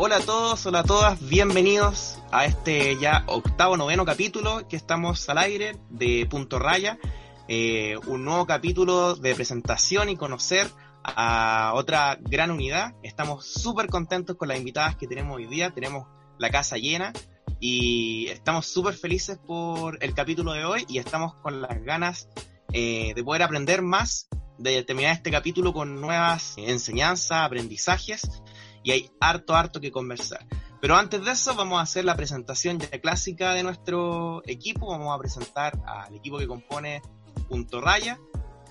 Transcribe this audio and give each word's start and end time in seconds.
Hola 0.00 0.18
a 0.18 0.20
todos, 0.20 0.64
hola 0.64 0.78
a 0.78 0.84
todas, 0.84 1.28
bienvenidos 1.28 2.20
a 2.30 2.44
este 2.44 2.96
ya 2.98 3.24
octavo, 3.26 3.76
noveno 3.76 4.04
capítulo 4.04 4.68
que 4.68 4.76
estamos 4.76 5.28
al 5.28 5.38
aire 5.38 5.76
de 5.90 6.24
Punto 6.30 6.60
Raya. 6.60 7.00
Eh, 7.48 7.96
un 8.06 8.24
nuevo 8.24 8.46
capítulo 8.46 9.16
de 9.16 9.34
presentación 9.34 10.08
y 10.08 10.14
conocer 10.14 10.68
a 11.02 11.72
otra 11.74 12.16
gran 12.20 12.52
unidad. 12.52 12.94
Estamos 13.02 13.44
súper 13.44 13.88
contentos 13.88 14.36
con 14.36 14.46
las 14.46 14.58
invitadas 14.58 14.94
que 14.94 15.08
tenemos 15.08 15.36
hoy 15.36 15.46
día. 15.46 15.72
Tenemos 15.72 16.06
la 16.38 16.50
casa 16.50 16.76
llena 16.76 17.12
y 17.58 18.28
estamos 18.28 18.66
súper 18.66 18.94
felices 18.94 19.36
por 19.44 19.98
el 20.00 20.14
capítulo 20.14 20.52
de 20.52 20.64
hoy 20.64 20.84
y 20.88 20.98
estamos 20.98 21.34
con 21.42 21.60
las 21.60 21.82
ganas 21.82 22.28
eh, 22.72 23.14
de 23.16 23.24
poder 23.24 23.42
aprender 23.42 23.82
más, 23.82 24.28
de 24.58 24.84
terminar 24.84 25.14
este 25.14 25.32
capítulo 25.32 25.72
con 25.72 26.00
nuevas 26.00 26.54
enseñanzas, 26.56 27.42
aprendizajes 27.42 28.40
y 28.88 28.90
hay 28.90 29.10
harto, 29.20 29.54
harto 29.54 29.82
que 29.82 29.92
conversar. 29.92 30.46
Pero 30.80 30.96
antes 30.96 31.22
de 31.22 31.32
eso 31.32 31.54
vamos 31.54 31.78
a 31.78 31.82
hacer 31.82 32.06
la 32.06 32.16
presentación 32.16 32.78
ya 32.78 32.88
clásica 33.02 33.52
de 33.52 33.62
nuestro 33.62 34.42
equipo. 34.46 34.88
Vamos 34.88 35.14
a 35.14 35.18
presentar 35.18 35.78
al 35.84 36.14
equipo 36.14 36.38
que 36.38 36.46
compone 36.46 37.02
Punto 37.50 37.82
Raya. 37.82 38.18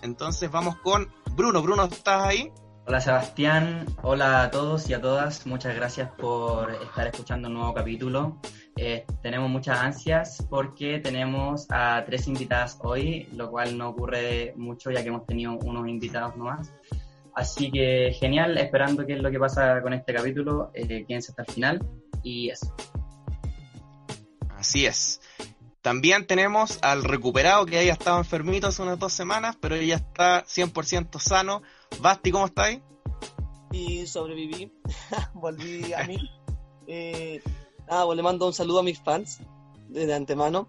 Entonces 0.02 0.50
vamos 0.50 0.78
con 0.78 1.08
Bruno. 1.36 1.62
Bruno, 1.62 1.84
¿estás 1.84 2.24
ahí? 2.24 2.52
Hola 2.88 3.00
Sebastián, 3.00 3.86
hola 4.02 4.42
a 4.42 4.50
todos 4.50 4.90
y 4.90 4.96
a 4.96 5.02
todas. 5.02 5.46
Muchas 5.46 5.76
gracias 5.76 6.10
por 6.18 6.72
estar 6.72 7.06
escuchando 7.06 7.48
un 7.48 7.54
nuevo 7.54 7.76
capítulo. 7.76 8.40
Eh, 8.76 9.06
tenemos 9.22 9.52
muchas 9.52 9.78
ansias 9.78 10.44
porque 10.50 10.98
tenemos 10.98 11.68
a 11.70 12.04
tres 12.08 12.28
invitadas 12.28 12.80
hoy, 12.82 13.30
lo 13.34 13.52
cual 13.52 13.78
no 13.78 13.90
ocurre 13.90 14.56
mucho 14.56 14.90
ya 14.90 15.04
que 15.04 15.10
hemos 15.10 15.28
tenido 15.28 15.52
unos 15.60 15.88
invitados 15.88 16.36
nomás. 16.38 16.74
Así 17.38 17.70
que 17.70 18.18
genial, 18.20 18.58
esperando 18.58 19.06
qué 19.06 19.14
es 19.14 19.20
lo 19.20 19.30
que 19.30 19.38
pasa 19.38 19.80
con 19.84 19.94
este 19.94 20.12
capítulo. 20.12 20.72
Eh, 20.74 21.06
quédense 21.08 21.32
hasta 21.32 21.44
el 21.44 21.52
final 21.54 21.88
y 22.24 22.50
eso. 22.50 22.76
Así 24.58 24.88
es. 24.88 25.22
También 25.84 26.26
tenemos 26.26 26.80
al 26.82 27.04
recuperado 27.04 27.68
que 27.68 27.78
haya 27.78 27.94
estado 27.94 28.18
enfermito 28.18 28.66
hace 28.66 28.82
unas 28.82 28.98
dos 28.98 29.14
semanas, 29.14 29.56
pero 29.62 29.76
ya 29.76 29.98
está 29.98 30.46
100% 30.46 31.20
sano. 31.20 31.62
Basti, 32.02 32.32
¿cómo 32.32 32.48
estáis? 32.48 32.82
Y 33.72 34.08
sobreviví, 34.08 34.74
volví 35.36 35.94
a 35.94 36.06
mí. 36.08 36.18
Eh, 36.88 37.40
ah, 37.88 38.02
pues 38.08 38.18
le 38.18 38.24
mando 38.24 38.48
un 38.48 38.54
saludo 38.54 38.80
a 38.80 38.84
mis 38.84 39.00
fans 39.00 39.42
de 39.90 40.12
antemano. 40.12 40.68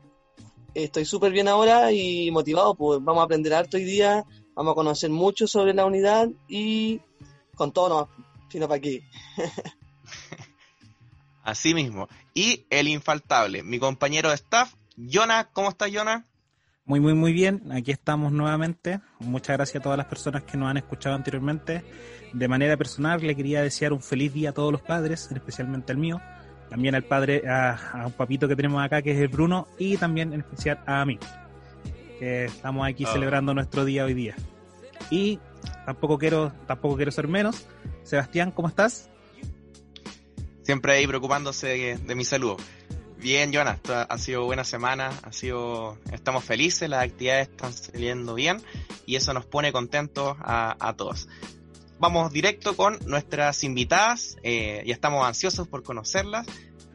Estoy 0.75 1.07
súper 1.07 1.33
bien 1.33 1.49
ahora 1.49 1.93
y 1.93 2.31
motivado, 2.31 2.75
pues 2.75 3.03
vamos 3.03 3.23
a 3.23 3.25
aprender 3.25 3.55
harto 3.55 3.79
hoy 3.79 3.85
día, 3.85 4.27
vamos 4.59 4.73
a 4.73 4.75
conocer 4.75 5.09
mucho 5.09 5.47
sobre 5.47 5.73
la 5.73 5.87
unidad 5.87 6.29
y 6.49 7.01
con 7.55 7.73
todo 7.73 7.89
no, 7.89 8.09
sino 8.49 8.67
para 8.67 8.79
aquí. 8.79 9.05
Así 11.45 11.75
mismo. 11.75 12.09
Y 12.35 12.67
el 12.69 12.89
infaltable, 12.89 13.63
mi 13.63 13.79
compañero 13.79 14.31
de 14.31 14.35
staff, 14.35 14.75
Jonas, 14.97 15.47
¿cómo 15.53 15.69
estás, 15.69 15.93
Jonas? 15.93 16.25
Muy, 16.85 16.99
muy, 16.99 17.15
muy 17.15 17.33
bien. 17.33 17.71
Aquí 17.71 17.93
estamos 17.93 18.33
nuevamente. 18.33 19.01
Muchas 19.21 19.57
gracias 19.57 19.81
a 19.81 19.85
todas 19.85 19.97
las 19.97 20.09
personas 20.09 20.43
que 20.43 20.57
nos 20.57 20.69
han 20.69 20.77
escuchado 20.77 21.15
anteriormente. 21.15 21.85
De 22.33 22.49
manera 22.49 22.77
personal, 22.77 23.25
le 23.25 23.37
quería 23.37 23.63
desear 23.63 23.93
un 23.93 24.03
feliz 24.03 24.35
día 24.35 24.51
a 24.51 24.55
todos 24.55 24.73
los 24.73 24.83
padres, 24.83 25.31
especialmente 25.31 25.93
al 25.93 25.99
mío. 25.99 26.21
También 26.69 26.97
al 26.97 27.05
padre, 27.05 27.45
a, 27.49 28.07
un 28.07 28.13
papito 28.13 28.49
que 28.49 28.57
tenemos 28.57 28.83
acá, 28.83 29.03
que 29.03 29.13
es 29.13 29.19
el 29.19 29.29
Bruno, 29.29 29.69
y 29.79 29.97
también 29.99 30.33
en 30.33 30.41
especial 30.41 30.83
a 30.85 31.05
mí, 31.05 31.17
que 32.19 32.47
estamos 32.47 32.87
aquí 32.87 33.05
Ah. 33.07 33.13
celebrando 33.13 33.55
nuestro 33.55 33.85
día 33.85 34.05
hoy 34.05 34.15
día. 34.15 34.35
Y 35.11 35.39
tampoco 35.87 36.19
quiero, 36.19 36.53
tampoco 36.67 36.97
quiero 36.97 37.11
ser 37.11 37.29
menos. 37.29 37.67
Sebastián, 38.03 38.51
¿cómo 38.53 38.69
estás? 38.69 39.09
Siempre 40.63 40.93
ahí 40.93 41.07
preocupándose 41.07 41.67
de, 41.69 41.99
de 41.99 42.15
mi 42.15 42.25
salud. 42.25 42.57
Bien, 43.19 43.51
Jonas, 43.53 43.77
esto 43.77 43.95
ha- 43.95 44.03
ha 44.03 44.19
sido 44.19 44.45
buena 44.45 44.65
semana, 44.65 45.11
ha 45.23 45.33
sido, 45.33 45.99
estamos 46.13 46.45
felices, 46.45 46.89
las 46.89 47.03
actividades 47.05 47.49
están 47.49 47.73
saliendo 47.73 48.35
bien 48.35 48.63
y 49.07 49.17
eso 49.17 49.33
nos 49.33 49.45
pone 49.47 49.73
contentos 49.73 50.37
a, 50.41 50.77
a 50.79 50.95
todos. 50.95 51.29
Vamos 51.99 52.33
directo 52.33 52.77
con 52.77 52.97
nuestras 53.07 53.65
invitadas, 53.65 54.37
eh, 54.45 54.85
ya 54.87 54.95
estamos 54.95 55.27
ansiosos 55.27 55.67
por 55.67 55.83
conocerlas 55.83 56.47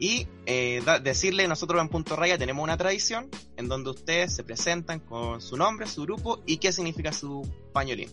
y 0.04 0.26
eh, 0.44 0.82
decirle, 1.02 1.48
nosotros 1.48 1.80
en 1.80 1.88
Punto 1.88 2.14
Raya 2.14 2.36
tenemos 2.36 2.62
una 2.62 2.76
tradición 2.76 3.26
en 3.56 3.68
donde 3.68 3.88
ustedes 3.88 4.34
se 4.34 4.44
presentan 4.44 5.00
con 5.00 5.40
su 5.40 5.56
nombre, 5.56 5.86
su 5.86 6.02
grupo 6.02 6.42
y 6.44 6.58
qué 6.58 6.72
significa 6.72 7.10
su 7.10 7.50
pañolín. 7.72 8.10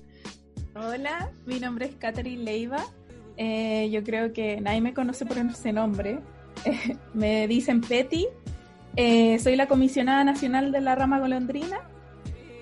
Hola, 0.73 1.33
mi 1.45 1.59
nombre 1.59 1.87
es 1.87 1.95
Catherine 1.97 2.45
Leiva. 2.45 2.85
Eh, 3.35 3.89
yo 3.91 4.05
creo 4.05 4.31
que 4.31 4.61
nadie 4.61 4.79
me 4.79 4.93
conoce 4.93 5.25
por 5.25 5.37
ese 5.37 5.73
nombre. 5.73 6.19
me 7.13 7.45
dicen 7.49 7.81
Petty. 7.81 8.25
Eh, 8.95 9.37
soy 9.39 9.57
la 9.57 9.67
comisionada 9.67 10.23
nacional 10.23 10.71
de 10.71 10.79
la 10.79 10.95
rama 10.95 11.19
golondrina. 11.19 11.81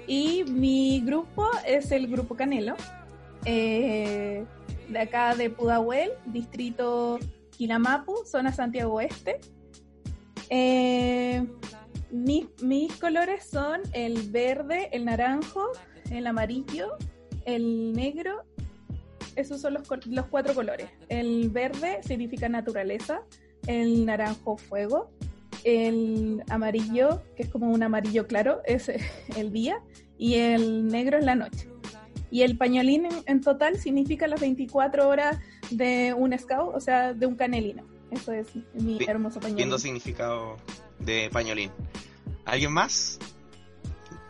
Y 0.08 0.44
mi 0.46 1.02
grupo 1.02 1.48
es 1.68 1.92
el 1.92 2.08
Grupo 2.08 2.36
Canelo. 2.36 2.76
de 3.46 4.48
acá 5.00 5.36
de 5.36 5.52
Pudahuel, 5.52 6.14
distrito 6.26 7.20
Quilamapu, 7.60 8.26
zona 8.26 8.54
Santiago 8.54 8.94
Oeste. 8.94 9.42
Eh, 10.50 11.46
mis, 12.10 12.46
mis 12.62 12.96
colores 12.96 13.50
son 13.52 13.82
el 13.92 14.32
verde, 14.32 14.88
el 14.94 15.04
naranjo, 15.04 15.68
el 16.10 16.26
amarillo, 16.26 16.96
el 17.44 17.92
negro, 17.92 18.46
esos 19.36 19.60
son 19.60 19.74
los, 19.74 19.84
los 20.08 20.28
cuatro 20.28 20.54
colores. 20.54 20.90
El 21.10 21.50
verde 21.50 22.00
significa 22.02 22.48
naturaleza, 22.48 23.24
el 23.68 24.06
naranjo 24.06 24.56
fuego, 24.56 25.12
el 25.66 26.42
amarillo, 26.48 27.22
que 27.36 27.44
es 27.44 27.50
como 27.50 27.70
un 27.72 27.84
amarillo 27.84 28.26
claro, 28.26 28.62
es 28.64 28.90
el 29.36 29.52
día, 29.52 29.84
y 30.18 30.36
el 30.36 30.88
negro 30.88 31.18
es 31.18 31.26
la 31.26 31.36
noche. 31.36 31.68
Y 32.32 32.44
el 32.44 32.58
pañolín 32.58 33.06
en, 33.06 33.14
en 33.26 33.42
total 33.42 33.78
significa 33.78 34.28
las 34.28 34.40
24 34.40 35.08
horas 35.08 35.40
de 35.72 36.14
un 36.14 36.38
scout, 36.38 36.76
o 36.76 36.80
sea, 36.80 37.14
de 37.14 37.26
un 37.26 37.36
canelino. 37.36 37.84
Eso 38.12 38.32
es 38.34 38.48
mi 38.74 39.00
hermoso 39.08 39.40
pañolín. 39.40 39.58
Viendo 39.58 39.80
significado 39.80 40.58
de 41.00 41.30
pañolín. 41.32 41.72
¿Alguien 42.46 42.72
más? 42.74 43.20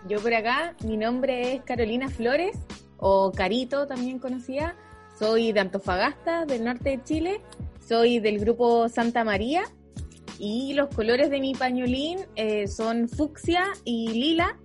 Yo 0.08 0.20
por 0.20 0.34
acá, 0.34 0.76
mi 0.84 0.98
nombre 0.98 1.56
es 1.56 1.62
Carolina 1.64 2.10
Flores, 2.10 2.58
o 2.98 3.32
Carito 3.32 3.88
también 3.88 4.20
conocida. 4.20 4.76
Soy 5.18 5.52
de 5.52 5.60
Antofagasta, 5.60 6.46
del 6.46 6.64
norte 6.64 6.92
de 6.92 7.04
Chile. 7.04 7.42
Soy 7.86 8.20
del 8.20 8.40
grupo 8.40 8.90
Santa 8.90 9.24
María. 9.24 9.64
Y 10.38 10.74
los 10.74 10.90
colores 10.96 11.30
de 11.30 11.40
mi 11.40 11.54
pañolín 11.54 12.20
eh, 12.36 12.68
son 12.68 13.10
fucsia 13.10 13.66
y 13.84 14.10
lila, 14.10 14.58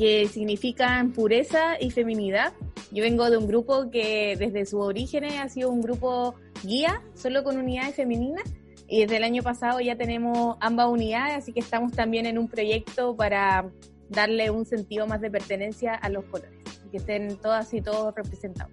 que 0.00 0.28
significan 0.28 1.12
pureza 1.12 1.78
y 1.78 1.90
feminidad. 1.90 2.54
Yo 2.90 3.02
vengo 3.02 3.28
de 3.28 3.36
un 3.36 3.46
grupo 3.46 3.90
que 3.90 4.34
desde 4.38 4.64
sus 4.64 4.80
orígenes 4.80 5.38
ha 5.38 5.50
sido 5.50 5.68
un 5.68 5.82
grupo 5.82 6.36
guía, 6.64 7.02
solo 7.12 7.44
con 7.44 7.58
unidades 7.58 7.96
femeninas. 7.96 8.44
Y 8.88 9.02
desde 9.02 9.18
el 9.18 9.24
año 9.24 9.42
pasado 9.42 9.78
ya 9.78 9.96
tenemos 9.96 10.56
ambas 10.60 10.86
unidades, 10.86 11.36
así 11.36 11.52
que 11.52 11.60
estamos 11.60 11.92
también 11.92 12.24
en 12.24 12.38
un 12.38 12.48
proyecto 12.48 13.14
para 13.14 13.68
darle 14.08 14.50
un 14.50 14.64
sentido 14.64 15.06
más 15.06 15.20
de 15.20 15.30
pertenencia 15.30 15.96
a 15.96 16.08
los 16.08 16.24
colores, 16.24 16.58
y 16.86 16.90
que 16.92 16.96
estén 16.96 17.36
todas 17.36 17.72
y 17.74 17.82
todos 17.82 18.14
representados. 18.14 18.72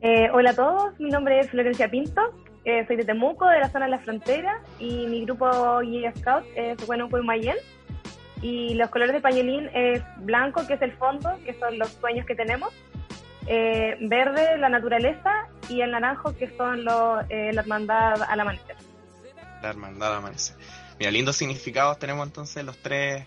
Eh, 0.00 0.28
hola 0.34 0.50
a 0.50 0.54
todos, 0.56 0.98
mi 0.98 1.10
nombre 1.10 1.38
es 1.38 1.48
Florencia 1.48 1.88
Pinto, 1.88 2.20
eh, 2.64 2.84
soy 2.88 2.96
de 2.96 3.04
Temuco, 3.04 3.46
de 3.46 3.60
la 3.60 3.70
zona 3.70 3.84
de 3.84 3.92
la 3.92 4.00
frontera, 4.00 4.62
y 4.80 5.06
mi 5.06 5.24
grupo 5.24 5.46
Guía 5.80 6.12
Scout 6.16 6.44
es 6.56 6.84
Bueno 6.88 7.08
Mayen. 7.08 7.56
Y 8.42 8.74
los 8.74 8.90
colores 8.90 9.14
de 9.14 9.20
pañolín 9.20 9.70
es 9.72 10.02
blanco, 10.18 10.66
que 10.66 10.74
es 10.74 10.82
el 10.82 10.92
fondo, 10.92 11.38
que 11.44 11.54
son 11.54 11.78
los 11.78 11.88
sueños 11.92 12.26
que 12.26 12.34
tenemos, 12.34 12.74
eh, 13.46 13.96
verde, 14.00 14.58
la 14.58 14.68
naturaleza, 14.68 15.48
y 15.68 15.80
el 15.80 15.92
naranjo, 15.92 16.36
que 16.36 16.54
son 16.56 16.84
los, 16.84 17.24
eh, 17.28 17.52
la 17.52 17.62
hermandad 17.62 18.22
al 18.22 18.40
amanecer. 18.40 18.76
La 19.62 19.70
hermandad 19.70 20.16
amanece. 20.16 20.54
Mira, 20.98 21.10
lindos 21.10 21.36
significados 21.36 21.98
tenemos 21.98 22.26
entonces 22.26 22.64
los 22.64 22.76
tres 22.78 23.24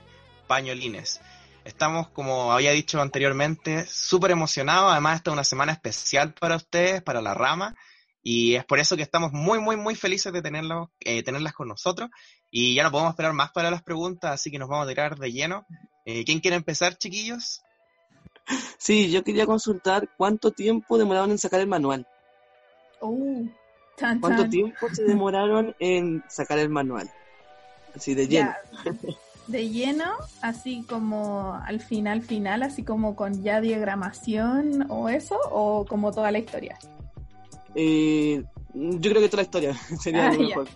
pañolines. 0.47 1.21
Estamos, 1.63 2.09
como 2.09 2.53
había 2.53 2.71
dicho 2.71 3.01
anteriormente, 3.01 3.85
súper 3.87 4.31
emocionados. 4.31 4.91
Además, 4.91 5.17
esta 5.17 5.31
es 5.31 5.33
una 5.33 5.43
semana 5.43 5.71
especial 5.71 6.33
para 6.33 6.57
ustedes, 6.57 7.01
para 7.01 7.21
la 7.21 7.33
rama. 7.33 7.75
Y 8.21 8.55
es 8.55 8.65
por 8.65 8.79
eso 8.79 8.95
que 8.95 9.03
estamos 9.03 9.31
muy, 9.31 9.59
muy, 9.59 9.77
muy 9.77 9.95
felices 9.95 10.31
de 10.31 10.41
tenerlos, 10.41 10.89
eh, 10.99 11.23
tenerlas 11.23 11.53
con 11.53 11.67
nosotros. 11.67 12.09
Y 12.57 12.73
ya 12.73 12.83
no 12.83 12.91
podemos 12.91 13.11
esperar 13.11 13.33
más 13.33 13.51
para 13.51 13.69
las 13.69 13.83
preguntas, 13.83 14.31
así 14.31 14.49
que 14.49 14.57
nos 14.57 14.69
vamos 14.69 14.85
a 14.85 14.89
tirar 14.89 15.19
de 15.19 15.29
lleno. 15.29 15.65
Eh, 16.05 16.23
¿Quién 16.23 16.39
quiere 16.39 16.55
empezar, 16.55 16.95
chiquillos? 16.95 17.61
Sí, 18.77 19.11
yo 19.11 19.25
quería 19.25 19.45
consultar 19.45 20.07
cuánto 20.15 20.51
tiempo 20.51 20.97
demoraron 20.97 21.31
en 21.31 21.37
sacar 21.37 21.59
el 21.59 21.67
manual. 21.67 22.07
Uh, 23.01 23.45
chan, 23.97 24.21
¿Cuánto 24.21 24.47
tiempo 24.47 24.87
se 24.93 25.03
demoraron 25.03 25.75
en 25.79 26.23
sacar 26.29 26.57
el 26.59 26.69
manual? 26.69 27.11
Así 27.93 28.13
de 28.13 28.25
lleno. 28.25 28.53
De 29.47 29.67
lleno, 29.67 30.13
así 30.41 30.85
como 30.87 31.55
al 31.55 31.81
final, 31.81 32.21
final, 32.21 32.63
así 32.63 32.83
como 32.83 33.17
con 33.17 33.43
ya 33.43 33.59
diagramación 33.59 34.89
o 34.89 35.09
eso, 35.09 35.37
o 35.51 35.85
como 35.85 36.13
toda 36.13 36.31
la 36.31 36.39
historia. 36.39 36.79
Eh, 37.75 38.45
Yo 38.77 39.09
creo 39.09 39.21
que 39.21 39.29
toda 39.29 39.37
la 39.43 39.45
historia 39.45 39.73
sería 40.01 40.27
Ah, 40.27 40.33
lo 40.33 40.41
ya. 40.41 40.47
mejor. 40.47 40.67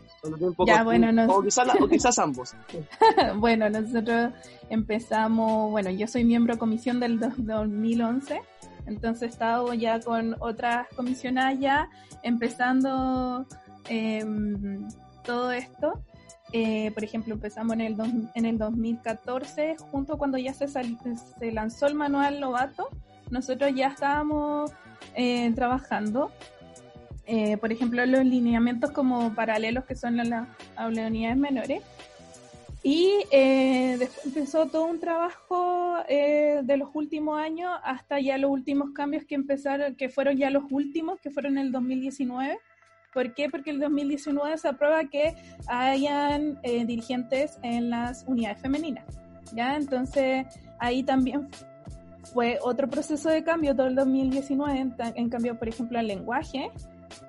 Ya, 0.65 0.83
bueno, 0.83 1.11
no- 1.11 1.25
o, 1.25 1.43
quizás, 1.43 1.67
la- 1.67 1.73
o 1.81 1.87
quizás 1.87 2.17
ambos. 2.19 2.55
bueno, 3.37 3.69
nosotros 3.69 4.31
empezamos, 4.69 5.69
bueno, 5.71 5.89
yo 5.89 6.07
soy 6.07 6.23
miembro 6.23 6.53
de 6.53 6.59
comisión 6.59 6.99
del 6.99 7.19
do- 7.19 7.31
2011, 7.37 8.41
entonces 8.85 9.23
he 9.23 9.25
estado 9.27 9.73
ya 9.73 9.99
con 9.99 10.35
otras 10.39 10.87
comisionadas 10.95 11.59
ya 11.59 11.89
empezando 12.23 13.45
em, 13.89 14.87
todo 15.23 15.51
esto. 15.51 16.01
Eh, 16.51 16.91
por 16.91 17.03
ejemplo, 17.03 17.33
empezamos 17.35 17.73
en 17.73 17.81
el, 17.81 17.95
dos- 17.97 18.07
en 18.33 18.45
el 18.45 18.57
2014, 18.57 19.75
junto 19.91 20.17
cuando 20.17 20.37
ya 20.37 20.53
se, 20.53 20.67
sal- 20.67 20.97
se 21.39 21.51
lanzó 21.51 21.85
el 21.87 21.95
manual 21.95 22.39
Lobato, 22.39 22.87
nosotros 23.29 23.71
ya 23.75 23.87
estábamos 23.89 24.71
eh, 25.15 25.51
trabajando. 25.53 26.31
Eh, 27.31 27.57
por 27.57 27.71
ejemplo, 27.71 28.03
los 28.07 28.25
lineamientos 28.25 28.89
como 28.89 29.35
paralelos 29.35 29.85
que 29.85 29.95
son 29.95 30.17
las 30.17 30.27
las 30.27 30.47
unidades 30.87 31.37
menores. 31.37 31.83
Y 32.81 33.23
eh, 33.31 33.97
después 33.99 34.25
empezó 34.25 34.65
todo 34.65 34.85
un 34.85 34.99
trabajo 34.99 35.97
eh, 36.07 36.61
de 36.63 36.77
los 36.77 36.89
últimos 36.93 37.37
años 37.39 37.71
hasta 37.83 38.19
ya 38.19 38.39
los 38.39 38.49
últimos 38.49 38.91
cambios 38.95 39.25
que 39.25 39.35
empezaron, 39.35 39.95
que 39.95 40.09
fueron 40.09 40.37
ya 40.37 40.49
los 40.49 40.63
últimos, 40.71 41.19
que 41.19 41.29
fueron 41.29 41.59
en 41.59 41.67
el 41.67 41.71
2019. 41.71 42.57
¿Por 43.13 43.33
qué? 43.35 43.47
Porque 43.47 43.69
el 43.69 43.79
2019 43.79 44.57
se 44.57 44.67
aprueba 44.67 45.03
que 45.05 45.35
hayan 45.67 46.57
eh, 46.63 46.83
dirigentes 46.85 47.59
en 47.61 47.91
las 47.91 48.23
unidades 48.27 48.59
femeninas. 48.59 49.05
¿ya? 49.53 49.75
Entonces 49.75 50.47
ahí 50.79 51.03
también 51.03 51.47
fue 52.33 52.57
otro 52.61 52.89
proceso 52.89 53.29
de 53.29 53.43
cambio 53.43 53.75
todo 53.75 53.85
el 53.85 53.95
2019, 53.95 54.79
en, 54.79 54.95
en 55.15 55.29
cambio, 55.29 55.59
por 55.59 55.67
ejemplo, 55.67 55.99
el 55.99 56.07
lenguaje 56.07 56.71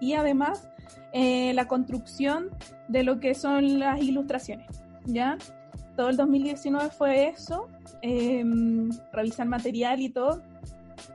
y 0.00 0.14
además 0.14 0.68
eh, 1.12 1.52
la 1.54 1.66
construcción 1.66 2.50
de 2.88 3.02
lo 3.02 3.20
que 3.20 3.34
son 3.34 3.78
las 3.78 4.00
ilustraciones. 4.00 4.82
¿ya? 5.06 5.36
Todo 5.96 6.08
el 6.08 6.16
2019 6.16 6.90
fue 6.90 7.28
eso, 7.28 7.68
eh, 8.02 8.44
revisar 9.12 9.46
material 9.46 10.00
y 10.00 10.08
todo, 10.08 10.42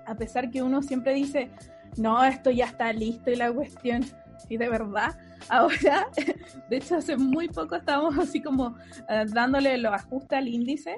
a 0.05 0.15
pesar 0.15 0.51
que 0.51 0.61
uno 0.61 0.81
siempre 0.81 1.13
dice, 1.13 1.49
no, 1.97 2.23
esto 2.23 2.51
ya 2.51 2.65
está 2.65 2.91
listo 2.93 3.31
y 3.31 3.35
la 3.35 3.51
cuestión, 3.51 4.05
y 4.49 4.57
de 4.57 4.69
verdad, 4.69 5.17
ahora, 5.49 6.07
de 6.69 6.77
hecho 6.77 6.97
hace 6.97 7.17
muy 7.17 7.47
poco 7.47 7.75
estábamos 7.75 8.17
así 8.17 8.41
como 8.41 8.75
eh, 9.09 9.25
dándole 9.27 9.77
los 9.77 9.93
ajustes 9.93 10.37
al 10.37 10.47
índice 10.47 10.95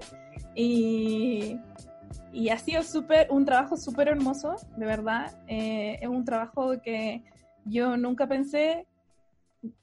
y, 0.56 1.60
y 2.34 2.50
ha 2.50 2.58
sido 2.58 2.84
súper, 2.84 3.28
un 3.30 3.46
trabajo 3.46 3.78
súper 3.78 4.08
hermoso, 4.10 4.56
de 4.75 4.86
verdad, 4.86 5.36
eh, 5.48 6.00
es 6.02 6.08
un 6.08 6.25
trabajo 6.25 6.81
que 6.81 7.24
yo 7.69 7.98
nunca 7.98 8.28
pensé 8.28 8.88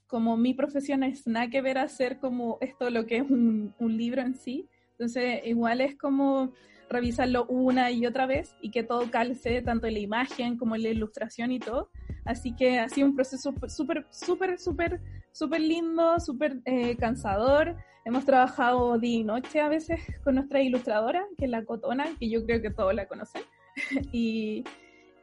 como 0.06 0.36
mi 0.36 0.54
profesión 0.54 1.02
es 1.02 1.26
nada 1.26 1.48
que 1.48 1.62
ver 1.62 1.78
hacer 1.78 2.18
como 2.18 2.58
esto 2.60 2.90
lo 2.90 3.06
que 3.06 3.16
es 3.16 3.30
un, 3.30 3.74
un 3.78 3.96
libro 3.96 4.22
en 4.22 4.34
sí. 4.34 4.68
Entonces, 4.92 5.40
igual 5.44 5.80
es 5.80 5.96
como 5.96 6.52
revisarlo 6.88 7.46
una 7.46 7.90
y 7.90 8.06
otra 8.06 8.26
vez 8.26 8.54
y 8.60 8.70
que 8.70 8.82
todo 8.82 9.10
calce, 9.10 9.62
tanto 9.62 9.86
en 9.86 9.94
la 9.94 10.00
imagen 10.00 10.56
como 10.56 10.76
en 10.76 10.82
la 10.82 10.90
ilustración 10.90 11.50
y 11.52 11.58
todo. 11.58 11.90
Así 12.24 12.54
que 12.54 12.78
ha 12.78 12.88
sido 12.88 13.08
un 13.08 13.14
proceso 13.14 13.52
súper, 13.68 14.06
súper, 14.10 14.58
súper, 14.58 15.00
súper 15.32 15.60
lindo, 15.60 16.20
súper 16.20 16.60
eh, 16.64 16.96
cansador. 16.96 17.76
Hemos 18.04 18.24
trabajado 18.24 18.98
día 18.98 19.18
y 19.18 19.24
noche 19.24 19.60
a 19.60 19.68
veces 19.68 20.00
con 20.22 20.36
nuestra 20.36 20.62
ilustradora, 20.62 21.26
que 21.36 21.46
es 21.46 21.50
la 21.50 21.64
Cotona, 21.64 22.06
que 22.18 22.30
yo 22.30 22.44
creo 22.44 22.62
que 22.62 22.70
todos 22.70 22.94
la 22.94 23.06
conocen. 23.08 23.42
y, 24.12 24.64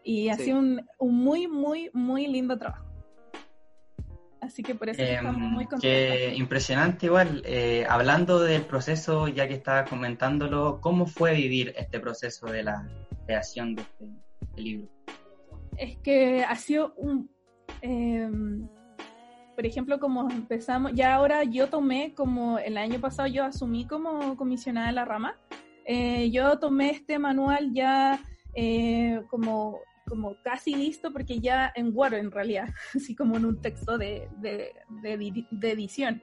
y 0.04 0.30
ha 0.30 0.36
Sí. 0.36 0.46
sido 0.46 0.60
un, 0.60 0.86
un 1.00 1.16
muy, 1.16 1.48
muy, 1.48 1.90
muy 1.94 2.28
lindo 2.28 2.58
trabajo. 2.58 2.86
Así 4.42 4.64
que 4.64 4.74
por 4.74 4.90
eso 4.90 5.02
Eh, 5.02 5.14
estamos 5.16 5.38
muy 5.40 5.66
contentos. 5.66 6.38
impresionante 6.38 7.06
igual. 7.06 7.44
Eh, 7.46 7.86
hablando 7.88 8.40
del 8.40 8.64
proceso, 8.64 9.28
ya 9.28 9.48
que 9.48 9.54
estabas 9.54 9.88
comentándolo, 9.88 10.80
¿cómo 10.82 11.06
fue 11.06 11.36
vivir 11.36 11.74
este 11.78 12.00
proceso 12.00 12.48
de 12.48 12.64
la 12.64 12.90
creación 13.26 13.76
de 13.76 13.84
este, 13.84 14.06
este 14.42 14.62
libro? 14.62 14.88
Es 15.78 15.98
que 15.98 16.44
ha 16.44 16.56
sido 16.56 16.94
un... 16.98 17.30
eh, 17.84 18.30
por 19.56 19.66
ejemplo, 19.68 20.00
como 20.00 20.28
empezamos, 20.32 20.92
ya 20.96 21.14
ahora 21.14 21.44
yo 21.44 21.68
tomé 21.68 22.16
como 22.16 22.58
el 22.58 22.78
año 22.78 23.00
pasado 23.00 23.28
yo 23.28 23.44
asumí 23.44 23.86
como 23.86 24.36
comisionada 24.36 24.88
de 24.88 24.94
la 24.94 25.06
rama, 25.06 25.38
eh, 25.86 26.32
yo 26.32 26.58
tomé 26.58 26.90
este 26.90 27.20
manual 27.20 27.72
ya 27.74 28.20
eh, 28.56 29.22
como, 29.30 29.80
como 30.12 30.36
casi 30.44 30.76
listo 30.76 31.14
porque 31.14 31.40
ya 31.40 31.72
en 31.74 31.96
Word 31.96 32.16
en 32.16 32.32
realidad, 32.32 32.68
así 32.94 33.16
como 33.16 33.38
en 33.38 33.46
un 33.46 33.62
texto 33.62 33.98
de, 33.98 34.28
de, 34.40 34.74
de 35.02 35.46
de 35.50 35.72
edición. 35.72 36.22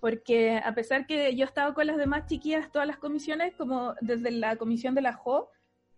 Porque 0.00 0.56
a 0.56 0.74
pesar 0.74 1.06
que 1.06 1.36
yo 1.36 1.44
estaba 1.44 1.74
con 1.74 1.86
las 1.86 1.98
demás 1.98 2.26
chiquillas, 2.26 2.72
todas 2.72 2.88
las 2.88 2.96
comisiones, 2.96 3.54
como 3.54 3.94
desde 4.00 4.30
la 4.30 4.56
comisión 4.56 4.94
de 4.94 5.02
la 5.02 5.12
JO, 5.12 5.50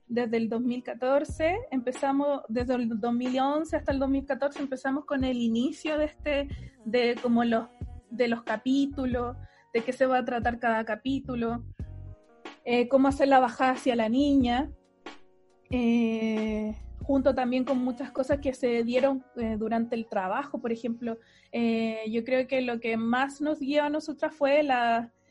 desde 0.08 0.38
el 0.38 0.48
2014, 0.48 1.56
empezamos, 1.70 2.42
desde 2.48 2.74
el 2.74 2.98
2011 2.98 3.76
hasta 3.76 3.92
el 3.92 4.00
2014, 4.00 4.58
empezamos 4.58 5.04
con 5.04 5.22
el 5.22 5.36
inicio 5.36 5.98
de 5.98 6.06
este, 6.06 6.48
de 6.84 7.14
como 7.22 7.44
los, 7.44 7.68
de 8.10 8.26
los 8.26 8.42
capítulos, 8.42 9.36
de 9.72 9.84
qué 9.84 9.92
se 9.92 10.06
va 10.06 10.18
a 10.18 10.24
tratar 10.24 10.58
cada 10.58 10.84
capítulo, 10.84 11.62
eh, 12.64 12.88
cómo 12.88 13.06
hacer 13.06 13.28
la 13.28 13.38
bajada 13.38 13.72
hacia 13.72 13.94
la 13.94 14.08
niña, 14.08 14.68
eh, 15.70 16.74
junto 17.08 17.34
también 17.34 17.64
con 17.64 17.78
muchas 17.78 18.10
cosas 18.10 18.38
que 18.38 18.52
se 18.52 18.84
dieron 18.84 19.24
eh, 19.36 19.56
durante 19.58 19.96
el 19.96 20.06
trabajo, 20.06 20.60
por 20.60 20.72
ejemplo, 20.72 21.16
eh, 21.52 22.04
yo 22.10 22.22
creo 22.22 22.46
que 22.46 22.60
lo 22.60 22.80
que 22.80 22.98
más 22.98 23.40
nos 23.40 23.60
guió 23.60 23.84
a 23.84 23.88
nosotras 23.88 24.34
fue 24.34 24.60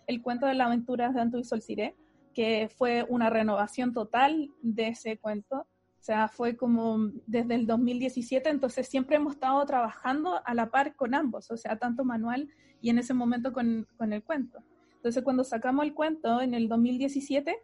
el 0.08 0.22
cuento 0.24 0.48
de 0.48 0.56
las 0.56 0.66
aventuras 0.66 1.14
de 1.14 1.22
Anto 1.22 1.38
y 1.38 1.44
Solciré, 1.44 1.96
que 2.34 2.68
fue 2.76 3.06
una 3.08 3.30
renovación 3.30 3.94
total 3.94 4.50
de 4.64 4.88
ese 4.88 5.20
cuento. 5.20 5.68
O 6.00 6.04
sea, 6.04 6.28
fue 6.28 6.58
como 6.58 7.12
desde 7.28 7.54
el 7.54 7.68
2017, 7.68 8.50
entonces 8.50 8.88
siempre 8.88 9.18
hemos 9.18 9.34
estado 9.34 9.64
trabajando 9.68 10.42
a 10.44 10.56
la 10.56 10.72
par 10.72 10.96
con 10.96 11.14
ambos, 11.14 11.52
o 11.52 11.58
sea, 11.58 11.78
tanto 11.78 12.04
manual 12.04 12.50
y 12.82 12.90
en 12.90 12.98
ese 12.98 13.14
momento 13.14 13.54
con, 13.54 13.88
con 13.98 14.14
el 14.14 14.24
cuento. 14.24 14.64
Entonces, 14.96 15.24
cuando 15.24 15.44
sacamos 15.44 15.86
el 15.86 15.94
cuento 15.94 16.42
en 16.42 16.56
el 16.56 16.70
2017, 16.70 17.56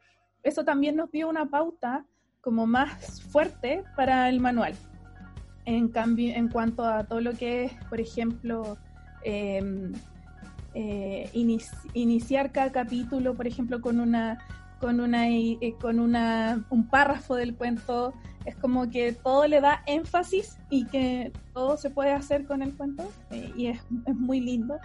eso 0.44 0.64
también 0.64 0.98
nos 0.98 1.10
dio 1.10 1.28
una 1.28 1.50
pauta 1.50 2.06
como 2.44 2.68
más 2.68 3.22
fuerte 3.22 3.84
para 3.96 4.28
el 4.30 4.40
manual. 4.42 4.76
En 5.66 5.88
cambio, 5.88 6.36
en 6.36 6.50
cuanto 6.50 6.84
a 6.84 7.06
todo 7.06 7.22
lo 7.22 7.32
que 7.34 7.64
es, 7.66 7.74
por 7.90 8.02
ejemplo, 8.02 8.78
eh, 9.24 9.92
eh, 10.76 11.30
inici- 11.34 11.90
iniciar 11.94 12.52
cada 12.52 12.72
capítulo, 12.72 13.34
por 13.34 13.48
ejemplo, 13.48 13.82
con 13.82 14.00
una 14.00 14.38
con 14.82 15.00
una 15.00 15.30
eh, 15.30 15.58
con 15.80 16.00
una 16.00 16.66
un 16.70 16.90
párrafo 16.90 17.36
del 17.36 17.56
cuento, 17.56 18.14
es 18.44 18.58
como 18.58 18.90
que 18.90 19.14
todo 19.14 19.48
le 19.48 19.62
da 19.62 19.82
énfasis 19.86 20.58
y 20.70 20.86
que 20.88 21.32
todo 21.54 21.78
se 21.78 21.90
puede 21.90 22.12
hacer 22.12 22.46
con 22.46 22.62
el 22.62 22.76
cuento 22.76 23.10
eh, 23.32 23.54
y 23.56 23.68
es, 23.68 23.80
es 24.06 24.16
muy 24.16 24.42
lindo. 24.42 24.76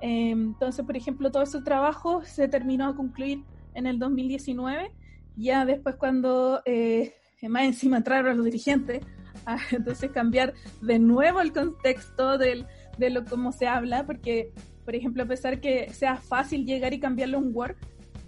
Eh, 0.00 0.30
entonces, 0.32 0.84
por 0.84 0.96
ejemplo, 0.96 1.30
todo 1.30 1.44
ese 1.44 1.62
trabajo 1.62 2.22
se 2.24 2.48
terminó 2.48 2.88
a 2.88 2.96
concluir 2.96 3.44
en 3.74 3.86
el 3.86 4.00
2019. 4.00 4.90
Ya 5.36 5.64
después 5.64 5.96
cuando 5.96 6.62
eh, 6.64 7.14
más 7.48 7.64
encima 7.64 7.98
entraron 7.98 8.36
los 8.36 8.44
dirigentes, 8.44 9.04
a, 9.44 9.58
entonces 9.70 10.10
cambiar 10.10 10.54
de 10.80 10.98
nuevo 10.98 11.40
el 11.40 11.52
contexto 11.52 12.38
del, 12.38 12.66
de 12.98 13.10
lo 13.10 13.24
cómo 13.24 13.52
se 13.52 13.66
habla, 13.66 14.06
porque, 14.06 14.52
por 14.84 14.94
ejemplo, 14.94 15.22
a 15.22 15.26
pesar 15.26 15.60
que 15.60 15.92
sea 15.92 16.16
fácil 16.16 16.64
llegar 16.64 16.92
y 16.94 17.00
cambiarlo 17.00 17.38
en 17.38 17.54
Word, 17.54 17.76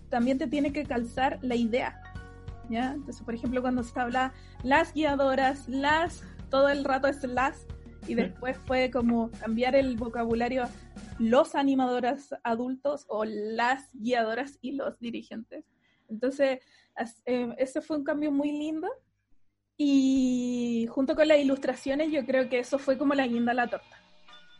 también 0.08 0.38
te 0.38 0.46
tiene 0.46 0.72
que 0.72 0.84
calzar 0.84 1.38
la 1.42 1.54
idea. 1.54 2.00
¿ya? 2.68 2.92
Entonces, 2.92 3.22
por 3.22 3.34
ejemplo, 3.34 3.60
cuando 3.62 3.82
se 3.82 3.98
habla 3.98 4.32
las 4.62 4.92
guiadoras, 4.94 5.68
las, 5.68 6.22
todo 6.50 6.68
el 6.68 6.84
rato 6.84 7.08
es 7.08 7.22
las, 7.24 7.66
y 8.06 8.14
después 8.14 8.56
fue 8.56 8.90
como 8.90 9.30
cambiar 9.32 9.76
el 9.76 9.96
vocabulario 9.96 10.64
a 10.64 10.70
los 11.18 11.54
animadoras 11.54 12.34
adultos 12.42 13.04
o 13.08 13.24
las 13.24 13.90
guiadoras 13.92 14.58
y 14.62 14.72
los 14.72 14.98
dirigentes. 14.98 15.64
Entonces, 16.08 16.60
eh, 17.26 17.54
ese 17.58 17.80
fue 17.80 17.96
un 17.96 18.04
cambio 18.04 18.30
muy 18.30 18.52
lindo. 18.52 18.88
Y 19.76 20.86
junto 20.90 21.14
con 21.14 21.28
las 21.28 21.38
ilustraciones, 21.38 22.10
yo 22.10 22.26
creo 22.26 22.48
que 22.48 22.58
eso 22.58 22.78
fue 22.78 22.98
como 22.98 23.14
la 23.14 23.26
guinda 23.26 23.52
a 23.52 23.54
la 23.54 23.68
torta. 23.68 24.02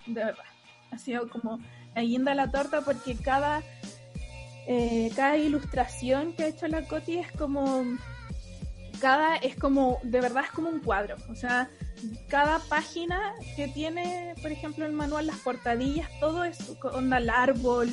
De 0.07 0.25
verdad. 0.25 0.45
Ha 0.91 0.99
sido 0.99 1.29
como 1.29 1.59
la 1.95 2.03
guinda 2.03 2.33
a 2.33 2.35
la 2.35 2.51
torta 2.51 2.81
porque 2.83 3.17
cada, 3.17 3.63
eh, 4.67 5.11
cada 5.15 5.37
ilustración 5.37 6.33
que 6.35 6.45
ha 6.45 6.49
hecho 6.49 6.69
la 6.69 6.83
Coti 6.83 7.19
es 7.19 7.33
como. 7.33 7.85
Cada 9.01 9.37
es 9.37 9.57
como. 9.57 9.99
De 10.03 10.21
verdad 10.21 10.45
es 10.45 10.51
como 10.53 10.69
un 10.69 10.81
cuadro. 10.81 11.17
O 11.29 11.35
sea, 11.35 11.69
cada 12.29 12.61
página 12.61 13.35
que 13.57 13.69
tiene, 13.69 14.35
por 14.41 14.53
ejemplo, 14.53 14.87
el 14.87 14.93
manual, 14.93 15.27
las 15.27 15.39
portadillas, 15.39 16.09
todo 16.21 16.45
es 16.45 16.59
onda 16.83 17.19
el 17.19 17.29
árbol, 17.29 17.91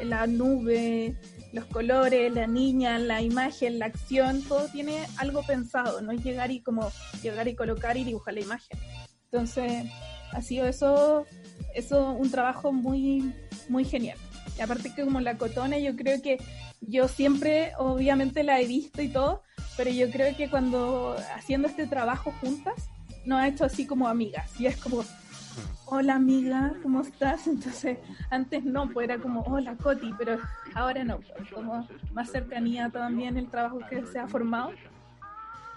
la 0.00 0.26
nube, 0.26 1.16
los 1.58 1.66
colores, 1.66 2.32
la 2.32 2.46
niña, 2.46 2.98
la 2.98 3.20
imagen, 3.20 3.78
la 3.78 3.86
acción, 3.86 4.42
todo 4.42 4.68
tiene 4.68 5.06
algo 5.16 5.42
pensado, 5.42 6.00
no 6.00 6.12
es 6.12 6.22
llegar 6.22 6.50
y 6.50 6.60
como 6.60 6.90
llegar 7.22 7.48
y 7.48 7.56
colocar 7.56 7.96
y 7.96 8.04
dibujar 8.04 8.34
la 8.34 8.40
imagen. 8.40 8.78
Entonces, 9.24 9.90
ha 10.32 10.40
sido 10.40 10.66
eso, 10.66 11.26
eso 11.74 12.12
un 12.12 12.30
trabajo 12.30 12.72
muy, 12.72 13.34
muy 13.68 13.84
genial. 13.84 14.18
Y 14.56 14.62
aparte 14.62 14.94
que 14.94 15.04
como 15.04 15.20
la 15.20 15.36
cotona, 15.36 15.78
yo 15.78 15.96
creo 15.96 16.22
que 16.22 16.38
yo 16.80 17.08
siempre, 17.08 17.72
obviamente 17.78 18.44
la 18.44 18.60
he 18.60 18.66
visto 18.66 19.02
y 19.02 19.08
todo, 19.08 19.42
pero 19.76 19.90
yo 19.90 20.10
creo 20.10 20.36
que 20.36 20.48
cuando 20.48 21.16
haciendo 21.34 21.66
este 21.68 21.86
trabajo 21.86 22.32
juntas, 22.40 22.88
nos 23.24 23.40
ha 23.40 23.48
hecho 23.48 23.64
así 23.64 23.84
como 23.84 24.08
amigas. 24.08 24.50
Y 24.60 24.66
es 24.66 24.76
como, 24.76 25.04
hola 25.86 26.14
amiga, 26.14 26.74
¿cómo 26.82 27.00
estás? 27.02 27.46
Entonces, 27.46 27.98
antes 28.30 28.64
no, 28.64 28.88
pues 28.90 29.08
era 29.08 29.18
como, 29.18 29.42
hola 29.42 29.76
Coti, 29.76 30.12
pero 30.18 30.38
ahora 30.74 31.04
no, 31.04 31.20
como 31.54 31.86
más 32.12 32.30
cercanía 32.30 32.90
también 32.90 33.36
el 33.36 33.48
trabajo 33.48 33.80
que 33.88 34.04
se 34.06 34.18
ha 34.18 34.26
formado. 34.26 34.72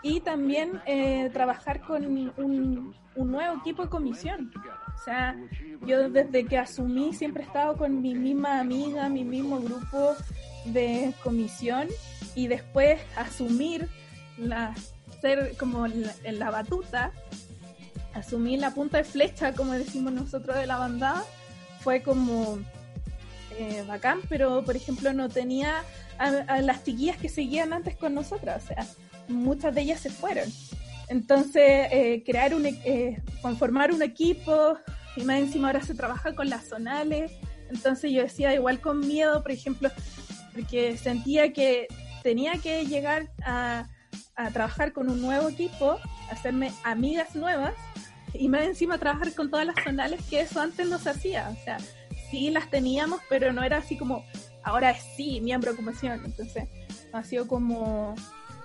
Y 0.04 0.20
también 0.22 0.82
eh, 0.88 1.30
trabajar 1.32 1.82
con 1.82 2.06
un, 2.06 2.96
un 3.16 3.32
nuevo 3.32 3.58
equipo 3.58 3.84
de 3.84 3.90
comisión. 3.90 4.52
O 4.96 5.04
sea, 5.04 5.36
yo 5.86 6.10
desde 6.10 6.46
que 6.46 6.58
asumí 6.58 7.14
siempre 7.14 7.44
he 7.44 7.46
estado 7.46 7.76
con 7.76 8.02
mi 8.02 8.16
misma 8.16 8.60
amiga, 8.60 9.10
mi 9.10 9.24
mismo 9.24 9.60
grupo 9.60 10.16
de 10.66 11.14
comisión 11.24 11.88
y 12.36 12.48
después 12.48 13.02
asumir 13.18 13.88
la 14.38 14.74
ser 15.22 15.56
como 15.58 15.88
la, 15.88 16.14
la 16.32 16.50
batuta 16.50 17.12
asumir 18.14 18.60
la 18.60 18.72
punta 18.72 18.98
de 18.98 19.04
flecha, 19.04 19.54
como 19.54 19.74
decimos 19.74 20.14
nosotros 20.14 20.56
de 20.58 20.68
la 20.68 20.78
bandada, 20.78 21.24
fue 21.80 22.02
como 22.02 22.60
eh, 23.58 23.84
bacán, 23.88 24.20
pero 24.30 24.64
por 24.64 24.76
ejemplo 24.76 25.14
no 25.14 25.30
tenía 25.30 25.84
a, 26.18 26.62
las 26.62 26.84
chiquillas 26.84 27.18
que 27.18 27.30
seguían 27.30 27.74
antes 27.74 27.96
con 27.96 28.14
nosotras, 28.14 28.64
o 28.64 28.68
sea, 28.68 28.88
muchas 29.28 29.74
de 29.74 29.82
ellas 29.82 30.00
se 30.00 30.10
fueron. 30.10 30.50
Entonces, 31.08 31.88
eh, 31.92 32.24
crear 32.26 32.54
un, 32.54 32.66
eh, 32.66 33.22
conformar 33.42 33.92
un 33.92 34.02
equipo, 34.02 34.78
y 35.16 35.24
más 35.24 35.40
encima 35.40 35.68
ahora 35.68 35.82
se 35.82 35.96
trabaja 35.96 36.36
con 36.36 36.50
las 36.50 36.70
zonales, 36.70 37.32
entonces 37.70 38.12
yo 38.12 38.22
decía 38.22 38.54
igual 38.54 38.80
con 38.80 39.00
miedo, 39.00 39.42
por 39.42 39.52
ejemplo, 39.52 39.90
porque 40.54 40.98
sentía 40.98 41.54
que 41.54 41.88
tenía 42.24 42.54
que 42.54 42.86
llegar 42.86 43.32
a, 43.44 43.88
a 44.36 44.50
trabajar 44.52 44.94
con 44.94 45.10
un 45.10 45.22
nuevo 45.22 45.50
equipo, 45.50 45.98
hacerme 46.30 46.72
amigas 46.84 47.36
nuevas 47.36 47.74
y 48.34 48.48
más 48.50 48.64
encima 48.64 48.98
trabajar 48.98 49.34
con 49.34 49.50
todas 49.50 49.66
las 49.66 49.76
zonales 49.84 50.22
que 50.30 50.42
eso 50.42 50.62
antes 50.62 50.88
no 50.88 50.98
se 51.00 51.10
hacía. 51.10 51.50
O 51.50 51.64
sea, 51.64 51.78
sí 52.30 52.50
las 52.50 52.70
teníamos, 52.70 53.20
pero 53.30 53.52
no 53.54 53.64
era 53.64 53.78
así 53.78 53.98
como, 53.98 54.24
ahora 54.64 54.96
sí, 54.96 55.42
miembro 55.42 55.72
de 55.72 55.78
comisión. 55.78 56.22
Entonces, 56.24 56.70
ha 57.12 57.24
sido 57.24 57.48
como, 57.48 58.16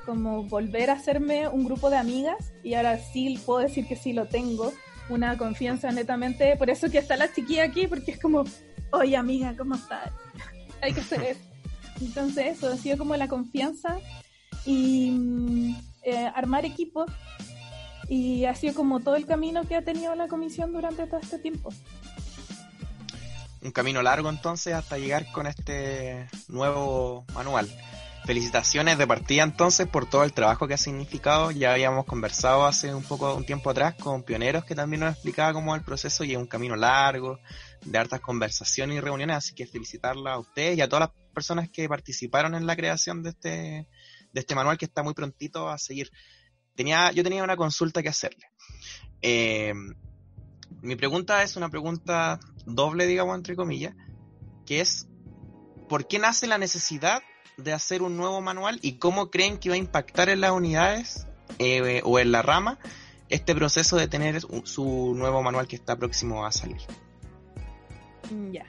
como 0.04 0.44
volver 0.44 0.90
a 0.90 0.94
hacerme 0.94 1.48
un 1.48 1.64
grupo 1.64 1.90
de 1.90 1.96
amigas 1.96 2.52
y 2.62 2.74
ahora 2.74 2.98
sí 2.98 3.38
puedo 3.44 3.60
decir 3.60 3.86
que 3.86 3.96
sí 3.96 4.12
lo 4.12 4.26
tengo. 4.26 4.72
Una 5.08 5.38
confianza 5.38 5.90
netamente, 5.92 6.56
por 6.56 6.68
eso 6.68 6.90
que 6.90 6.98
está 6.98 7.16
la 7.16 7.32
chiquilla 7.32 7.64
aquí, 7.64 7.86
porque 7.86 8.12
es 8.12 8.20
como, 8.20 8.44
oye 8.90 9.16
amiga, 9.16 9.54
¿cómo 9.56 9.76
estás? 9.76 10.10
Hay 10.82 10.92
que 10.92 11.00
hacer. 11.00 11.36
Entonces, 12.00 12.58
eso 12.58 12.72
ha 12.72 12.76
sido 12.76 12.98
como 12.98 13.16
la 13.16 13.28
confianza 13.28 13.98
y 14.66 15.10
mm, 15.10 15.76
eh, 16.02 16.30
armar 16.34 16.64
equipos 16.64 17.10
y 18.08 18.44
ha 18.44 18.54
sido 18.54 18.74
como 18.74 19.00
todo 19.00 19.16
el 19.16 19.26
camino 19.26 19.66
que 19.66 19.76
ha 19.76 19.82
tenido 19.82 20.14
la 20.14 20.28
comisión 20.28 20.72
durante 20.72 21.06
todo 21.06 21.20
este 21.20 21.38
tiempo. 21.38 21.70
Un 23.62 23.72
camino 23.72 24.02
largo 24.02 24.28
entonces 24.28 24.74
hasta 24.74 24.98
llegar 24.98 25.30
con 25.32 25.46
este 25.46 26.28
nuevo 26.48 27.24
manual. 27.34 27.68
Felicitaciones 28.24 28.98
de 28.98 29.06
partida 29.06 29.44
entonces 29.44 29.86
por 29.86 30.08
todo 30.08 30.24
el 30.24 30.32
trabajo 30.32 30.66
que 30.66 30.74
ha 30.74 30.78
significado. 30.78 31.52
Ya 31.52 31.72
habíamos 31.72 32.06
conversado 32.06 32.66
hace 32.66 32.92
un 32.92 33.02
poco, 33.02 33.34
un 33.34 33.46
tiempo 33.46 33.70
atrás 33.70 33.94
con 33.94 34.24
pioneros 34.24 34.64
que 34.64 34.74
también 34.74 35.00
nos 35.00 35.12
explicaba 35.12 35.52
cómo 35.52 35.74
es 35.74 35.80
el 35.80 35.84
proceso 35.84 36.24
y 36.24 36.32
es 36.32 36.38
un 36.38 36.46
camino 36.46 36.76
largo, 36.76 37.38
de 37.84 37.98
hartas 37.98 38.20
conversaciones 38.20 38.96
y 38.96 39.00
reuniones, 39.00 39.36
así 39.36 39.54
que 39.54 39.66
felicitarla 39.66 40.34
a 40.34 40.38
ustedes 40.38 40.76
y 40.76 40.80
a 40.80 40.88
todas 40.88 41.08
las 41.08 41.32
personas 41.32 41.68
que 41.70 41.88
participaron 41.88 42.54
en 42.54 42.66
la 42.66 42.74
creación 42.74 43.22
de 43.22 43.30
este, 43.30 43.88
de 44.36 44.40
este 44.40 44.54
manual 44.54 44.76
que 44.76 44.84
está 44.84 45.02
muy 45.02 45.14
prontito 45.14 45.70
a 45.70 45.78
seguir 45.78 46.10
tenía, 46.74 47.10
yo 47.10 47.24
tenía 47.24 47.42
una 47.42 47.56
consulta 47.56 48.02
que 48.02 48.10
hacerle. 48.10 48.46
Eh, 49.22 49.72
mi 50.82 50.94
pregunta 50.94 51.42
es 51.42 51.56
una 51.56 51.70
pregunta 51.70 52.38
doble, 52.66 53.06
digamos, 53.06 53.34
entre 53.34 53.56
comillas, 53.56 53.94
que 54.66 54.82
es, 54.82 55.08
¿por 55.88 56.06
qué 56.06 56.18
nace 56.18 56.46
la 56.46 56.58
necesidad 56.58 57.22
de 57.56 57.72
hacer 57.72 58.02
un 58.02 58.18
nuevo 58.18 58.42
manual 58.42 58.78
y 58.82 58.98
cómo 58.98 59.30
creen 59.30 59.56
que 59.56 59.70
va 59.70 59.76
a 59.76 59.78
impactar 59.78 60.28
en 60.28 60.42
las 60.42 60.52
unidades 60.52 61.26
eh, 61.58 62.02
o 62.04 62.18
en 62.18 62.30
la 62.30 62.42
rama 62.42 62.78
este 63.30 63.54
proceso 63.54 63.96
de 63.96 64.06
tener 64.06 64.42
su 64.64 65.14
nuevo 65.16 65.42
manual 65.42 65.66
que 65.66 65.76
está 65.76 65.96
próximo 65.96 66.44
a 66.44 66.52
salir? 66.52 66.82
Ya. 68.52 68.66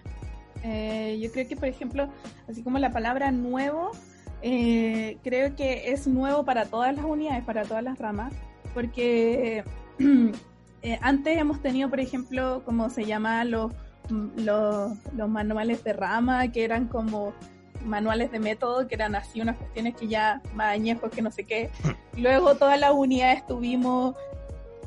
Eh, 0.63 1.19
yo 1.21 1.29
creo 1.31 1.47
que, 1.47 1.57
por 1.57 1.67
ejemplo, 1.67 2.09
así 2.47 2.63
como 2.63 2.79
la 2.79 2.91
palabra 2.91 3.31
nuevo 3.31 3.91
eh, 4.41 5.17
creo 5.23 5.55
que 5.55 5.91
es 5.91 6.07
nuevo 6.07 6.45
para 6.45 6.65
todas 6.65 6.95
las 6.95 7.05
unidades, 7.05 7.43
para 7.43 7.63
todas 7.63 7.83
las 7.83 7.97
ramas, 7.97 8.33
porque 8.73 9.63
eh, 10.81 10.99
antes 11.01 11.37
hemos 11.37 11.61
tenido, 11.61 11.89
por 11.89 11.99
ejemplo, 11.99 12.61
como 12.63 12.89
se 12.89 13.05
llama 13.05 13.43
los, 13.45 13.71
los, 14.35 14.91
los, 15.15 15.29
manuales 15.29 15.83
de 15.83 15.93
rama, 15.93 16.51
que 16.51 16.63
eran 16.63 16.87
como 16.87 17.33
manuales 17.83 18.31
de 18.31 18.39
método, 18.39 18.87
que 18.87 18.95
eran 18.95 19.15
así 19.15 19.41
unas 19.41 19.57
cuestiones 19.57 19.95
que 19.95 20.07
ya 20.07 20.41
más 20.53 20.73
añejos 20.73 21.09
que 21.09 21.21
no 21.21 21.31
sé 21.31 21.43
qué. 21.43 21.71
Luego 22.15 22.55
todas 22.55 22.79
las 22.79 22.91
unidades 22.91 23.45
tuvimos, 23.47 24.15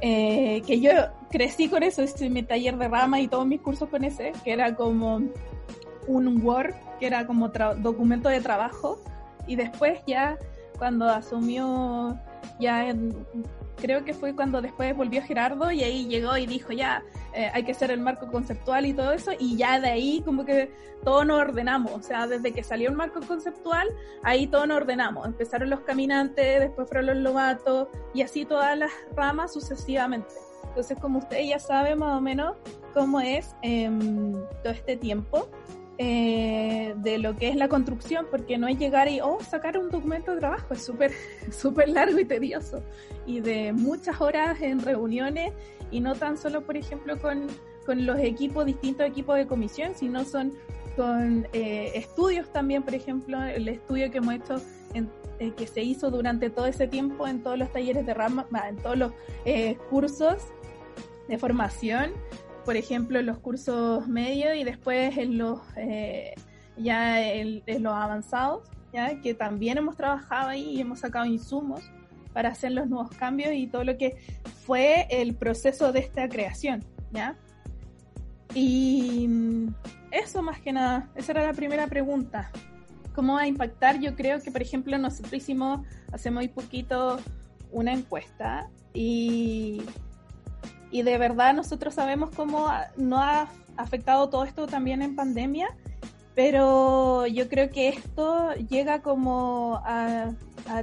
eh, 0.00 0.62
que 0.66 0.80
yo 0.80 0.92
crecí 1.30 1.68
con 1.68 1.82
eso, 1.82 2.02
hice 2.02 2.30
mi 2.30 2.42
taller 2.44 2.76
de 2.76 2.88
rama 2.88 3.20
y 3.20 3.26
todos 3.26 3.46
mis 3.46 3.60
cursos 3.60 3.88
con 3.88 4.04
ese, 4.04 4.32
que 4.44 4.52
era 4.52 4.76
como 4.76 5.20
un 6.06 6.44
Word, 6.44 6.74
que 7.00 7.06
era 7.06 7.26
como 7.26 7.48
documento 7.48 8.28
de 8.28 8.40
trabajo 8.40 9.00
y 9.50 9.56
después 9.56 10.00
ya 10.06 10.38
cuando 10.78 11.08
asumió, 11.08 12.16
ya 12.60 12.94
creo 13.76 14.04
que 14.04 14.14
fue 14.14 14.32
cuando 14.36 14.62
después 14.62 14.96
volvió 14.96 15.22
Gerardo 15.22 15.72
y 15.72 15.82
ahí 15.82 16.06
llegó 16.06 16.36
y 16.36 16.46
dijo 16.46 16.72
ya 16.72 17.02
eh, 17.34 17.50
hay 17.52 17.64
que 17.64 17.72
hacer 17.72 17.90
el 17.90 17.98
marco 17.98 18.30
conceptual 18.30 18.86
y 18.86 18.92
todo 18.92 19.10
eso 19.10 19.32
y 19.36 19.56
ya 19.56 19.80
de 19.80 19.88
ahí 19.90 20.22
como 20.24 20.44
que 20.44 20.70
todo 21.02 21.24
nos 21.24 21.40
ordenamos, 21.40 21.92
o 21.92 22.02
sea, 22.02 22.28
desde 22.28 22.52
que 22.52 22.62
salió 22.62 22.90
el 22.90 22.94
marco 22.94 23.20
conceptual, 23.26 23.88
ahí 24.22 24.46
todo 24.46 24.66
nos 24.66 24.76
ordenamos, 24.76 25.26
empezaron 25.26 25.68
los 25.68 25.80
caminantes, 25.80 26.60
después 26.60 26.88
fueron 26.88 27.06
los 27.06 27.16
lobatos 27.16 27.88
y 28.14 28.22
así 28.22 28.44
todas 28.44 28.78
las 28.78 28.92
ramas 29.16 29.52
sucesivamente. 29.52 30.32
Entonces, 30.68 30.96
como 31.00 31.18
usted 31.18 31.40
ya 31.40 31.58
sabe 31.58 31.96
más 31.96 32.16
o 32.16 32.20
menos 32.20 32.56
cómo 32.94 33.20
es 33.20 33.56
em, 33.62 34.34
todo 34.62 34.72
este 34.72 34.96
tiempo, 34.96 35.48
eh, 36.02 36.94
de 36.96 37.18
lo 37.18 37.36
que 37.36 37.50
es 37.50 37.56
la 37.56 37.68
construcción, 37.68 38.26
porque 38.30 38.56
no 38.56 38.68
es 38.68 38.78
llegar 38.78 39.06
y, 39.10 39.20
oh, 39.20 39.38
sacar 39.42 39.76
un 39.76 39.90
documento 39.90 40.32
de 40.32 40.38
trabajo, 40.38 40.72
es 40.72 40.82
súper, 40.82 41.12
súper 41.50 41.90
largo 41.90 42.18
y 42.18 42.24
tedioso, 42.24 42.82
y 43.26 43.40
de 43.40 43.74
muchas 43.74 44.18
horas 44.18 44.62
en 44.62 44.80
reuniones, 44.80 45.52
y 45.90 46.00
no 46.00 46.14
tan 46.14 46.38
solo, 46.38 46.62
por 46.62 46.78
ejemplo, 46.78 47.20
con, 47.20 47.48
con 47.84 48.06
los 48.06 48.18
equipos, 48.18 48.64
distintos 48.64 49.06
equipos 49.06 49.36
de 49.36 49.46
comisión, 49.46 49.94
sino 49.94 50.24
son 50.24 50.54
con 50.96 51.46
eh, 51.52 51.92
estudios 51.94 52.50
también, 52.50 52.82
por 52.82 52.94
ejemplo, 52.94 53.42
el 53.42 53.68
estudio 53.68 54.10
que 54.10 54.18
hemos 54.18 54.36
hecho 54.36 54.56
eh, 54.94 55.52
que 55.54 55.66
se 55.66 55.82
hizo 55.82 56.10
durante 56.10 56.48
todo 56.48 56.64
ese 56.64 56.88
tiempo 56.88 57.28
en 57.28 57.42
todos 57.42 57.58
los 57.58 57.70
talleres 57.72 58.06
de 58.06 58.14
rama, 58.14 58.46
en 58.66 58.76
todos 58.76 58.96
los 58.96 59.12
cursos 59.90 60.44
de 61.28 61.36
formación, 61.36 62.12
por 62.64 62.76
ejemplo, 62.76 63.18
en 63.18 63.26
los 63.26 63.38
cursos 63.38 64.06
medios 64.08 64.56
y 64.56 64.64
después 64.64 65.16
en 65.16 65.38
los 65.38 65.60
eh, 65.76 66.34
ya 66.76 67.22
en, 67.22 67.62
los 67.82 67.92
avanzados, 67.92 68.68
ya 68.92 69.20
que 69.20 69.34
también 69.34 69.78
hemos 69.78 69.96
trabajado 69.96 70.48
ahí 70.48 70.76
y 70.76 70.80
hemos 70.80 71.00
sacado 71.00 71.26
insumos 71.26 71.82
para 72.32 72.50
hacer 72.50 72.72
los 72.72 72.88
nuevos 72.88 73.10
cambios 73.10 73.52
y 73.54 73.66
todo 73.66 73.84
lo 73.84 73.96
que 73.96 74.16
fue 74.64 75.06
el 75.10 75.34
proceso 75.34 75.92
de 75.92 76.00
esta 76.00 76.28
creación, 76.28 76.84
¿ya? 77.12 77.36
Y 78.54 79.28
eso 80.10 80.42
más 80.42 80.60
que 80.60 80.72
nada, 80.72 81.08
esa 81.14 81.32
era 81.32 81.46
la 81.46 81.52
primera 81.52 81.86
pregunta. 81.86 82.50
¿Cómo 83.14 83.34
va 83.34 83.42
a 83.42 83.46
impactar? 83.46 84.00
Yo 84.00 84.14
creo 84.14 84.40
que, 84.40 84.50
por 84.50 84.62
ejemplo, 84.62 84.96
nosotros 84.96 85.34
hicimos 85.34 85.86
hace 86.12 86.30
muy 86.30 86.48
poquito 86.48 87.18
una 87.72 87.92
encuesta 87.92 88.68
y 88.94 89.82
y 90.90 91.02
de 91.02 91.18
verdad 91.18 91.54
nosotros 91.54 91.94
sabemos 91.94 92.30
cómo 92.34 92.68
no 92.96 93.18
ha 93.18 93.48
afectado 93.76 94.28
todo 94.28 94.44
esto 94.44 94.66
también 94.66 95.02
en 95.02 95.16
pandemia, 95.16 95.68
pero 96.34 97.26
yo 97.26 97.48
creo 97.48 97.70
que 97.70 97.88
esto 97.88 98.54
llega 98.54 99.02
como 99.02 99.80
a, 99.84 100.32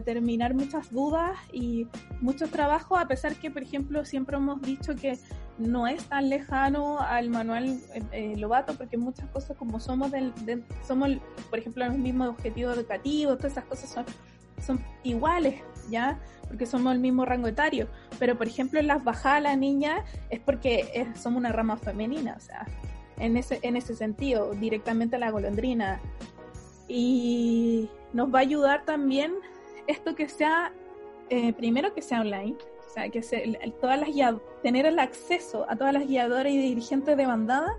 terminar 0.03 0.53
muchas 0.53 0.91
dudas 0.91 1.37
y 1.53 1.87
mucho 2.19 2.47
trabajo, 2.49 2.97
a 2.97 3.07
pesar 3.07 3.35
que, 3.35 3.49
por 3.49 3.63
ejemplo, 3.63 4.03
siempre 4.03 4.35
hemos 4.35 4.61
dicho 4.61 4.95
que 4.95 5.17
no 5.57 5.87
es 5.87 6.03
tan 6.05 6.29
lejano 6.29 6.99
al 6.99 7.29
manual 7.29 7.79
eh, 7.93 8.03
eh, 8.11 8.35
Lobato, 8.37 8.73
porque 8.73 8.97
muchas 8.97 9.29
cosas 9.29 9.55
como 9.55 9.79
somos, 9.79 10.11
del, 10.11 10.33
somos 10.85 11.09
por 11.49 11.59
ejemplo, 11.59 11.85
los 11.85 11.97
mismos 11.97 12.27
objetivos 12.27 12.75
educativos, 12.75 13.37
todas 13.37 13.53
esas 13.53 13.65
cosas 13.65 13.89
son 13.89 14.05
son 14.61 14.83
iguales, 15.03 15.61
¿ya? 15.89 16.19
Porque 16.47 16.65
somos 16.65 16.93
el 16.93 16.99
mismo 16.99 17.25
rango 17.25 17.47
etario. 17.47 17.87
Pero, 18.19 18.37
por 18.37 18.47
ejemplo, 18.47 18.81
las 18.81 19.03
bajadas 19.03 19.43
la 19.43 19.55
niña 19.55 20.03
es 20.29 20.39
porque 20.39 21.07
somos 21.15 21.39
una 21.39 21.51
rama 21.51 21.77
femenina, 21.77 22.35
o 22.37 22.39
sea, 22.39 22.65
en 23.17 23.37
ese, 23.37 23.59
en 23.61 23.75
ese 23.75 23.95
sentido, 23.95 24.51
directamente 24.53 25.15
a 25.15 25.19
la 25.19 25.31
golondrina. 25.31 25.99
Y 26.87 27.89
nos 28.13 28.33
va 28.33 28.39
a 28.39 28.41
ayudar 28.41 28.85
también 28.85 29.33
esto 29.87 30.15
que 30.15 30.29
sea, 30.29 30.71
eh, 31.29 31.53
primero 31.53 31.93
que 31.93 32.01
sea 32.01 32.21
online, 32.21 32.55
o 32.87 32.89
sea, 32.89 33.09
que 33.09 33.21
todas 33.81 33.99
las 33.99 34.09
tener 34.63 34.85
el 34.85 34.99
acceso 34.99 35.65
a 35.69 35.75
todas 35.75 35.93
las 35.93 36.07
guiadoras 36.07 36.51
y 36.51 36.57
dirigentes 36.57 37.17
de 37.17 37.25
bandada, 37.25 37.75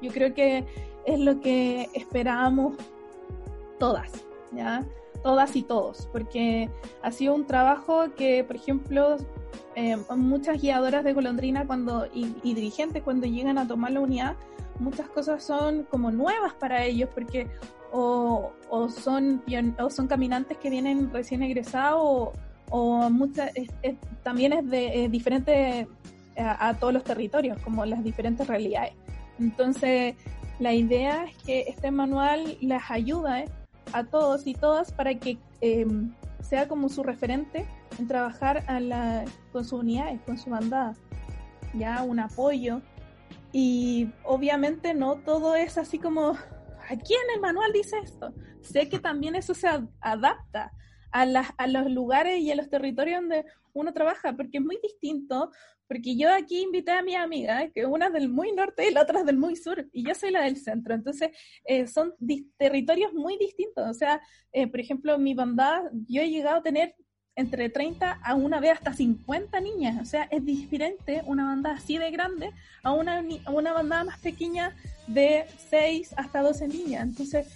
yo 0.00 0.10
creo 0.12 0.34
que 0.34 0.64
es 1.04 1.18
lo 1.18 1.40
que 1.40 1.88
esperábamos 1.94 2.76
todas, 3.78 4.12
¿ya? 4.52 4.84
Todas 5.22 5.54
y 5.56 5.62
todos, 5.62 6.08
porque 6.12 6.68
ha 7.02 7.12
sido 7.12 7.34
un 7.34 7.46
trabajo 7.46 8.06
que, 8.16 8.42
por 8.44 8.56
ejemplo, 8.56 9.16
eh, 9.76 9.96
muchas 10.16 10.60
guiadoras 10.60 11.04
de 11.04 11.12
golondrina 11.12 11.66
cuando 11.66 12.06
y, 12.12 12.54
dirigentes 12.54 13.02
cuando 13.02 13.26
llegan 13.26 13.56
a 13.58 13.66
tomar 13.66 13.92
la 13.92 14.00
unidad, 14.00 14.36
muchas 14.80 15.08
cosas 15.08 15.44
son 15.44 15.84
como 15.84 16.10
nuevas 16.10 16.54
para 16.54 16.84
ellos, 16.84 17.08
porque 17.14 17.48
o, 17.92 18.52
o 18.68 18.88
son, 18.88 19.42
o 19.78 19.90
son 19.90 20.08
caminantes 20.08 20.58
que 20.58 20.70
vienen 20.70 21.12
recién 21.12 21.42
egresados 21.42 22.30
o, 22.70 23.10
muchas, 23.10 23.50
también 24.22 24.54
es 24.54 24.68
de 24.68 25.08
diferente 25.10 25.86
a, 26.36 26.74
todos 26.74 26.92
los 26.92 27.04
territorios, 27.04 27.58
como 27.62 27.84
las 27.84 28.02
diferentes 28.02 28.46
realidades. 28.46 28.94
Entonces, 29.38 30.14
la 30.58 30.72
idea 30.72 31.24
es 31.24 31.36
que 31.38 31.60
este 31.68 31.90
manual 31.90 32.56
les 32.60 32.82
ayude 32.90 33.46
a 33.92 34.04
todos 34.04 34.46
y 34.46 34.54
todas 34.54 34.92
para 34.92 35.14
que 35.18 35.38
em, 35.60 36.14
sea 36.40 36.68
como 36.68 36.88
su 36.88 37.02
referente 37.02 37.66
en 37.98 38.08
trabajar 38.08 38.64
a 38.66 38.80
la, 38.80 39.24
con 39.52 39.64
sus 39.64 39.80
unidades, 39.80 40.20
con 40.22 40.38
su 40.38 40.50
bandada, 40.50 40.94
ya 41.74 42.02
un 42.02 42.20
apoyo. 42.20 42.80
Y 43.52 44.10
obviamente 44.24 44.94
no 44.94 45.16
todo 45.16 45.54
es 45.56 45.78
así 45.78 45.98
como, 45.98 46.36
aquí 46.88 47.14
en 47.14 47.34
el 47.34 47.40
manual 47.40 47.72
dice 47.72 47.98
esto. 47.98 48.32
Sé 48.62 48.88
que 48.88 48.98
también 48.98 49.34
eso 49.34 49.54
se 49.54 49.68
adapta 50.00 50.72
a, 51.10 51.22
a 51.22 51.66
los 51.66 51.90
lugares 51.90 52.40
y 52.40 52.50
a 52.50 52.56
los 52.56 52.70
territorios 52.70 53.20
donde 53.20 53.44
uno 53.74 53.92
trabaja, 53.92 54.34
porque 54.34 54.58
es 54.58 54.64
muy 54.64 54.78
distinto, 54.82 55.50
porque 55.92 56.16
yo 56.16 56.32
aquí 56.32 56.62
invité 56.62 56.92
a 56.92 57.02
mi 57.02 57.14
amiga, 57.14 57.68
que 57.68 57.84
una 57.84 58.06
es 58.06 58.14
del 58.14 58.30
muy 58.30 58.50
norte 58.52 58.88
y 58.88 58.94
la 58.94 59.02
otra 59.02 59.20
es 59.20 59.26
del 59.26 59.36
muy 59.36 59.56
sur, 59.56 59.86
y 59.92 60.06
yo 60.06 60.14
soy 60.14 60.30
la 60.30 60.40
del 60.40 60.56
centro, 60.56 60.94
entonces 60.94 61.32
eh, 61.66 61.86
son 61.86 62.14
territorios 62.56 63.12
muy 63.12 63.36
distintos, 63.36 63.86
o 63.90 63.92
sea, 63.92 64.18
eh, 64.52 64.66
por 64.66 64.80
ejemplo, 64.80 65.18
mi 65.18 65.34
bandada, 65.34 65.90
yo 66.08 66.22
he 66.22 66.30
llegado 66.30 66.60
a 66.60 66.62
tener 66.62 66.94
entre 67.36 67.68
30 67.68 68.10
a 68.10 68.34
una 68.34 68.58
vez 68.58 68.72
hasta 68.72 68.94
50 68.94 69.60
niñas, 69.60 70.00
o 70.00 70.06
sea, 70.06 70.22
es 70.30 70.42
diferente 70.42 71.20
una 71.26 71.44
bandada 71.44 71.74
así 71.74 71.98
de 71.98 72.10
grande 72.10 72.52
a 72.82 72.92
una, 72.92 73.22
a 73.44 73.50
una 73.50 73.74
bandada 73.74 74.04
más 74.04 74.18
pequeña 74.20 74.74
de 75.08 75.44
6 75.68 76.14
hasta 76.16 76.40
12 76.40 76.68
niñas, 76.68 77.02
entonces 77.02 77.46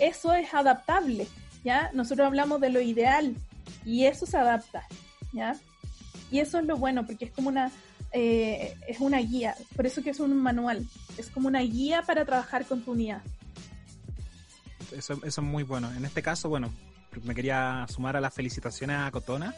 eso 0.00 0.34
es 0.34 0.52
adaptable. 0.52 1.28
¿ya? 1.62 1.90
Nosotros 1.92 2.26
hablamos 2.26 2.60
de 2.60 2.70
lo 2.70 2.80
ideal 2.80 3.36
y 3.84 4.06
eso 4.06 4.26
se 4.26 4.36
adapta, 4.36 4.84
¿ya? 5.32 5.56
Y 6.30 6.40
eso 6.40 6.58
es 6.58 6.64
lo 6.64 6.76
bueno, 6.76 7.06
porque 7.06 7.26
es 7.26 7.30
como 7.30 7.48
una, 7.48 7.70
eh, 8.12 8.76
es 8.88 9.00
una 9.00 9.18
guía, 9.18 9.54
por 9.76 9.86
eso 9.86 10.02
que 10.02 10.10
es 10.10 10.20
un 10.20 10.36
manual, 10.36 10.86
es 11.18 11.30
como 11.30 11.48
una 11.48 11.60
guía 11.60 12.02
para 12.02 12.24
trabajar 12.24 12.64
con 12.64 12.82
tu 12.82 12.92
unidad. 12.92 13.22
Eso, 14.96 15.20
es 15.24 15.38
muy 15.38 15.62
bueno. 15.62 15.92
En 15.92 16.04
este 16.04 16.22
caso, 16.22 16.48
bueno, 16.48 16.72
me 17.24 17.34
quería 17.34 17.86
sumar 17.88 18.16
a 18.16 18.20
las 18.20 18.34
felicitaciones 18.34 18.96
a 18.98 19.10
Cotona, 19.10 19.54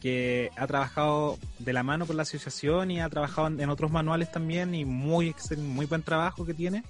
que 0.00 0.50
ha 0.56 0.66
trabajado 0.66 1.38
de 1.58 1.72
la 1.72 1.82
mano 1.82 2.06
con 2.06 2.16
la 2.16 2.22
asociación 2.22 2.90
y 2.90 3.00
ha 3.00 3.08
trabajado 3.08 3.48
en, 3.48 3.68
otros 3.70 3.90
manuales 3.90 4.30
también 4.30 4.74
y 4.74 4.84
muy, 4.84 5.34
muy 5.56 5.86
buen 5.86 6.02
trabajo 6.02 6.44
que 6.44 6.54
tiene 6.54 6.82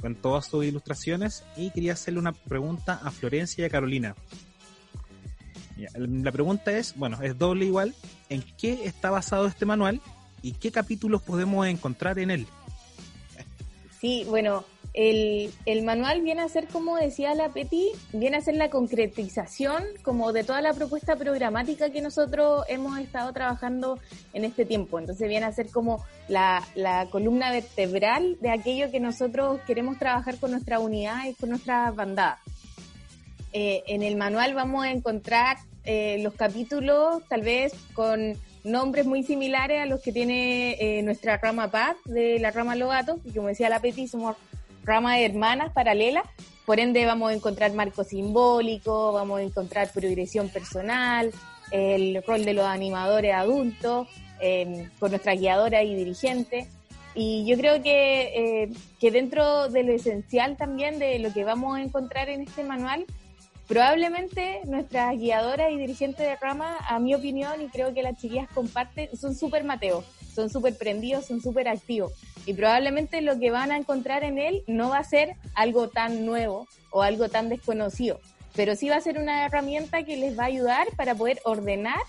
con 0.00 0.14
todas 0.16 0.46
sus 0.46 0.64
ilustraciones 0.64 1.44
y 1.56 1.70
quería 1.70 1.92
hacerle 1.92 2.20
una 2.20 2.32
pregunta 2.32 3.00
a 3.02 3.10
Florencia 3.10 3.62
y 3.62 3.64
a 3.66 3.70
Carolina. 3.70 4.14
La 5.76 6.32
pregunta 6.32 6.72
es, 6.72 6.94
bueno, 6.96 7.20
es 7.22 7.36
doble 7.36 7.66
igual, 7.66 7.94
¿en 8.28 8.42
qué 8.58 8.84
está 8.84 9.10
basado 9.10 9.46
este 9.46 9.66
manual 9.66 10.00
y 10.42 10.52
qué 10.52 10.70
capítulos 10.70 11.22
podemos 11.22 11.66
encontrar 11.66 12.18
en 12.18 12.30
él? 12.30 12.46
Sí, 14.00 14.24
bueno, 14.28 14.64
el, 14.92 15.50
el, 15.66 15.82
manual 15.82 16.22
viene 16.22 16.42
a 16.42 16.48
ser, 16.48 16.68
como 16.68 16.96
decía 16.96 17.34
la 17.34 17.48
Peti, 17.48 17.88
viene 18.12 18.36
a 18.36 18.40
ser 18.40 18.54
la 18.54 18.70
concretización 18.70 19.82
como 20.02 20.32
de 20.32 20.44
toda 20.44 20.60
la 20.60 20.72
propuesta 20.72 21.16
programática 21.16 21.90
que 21.90 22.00
nosotros 22.00 22.64
hemos 22.68 22.98
estado 22.98 23.32
trabajando 23.32 23.98
en 24.32 24.44
este 24.44 24.64
tiempo. 24.64 25.00
Entonces 25.00 25.28
viene 25.28 25.46
a 25.46 25.52
ser 25.52 25.70
como 25.70 26.04
la, 26.28 26.62
la 26.76 27.06
columna 27.10 27.50
vertebral 27.50 28.36
de 28.40 28.50
aquello 28.50 28.90
que 28.92 29.00
nosotros 29.00 29.60
queremos 29.66 29.98
trabajar 29.98 30.38
con 30.38 30.52
nuestra 30.52 30.78
unidad 30.78 31.26
y 31.26 31.34
con 31.34 31.48
nuestra 31.48 31.90
bandada. 31.90 32.38
Eh, 33.56 33.84
en 33.86 34.02
el 34.02 34.16
manual 34.16 34.52
vamos 34.52 34.84
a 34.84 34.90
encontrar 34.90 35.58
eh, 35.84 36.18
los 36.24 36.34
capítulos 36.34 37.22
tal 37.28 37.42
vez 37.42 37.72
con 37.92 38.36
nombres 38.64 39.06
muy 39.06 39.22
similares 39.22 39.80
a 39.80 39.86
los 39.86 40.02
que 40.02 40.10
tiene 40.10 40.72
eh, 40.80 41.02
nuestra 41.04 41.36
rama 41.36 41.70
PAD 41.70 41.94
de 42.04 42.40
la 42.40 42.50
rama 42.50 42.74
Logato, 42.74 43.20
y 43.24 43.30
como 43.30 43.46
decía 43.46 43.68
la 43.68 43.78
Peti, 43.78 44.08
somos 44.08 44.36
rama 44.82 45.14
de 45.14 45.26
hermanas 45.26 45.72
paralela, 45.72 46.24
por 46.66 46.80
ende 46.80 47.06
vamos 47.06 47.30
a 47.30 47.34
encontrar 47.34 47.72
marco 47.74 48.02
simbólico, 48.02 49.12
vamos 49.12 49.38
a 49.38 49.42
encontrar 49.44 49.88
progresión 49.92 50.48
personal, 50.48 51.30
el 51.70 52.24
rol 52.26 52.44
de 52.44 52.54
los 52.54 52.66
animadores 52.66 53.34
adultos, 53.34 54.08
em, 54.40 54.90
con 54.98 55.10
nuestra 55.12 55.36
guiadora 55.36 55.84
y 55.84 55.94
dirigente. 55.94 56.66
Y 57.14 57.46
yo 57.46 57.56
creo 57.56 57.80
que, 57.80 58.68
que 58.98 59.12
dentro 59.12 59.68
de 59.68 59.84
lo 59.84 59.92
esencial 59.92 60.56
también 60.56 60.98
de 60.98 61.20
lo 61.20 61.32
que 61.32 61.44
vamos 61.44 61.78
a 61.78 61.82
encontrar 61.82 62.28
en 62.28 62.40
este 62.40 62.64
manual, 62.64 63.06
probablemente 63.66 64.60
nuestras 64.66 65.16
guiadoras 65.18 65.70
y 65.72 65.78
dirigentes 65.78 66.26
de 66.26 66.36
rama, 66.36 66.76
a 66.88 66.98
mi 66.98 67.14
opinión, 67.14 67.60
y 67.62 67.68
creo 67.68 67.94
que 67.94 68.02
las 68.02 68.18
chiquillas 68.18 68.48
comparten, 68.50 69.16
son 69.16 69.34
súper 69.34 69.64
mateos, 69.64 70.04
son 70.34 70.50
súper 70.50 70.76
prendidos, 70.76 71.26
son 71.26 71.40
súper 71.40 71.68
activos 71.68 72.12
y 72.46 72.54
probablemente 72.54 73.20
lo 73.22 73.38
que 73.38 73.50
van 73.50 73.72
a 73.72 73.76
encontrar 73.76 74.24
en 74.24 74.38
él 74.38 74.64
no 74.66 74.90
va 74.90 74.98
a 74.98 75.04
ser 75.04 75.36
algo 75.54 75.88
tan 75.88 76.26
nuevo 76.26 76.68
o 76.90 77.02
algo 77.02 77.28
tan 77.28 77.48
desconocido, 77.48 78.20
pero 78.54 78.76
sí 78.76 78.88
va 78.88 78.96
a 78.96 79.00
ser 79.00 79.18
una 79.18 79.46
herramienta 79.46 80.04
que 80.04 80.16
les 80.16 80.38
va 80.38 80.44
a 80.44 80.46
ayudar 80.46 80.88
para 80.96 81.14
poder 81.14 81.40
ordenar 81.44 82.00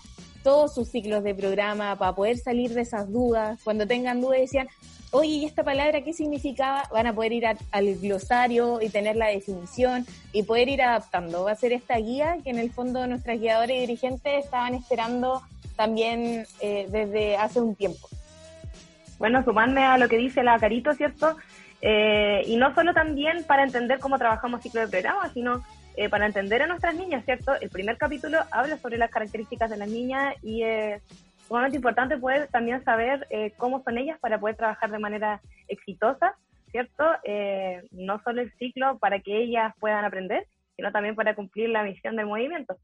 todos 0.42 0.74
sus 0.74 0.88
ciclos 0.88 1.24
de 1.24 1.34
programa, 1.34 1.98
para 1.98 2.14
poder 2.14 2.38
salir 2.38 2.72
de 2.72 2.82
esas 2.82 3.10
dudas. 3.10 3.58
Cuando 3.64 3.84
tengan 3.86 4.20
dudas 4.20 4.40
decían, 4.40 4.68
oye, 5.10 5.28
¿y 5.28 5.44
esta 5.44 5.62
palabra 5.62 6.02
qué 6.02 6.12
significaba? 6.12 6.84
Van 6.92 7.06
a 7.06 7.14
poder 7.14 7.32
ir 7.32 7.46
al 7.46 7.94
glosario 7.96 8.80
y 8.80 8.88
tener 8.88 9.16
la 9.16 9.28
definición 9.28 10.06
y 10.32 10.42
poder 10.42 10.68
ir 10.68 10.82
adaptando. 10.82 11.44
Va 11.44 11.52
a 11.52 11.56
ser 11.56 11.72
esta 11.72 11.96
guía 11.96 12.38
que 12.44 12.50
en 12.50 12.58
el 12.58 12.70
fondo 12.70 13.06
nuestras 13.06 13.40
guiadoras 13.40 13.76
y 13.76 13.80
dirigentes 13.80 14.44
estaban 14.44 14.74
esperando 14.74 15.42
también 15.76 16.46
eh, 16.60 16.86
desde 16.90 17.36
hace 17.36 17.60
un 17.60 17.74
tiempo 17.74 18.08
bueno, 19.18 19.42
sumarme 19.44 19.84
a 19.84 19.98
lo 19.98 20.08
que 20.08 20.16
dice 20.16 20.42
la 20.42 20.58
Carito, 20.58 20.92
¿cierto? 20.94 21.36
Eh, 21.80 22.42
y 22.46 22.56
no 22.56 22.74
solo 22.74 22.92
también 22.94 23.44
para 23.44 23.62
entender 23.62 23.98
cómo 23.98 24.18
trabajamos 24.18 24.62
ciclo 24.62 24.80
de 24.80 24.88
programa, 24.88 25.30
sino 25.32 25.64
eh, 25.96 26.08
para 26.08 26.26
entender 26.26 26.62
a 26.62 26.66
nuestras 26.66 26.94
niñas, 26.94 27.24
¿cierto? 27.24 27.54
El 27.60 27.70
primer 27.70 27.96
capítulo 27.96 28.38
habla 28.50 28.78
sobre 28.78 28.98
las 28.98 29.10
características 29.10 29.70
de 29.70 29.76
las 29.76 29.88
niñas 29.88 30.34
y 30.42 30.62
es 30.62 31.02
sumamente 31.46 31.76
importante 31.76 32.18
poder 32.18 32.48
también 32.48 32.82
saber 32.84 33.26
eh, 33.30 33.52
cómo 33.56 33.82
son 33.82 33.98
ellas 33.98 34.18
para 34.20 34.38
poder 34.38 34.56
trabajar 34.56 34.90
de 34.90 34.98
manera 34.98 35.40
exitosa, 35.68 36.34
¿cierto? 36.70 37.04
no 37.92 38.20
solo 38.22 38.42
el 38.42 38.52
ciclo 38.58 38.98
para 38.98 39.20
que 39.20 39.36
ellas 39.38 39.72
puedan 39.80 40.04
aprender, 40.04 40.46
sino 40.76 40.92
también 40.92 41.14
para 41.14 41.34
cumplir 41.34 41.70
la 41.70 41.82
misión 41.82 42.16
del 42.16 42.26
movimiento. 42.26 42.76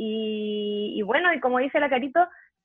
Y, 0.00 1.02
bueno, 1.02 1.32
y 1.32 1.40
como 1.40 1.58
dice 1.58 1.80
la 1.80 1.88
Carito, 1.88 2.20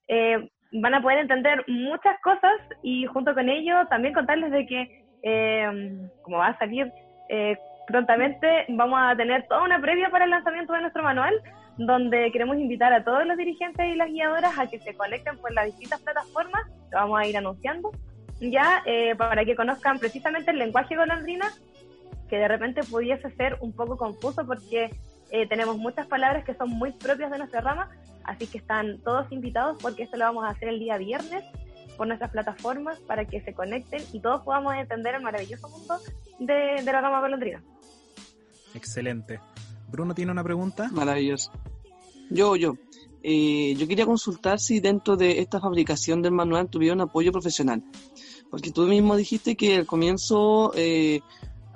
eh, 0.08 0.50
van 0.72 0.94
a 0.94 1.02
poder 1.02 1.20
entender 1.20 1.64
muchas 1.68 2.20
cosas 2.22 2.54
y 2.84 3.06
junto 3.08 3.34
con 3.34 3.50
ello 3.50 3.88
también 3.88 4.14
contarles 4.14 4.52
de 4.52 4.66
que, 4.68 5.04
eh, 5.24 6.10
como 6.22 6.38
va 6.38 6.48
a 6.48 6.60
salir 6.60 6.92
eh, 7.30 7.58
prontamente, 7.88 8.66
vamos 8.70 9.00
a 9.02 9.16
tener 9.16 9.48
toda 9.48 9.64
una 9.64 9.82
previa 9.82 10.10
para 10.12 10.26
el 10.26 10.32
lanzamiento 10.32 10.74
de 10.74 10.82
nuestro 10.82 11.02
manual, 11.02 11.34
donde 11.78 12.32
queremos 12.32 12.58
invitar 12.58 12.94
a 12.94 13.04
todos 13.04 13.26
los 13.26 13.38
dirigentes 13.38 13.86
y 13.86 13.96
las 13.96 14.10
guiadoras 14.10 14.58
a 14.58 14.68
que 14.68 14.80
se 14.80 14.94
conecten 14.94 15.38
por 15.38 15.52
las 15.54 15.66
distintas 15.66 16.02
plataformas, 16.02 16.64
que 16.90 16.96
vamos 16.96 17.20
a 17.20 17.28
ir 17.28 17.38
anunciando, 17.38 17.92
ya 18.40 18.84
eh, 18.86 19.16
para 19.16 19.46
que 19.46 19.56
conozcan 19.56 20.00
precisamente 20.00 20.52
el 20.52 20.60
lenguaje 20.60 20.96
golondrina, 20.96 21.52
que 22.30 22.38
de 22.38 22.48
repente 22.48 22.82
pudiese 22.84 23.30
ser 23.32 23.58
un 23.62 23.74
poco 23.74 23.98
confuso 23.98 24.46
porque 24.46 24.92
tenemos 25.50 25.78
muchas 25.78 26.06
palabras 26.06 26.46
que 26.46 26.54
son 26.54 26.70
muy 26.70 26.92
propias 26.92 27.32
de 27.32 27.40
nuestra 27.40 27.60
rama, 27.60 27.90
Así 28.24 28.48
que 28.48 28.58
están 28.58 29.00
todos 29.00 29.32
invitados 29.32 29.78
porque 29.82 30.04
esto 30.04 30.18
lo 30.18 30.26
vamos 30.26 30.46
a 30.46 30.50
hacer 30.50 30.70
el 30.70 30.80
día 30.80 30.98
viernes 30.98 31.44
por 31.98 32.08
nuestras 32.08 32.32
plataformas 32.32 33.00
para 33.02 33.26
que 33.26 33.42
se 33.42 33.54
conecten 33.54 34.02
y 34.14 34.20
todos 34.20 34.44
podamos 34.44 34.76
entender 34.76 35.16
el 35.16 35.22
maravilloso 35.22 35.70
mundo 35.70 36.00
de, 36.40 36.82
la 36.84 37.02
gama 37.02 37.20
golondrina. 37.20 37.62
Excelente. 38.74 39.40
Bruno 39.94 40.16
tiene 40.16 40.32
una 40.32 40.44
pregunta. 40.44 40.90
Maravilloso. 40.92 41.52
Yo, 42.32 42.56
yo. 42.56 42.76
Eh, 43.22 43.76
yo 43.78 43.88
quería 43.88 44.08
consultar 44.08 44.60
si 44.60 44.80
dentro 44.80 45.16
de 45.16 45.40
esta 45.40 45.62
fabricación 45.62 46.22
del 46.24 46.34
manual 46.34 46.68
tuvieron 46.68 47.00
apoyo 47.00 47.32
profesional. 47.32 47.84
Porque 48.50 48.72
tú 48.72 48.88
mismo 48.88 49.16
dijiste 49.16 49.56
que 49.56 49.78
al 49.78 49.86
comienzo 49.86 50.74
eh, 50.76 51.22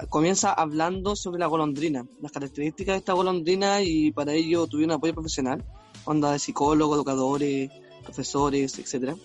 comienza 0.10 0.51
hablando 0.51 1.15
sobre 1.15 1.39
la 1.39 1.45
golondrina, 1.45 2.06
las 2.19 2.32
características 2.32 2.95
de 2.95 2.97
esta 2.97 3.13
golondrina 3.13 3.82
y 3.82 4.12
para 4.12 4.34
ello 4.34 4.65
tuvieron 4.65 4.95
apoyo 4.95 5.13
profesional, 5.13 5.63
onda 6.06 6.32
de 6.32 6.39
psicólogos, 6.39 6.97
educadores, 6.97 7.69
profesores, 8.03 8.80
etcétera. 8.80 9.15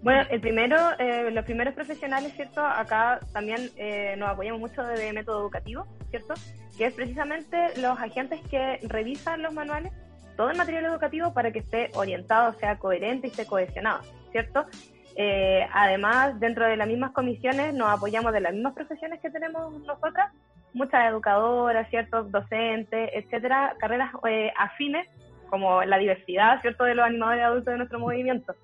Bueno, 0.00 0.22
el 0.30 0.40
primero, 0.40 0.76
eh, 0.98 1.30
los 1.32 1.44
primeros 1.44 1.74
profesionales, 1.74 2.32
¿cierto? 2.34 2.60
Acá 2.64 3.20
también 3.32 3.70
eh, 3.76 4.14
nos 4.16 4.30
apoyamos 4.30 4.60
mucho 4.60 4.82
de 4.82 5.12
método 5.12 5.40
educativo, 5.40 5.86
¿cierto? 6.10 6.34
Que 6.82 6.88
es 6.88 6.94
precisamente 6.94 7.80
los 7.80 7.96
agentes 7.96 8.40
que 8.50 8.80
revisan 8.82 9.40
los 9.40 9.54
manuales, 9.54 9.92
todo 10.36 10.50
el 10.50 10.56
material 10.56 10.86
educativo 10.86 11.32
para 11.32 11.52
que 11.52 11.60
esté 11.60 11.92
orientado, 11.94 12.54
sea 12.54 12.76
coherente 12.76 13.28
y 13.28 13.30
esté 13.30 13.46
cohesionado, 13.46 14.00
¿cierto? 14.32 14.66
Eh, 15.14 15.64
además, 15.72 16.40
dentro 16.40 16.66
de 16.66 16.76
las 16.76 16.88
mismas 16.88 17.12
comisiones 17.12 17.72
nos 17.72 17.88
apoyamos 17.88 18.32
de 18.32 18.40
las 18.40 18.52
mismas 18.52 18.74
profesiones 18.74 19.20
que 19.20 19.30
tenemos 19.30 19.72
nosotras, 19.82 20.32
muchas 20.74 21.08
educadoras, 21.08 21.88
¿cierto? 21.88 22.24
Docentes, 22.24 23.10
etcétera, 23.14 23.76
carreras 23.78 24.10
afines, 24.58 25.06
como 25.50 25.84
la 25.84 25.98
diversidad, 25.98 26.60
¿cierto? 26.62 26.82
De 26.82 26.96
los 26.96 27.06
animadores 27.06 27.44
adultos 27.44 27.74
de 27.74 27.78
nuestro 27.78 28.00
movimiento. 28.00 28.56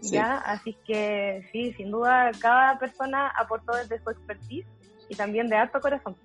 ¿ya? 0.00 0.38
Así 0.38 0.74
que 0.86 1.46
sí, 1.52 1.74
sin 1.74 1.90
duda, 1.90 2.30
cada 2.40 2.78
persona 2.78 3.28
aportó 3.36 3.72
desde 3.76 4.02
su 4.02 4.08
expertise 4.08 4.64
y 5.10 5.16
también 5.16 5.50
de 5.50 5.56
alto 5.56 5.82
corazón. 5.82 6.16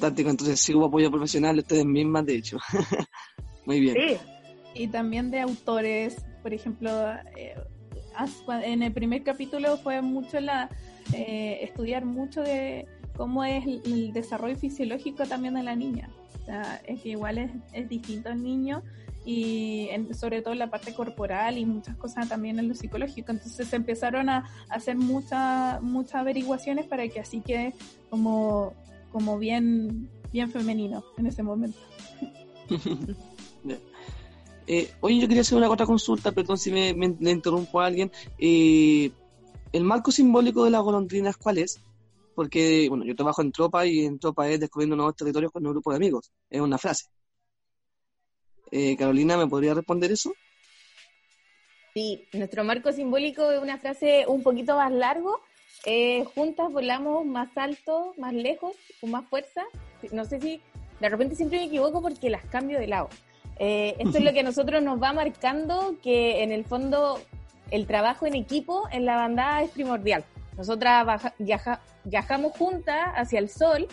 Fantástico, 0.00 0.30
entonces 0.30 0.60
sí 0.60 0.74
hubo 0.74 0.86
apoyo 0.86 1.10
profesional 1.10 1.58
ustedes 1.58 1.84
mismas, 1.84 2.26
de 2.26 2.36
hecho. 2.36 2.58
Muy 3.66 3.80
bien. 3.80 3.96
Sí. 3.96 4.16
Y 4.74 4.88
también 4.88 5.30
de 5.30 5.40
autores, 5.40 6.16
por 6.42 6.52
ejemplo, 6.52 6.90
eh, 7.36 7.56
en 8.62 8.82
el 8.82 8.92
primer 8.92 9.22
capítulo 9.22 9.76
fue 9.78 10.02
mucho 10.02 10.40
la 10.40 10.70
eh, 11.12 11.58
estudiar 11.62 12.04
mucho 12.04 12.42
de 12.42 12.86
cómo 13.16 13.44
es 13.44 13.64
el 13.66 14.12
desarrollo 14.12 14.56
fisiológico 14.56 15.24
también 15.24 15.54
de 15.54 15.62
la 15.62 15.74
niña. 15.74 16.10
O 16.42 16.44
sea, 16.44 16.80
es 16.86 17.00
que 17.00 17.10
igual 17.10 17.38
es, 17.38 17.50
es 17.72 17.88
distinto 17.88 18.28
el 18.28 18.42
niño 18.42 18.82
y 19.26 19.90
sobre 20.12 20.40
todo 20.40 20.52
en 20.52 20.60
la 20.60 20.70
parte 20.70 20.94
corporal 20.94 21.58
y 21.58 21.66
muchas 21.66 21.96
cosas 21.96 22.28
también 22.28 22.60
en 22.60 22.68
lo 22.68 22.74
psicológico. 22.74 23.32
Entonces 23.32 23.66
se 23.66 23.76
empezaron 23.76 24.28
a, 24.28 24.48
hacer 24.70 24.96
muchas 24.96 25.82
muchas 25.82 26.14
averiguaciones 26.14 26.86
para 26.86 27.08
que 27.08 27.18
así 27.18 27.40
quede 27.40 27.74
como, 28.08 28.72
como 29.12 29.38
bien, 29.38 30.08
bien 30.32 30.50
femenino 30.50 31.04
en 31.16 31.26
ese 31.26 31.42
momento. 31.42 31.78
eh, 34.66 34.90
oye, 35.00 35.20
yo 35.20 35.28
quería 35.28 35.42
hacer 35.42 35.58
una 35.58 35.70
otra 35.70 35.86
consulta, 35.86 36.32
perdón 36.32 36.58
si 36.58 36.70
me, 36.70 36.94
me, 36.94 37.30
interrumpo 37.30 37.80
a 37.80 37.86
alguien. 37.86 38.10
Eh, 38.38 39.10
¿El 39.72 39.84
marco 39.84 40.10
simbólico 40.10 40.64
de 40.64 40.70
las 40.70 40.82
golondrinas 40.82 41.36
cuál 41.36 41.58
es? 41.58 41.80
Porque, 42.34 42.86
bueno, 42.88 43.04
yo 43.04 43.16
trabajo 43.16 43.42
en 43.42 43.52
tropa 43.52 43.86
y 43.86 44.04
en 44.04 44.18
tropa 44.18 44.48
es 44.48 44.60
descubriendo 44.60 44.96
nuevos 44.96 45.16
territorios 45.16 45.52
con 45.52 45.66
un 45.66 45.72
grupo 45.72 45.90
de 45.90 45.96
amigos. 45.96 46.30
Es 46.50 46.60
una 46.60 46.78
frase. 46.78 47.06
Eh, 48.70 48.96
Carolina, 48.96 49.36
¿me 49.36 49.46
podría 49.46 49.74
responder 49.74 50.12
eso? 50.12 50.34
Sí, 51.94 52.28
nuestro 52.32 52.62
marco 52.62 52.92
simbólico 52.92 53.50
es 53.50 53.62
una 53.62 53.78
frase 53.78 54.26
un 54.28 54.42
poquito 54.42 54.76
más 54.76 54.92
largo. 54.92 55.40
Eh, 55.84 56.24
juntas 56.34 56.72
volamos 56.72 57.24
más 57.24 57.48
alto, 57.56 58.14
más 58.18 58.32
lejos, 58.32 58.74
con 59.00 59.10
más 59.10 59.24
fuerza. 59.26 59.62
No 60.12 60.24
sé 60.24 60.40
si 60.40 60.60
de 61.00 61.08
repente 61.08 61.36
siempre 61.36 61.58
me 61.58 61.66
equivoco 61.66 62.02
porque 62.02 62.30
las 62.30 62.44
cambio 62.46 62.78
de 62.78 62.86
lado. 62.86 63.08
Eh, 63.58 63.96
esto 63.98 64.18
es 64.18 64.24
lo 64.24 64.32
que 64.32 64.40
a 64.40 64.42
nosotros 64.44 64.82
nos 64.82 65.02
va 65.02 65.12
marcando 65.12 65.96
que 66.02 66.42
en 66.42 66.52
el 66.52 66.64
fondo 66.64 67.20
el 67.70 67.86
trabajo 67.86 68.26
en 68.26 68.34
equipo 68.34 68.88
en 68.90 69.04
la 69.04 69.16
bandada 69.16 69.62
es 69.62 69.70
primordial. 69.70 70.24
Nosotras 70.56 71.32
viajamos 72.04 72.52
juntas 72.52 73.12
hacia 73.14 73.38
el 73.38 73.50
sol, 73.50 73.86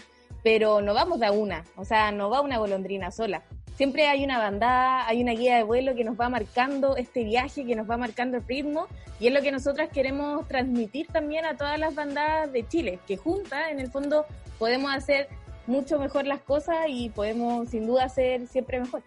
pero 0.43 0.81
no 0.81 0.93
vamos 0.93 1.19
de 1.19 1.29
una, 1.29 1.65
o 1.75 1.83
sea, 1.83 2.11
no 2.11 2.29
va 2.29 2.41
una 2.41 2.57
golondrina 2.57 3.11
sola 3.11 3.43
siempre 3.75 4.07
hay 4.07 4.23
una 4.23 4.37
bandada, 4.37 5.07
hay 5.07 5.21
una 5.21 5.33
guía 5.33 5.57
de 5.57 5.63
vuelo 5.63 5.95
que 5.95 6.03
nos 6.03 6.19
va 6.19 6.29
marcando 6.29 6.95
este 6.95 7.23
viaje, 7.23 7.65
que 7.65 7.75
nos 7.75 7.89
va 7.89 7.97
marcando 7.97 8.37
el 8.37 8.47
ritmo, 8.47 8.87
y 9.19 9.27
es 9.27 9.33
lo 9.33 9.41
que 9.41 9.51
nosotras 9.51 9.89
queremos 9.89 10.47
transmitir 10.47 11.07
también 11.07 11.45
a 11.45 11.55
todas 11.57 11.79
las 11.79 11.95
bandadas 11.95 12.51
de 12.51 12.67
Chile, 12.67 12.99
que 13.07 13.17
juntas, 13.17 13.71
en 13.71 13.79
el 13.79 13.89
fondo, 13.89 14.25
podemos 14.59 14.93
hacer 14.93 15.27
mucho 15.67 15.99
mejor 15.99 16.25
las 16.25 16.41
cosas 16.41 16.85
y 16.89 17.09
podemos 17.09 17.69
sin 17.69 17.87
duda 17.87 18.05
hacer 18.05 18.47
siempre 18.47 18.79
mejor. 18.79 19.01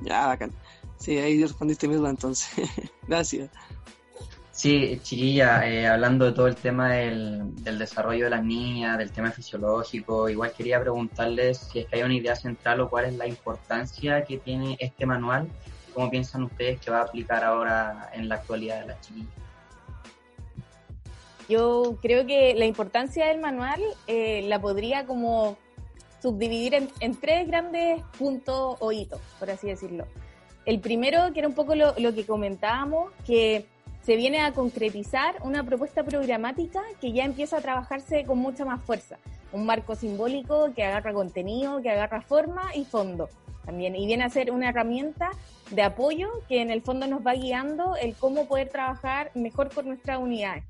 Ya, 0.00 0.26
bacán. 0.26 0.52
Sí, 0.98 1.18
ahí 1.18 1.40
respondiste 1.42 1.88
mi 1.88 1.94
duda 1.94 2.10
entonces. 2.10 2.50
Gracias. 3.08 3.50
Sí, 4.56 4.98
chiquilla, 5.02 5.68
eh, 5.68 5.86
hablando 5.86 6.24
de 6.24 6.32
todo 6.32 6.46
el 6.46 6.56
tema 6.56 6.90
del, 6.94 7.54
desarrollo 7.62 8.24
de 8.24 8.30
las 8.30 8.42
niñas, 8.42 8.96
del 8.96 9.12
tema 9.12 9.30
fisiológico, 9.30 10.30
igual 10.30 10.50
quería 10.56 10.80
preguntarles 10.80 11.58
si 11.58 11.80
es 11.80 11.86
que 11.86 11.96
hay 11.96 12.02
una 12.02 12.14
idea 12.14 12.34
central 12.34 12.80
o 12.80 12.88
cuál 12.88 13.04
es 13.04 13.14
la 13.16 13.26
importancia 13.26 14.24
que 14.24 14.38
tiene 14.38 14.78
este 14.80 15.04
manual, 15.04 15.46
cómo 15.92 16.08
piensan 16.08 16.44
ustedes 16.44 16.80
que 16.80 16.90
va 16.90 17.00
a 17.00 17.02
aplicar 17.02 17.44
ahora 17.44 18.08
en 18.14 18.30
la 18.30 18.36
actualidad 18.36 18.80
de 18.80 18.86
las 18.86 19.00
chiquillas. 19.02 19.28
Yo 21.50 21.98
creo 22.00 22.26
que 22.26 22.54
la 22.54 22.64
importancia 22.64 23.26
del 23.26 23.40
manual 23.40 23.82
eh, 24.06 24.40
la 24.48 24.58
podría 24.58 25.04
como 25.04 25.58
subdividir 26.22 26.72
en, 26.72 26.88
en, 27.00 27.14
tres 27.14 27.46
grandes 27.46 28.00
puntos 28.16 28.78
o 28.80 28.90
hitos, 28.90 29.20
por 29.38 29.50
así 29.50 29.66
decirlo. 29.66 30.06
El 30.64 30.80
primero, 30.80 31.30
que 31.34 31.40
era 31.40 31.48
un 31.48 31.54
poco 31.54 31.74
lo, 31.74 31.94
lo 31.98 32.14
que 32.14 32.24
comentábamos, 32.24 33.12
que 33.26 33.66
se 34.06 34.14
viene 34.14 34.40
a 34.40 34.52
concretizar 34.52 35.34
una 35.42 35.64
propuesta 35.64 36.04
programática 36.04 36.80
que 37.00 37.10
ya 37.10 37.24
empieza 37.24 37.56
a 37.56 37.60
trabajarse 37.60 38.24
con 38.24 38.38
mucha 38.38 38.64
más 38.64 38.80
fuerza. 38.84 39.18
Un 39.50 39.66
marco 39.66 39.96
simbólico 39.96 40.72
que 40.76 40.84
agarra 40.84 41.12
contenido, 41.12 41.82
que 41.82 41.90
agarra 41.90 42.22
forma 42.22 42.70
y 42.72 42.84
fondo 42.84 43.28
también. 43.64 43.96
Y 43.96 44.06
viene 44.06 44.22
a 44.22 44.28
ser 44.30 44.52
una 44.52 44.68
herramienta 44.68 45.30
de 45.72 45.82
apoyo 45.82 46.30
que 46.48 46.62
en 46.62 46.70
el 46.70 46.82
fondo 46.82 47.08
nos 47.08 47.26
va 47.26 47.34
guiando 47.34 47.96
el 47.96 48.14
cómo 48.14 48.46
poder 48.46 48.68
trabajar 48.68 49.32
mejor 49.34 49.74
con 49.74 49.88
nuestras 49.88 50.20
unidades. 50.20 50.62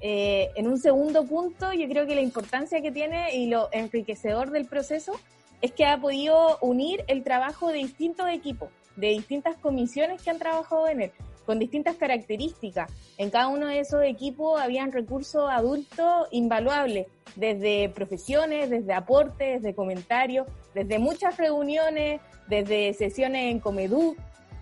Eh, 0.00 0.50
en 0.56 0.66
un 0.66 0.80
segundo 0.80 1.24
punto, 1.24 1.72
yo 1.72 1.88
creo 1.88 2.08
que 2.08 2.16
la 2.16 2.22
importancia 2.22 2.82
que 2.82 2.90
tiene 2.90 3.36
y 3.36 3.46
lo 3.46 3.68
enriquecedor 3.70 4.50
del 4.50 4.66
proceso 4.66 5.12
es 5.60 5.70
que 5.70 5.86
ha 5.86 5.96
podido 6.00 6.58
unir 6.60 7.04
el 7.06 7.22
trabajo 7.22 7.68
de 7.68 7.78
distintos 7.78 8.28
equipos, 8.30 8.68
de 8.96 9.10
distintas 9.10 9.56
comisiones 9.58 10.20
que 10.20 10.30
han 10.30 10.40
trabajado 10.40 10.88
en 10.88 11.02
él 11.02 11.12
con 11.44 11.58
distintas 11.58 11.96
características. 11.96 12.90
En 13.18 13.30
cada 13.30 13.48
uno 13.48 13.66
de 13.66 13.80
esos 13.80 14.02
equipos 14.02 14.60
habían 14.60 14.92
recursos 14.92 15.48
adultos 15.50 16.28
invaluables, 16.30 17.06
desde 17.36 17.88
profesiones, 17.88 18.70
desde 18.70 18.92
aportes, 18.92 19.62
desde 19.62 19.74
comentarios, 19.74 20.46
desde 20.74 20.98
muchas 20.98 21.36
reuniones, 21.36 22.20
desde 22.48 22.92
sesiones 22.94 23.50
en 23.50 23.60
Comedú, 23.60 24.16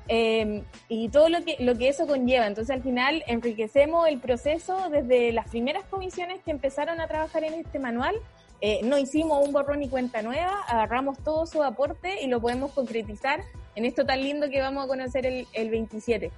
em, 0.08 0.64
y 0.88 1.08
todo 1.08 1.28
lo 1.28 1.44
que, 1.44 1.56
lo 1.60 1.76
que 1.76 1.88
eso 1.88 2.06
conlleva. 2.06 2.46
Entonces 2.46 2.74
al 2.74 2.82
final 2.82 3.22
enriquecemos 3.26 4.08
el 4.08 4.20
proceso 4.20 4.88
desde 4.90 5.32
las 5.32 5.48
primeras 5.48 5.84
comisiones 5.84 6.42
que 6.42 6.50
empezaron 6.50 7.00
a 7.00 7.06
trabajar 7.06 7.44
en 7.44 7.54
este 7.54 7.78
manual. 7.78 8.14
Eh, 8.60 8.80
no 8.84 8.96
hicimos 8.96 9.44
un 9.44 9.52
borrón 9.52 9.82
y 9.82 9.88
cuenta 9.88 10.22
nueva, 10.22 10.62
agarramos 10.68 11.18
todo 11.18 11.46
su 11.46 11.64
aporte 11.64 12.22
y 12.22 12.28
lo 12.28 12.40
podemos 12.40 12.70
concretizar 12.70 13.40
en 13.74 13.84
esto 13.84 14.06
tan 14.06 14.22
lindo 14.22 14.50
que 14.50 14.60
vamos 14.60 14.84
a 14.84 14.86
conocer 14.86 15.26
el, 15.26 15.48
el 15.52 15.68
27. 15.70 16.30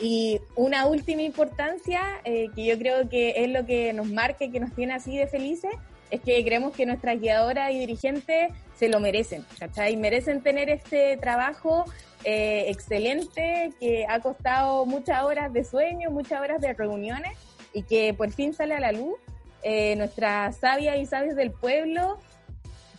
Y 0.00 0.40
una 0.56 0.86
última 0.86 1.22
importancia, 1.22 2.00
eh, 2.24 2.48
que 2.54 2.64
yo 2.64 2.78
creo 2.78 3.08
que 3.08 3.44
es 3.44 3.50
lo 3.50 3.66
que 3.66 3.92
nos 3.92 4.08
marca 4.08 4.44
y 4.44 4.50
que 4.50 4.60
nos 4.60 4.74
tiene 4.74 4.94
así 4.94 5.16
de 5.16 5.26
felices, 5.26 5.72
es 6.10 6.20
que 6.20 6.42
creemos 6.44 6.74
que 6.74 6.86
nuestras 6.86 7.20
guiadoras 7.20 7.70
y 7.72 7.78
dirigentes 7.78 8.52
se 8.76 8.88
lo 8.88 8.98
merecen, 8.98 9.44
¿cachai? 9.58 9.96
Merecen 9.96 10.42
tener 10.42 10.70
este 10.70 11.16
trabajo 11.18 11.84
eh, 12.24 12.64
excelente 12.68 13.72
que 13.78 14.06
ha 14.08 14.20
costado 14.20 14.86
muchas 14.86 15.22
horas 15.22 15.52
de 15.52 15.64
sueño, 15.64 16.10
muchas 16.10 16.40
horas 16.40 16.60
de 16.60 16.72
reuniones 16.72 17.32
y 17.72 17.82
que 17.82 18.14
por 18.14 18.32
fin 18.32 18.52
sale 18.54 18.74
a 18.74 18.80
la 18.80 18.92
luz. 18.92 19.14
Eh, 19.62 19.94
nuestras 19.96 20.56
sabias 20.56 20.98
y 20.98 21.04
sabios 21.04 21.36
del 21.36 21.52
pueblo 21.52 22.18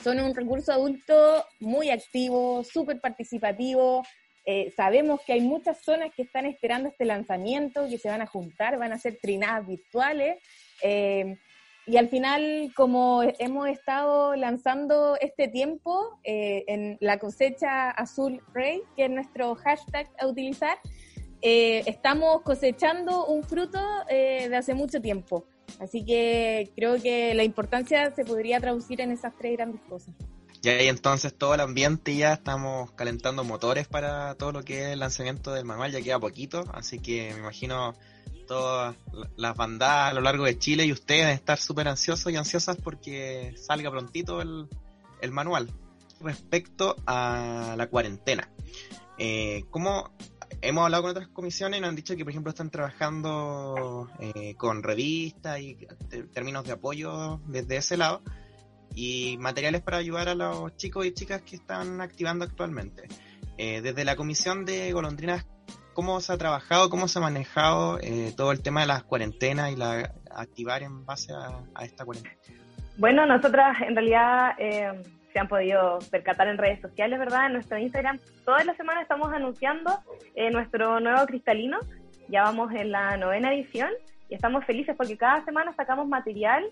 son 0.03 0.19
un 0.19 0.35
recurso 0.35 0.71
adulto 0.71 1.45
muy 1.59 1.89
activo, 1.89 2.63
súper 2.63 3.01
participativo, 3.01 4.03
eh, 4.45 4.73
sabemos 4.75 5.21
que 5.25 5.33
hay 5.33 5.41
muchas 5.41 5.83
zonas 5.83 6.11
que 6.15 6.23
están 6.23 6.45
esperando 6.45 6.89
este 6.89 7.05
lanzamiento, 7.05 7.87
que 7.87 7.97
se 7.97 8.09
van 8.09 8.21
a 8.21 8.27
juntar, 8.27 8.77
van 8.77 8.93
a 8.93 8.99
ser 8.99 9.17
trinadas 9.21 9.67
virtuales. 9.67 10.37
Eh, 10.83 11.37
y 11.87 11.97
al 11.97 12.09
final, 12.09 12.71
como 12.75 13.21
hemos 13.39 13.67
estado 13.67 14.35
lanzando 14.35 15.17
este 15.19 15.47
tiempo 15.47 16.19
eh, 16.23 16.63
en 16.67 16.97
la 17.01 17.17
cosecha 17.17 17.89
azul 17.89 18.41
rey, 18.53 18.81
que 18.95 19.05
es 19.05 19.11
nuestro 19.11 19.55
hashtag 19.55 20.09
a 20.19 20.27
utilizar, 20.27 20.77
estamos 21.41 22.43
cosechando 22.43 23.25
un 23.25 23.43
fruto 23.43 23.79
de 24.07 24.55
hace 24.55 24.75
mucho 24.75 25.01
tiempo. 25.01 25.45
Así 25.79 26.05
que 26.05 26.69
creo 26.75 27.01
que 27.01 27.33
la 27.33 27.43
importancia 27.43 28.13
se 28.13 28.23
podría 28.25 28.59
traducir 28.59 29.01
en 29.01 29.09
esas 29.11 29.35
tres 29.35 29.53
grandes 29.53 29.81
cosas. 29.89 30.13
Y 30.63 30.69
ahí 30.69 30.87
entonces 30.87 31.33
todo 31.35 31.55
el 31.55 31.61
ambiente 31.61 32.15
ya 32.15 32.33
estamos 32.33 32.91
calentando 32.91 33.43
motores 33.43 33.87
para 33.87 34.35
todo 34.35 34.51
lo 34.51 34.63
que 34.63 34.83
es 34.83 34.87
el 34.89 34.99
lanzamiento 34.99 35.53
del 35.53 35.65
manual, 35.65 35.91
ya 35.91 36.01
queda 36.01 36.19
poquito, 36.19 36.69
así 36.73 36.99
que 36.99 37.31
me 37.33 37.39
imagino 37.39 37.95
todas 38.47 38.95
las 39.37 39.55
bandadas 39.55 40.11
a 40.11 40.13
lo 40.13 40.21
largo 40.21 40.45
de 40.45 40.59
Chile 40.59 40.85
y 40.85 40.91
ustedes 40.91 41.33
estar 41.33 41.57
súper 41.57 41.87
ansiosos 41.87 42.31
y 42.31 42.35
ansiosas 42.35 42.77
porque 42.77 43.55
salga 43.57 43.89
prontito 43.89 44.41
el, 44.41 44.67
el 45.21 45.31
manual. 45.31 45.71
Respecto 46.19 46.95
a 47.07 47.73
la 47.75 47.87
cuarentena, 47.87 48.47
eh, 49.17 49.63
¿cómo 49.71 50.11
hemos 50.61 50.83
hablado 50.83 51.03
con 51.03 51.11
otras 51.11 51.27
comisiones 51.29 51.79
y 51.79 51.81
nos 51.81 51.89
han 51.89 51.95
dicho 51.95 52.15
que, 52.15 52.23
por 52.23 52.29
ejemplo, 52.29 52.51
están 52.51 52.69
trabajando 52.69 54.09
eh, 54.19 54.53
con 54.57 54.83
revistas 54.83 55.59
y 55.59 55.87
términos 56.31 56.65
de 56.65 56.73
apoyo 56.73 57.39
desde 57.47 57.77
ese 57.77 57.97
lado 57.97 58.21
y 58.95 59.37
materiales 59.39 59.81
para 59.81 59.97
ayudar 59.97 60.29
a 60.29 60.35
los 60.35 60.75
chicos 60.77 61.05
y 61.05 61.13
chicas 61.13 61.41
que 61.41 61.55
están 61.55 62.01
activando 62.01 62.45
actualmente. 62.45 63.07
Eh, 63.57 63.81
desde 63.81 64.05
la 64.05 64.15
comisión 64.15 64.65
de 64.65 64.91
golondrinas, 64.91 65.45
¿cómo 65.93 66.19
se 66.19 66.33
ha 66.33 66.37
trabajado, 66.37 66.89
cómo 66.89 67.07
se 67.07 67.19
ha 67.19 67.21
manejado 67.21 67.99
eh, 68.01 68.33
todo 68.35 68.51
el 68.51 68.61
tema 68.61 68.81
de 68.81 68.87
las 68.87 69.03
cuarentenas 69.03 69.71
y 69.71 69.75
la 69.75 70.13
activar 70.31 70.83
en 70.83 71.05
base 71.05 71.33
a, 71.33 71.83
esta 71.83 72.05
cuarentena? 72.05 72.35
Bueno, 72.97 73.25
nosotras 73.25 73.77
en 73.81 73.95
realidad 73.95 74.55
eh, 74.57 75.01
se 75.31 75.39
han 75.39 75.47
podido 75.47 75.99
percatar 76.09 76.47
en 76.47 76.57
redes 76.57 76.81
sociales, 76.81 77.19
¿verdad? 77.19 77.47
En 77.47 77.53
nuestro 77.53 77.77
Instagram, 77.77 78.19
todas 78.45 78.65
las 78.65 78.77
semanas 78.77 79.03
estamos 79.03 79.31
anunciando 79.33 79.99
nuestro 80.51 80.99
nuevo 80.99 81.25
cristalino. 81.25 81.79
Ya 82.27 82.43
vamos 82.43 82.71
en 82.73 82.91
la 82.91 83.17
novena 83.17 83.53
edición 83.53 83.89
y 84.29 84.35
estamos 84.35 84.65
felices 84.65 84.95
porque 84.97 85.17
cada 85.17 85.43
semana 85.43 85.73
sacamos 85.75 86.07
material 86.07 86.63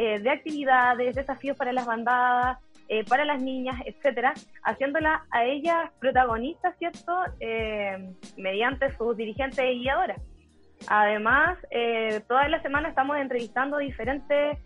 eh, 0.00 0.20
de 0.20 0.30
actividades, 0.30 1.16
desafíos 1.16 1.56
para 1.56 1.72
las 1.72 1.84
bandadas, 1.84 2.58
eh, 2.86 3.02
para 3.04 3.24
las 3.24 3.42
niñas, 3.42 3.74
etcétera, 3.84 4.32
haciéndola 4.62 5.24
a 5.32 5.44
ellas 5.44 5.90
protagonistas, 5.98 6.78
¿cierto? 6.78 7.12
Eh, 7.40 8.14
mediante 8.36 8.96
sus 8.96 9.16
dirigentes 9.16 9.58
y 9.58 9.80
guiadoras. 9.80 10.20
Además, 10.86 11.58
todas 12.28 12.48
las 12.48 12.62
semanas 12.62 12.90
estamos 12.90 13.16
entrevistando 13.16 13.78
diferentes 13.78 14.58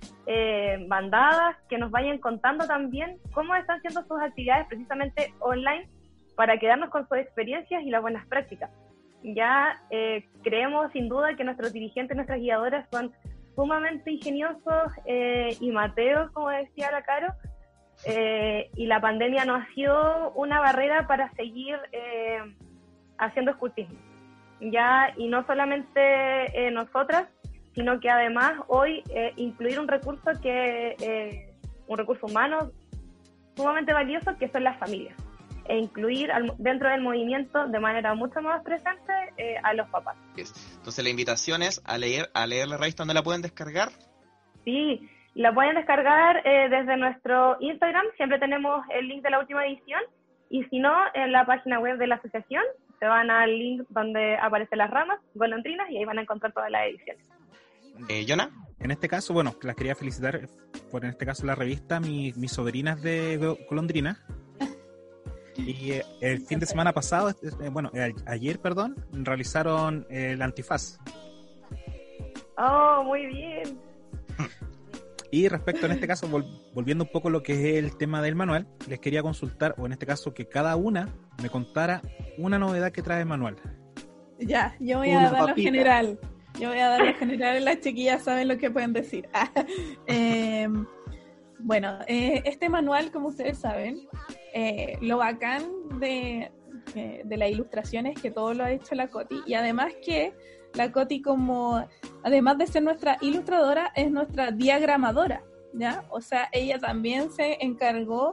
bandadas 0.87 1.57
que 1.71 1.79
nos 1.79 1.90
vayan 1.90 2.18
contando 2.18 2.66
también 2.66 3.16
cómo 3.33 3.55
están 3.55 3.81
siendo 3.81 4.03
sus 4.03 4.21
actividades 4.21 4.66
precisamente 4.66 5.33
online 5.40 5.88
para 6.37 6.59
quedarnos 6.59 6.90
con 6.90 7.09
sus 7.09 7.16
experiencias 7.16 7.83
y 7.83 7.88
las 7.88 8.03
buenas 8.03 8.27
prácticas. 8.27 8.71
Ya 9.23 9.81
creemos 10.42 10.92
sin 10.92 11.09
duda 11.09 11.35
que 11.35 11.45
nuestros 11.45 11.73
dirigentes, 11.73 12.14
nuestras 12.14 12.40
guiadoras 12.40 12.87
son 12.92 13.11
sumamente 13.55 14.11
ingeniosos 14.11 14.93
eh, 15.05 15.57
y 15.61 15.71
mateos, 15.71 16.31
como 16.33 16.51
decía 16.51 16.91
la 16.91 17.03
Caro, 17.03 17.35
eh, 18.07 18.71
y 18.75 18.87
la 18.87 19.01
pandemia 19.01 19.45
no 19.45 19.55
ha 19.55 19.67
sido 19.75 20.33
una 20.33 20.61
barrera 20.61 21.07
para 21.07 21.31
seguir 21.33 21.79
eh, 21.93 22.41
haciendo 23.19 23.53
escultismo. 23.53 23.99
Ya, 24.61 25.12
y 25.17 25.29
no 25.29 25.45
solamente 25.47 26.71
nosotras, 26.71 27.27
sino 27.75 27.99
que 27.99 28.09
además 28.09 28.55
hoy 28.69 29.03
incluir 29.35 29.81
un 29.81 29.88
recurso 29.88 30.31
que 30.41 31.51
un 31.88 31.99
recurso 31.99 32.27
humano 32.27 32.71
sumamente 33.57 33.93
valioso 33.93 34.37
que 34.38 34.49
son 34.49 34.62
las 34.62 34.79
familias 34.79 35.17
e 35.65 35.79
incluir 35.79 36.31
dentro 36.59 36.88
del 36.88 37.01
movimiento 37.01 37.67
de 37.67 37.81
manera 37.81 38.15
mucho 38.15 38.41
más 38.41 38.62
presente 38.62 39.12
eh, 39.37 39.57
a 39.62 39.75
los 39.75 39.88
papás. 39.88 40.16
Entonces 40.37 41.05
la 41.05 41.11
invitación 41.11 41.62
es 41.62 41.83
a 41.85 41.99
leer, 41.99 42.31
a 42.35 42.47
leer 42.47 42.68
la 42.68 42.77
revista, 42.77 43.03
¿dónde 43.03 43.14
la 43.14 43.23
pueden 43.23 43.42
descargar? 43.42 43.90
Sí, 44.64 45.09
la 45.35 45.53
pueden 45.55 45.75
descargar 45.75 46.47
eh, 46.47 46.68
desde 46.68 46.97
nuestro 46.97 47.57
Instagram, 47.61 48.05
siempre 48.16 48.38
tenemos 48.38 48.85
el 48.90 49.09
link 49.09 49.23
de 49.23 49.31
la 49.31 49.40
última 49.40 49.66
edición, 49.66 50.01
y 50.51 50.64
si 50.64 50.79
no, 50.79 50.92
en 51.14 51.33
la 51.33 51.47
página 51.47 51.79
web 51.79 51.97
de 51.99 52.07
la 52.07 52.16
asociación, 52.16 52.62
se 52.99 53.07
van 53.07 53.31
al 53.31 53.51
link 53.59 53.87
donde 53.88 54.37
aparecen 54.37 54.79
las 54.79 54.90
ramas, 54.90 55.18
golondrinas, 55.35 55.90
y 55.90 55.99
ahí 55.99 56.05
van 56.05 56.18
a 56.18 56.23
encontrar 56.23 56.53
todas 56.53 56.71
las 56.71 56.87
ediciones. 56.87 57.29
Eh, 58.09 58.25
¿Yona? 58.25 58.51
En 58.79 58.90
este 58.90 59.09
caso, 59.09 59.33
bueno, 59.33 59.55
las 59.62 59.77
quería 59.77 59.95
felicitar 59.95 60.49
por 60.90 61.05
en 61.05 61.11
este 61.11 61.25
caso 61.25 61.47
la 61.47 61.55
revista, 61.55 62.01
mis 62.01 62.53
sobrinas 62.53 63.01
de 63.03 63.57
golondrina, 63.68 64.18
y 65.57 65.93
eh, 65.93 66.05
el 66.21 66.41
fin 66.41 66.59
de 66.59 66.67
semana 66.67 66.93
pasado, 66.93 67.31
eh, 67.31 67.69
bueno, 67.71 67.91
ayer, 68.27 68.59
perdón, 68.61 68.97
realizaron 69.12 70.07
el 70.11 70.41
antifaz. 70.43 70.99
Oh, 72.57 73.03
muy 73.05 73.27
bien. 73.27 73.79
Y 75.31 75.49
respecto 75.49 75.87
en 75.87 75.93
este 75.93 76.07
caso, 76.07 76.29
volviendo 76.75 77.05
un 77.05 77.11
poco 77.11 77.29
a 77.29 77.31
lo 77.31 77.43
que 77.43 77.55
es 77.55 77.83
el 77.83 77.97
tema 77.97 78.21
del 78.21 78.35
manual, 78.35 78.69
les 78.87 79.01
quería 79.01 79.23
consultar, 79.23 79.75
o 79.79 79.87
en 79.87 79.93
este 79.93 80.05
caso 80.05 80.35
que 80.35 80.47
cada 80.47 80.77
una 80.77 81.09
me 81.43 81.49
contara 81.49 82.03
una 82.37 82.59
novedad 82.59 82.93
que 82.93 83.01
trae 83.01 83.21
el 83.21 83.27
manual. 83.27 83.57
Ya, 84.38 84.77
yo 84.79 84.99
voy 84.99 85.11
a 85.12 85.31
dar 85.31 85.49
lo 85.49 85.55
general. 85.55 86.19
Yo 86.61 86.69
voy 86.69 86.81
a 86.81 86.88
dar 86.88 87.01
lo 87.01 87.15
general, 87.15 87.65
las 87.65 87.81
chiquillas 87.81 88.25
saben 88.25 88.47
lo 88.47 88.59
que 88.59 88.71
pueden 88.71 88.93
decir. 88.93 89.27
Em, 90.07 90.87
bueno, 91.62 91.98
eh, 92.07 92.42
este 92.44 92.68
manual, 92.68 93.11
como 93.12 93.29
ustedes 93.29 93.59
saben, 93.59 94.09
eh, 94.53 94.98
lo 95.01 95.18
bacán 95.18 95.62
de, 96.01 96.51
eh, 96.94 97.22
de 97.25 97.37
la 97.37 97.48
ilustración 97.48 98.07
es 98.07 98.20
que 98.20 98.31
todo 98.31 98.53
lo 98.55 98.64
ha 98.64 98.72
hecho 98.72 98.94
la 98.94 99.09
Coti. 99.09 99.40
Y 99.46 99.55
además 99.55 99.92
que 100.05 100.35
la 100.75 100.90
Coti 100.90 101.22
como, 101.22 101.87
además 102.25 102.59
de 102.59 102.66
ser 102.66 102.83
nuestra 102.83 103.16
ilustradora, 103.20 103.92
es 103.94 104.11
nuestra 104.11 104.51
diagramadora, 104.51 105.44
¿ya? 105.72 106.05
O 106.11 106.20
sea, 106.20 106.48
ella 106.53 106.79
también 106.79 107.31
se 107.31 107.62
encargó 107.64 108.33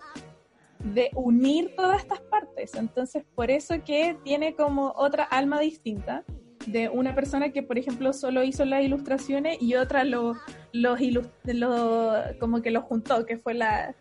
de 0.80 1.12
unir 1.14 1.76
todas 1.76 2.02
estas 2.02 2.22
partes, 2.22 2.74
entonces 2.76 3.26
por 3.36 3.52
eso 3.52 3.76
que 3.84 4.18
tiene 4.24 4.56
como 4.56 4.94
otra 4.96 5.26
alma 5.26 5.60
distinta 5.60 6.24
de 6.68 6.90
una 6.90 7.16
persona 7.16 7.50
que, 7.50 7.64
por 7.64 7.78
ejemplo, 7.78 8.14
solo 8.14 8.44
hizo 8.44 8.66
las 8.66 8.84
ilustraciones 8.84 9.62
y 9.62 9.76
otra 9.76 10.04
lo, 10.04 10.36
los 10.74 11.00
lo, 11.46 12.14
como 12.40 12.62
que 12.62 12.72
lo 12.72 12.82
juntó, 12.82 13.26
que 13.26 13.38
fue 13.38 13.54
la, 13.54 13.96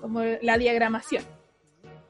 como 0.00 0.20
la 0.42 0.58
diagramación. 0.58 1.24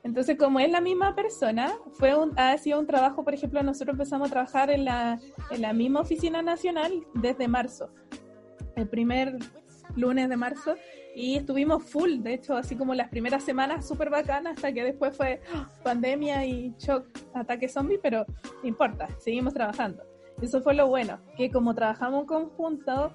Entonces, 0.03 0.37
como 0.37 0.61
es 0.61 0.71
la 0.71 0.83
misma 0.83 1.15
persona, 1.15 1.73
fue 1.93 2.15
un, 2.15 2.39
ha 2.39 2.57
sido 2.59 2.79
un 2.79 2.87
trabajo, 2.87 3.25
por 3.25 3.33
ejemplo, 3.33 3.63
nosotros 3.63 3.95
empezamos 3.95 4.29
a 4.29 4.31
trabajar 4.31 4.71
en 4.71 4.85
la, 4.85 5.19
en 5.51 5.63
la 5.63 5.73
misma 5.73 6.01
oficina 6.01 6.43
nacional 6.43 6.93
desde 7.15 7.49
marzo, 7.49 7.91
el 8.77 8.87
primer 8.87 9.39
lunes 9.97 10.29
de 10.29 10.37
marzo, 10.37 10.77
y 11.15 11.37
estuvimos 11.37 11.85
full, 11.85 12.21
de 12.23 12.35
hecho, 12.35 12.57
así 12.57 12.77
como 12.77 12.95
las 12.95 13.09
primeras 13.09 13.45
semanas 13.45 13.87
súper 13.87 14.11
bacanas, 14.11 14.55
hasta 14.57 14.73
que 14.73 14.83
después 14.83 15.17
fue 15.17 15.41
¡ah! 15.55 15.69
pandemia 15.83 16.45
y 16.45 16.75
shock, 16.79 17.07
ataque 17.35 17.69
zombie, 17.69 17.99
pero 18.03 18.25
no 18.63 18.69
importa, 18.69 19.09
seguimos 19.19 19.55
trabajando. 19.55 20.03
Eso 20.43 20.61
fue 20.61 20.75
lo 20.75 20.89
bueno, 20.89 21.21
que 21.37 21.51
como 21.51 21.75
trabajamos 21.75 22.23
en 22.23 22.27
conjunto, 22.27 23.15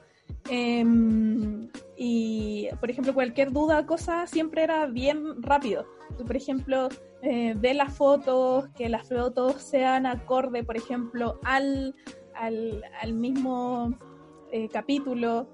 em, 0.50 1.70
y 1.98 2.70
por 2.80 2.90
ejemplo 2.90 3.14
cualquier 3.14 3.52
duda, 3.52 3.86
cosa, 3.86 4.26
siempre 4.28 4.64
era 4.64 4.86
bien 4.86 5.44
rápido 5.44 5.86
por 6.26 6.36
ejemplo, 6.36 6.90
eh, 7.22 7.56
de 7.56 7.74
las 7.74 7.96
fotos, 7.96 8.68
que 8.76 8.90
las 8.90 9.08
fotos 9.08 9.62
sean 9.62 10.06
acorde, 10.06 10.64
por 10.64 10.78
ejemplo, 10.78 11.40
al, 11.44 11.96
al, 12.36 13.14
mismo 13.14 13.98
eh, 14.52 14.70
capítulo, 14.70 15.48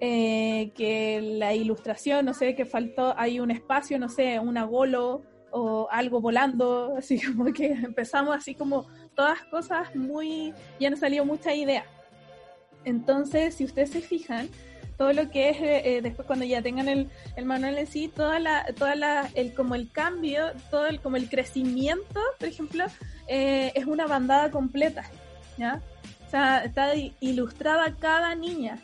eh, 0.00 0.72
que 0.74 1.20
la 1.20 1.54
ilustración, 1.54 2.24
no 2.24 2.34
sé, 2.34 2.54
que 2.54 2.64
faltó, 2.64 3.14
hay 3.18 3.40
un 3.40 3.50
espacio, 3.50 3.98
no 3.98 4.08
sé, 4.08 4.38
un 4.38 4.56
agolo 4.56 5.22
o 5.50 5.88
algo 5.90 6.20
volando, 6.20 6.94
así 6.98 7.20
como 7.20 7.52
que 7.52 7.72
empezamos 7.72 8.34
así 8.34 8.54
como 8.54 8.86
todas 9.14 9.42
cosas 9.44 9.94
muy, 9.94 10.54
ya 10.78 10.90
nos 10.90 11.00
salió 11.00 11.24
mucha 11.24 11.54
idea. 11.54 11.84
Entonces, 12.84 13.54
si 13.54 13.64
ustedes 13.64 13.90
se 13.90 14.00
fijan, 14.00 14.48
todo 15.00 15.14
lo 15.14 15.30
que 15.30 15.48
es 15.48 15.56
eh, 15.62 15.82
eh, 15.96 16.02
después 16.02 16.26
cuando 16.26 16.44
ya 16.44 16.60
tengan 16.60 16.86
el, 16.86 17.08
el, 17.34 17.46
manual 17.46 17.78
en 17.78 17.86
sí, 17.86 18.08
toda 18.08 18.38
la, 18.38 18.66
toda 18.76 18.94
la, 18.96 19.30
el 19.34 19.54
como 19.54 19.74
el 19.74 19.90
cambio, 19.90 20.52
todo 20.70 20.86
el 20.88 21.00
como 21.00 21.16
el 21.16 21.30
crecimiento, 21.30 22.20
por 22.38 22.46
ejemplo, 22.46 22.84
eh, 23.26 23.72
es 23.74 23.86
una 23.86 24.06
bandada 24.06 24.50
completa, 24.50 25.04
¿ya? 25.56 25.80
O 26.26 26.30
sea, 26.30 26.64
está 26.64 26.92
ilustrada 27.20 27.96
cada 27.98 28.34
niña, 28.34 28.78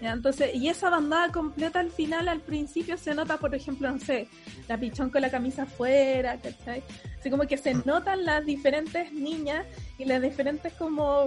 Entonces, 0.00 0.54
y 0.54 0.68
esa 0.68 0.88
bandada 0.88 1.30
completa 1.30 1.80
al 1.80 1.90
final, 1.90 2.28
al 2.28 2.40
principio 2.40 2.96
se 2.96 3.14
nota, 3.14 3.36
por 3.36 3.54
ejemplo, 3.54 3.90
no 3.90 3.98
sé, 3.98 4.28
la 4.66 4.78
pichón 4.78 5.10
con 5.10 5.20
la 5.20 5.30
camisa 5.30 5.64
afuera, 5.64 6.38
¿cachai? 6.38 6.82
Así 7.18 7.30
como 7.30 7.46
que 7.46 7.58
se 7.58 7.74
notan 7.74 8.24
las 8.24 8.46
diferentes 8.46 9.12
niñas 9.12 9.66
y 9.98 10.04
las 10.06 10.22
diferentes 10.22 10.72
como 10.74 11.26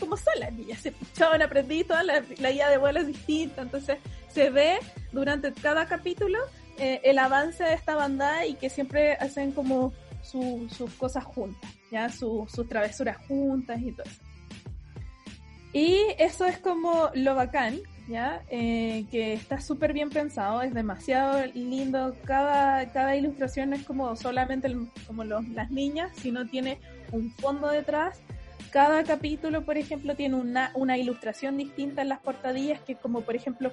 como 0.00 0.16
son 0.16 0.34
las 0.40 0.52
niñas, 0.52 0.80
se 0.80 0.90
pichaban, 0.90 1.42
aprendí 1.42 1.84
toda 1.84 2.02
la, 2.02 2.24
la 2.38 2.50
guía 2.50 2.68
de 2.68 2.76
vuelo 2.76 2.98
es 2.98 3.06
distinta, 3.06 3.62
entonces 3.62 3.98
se 4.28 4.50
ve 4.50 4.80
durante 5.12 5.52
cada 5.52 5.86
capítulo 5.86 6.38
eh, 6.78 7.00
el 7.04 7.18
avance 7.18 7.62
de 7.62 7.74
esta 7.74 7.94
banda 7.94 8.46
y 8.46 8.54
que 8.54 8.70
siempre 8.70 9.12
hacen 9.14 9.52
como 9.52 9.92
sus 10.22 10.94
cosas 10.98 11.24
juntas, 11.24 11.70
ya 11.90 12.08
sus 12.08 12.50
travesuras 12.68 13.18
juntas 13.28 13.80
y 13.80 13.92
todo 13.92 14.06
eso. 14.06 14.22
Y 15.72 15.98
eso 16.18 16.46
es 16.46 16.58
como 16.58 17.10
lo 17.14 17.34
bacán, 17.34 17.80
¿ya? 18.12 18.42
Eh, 18.50 19.06
que 19.10 19.32
está 19.32 19.60
súper 19.60 19.92
bien 19.94 20.10
pensado, 20.10 20.60
es 20.62 20.74
demasiado 20.74 21.44
lindo. 21.54 22.14
Cada, 22.24 22.92
cada 22.92 23.16
ilustración 23.16 23.70
no 23.70 23.76
es 23.76 23.84
como 23.84 24.14
solamente 24.16 24.70
como 25.06 25.24
los, 25.24 25.48
las 25.48 25.70
niñas, 25.70 26.12
sino 26.16 26.46
tiene 26.46 26.78
un 27.10 27.30
fondo 27.32 27.68
detrás. 27.68 28.20
Cada 28.70 29.02
capítulo, 29.04 29.62
por 29.64 29.76
ejemplo, 29.78 30.14
tiene 30.14 30.36
una, 30.36 30.70
una 30.74 30.96
ilustración 30.98 31.56
distinta 31.56 32.02
en 32.02 32.10
las 32.10 32.20
portadillas, 32.20 32.80
que 32.80 32.96
como 32.96 33.22
por 33.22 33.34
ejemplo 33.34 33.72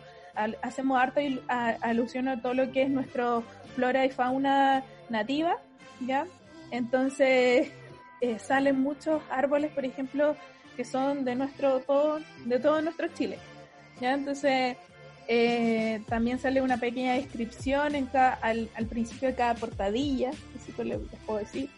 hacemos 0.62 1.00
harta 1.02 1.22
il- 1.22 1.42
a- 1.50 1.76
alusión 1.82 2.28
a 2.30 2.42
todo 2.42 2.54
lo 2.54 2.72
que 2.72 2.84
es 2.84 2.90
nuestro 2.90 3.44
flora 3.76 4.06
y 4.06 4.10
fauna 4.10 4.84
nativa, 5.10 5.58
¿ya? 6.00 6.26
Entonces 6.72 7.72
eh, 8.22 8.40
salen 8.40 8.80
muchos 8.80 9.22
árboles, 9.30 9.72
por 9.72 9.84
ejemplo, 9.86 10.36
que 10.78 10.86
son 10.86 11.26
de 11.26 11.36
nuestro 11.36 11.82
todo, 11.82 12.20
de 12.46 12.58
todo 12.60 12.82
nuestro 12.82 13.08
Chile. 13.10 13.38
¿Ya? 14.02 14.14
Entonces, 14.14 14.78
eh, 15.28 16.02
también 16.08 16.40
sale 16.40 16.62
una 16.62 16.78
pequeña 16.78 17.14
descripción 17.14 17.94
en 17.94 18.08
cada, 18.08 18.34
al, 18.34 18.68
al 18.76 18.88
principio 18.88 19.30
de 19.30 19.36
cada 19.36 19.54
portadilla, 19.54 20.32
así 20.60 20.72
que 20.72 20.84
les, 20.84 21.00
puedo 21.26 21.40
decir, 21.40 21.70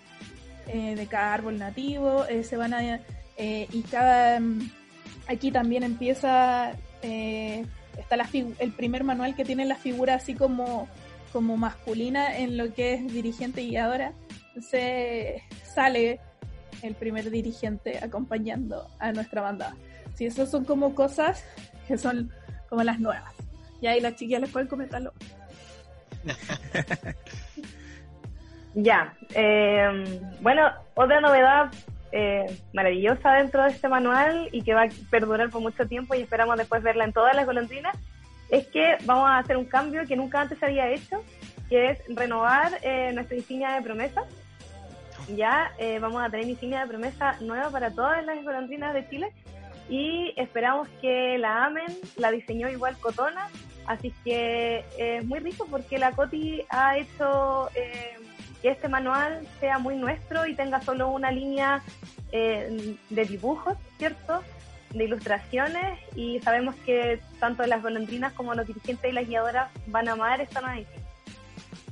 eh, 0.67 0.95
de 0.95 1.07
cada 1.07 1.33
árbol 1.33 1.59
nativo, 1.59 2.25
eh, 2.25 2.43
se 2.45 2.55
van 2.55 2.73
a, 2.73 3.01
eh, 3.37 3.67
y 3.71 3.81
cada, 3.81 4.39
mm, 4.39 4.71
aquí 5.27 5.51
también 5.51 5.83
empieza, 5.83 6.71
eh, 7.01 7.65
está 7.97 8.15
la 8.15 8.29
el 8.59 8.71
primer 8.71 9.03
manual 9.03 9.35
que 9.35 9.43
tiene 9.43 9.65
la 9.65 9.75
figura 9.75 10.15
así 10.15 10.33
como, 10.33 10.87
como 11.33 11.57
masculina 11.57 12.37
en 12.37 12.55
lo 12.55 12.73
que 12.73 12.93
es 12.93 13.13
dirigente 13.13 13.61
y 13.61 13.71
guiadora, 13.71 14.13
entonces 14.49 15.41
sale 15.75 16.19
el 16.83 16.95
primer 16.95 17.31
dirigente 17.31 17.99
acompañando 18.01 18.87
a 18.99 19.11
nuestra 19.11 19.41
banda. 19.41 19.75
Sí, 20.15 20.25
esas 20.25 20.51
son 20.51 20.65
como 20.65 20.93
cosas 20.95 21.43
que 21.87 21.97
son 21.97 22.31
como 22.69 22.83
las 22.83 22.99
nuevas. 22.99 23.33
Y 23.81 23.87
ahí 23.87 23.99
las 23.99 24.15
chiquillas 24.15 24.41
les 24.41 24.49
pueden 24.49 24.67
comentarlo. 24.67 25.13
Ya, 28.73 29.13
eh, 29.35 30.21
bueno, 30.39 30.71
otra 30.95 31.19
novedad 31.19 31.73
eh, 32.13 32.45
maravillosa 32.73 33.33
dentro 33.33 33.63
de 33.63 33.69
este 33.69 33.87
manual 33.87 34.49
y 34.51 34.63
que 34.63 34.73
va 34.73 34.83
a 34.83 34.89
perdurar 35.09 35.49
por 35.49 35.61
mucho 35.61 35.87
tiempo 35.87 36.15
y 36.15 36.21
esperamos 36.21 36.57
después 36.57 36.83
verla 36.83 37.05
en 37.05 37.13
todas 37.13 37.35
las 37.35 37.45
golondrinas, 37.45 37.97
es 38.49 38.67
que 38.67 38.97
vamos 39.05 39.29
a 39.29 39.37
hacer 39.37 39.57
un 39.57 39.65
cambio 39.65 40.05
que 40.05 40.15
nunca 40.15 40.41
antes 40.41 40.59
se 40.59 40.65
había 40.65 40.89
hecho, 40.89 41.23
que 41.69 41.91
es 41.91 41.99
renovar 42.09 42.79
eh, 42.81 43.11
nuestra 43.13 43.37
insignia 43.37 43.71
de 43.71 43.81
promesa. 43.81 44.23
Ya 45.35 45.71
eh, 45.77 45.99
vamos 45.99 46.21
a 46.21 46.29
tener 46.29 46.47
insignia 46.49 46.81
de 46.81 46.87
promesa 46.87 47.37
nueva 47.39 47.69
para 47.69 47.91
todas 47.91 48.25
las 48.25 48.43
golondrinas 48.43 48.93
de 48.93 49.07
Chile 49.09 49.31
y 49.89 50.33
esperamos 50.37 50.87
que 51.01 51.37
la 51.37 51.65
amen, 51.65 51.97
la 52.15 52.31
diseñó 52.31 52.69
igual 52.69 52.97
Cotona, 52.97 53.49
así 53.85 54.13
que 54.23 54.85
eh, 54.97 55.17
es 55.17 55.25
muy 55.25 55.39
rico 55.39 55.67
porque 55.69 55.97
la 55.97 56.11
Coti 56.11 56.63
ha 56.69 56.97
hecho 56.97 57.69
eh, 57.75 58.15
que 58.61 58.69
este 58.69 58.87
manual 58.87 59.45
sea 59.59 59.79
muy 59.79 59.95
nuestro 59.95 60.45
y 60.45 60.55
tenga 60.55 60.81
solo 60.81 61.09
una 61.09 61.31
línea 61.31 61.81
eh, 62.31 62.95
de 63.09 63.25
dibujos, 63.25 63.75
¿cierto? 63.97 64.41
De 64.91 65.05
ilustraciones 65.05 65.99
y 66.15 66.39
sabemos 66.41 66.75
que 66.85 67.19
tanto 67.39 67.65
las 67.65 67.81
golondrinas 67.81 68.33
como 68.33 68.53
los 68.53 68.67
dirigentes 68.67 69.09
y 69.09 69.13
las 69.13 69.27
guiadoras 69.27 69.71
van 69.87 70.07
a 70.07 70.13
amar 70.13 70.41
esta 70.41 70.61
nueva 70.61 70.79
insignia. 70.79 71.01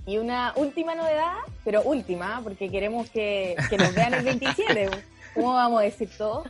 Y 0.05 0.17
una 0.17 0.53
última 0.55 0.95
novedad, 0.95 1.35
pero 1.63 1.83
última, 1.83 2.41
porque 2.43 2.69
queremos 2.69 3.09
que, 3.09 3.55
que 3.69 3.77
nos 3.77 3.93
vean 3.93 4.13
el 4.13 4.23
27, 4.23 4.89
¿cómo 5.35 5.53
vamos 5.53 5.81
a 5.81 5.83
decir 5.83 6.09
todo? 6.17 6.43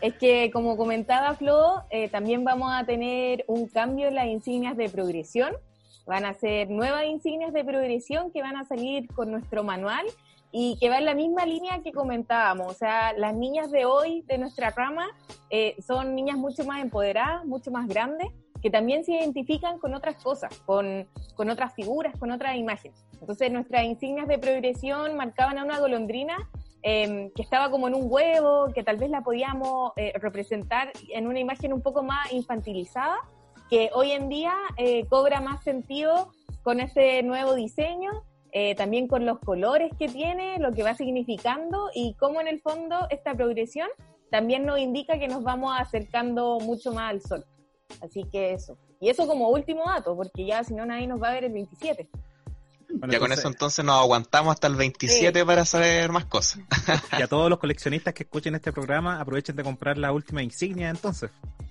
Es 0.00 0.14
que, 0.14 0.50
como 0.50 0.78
comentaba 0.78 1.34
Flo, 1.34 1.84
eh, 1.90 2.08
también 2.08 2.42
vamos 2.42 2.72
a 2.72 2.84
tener 2.84 3.44
un 3.48 3.68
cambio 3.68 4.08
en 4.08 4.14
las 4.14 4.26
insignias 4.26 4.76
de 4.76 4.88
progresión. 4.88 5.52
Van 6.06 6.24
a 6.24 6.32
ser 6.32 6.70
nuevas 6.70 7.04
insignias 7.04 7.52
de 7.52 7.64
progresión 7.64 8.32
que 8.32 8.40
van 8.40 8.56
a 8.56 8.64
salir 8.64 9.06
con 9.08 9.30
nuestro 9.30 9.62
manual 9.62 10.06
y 10.52 10.78
que 10.80 10.88
va 10.88 10.98
en 10.98 11.04
la 11.04 11.14
misma 11.14 11.44
línea 11.44 11.82
que 11.82 11.92
comentábamos. 11.92 12.66
O 12.68 12.74
sea, 12.74 13.12
las 13.12 13.34
niñas 13.34 13.70
de 13.70 13.84
hoy 13.84 14.22
de 14.22 14.38
nuestra 14.38 14.70
rama 14.70 15.06
eh, 15.50 15.76
son 15.86 16.14
niñas 16.14 16.38
mucho 16.38 16.64
más 16.64 16.80
empoderadas, 16.80 17.44
mucho 17.44 17.70
más 17.70 17.86
grandes, 17.86 18.28
que 18.62 18.70
también 18.70 19.04
se 19.04 19.12
identifican 19.12 19.78
con 19.78 19.94
otras 19.94 20.22
cosas, 20.22 20.56
con, 20.64 21.06
con 21.34 21.50
otras 21.50 21.74
figuras, 21.74 22.16
con 22.18 22.30
otras 22.30 22.56
imágenes. 22.56 22.98
Entonces 23.20 23.52
nuestras 23.52 23.84
insignias 23.84 24.26
de 24.28 24.38
progresión 24.38 25.14
marcaban 25.16 25.58
a 25.58 25.64
una 25.64 25.78
golondrina 25.78 26.36
eh, 26.82 27.30
que 27.34 27.42
estaba 27.42 27.70
como 27.70 27.88
en 27.88 27.94
un 27.94 28.06
huevo, 28.10 28.68
que 28.74 28.82
tal 28.82 28.96
vez 28.96 29.10
la 29.10 29.22
podíamos 29.22 29.92
eh, 29.96 30.12
representar 30.18 30.92
en 31.08 31.26
una 31.26 31.40
imagen 31.40 31.72
un 31.72 31.82
poco 31.82 32.02
más 32.02 32.32
infantilizada, 32.32 33.18
que 33.68 33.90
hoy 33.94 34.10
en 34.10 34.28
día 34.28 34.54
eh, 34.76 35.06
cobra 35.06 35.40
más 35.40 35.62
sentido 35.62 36.32
con 36.62 36.80
este 36.80 37.22
nuevo 37.22 37.54
diseño, 37.54 38.10
eh, 38.52 38.74
también 38.74 39.06
con 39.06 39.24
los 39.24 39.38
colores 39.38 39.92
que 39.96 40.08
tiene, 40.08 40.58
lo 40.58 40.72
que 40.72 40.82
va 40.82 40.94
significando 40.94 41.88
y 41.94 42.14
cómo 42.14 42.40
en 42.40 42.48
el 42.48 42.60
fondo 42.60 42.96
esta 43.10 43.34
progresión 43.34 43.88
también 44.30 44.66
nos 44.66 44.78
indica 44.80 45.18
que 45.18 45.28
nos 45.28 45.44
vamos 45.44 45.72
acercando 45.78 46.58
mucho 46.60 46.92
más 46.92 47.10
al 47.10 47.20
sol. 47.20 47.44
Así 48.02 48.24
que 48.24 48.52
eso. 48.52 48.76
Y 49.00 49.08
eso 49.08 49.26
como 49.26 49.48
último 49.48 49.84
dato, 49.86 50.16
porque 50.16 50.44
ya 50.44 50.64
si 50.64 50.74
no 50.74 50.84
nadie 50.84 51.06
nos 51.06 51.22
va 51.22 51.28
a 51.28 51.32
ver 51.32 51.44
el 51.44 51.52
27. 51.52 52.08
Bueno, 52.92 53.12
ya 53.12 53.18
con 53.18 53.26
entonces, 53.26 53.38
eso 53.38 53.48
entonces 53.48 53.84
nos 53.84 54.00
aguantamos 54.00 54.52
hasta 54.52 54.66
el 54.66 54.76
27 54.76 55.44
para 55.44 55.64
saber 55.64 56.10
más 56.12 56.24
cosas. 56.26 56.60
Y 57.18 57.22
a 57.22 57.26
todos 57.26 57.48
los 57.48 57.58
coleccionistas 57.58 58.14
que 58.14 58.24
escuchen 58.24 58.54
este 58.54 58.72
programa, 58.72 59.20
aprovechen 59.20 59.56
de 59.56 59.62
comprar 59.62 59.98
la 59.98 60.12
última 60.12 60.42
insignia 60.42 60.90
entonces. 60.90 61.30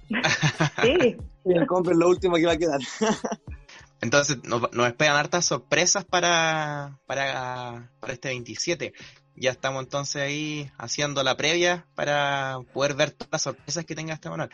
Sí, 0.81 1.17
Miren, 1.45 1.65
compren 1.65 1.99
lo 1.99 2.09
último 2.09 2.35
que 2.35 2.45
va 2.45 2.53
a 2.53 2.57
quedar. 2.57 2.79
Entonces 4.01 4.37
nos, 4.43 4.71
nos 4.71 4.87
esperan 4.87 5.17
hartas 5.17 5.45
sorpresas 5.45 6.05
para, 6.05 6.99
para, 7.05 7.91
para 7.99 8.13
este 8.13 8.29
27. 8.29 8.93
Ya 9.35 9.51
estamos 9.51 9.83
entonces 9.83 10.21
ahí 10.21 10.71
haciendo 10.77 11.23
la 11.23 11.35
previa 11.37 11.85
para 11.95 12.59
poder 12.73 12.93
ver 12.93 13.11
todas 13.11 13.31
las 13.31 13.41
sorpresas 13.41 13.85
que 13.85 13.95
tenga 13.95 14.13
este 14.13 14.29
manual. 14.29 14.49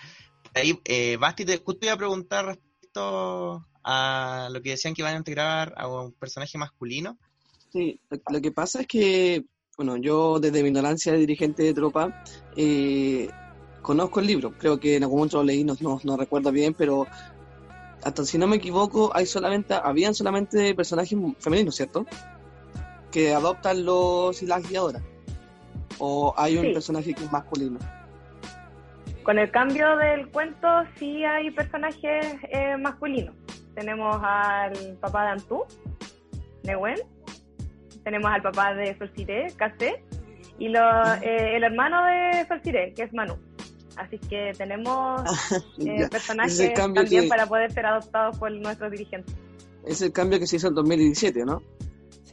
Ahí, 0.53 0.79
eh, 0.85 1.17
Basti, 1.17 1.45
te 1.45 1.57
justo 1.57 1.85
iba 1.85 1.93
a 1.93 1.97
preguntar 1.97 2.59
respecto 2.95 3.65
a 3.83 4.49
lo 4.51 4.61
que 4.61 4.71
decían 4.71 4.93
que 4.93 5.01
iban 5.01 5.15
a 5.15 5.17
integrar 5.17 5.73
a 5.77 5.87
un 5.87 6.11
personaje 6.13 6.57
masculino. 6.57 7.17
Sí, 7.71 7.99
lo, 8.09 8.41
que 8.41 8.51
pasa 8.51 8.81
es 8.81 8.87
que, 8.87 9.45
bueno, 9.77 9.97
yo 9.97 10.39
desde 10.39 10.61
mi 10.63 10.69
ignorancia 10.69 11.11
de 11.11 11.19
dirigente 11.19 11.63
de 11.63 11.73
tropa, 11.73 12.23
eh, 12.55 13.29
conozco 13.81 14.19
el 14.19 14.27
libro, 14.27 14.53
creo 14.57 14.79
que 14.79 14.95
en 14.95 15.03
algún 15.03 15.19
momento 15.19 15.37
lo 15.37 15.43
leí, 15.43 15.63
no, 15.63 15.75
no, 15.81 15.99
no 16.03 16.17
recuerdo 16.17 16.51
bien, 16.51 16.73
pero 16.73 17.05
hasta 18.03 18.25
si 18.25 18.37
no 18.37 18.47
me 18.47 18.55
equivoco, 18.55 19.11
hay 19.13 19.25
solamente, 19.25 19.73
habían 19.73 20.15
solamente 20.15 20.73
personajes 20.73 21.17
femeninos, 21.39 21.75
¿cierto? 21.75 22.05
Que 23.11 23.33
adoptan 23.33 23.83
los 23.83 24.41
y 24.41 24.45
las 24.45 24.67
guiadoras. 24.67 25.03
O 25.99 26.33
hay 26.37 26.57
un 26.57 26.65
Sí. 26.65 26.73
personaje 26.73 27.13
que 27.13 27.23
es 27.23 27.31
masculino. 27.31 27.79
Con 29.25 29.37
el 29.39 29.51
cambio 29.51 29.97
del 29.97 30.29
cuento 30.29 30.67
sí 30.97 31.25
hay 31.25 31.51
personajes 31.51 32.27
eh, 32.49 32.77
masculinos. 32.77 33.35
Tenemos 33.73 34.17
al 34.23 34.97
papá 35.01 35.23
de 35.25 35.29
Antú, 35.31 35.63
Newen, 36.63 36.95
tenemos 38.03 38.31
al 38.31 38.41
papá 38.41 38.73
de 38.73 38.97
Solciré, 38.97 39.47
Casé, 39.57 40.01
y 40.59 40.69
lo, 40.69 40.79
eh, 41.21 41.57
el 41.57 41.63
hermano 41.65 42.05
de 42.05 42.45
Solciré, 42.47 42.93
que 42.93 43.03
es 43.03 43.13
Manu. 43.13 43.35
Así 43.97 44.17
que 44.19 44.51
tenemos 44.57 45.21
eh, 45.79 45.97
Ya. 46.01 46.07
personajes 46.09 46.73
también 46.73 47.07
que- 47.07 47.27
para 47.27 47.47
poder 47.47 47.71
ser 47.73 47.85
adoptados 47.85 48.37
por 48.37 48.51
nuestros 48.51 48.91
dirigentes. 48.91 49.35
Es 49.85 50.01
el 50.01 50.11
cambio 50.13 50.39
que 50.39 50.47
se 50.47 50.55
hizo 50.55 50.67
en 50.69 50.75
2017, 50.75 51.45
¿no? 51.45 51.61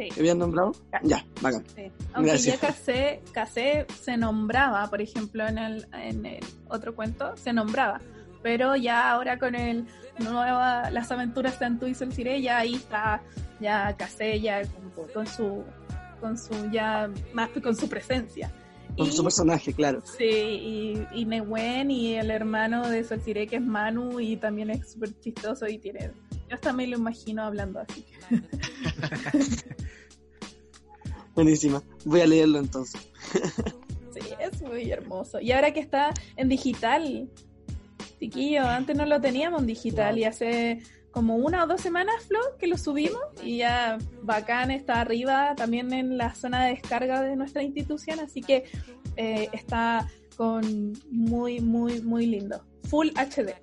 Sí. 0.03 0.09
¿Que 0.15 0.21
habían 0.21 0.39
nombrado? 0.39 0.73
Ya, 1.03 1.25
bacán. 1.41 1.65
Sí. 1.75 1.91
Aunque 2.15 2.31
Gracias. 2.31 2.61
ya 2.61 2.67
Casé, 2.69 3.21
Casé 3.33 3.87
se 4.03 4.17
nombraba, 4.17 4.89
por 4.91 5.01
ejemplo, 5.01 5.47
en 5.47 5.59
el, 5.59 5.87
en 5.93 6.27
el 6.27 6.45
otro 6.69 6.95
cuento, 6.95 7.37
se 7.37 7.53
nombraba. 7.53 8.01
Pero 8.43 8.75
ya 8.77 9.11
ahora 9.13 9.39
con 9.39 9.55
el 9.55 9.87
nueva, 10.19 10.91
las 10.91 11.11
aventuras 11.13 11.59
de 11.61 11.67
Antú 11.67 11.87
y 11.87 11.95
Solciré, 11.95 12.43
ya 12.43 12.59
ahí 12.59 12.75
está, 12.75 13.23
ya 13.61 13.95
Casé 13.97 14.41
ya 14.41 14.63
con, 14.95 15.07
con 15.15 15.27
su, 15.27 15.63
con 16.21 16.37
su, 16.39 16.71
ya 16.73 17.09
más 17.33 17.51
con 17.63 17.77
su 17.77 17.89
presencia. 17.89 18.51
Con 18.97 19.07
Y- 19.07 19.13
su 19.13 19.23
personaje, 19.23 19.73
claro. 19.73 20.03
Sí, 20.19 20.25
y, 20.25 21.07
y 21.13 21.25
Newen 21.25 21.91
y 21.91 22.15
el 22.17 22.31
hermano 22.31 22.89
de 22.89 23.05
Solciré, 23.05 23.47
que 23.47 23.57
es 23.57 23.63
Manu, 23.63 24.21
y 24.21 24.37
también 24.37 24.71
es 24.71 24.93
súper 24.93 25.19
chistoso 25.21 25.67
y 25.69 25.79
tiene... 25.79 26.11
Yo 26.51 26.59
también 26.59 26.91
lo 26.91 26.99
imagino 26.99 27.43
hablando 27.45 27.81
así. 27.81 28.05
Buenísima. 31.35 31.83
Voy 32.05 32.21
a 32.21 32.27
leerlo 32.27 32.59
entonces. 32.59 33.01
Sí, 34.13 34.21
es 34.39 34.61
muy 34.61 34.91
hermoso. 34.91 35.41
Y 35.41 35.53
ahora 35.53 35.73
que 35.73 35.81
está 35.81 36.13
en 36.37 36.49
digital, 36.49 37.31
chiquillo, 38.21 38.63
antes 38.67 38.95
no 38.95 39.07
lo 39.07 39.21
teníamos 39.21 39.63
en 39.63 39.67
digital 39.67 40.19
y 40.19 40.25
hace 40.25 40.83
como 41.11 41.37
una 41.37 41.65
o 41.65 41.67
dos 41.67 41.81
semanas, 41.81 42.15
Flo, 42.27 42.41
que 42.59 42.67
lo 42.67 42.77
subimos 42.77 43.21
y 43.43 43.59
ya 43.59 43.99
bacán 44.23 44.71
está 44.71 45.01
arriba 45.01 45.55
también 45.55 45.93
en 45.93 46.17
la 46.17 46.35
zona 46.35 46.65
de 46.65 46.71
descarga 46.73 47.23
de 47.23 47.37
nuestra 47.37 47.63
institución, 47.63 48.19
así 48.21 48.41
que 48.41 48.65
eh, 49.17 49.49
está 49.53 50.09
con 50.37 50.93
muy, 51.11 51.61
muy, 51.61 52.01
muy 52.01 52.27
lindo. 52.27 52.65
Full 52.85 53.11
HD. 53.17 53.55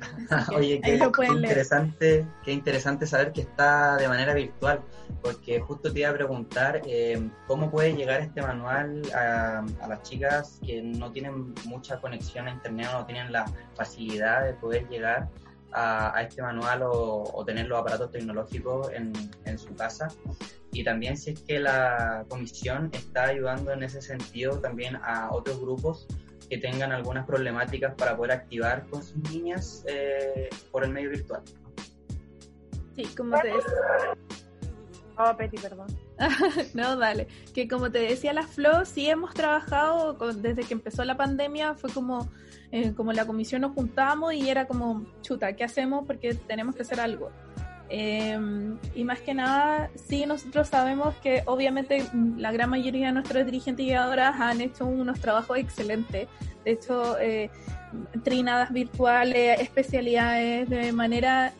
Oye, 0.56 0.80
qué, 0.82 0.98
qué 0.98 1.26
interesante, 1.26 2.26
qué 2.44 2.52
interesante 2.52 3.06
saber 3.06 3.32
que 3.32 3.42
está 3.42 3.96
de 3.96 4.08
manera 4.08 4.34
virtual, 4.34 4.80
porque 5.22 5.60
justo 5.60 5.92
te 5.92 6.00
iba 6.00 6.10
a 6.10 6.14
preguntar 6.14 6.80
eh, 6.86 7.30
cómo 7.46 7.70
puede 7.70 7.94
llegar 7.94 8.20
este 8.20 8.40
manual 8.42 9.02
a, 9.14 9.64
a 9.80 9.88
las 9.88 10.02
chicas 10.02 10.58
que 10.64 10.82
no 10.82 11.10
tienen 11.12 11.54
mucha 11.66 12.00
conexión 12.00 12.48
a 12.48 12.52
internet 12.52 12.88
o 12.94 13.00
no 13.00 13.06
tienen 13.06 13.32
la 13.32 13.44
facilidad 13.74 14.44
de 14.44 14.54
poder 14.54 14.88
llegar 14.88 15.28
a, 15.72 16.16
a 16.16 16.22
este 16.22 16.42
manual 16.42 16.82
o, 16.82 17.24
o 17.32 17.44
tener 17.44 17.66
los 17.66 17.78
aparatos 17.78 18.10
tecnológicos 18.10 18.90
en, 18.92 19.12
en 19.44 19.58
su 19.58 19.74
casa. 19.74 20.08
Y 20.72 20.84
también 20.84 21.16
si 21.16 21.30
es 21.32 21.40
que 21.40 21.58
la 21.58 22.24
comisión 22.28 22.90
está 22.92 23.24
ayudando 23.24 23.72
en 23.72 23.82
ese 23.82 24.00
sentido 24.00 24.60
también 24.60 24.96
a 25.02 25.30
otros 25.32 25.60
grupos 25.60 26.06
que 26.50 26.58
tengan 26.58 26.92
algunas 26.92 27.24
problemáticas 27.24 27.94
para 27.94 28.16
poder 28.16 28.32
activar 28.32 28.86
con 28.88 29.02
sus 29.02 29.16
niñas 29.32 29.84
eh, 29.88 30.50
por 30.70 30.84
el 30.84 30.90
medio 30.90 31.08
virtual. 31.10 31.40
Sí, 32.96 33.04
como 33.16 33.38
te 33.40 33.48
decía. 33.48 33.72
Oh, 35.16 35.36
Peti, 35.36 35.58
perdón. 35.58 35.86
no, 36.74 36.96
dale. 36.96 37.28
Que 37.54 37.68
como 37.68 37.90
te 37.92 37.98
decía 38.00 38.32
la 38.32 38.42
Flo, 38.46 38.84
sí 38.84 39.08
hemos 39.08 39.32
trabajado 39.34 40.18
con- 40.18 40.42
desde 40.42 40.64
que 40.64 40.74
empezó 40.74 41.04
la 41.04 41.16
pandemia, 41.16 41.74
fue 41.74 41.90
como, 41.92 42.28
eh, 42.72 42.94
como 42.94 43.12
la 43.12 43.26
comisión 43.26 43.60
nos 43.60 43.72
juntamos 43.72 44.32
y 44.34 44.48
era 44.50 44.66
como, 44.66 45.04
chuta, 45.22 45.54
¿qué 45.54 45.64
hacemos? 45.64 46.04
Porque 46.06 46.34
tenemos 46.34 46.74
que 46.74 46.82
hacer 46.82 47.00
algo. 47.00 47.30
Eh, 47.90 48.38
y 48.94 49.04
más 49.04 49.20
que 49.20 49.34
nada, 49.34 49.90
sí 49.96 50.24
nosotros 50.24 50.68
sabemos 50.68 51.14
que 51.16 51.42
obviamente 51.46 52.04
la 52.36 52.52
gran 52.52 52.70
mayoría 52.70 53.08
de 53.08 53.12
nuestros 53.12 53.44
dirigentes 53.44 53.84
y 53.84 53.88
guiadoras 53.88 54.40
han 54.40 54.60
hecho 54.60 54.86
unos 54.86 55.20
trabajos 55.20 55.58
excelentes. 55.58 56.28
De 56.64 56.70
hecho, 56.70 57.18
eh, 57.18 57.50
trinadas 58.22 58.72
virtuales, 58.72 59.60
especialidades 59.60 60.68
de 60.68 60.92
manera 60.92 61.52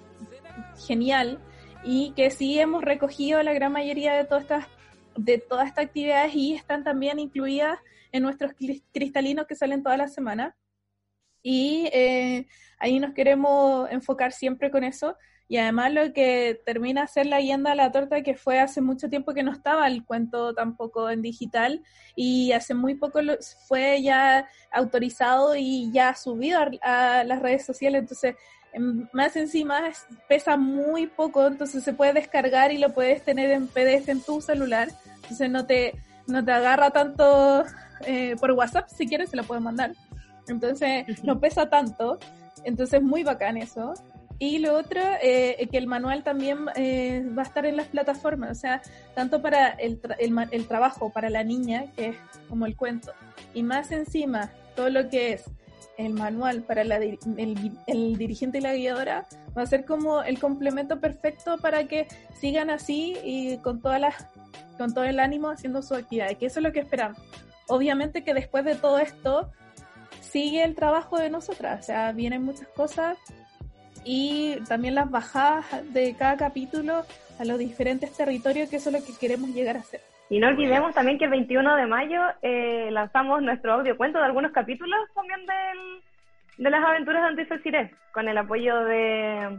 genial. 0.87 1.39
Y 1.83 2.13
que 2.15 2.31
sí 2.31 2.59
hemos 2.61 2.85
recogido 2.85 3.43
la 3.43 3.53
gran 3.55 3.73
mayoría 3.73 4.13
de 4.15 4.25
todas 4.25 4.43
estas 4.43 4.67
de 5.17 5.39
todas 5.39 5.67
estas 5.67 5.87
actividades 5.87 6.35
y 6.35 6.55
están 6.55 6.85
también 6.85 7.19
incluidas 7.19 7.79
en 8.13 8.23
nuestros 8.23 8.53
cris- 8.53 8.83
cristalinos 8.93 9.47
que 9.47 9.57
salen 9.57 9.83
toda 9.83 9.97
la 9.97 10.07
semana 10.09 10.57
y 11.43 11.89
eh, 11.93 12.47
ahí 12.79 13.01
nos 13.01 13.13
queremos 13.13 13.91
enfocar 13.91 14.33
siempre 14.33 14.71
con 14.71 14.85
eso 14.85 15.17
y 15.51 15.57
además 15.59 15.93
lo 15.93 16.13
que 16.13 16.61
termina 16.65 17.07
ser 17.09 17.27
la 17.27 17.41
guienda 17.41 17.73
a 17.73 17.75
la 17.75 17.91
torta 17.91 18.23
que 18.23 18.37
fue 18.37 18.61
hace 18.61 18.81
mucho 18.81 19.09
tiempo 19.11 19.35
que 19.35 19.43
no 19.43 19.51
estaba 19.51 19.89
el 19.89 20.05
cuento 20.05 20.55
tampoco 20.55 21.11
en 21.11 21.23
digital 21.23 21.83
y 22.15 22.53
hace 22.53 22.73
muy 22.73 22.95
poco 22.95 23.21
lo- 23.21 23.37
fue 23.67 24.01
ya 24.01 24.47
autorizado 24.73 25.57
y 25.57 25.91
ya 25.91 26.15
subido 26.15 26.61
a, 26.83 27.19
a 27.21 27.25
las 27.25 27.43
redes 27.43 27.67
sociales. 27.67 28.03
Entonces 28.03 28.37
em, 28.73 29.09
más 29.13 29.35
encima 29.35 29.89
es- 29.89 30.07
pesa 30.29 30.57
muy 30.57 31.09
poco, 31.09 31.45
entonces 31.49 31.83
se 31.83 31.93
puede 31.95 32.13
descargar 32.13 32.71
y 32.71 32.79
lo 32.79 32.95
puedes 32.95 33.25
tener 33.25 33.51
en 33.51 33.67
PDF 33.67 34.09
en 34.13 34.21
tu 34.23 34.41
celular, 34.41 34.87
entonces 35.17 35.51
no 35.51 35.67
te, 35.67 35.95
no 36.29 36.45
te 36.45 36.53
agarra 36.53 36.91
tanto 36.93 37.65
eh, 38.07 38.37
por 38.39 38.53
WhatsApp, 38.53 38.89
si 38.89 39.09
quieres 39.09 39.31
se 39.31 39.37
lo 39.37 39.43
puedes 39.43 39.65
mandar, 39.65 39.95
entonces 40.47 41.07
no 41.25 41.41
pesa 41.41 41.69
tanto, 41.69 42.21
entonces 42.63 43.03
muy 43.03 43.25
bacán 43.25 43.57
eso. 43.57 43.95
Y 44.43 44.59
lo 44.59 44.75
otro, 44.75 45.03
eh, 45.23 45.69
que 45.71 45.77
el 45.77 45.87
manual 45.87 46.25
también 46.25 46.61
eh, 46.75 47.23
va 47.39 47.43
a 47.43 47.45
estar 47.45 47.67
en 47.67 47.77
las 47.77 47.89
plataformas, 47.89 48.51
o 48.53 48.55
sea, 48.55 48.81
tanto 49.15 49.43
para 49.43 49.69
el, 49.69 50.01
tra- 50.01 50.17
el, 50.19 50.35
el 50.51 50.67
trabajo 50.67 51.11
para 51.11 51.29
la 51.29 51.45
niña, 51.45 51.85
que 51.95 52.07
es 52.09 52.17
como 52.49 52.65
el 52.65 52.75
cuento, 52.75 53.13
y 53.53 53.63
más 53.63 53.93
encima 53.93 54.51
todo 54.75 54.89
lo 54.89 55.11
que 55.11 55.35
es 55.35 55.45
el 55.99 56.15
manual 56.15 56.63
para 56.63 56.85
la 56.85 56.99
di- 56.99 57.19
el, 57.37 57.73
el 57.87 58.17
dirigente 58.17 58.57
y 58.57 58.61
la 58.63 58.73
guiadora 58.75 59.27
va 59.55 59.61
a 59.61 59.67
ser 59.67 59.85
como 59.85 60.23
el 60.23 60.39
complemento 60.39 61.01
perfecto 61.01 61.59
para 61.59 61.85
que 61.87 62.09
sigan 62.41 62.71
así 62.71 63.19
y 63.23 63.59
con 63.59 63.83
todas 63.83 64.01
las 64.01 64.27
con 64.79 64.95
todo 64.95 65.05
el 65.05 65.21
ánimo 65.21 65.51
haciendo 65.51 65.83
su 65.83 65.95
actividad, 65.95 66.35
que 66.39 66.47
eso 66.47 66.61
es 66.61 66.65
lo 66.65 66.73
que 66.73 66.81
esperamos. 66.81 67.19
Obviamente 67.69 68.25
que 68.25 68.33
después 68.33 68.65
de 68.65 68.75
todo 68.77 68.99
esto 68.99 69.53
sigue 70.23 70.65
el 70.65 70.75
trabajo 70.75 71.19
de 71.19 71.29
nosotras, 71.29 71.81
o 71.81 71.83
sea, 71.83 72.13
vienen 72.13 72.43
muchas 72.43 72.69
cosas 72.69 73.19
y 74.05 74.57
también 74.69 74.95
las 74.95 75.11
bajadas 75.11 75.65
de 75.93 76.15
cada 76.17 76.37
capítulo 76.37 77.03
a 77.39 77.45
los 77.45 77.59
diferentes 77.59 78.17
territorios, 78.17 78.69
que 78.71 78.77
eso 78.77 78.91
es 78.91 79.01
lo 79.01 79.05
que 79.07 79.19
queremos 79.19 79.51
llegar 79.51 79.77
a 79.77 79.81
hacer. 79.81 80.01
Y 80.29 80.39
no 80.39 80.49
olvidemos 80.49 80.95
también 80.95 81.19
que 81.19 81.25
el 81.25 81.31
21 81.31 81.75
de 81.77 81.87
mayo 81.87 82.21
eh, 82.43 82.89
lanzamos 82.93 83.43
nuestro 83.43 83.73
audio 83.75 83.97
cuento 83.97 84.19
de 84.19 84.25
algunos 84.27 84.53
capítulos 84.53 85.01
también 85.15 85.41
del, 85.41 86.65
de 86.65 86.71
las 86.71 86.85
aventuras 86.85 87.23
de 87.23 87.29
Antifel 87.29 87.63
Siré, 87.63 87.95
con 88.13 88.29
el 88.29 88.39
apoyo 88.39 88.85
de, 88.85 89.59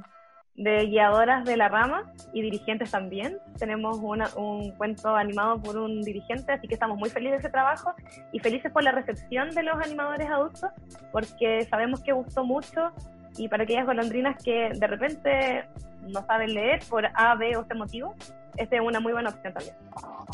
de 0.56 0.86
guiadoras 0.86 1.44
de 1.44 1.58
la 1.58 1.68
rama 1.68 2.04
y 2.34 2.42
dirigentes 2.42 2.90
también. 2.92 3.38
Tenemos 3.60 3.98
una- 4.02 4.30
un 4.38 4.72
cuento 4.78 5.14
animado 5.16 5.62
por 5.62 5.76
un 5.78 6.02
dirigente, 6.04 6.54
así 6.54 6.68
que 6.70 6.76
estamos 6.76 6.98
muy 6.98 7.10
felices 7.10 7.34
de 7.42 7.48
ese 7.48 7.50
trabajo 7.50 7.94
y 8.32 8.40
felices 8.40 8.72
por 8.72 8.84
la 8.84 8.92
recepción 8.94 9.50
de 9.50 9.64
los 9.64 9.76
animadores 9.76 10.30
adultos, 10.30 10.70
porque 11.12 11.66
sabemos 11.70 12.02
que 12.02 12.14
gustó 12.14 12.46
mucho 12.46 12.94
y 13.38 13.48
para 13.48 13.64
aquellas 13.64 13.86
golondrinas 13.86 14.42
que 14.44 14.70
de 14.74 14.88
repente 14.88 15.66
no 16.08 16.26
saben 16.26 16.54
leer 16.54 16.82
por 16.90 17.06
A, 17.06 17.36
B 17.36 17.56
o 17.58 17.66
C 17.66 17.74
motivo, 17.76 18.16
esta 18.58 18.76
es 18.76 18.82
una 18.82 19.00
muy 19.00 19.14
buena 19.14 19.30
opción 19.30 19.54
también. 19.54 19.76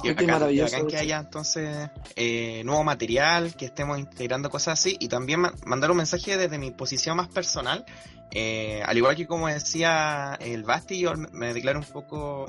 Qué 0.01 0.09
Qué 0.09 0.09
bacán, 0.09 0.25
qué 0.25 0.31
maravilloso, 0.31 0.87
que 0.87 0.97
haya 0.97 1.17
entonces 1.19 1.89
eh, 2.15 2.63
nuevo 2.65 2.83
material, 2.83 3.55
que 3.55 3.65
estemos 3.65 3.99
integrando 3.99 4.49
cosas 4.49 4.79
así 4.79 4.97
y 4.99 5.07
también 5.07 5.41
ma- 5.41 5.53
mandar 5.65 5.91
un 5.91 5.97
mensaje 5.97 6.37
desde 6.37 6.57
mi 6.57 6.71
posición 6.71 7.17
más 7.17 7.27
personal. 7.27 7.85
Eh, 8.31 8.81
al 8.85 8.97
igual 8.97 9.15
que 9.15 9.25
como 9.27 9.47
decía 9.47 10.37
el 10.41 10.63
Basti, 10.63 10.99
yo 10.99 11.13
me- 11.31 11.53
declaro 11.53 11.79
un 11.79 11.85
poco 11.85 12.45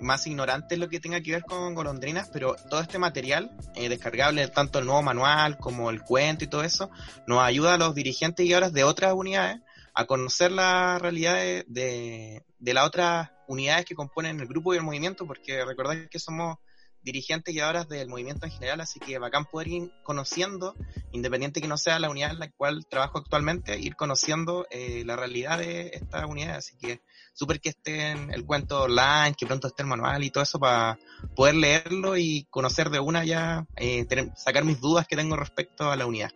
más 0.00 0.26
ignorante 0.26 0.74
en 0.74 0.80
lo 0.80 0.88
que 0.88 1.00
tenga 1.00 1.20
que 1.20 1.32
ver 1.32 1.42
con 1.44 1.74
golondrinas, 1.74 2.28
pero 2.32 2.54
todo 2.68 2.80
este 2.80 2.98
material 2.98 3.50
eh, 3.76 3.88
descargable, 3.88 4.46
tanto 4.48 4.78
el 4.78 4.86
nuevo 4.86 5.02
manual 5.02 5.56
como 5.56 5.90
el 5.90 6.02
cuento 6.02 6.44
y 6.44 6.48
todo 6.48 6.62
eso, 6.64 6.90
nos 7.26 7.42
ayuda 7.42 7.74
a 7.74 7.78
los 7.78 7.94
dirigentes 7.94 8.44
y 8.44 8.52
ahora 8.52 8.70
de 8.70 8.84
otras 8.84 9.14
unidades 9.14 9.60
a 9.96 10.04
conocer 10.04 10.52
la 10.52 10.98
realidad 10.98 11.36
de, 11.36 12.44
de, 12.58 12.74
las 12.74 12.86
otras 12.86 13.30
unidades 13.48 13.86
que 13.86 13.94
componen 13.94 14.38
el 14.38 14.46
grupo 14.46 14.74
y 14.74 14.76
el 14.76 14.82
movimiento, 14.82 15.26
porque 15.26 15.64
recordad 15.64 15.96
que 16.10 16.18
somos 16.18 16.58
dirigentes 17.00 17.54
y 17.54 17.60
ahora 17.60 17.84
del 17.84 18.08
movimiento 18.08 18.44
en 18.44 18.52
general, 18.52 18.82
así 18.82 19.00
que 19.00 19.18
bacán 19.18 19.46
poder 19.46 19.68
ir 19.68 19.90
conociendo, 20.02 20.74
independiente 21.12 21.62
que 21.62 21.68
no 21.68 21.78
sea 21.78 21.98
la 21.98 22.10
unidad 22.10 22.32
en 22.32 22.40
la 22.40 22.50
cual 22.50 22.84
trabajo 22.90 23.16
actualmente, 23.16 23.78
ir 23.78 23.96
conociendo 23.96 24.66
eh, 24.70 25.02
la 25.06 25.16
realidad 25.16 25.58
de 25.58 25.88
esta 25.94 26.26
unidad, 26.26 26.56
así 26.56 26.76
que 26.76 27.00
súper 27.32 27.58
que 27.60 27.70
esté 27.70 28.12
el 28.12 28.44
cuento 28.44 28.82
online, 28.82 29.34
que 29.38 29.46
pronto 29.46 29.68
esté 29.68 29.82
el 29.82 29.88
manual 29.88 30.22
y 30.24 30.30
todo 30.30 30.42
eso 30.42 30.58
para 30.58 30.98
poder 31.34 31.54
leerlo 31.54 32.18
y 32.18 32.46
conocer 32.50 32.90
de 32.90 33.00
una 33.00 33.24
ya, 33.24 33.64
eh, 33.76 34.04
tener- 34.04 34.32
sacar 34.36 34.64
mis 34.64 34.78
dudas 34.78 35.06
que 35.06 35.16
tengo 35.16 35.36
respecto 35.36 35.90
a 35.90 35.96
la 35.96 36.04
unidad. 36.04 36.32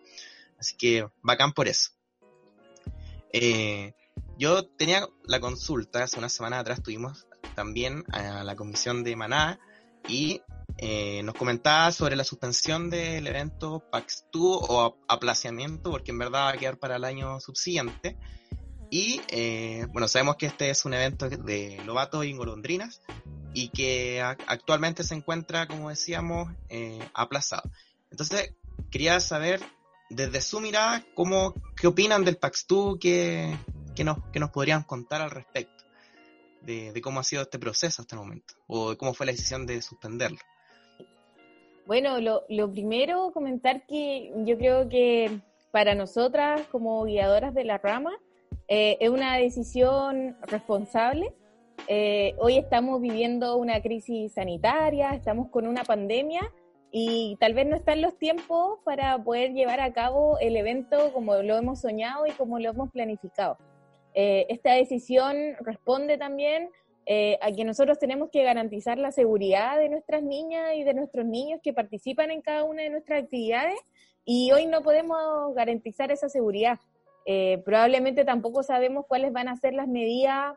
Así 0.59 0.77
que 0.79 1.07
bacán 1.21 1.53
por 1.53 1.69
eso. 1.69 1.91
Eh, 3.33 3.93
yo 4.39 4.67
tenía 4.77 5.07
la 5.25 5.41
consulta, 5.41 6.03
hace 6.03 6.19
una 6.19 6.29
semana 6.29 6.59
atrás 6.59 6.83
tuvimos 6.83 7.27
también 7.55 8.05
a 8.13 8.43
la 8.45 8.57
comisión 8.57 9.05
de 9.05 9.17
Maná 9.17 9.61
y 10.07 10.41
eh, 10.79 11.23
nos 11.25 11.35
comentaba 11.35 11.93
sobre 11.93 12.17
la 12.17 12.25
suspensión 12.25 12.89
del 12.91 13.27
evento 13.27 13.83
PAX2 13.93 14.67
o 14.69 14.81
ap- 14.83 14.95
aplazamiento, 15.09 15.91
porque 15.91 16.11
en 16.13 16.19
verdad 16.19 16.45
va 16.47 16.51
a 16.51 16.59
quedar 16.59 16.79
para 16.79 16.97
el 16.97 17.05
año 17.05 17.39
subsiguiente. 17.41 18.17
Y 18.91 19.21
eh, 19.31 19.87
bueno, 19.93 20.09
sabemos 20.09 20.37
que 20.37 20.47
este 20.47 20.71
es 20.71 20.85
un 20.85 20.95
evento 20.95 21.29
de 21.29 21.81
Lobato 21.85 22.25
y 22.25 22.33
Golondrinas 22.33 23.01
y 23.55 23.71
que 23.71 24.21
ac- 24.23 24.43
actualmente 24.47 25.05
se 25.05 25.15
encuentra, 25.15 25.69
como 25.69 25.91
decíamos, 25.91 26.49
eh, 26.71 27.07
aplazado. 27.15 27.63
Entonces, 28.11 28.55
quería 28.91 29.21
saber 29.21 29.61
desde 30.11 30.41
su 30.41 30.61
mirada, 30.61 31.05
¿cómo, 31.15 31.55
¿qué 31.81 31.87
opinan 31.87 32.25
del 32.25 32.39
PAX2? 32.39 32.99
¿Qué, 32.99 33.57
qué 33.95 34.05
nos, 34.05 34.19
qué 34.33 34.41
nos 34.41 34.51
podrían 34.51 34.83
contar 34.83 35.23
al 35.23 35.31
respecto? 35.31 35.85
De, 36.63 36.93
cómo 37.03 37.21
ha 37.21 37.25
sido 37.25 37.43
este 37.43 37.59
proceso 37.59 38.03
hasta 38.03 38.17
el 38.17 38.21
momento, 38.21 38.55
o 38.67 38.95
cómo 38.99 39.15
fue 39.15 39.25
la 39.25 39.33
decisión 39.33 39.65
de 39.67 39.81
suspenderlo. 39.81 40.39
Bueno, 41.87 42.21
lo, 42.21 42.45
lo 42.49 42.71
primero, 42.71 43.31
comentar 43.33 43.87
que 43.87 44.31
yo 44.45 44.59
creo 44.59 44.89
que 44.89 45.41
para 45.71 45.95
nosotras 45.95 46.63
como 46.71 47.05
guiadoras 47.05 47.55
de 47.55 47.65
la 47.65 47.79
rama 47.79 48.13
eh, 48.69 48.99
es 49.01 49.09
una 49.09 49.37
decisión 49.37 50.37
responsable. 50.43 51.33
Eh, 51.89 52.35
hoy 52.39 52.59
estamos 52.59 53.01
viviendo 53.01 53.57
una 53.57 53.81
crisis 53.81 54.35
sanitaria, 54.35 55.13
estamos 55.13 55.49
con 55.49 55.67
una 55.67 55.83
pandemia 55.83 56.53
y 56.93 57.37
tal 57.41 57.55
vez 57.55 57.67
no 57.67 57.77
están 57.77 58.03
los 58.03 58.19
tiempos 58.19 58.79
para 58.85 59.17
poder 59.23 59.53
llevar 59.53 59.81
a 59.81 59.93
cabo 59.93 60.39
el 60.41 60.57
evento 60.57 61.13
como 61.13 61.37
lo 61.37 61.57
hemos 61.57 61.81
soñado 61.81 62.27
y 62.27 62.33
como 62.33 62.59
lo 62.59 62.71
hemos 62.71 62.91
planificado. 62.91 63.59
Eh, 64.15 64.47
esta 64.49 64.73
decisión 64.75 65.37
responde 65.61 66.19
también 66.19 66.71
eh, 67.07 67.39
a 67.43 67.53
que 67.53 67.65
nosotros 67.65 67.99
tenemos 67.99 68.31
que 68.31 68.43
garantizar 68.43 68.99
la 68.99 69.13
seguridad 69.13 69.79
de 69.79 69.89
nuestras 69.89 70.23
niñas 70.23 70.75
y 70.75 70.85
de 70.85 70.95
nuestros 70.95 71.27
niños 71.27 71.61
que 71.63 71.73
participan 71.73 72.31
en 72.31 72.43
cada 72.43 72.65
una 72.65 72.83
de 72.83 72.91
nuestras 72.91 73.23
actividades 73.23 73.79
y 74.25 74.53
hoy 74.53 74.67
no 74.67 74.83
podemos 74.83 75.55
garantizar 75.55 76.11
esa 76.13 76.29
seguridad. 76.29 76.79
Eh, 77.27 77.63
probablemente 77.65 78.25
tampoco 78.25 78.63
sabemos 78.63 79.07
cuáles 79.07 79.33
van 79.33 79.49
a 79.49 79.57
ser 79.57 79.75
las 79.75 79.89
medidas 79.89 80.57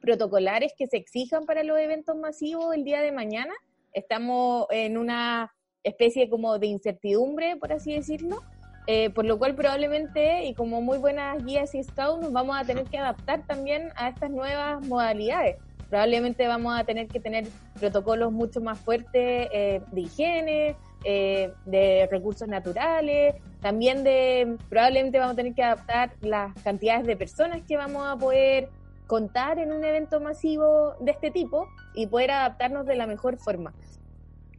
protocolares 0.00 0.72
que 0.76 0.86
se 0.86 0.96
exijan 0.96 1.44
para 1.44 1.62
los 1.62 1.78
eventos 1.78 2.16
masivos 2.16 2.74
el 2.74 2.84
día 2.84 3.00
de 3.00 3.12
mañana. 3.12 3.54
Estamos 3.92 4.66
en 4.70 4.96
una 4.96 5.52
especie 5.82 6.28
como 6.30 6.58
de 6.58 6.66
incertidumbre, 6.68 7.56
por 7.56 7.72
así 7.72 7.94
decirlo, 7.94 8.42
eh, 8.86 9.10
por 9.10 9.24
lo 9.24 9.38
cual 9.38 9.54
probablemente, 9.54 10.44
y 10.44 10.54
como 10.54 10.80
muy 10.80 10.98
buenas 10.98 11.44
guías 11.44 11.74
y 11.74 11.82
scouts, 11.82 12.22
nos 12.22 12.32
vamos 12.32 12.56
a 12.56 12.64
tener 12.64 12.84
que 12.84 12.98
adaptar 12.98 13.46
también 13.46 13.90
a 13.96 14.08
estas 14.08 14.30
nuevas 14.30 14.86
modalidades. 14.86 15.56
Probablemente 15.88 16.48
vamos 16.48 16.78
a 16.78 16.84
tener 16.84 17.06
que 17.06 17.20
tener 17.20 17.46
protocolos 17.78 18.32
mucho 18.32 18.60
más 18.60 18.78
fuertes 18.78 19.48
eh, 19.52 19.82
de 19.92 20.00
higiene, 20.00 20.76
eh, 21.04 21.52
de 21.66 22.08
recursos 22.10 22.48
naturales, 22.48 23.34
también 23.60 24.02
de, 24.02 24.56
probablemente 24.68 25.18
vamos 25.18 25.34
a 25.34 25.36
tener 25.36 25.54
que 25.54 25.62
adaptar 25.62 26.12
las 26.20 26.54
cantidades 26.62 27.06
de 27.06 27.16
personas 27.16 27.62
que 27.68 27.76
vamos 27.76 28.06
a 28.06 28.16
poder 28.16 28.68
contar 29.06 29.58
en 29.58 29.72
un 29.72 29.84
evento 29.84 30.20
masivo 30.20 30.94
de 31.00 31.12
este 31.12 31.30
tipo 31.30 31.68
y 31.94 32.06
poder 32.06 32.30
adaptarnos 32.30 32.86
de 32.86 32.96
la 32.96 33.06
mejor 33.06 33.38
forma. 33.38 33.72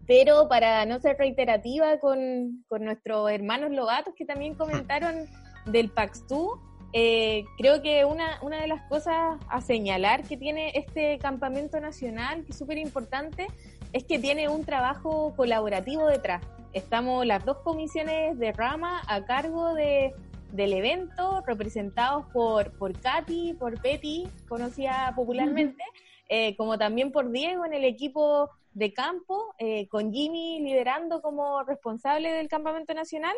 Pero 0.05 0.47
para 0.49 0.85
no 0.85 0.99
ser 0.99 1.17
reiterativa 1.17 1.97
con, 1.99 2.63
con 2.67 2.83
nuestros 2.83 3.31
hermanos 3.31 3.71
logatos 3.71 4.13
que 4.15 4.25
también 4.25 4.55
comentaron 4.55 5.25
del 5.65 5.89
Paxtu, 5.89 6.59
eh, 6.95 7.45
creo 7.57 7.81
que 7.81 8.05
una, 8.05 8.39
una 8.43 8.61
de 8.61 8.67
las 8.67 8.87
cosas 8.87 9.39
a 9.49 9.61
señalar 9.61 10.23
que 10.23 10.37
tiene 10.37 10.71
este 10.75 11.17
campamento 11.17 11.79
nacional, 11.79 12.45
que 12.45 12.51
es 12.51 12.57
súper 12.57 12.77
importante, 12.77 13.47
es 13.93 14.03
que 14.03 14.19
tiene 14.19 14.47
un 14.49 14.63
trabajo 14.63 15.33
colaborativo 15.35 16.05
detrás. 16.05 16.43
Estamos 16.73 17.25
las 17.25 17.45
dos 17.45 17.57
comisiones 17.59 18.37
de 18.37 18.51
rama 18.51 19.01
a 19.07 19.25
cargo 19.25 19.73
de, 19.73 20.13
del 20.53 20.73
evento, 20.73 21.43
representados 21.47 22.25
por, 22.31 22.71
por 22.77 22.97
Katy, 22.99 23.55
por 23.55 23.81
Betty, 23.81 24.27
conocida 24.47 25.11
popularmente, 25.15 25.83
eh, 26.29 26.55
como 26.55 26.77
también 26.77 27.11
por 27.11 27.31
Diego 27.31 27.65
en 27.65 27.73
el 27.73 27.83
equipo 27.83 28.51
de 28.73 28.93
campo, 28.93 29.55
eh, 29.57 29.87
con 29.87 30.13
Jimmy 30.13 30.61
liderando 30.61 31.23
como 31.23 31.63
responsable 31.63 32.31
del 32.31 32.49
campamento 32.49 32.93
nacional 32.93 33.35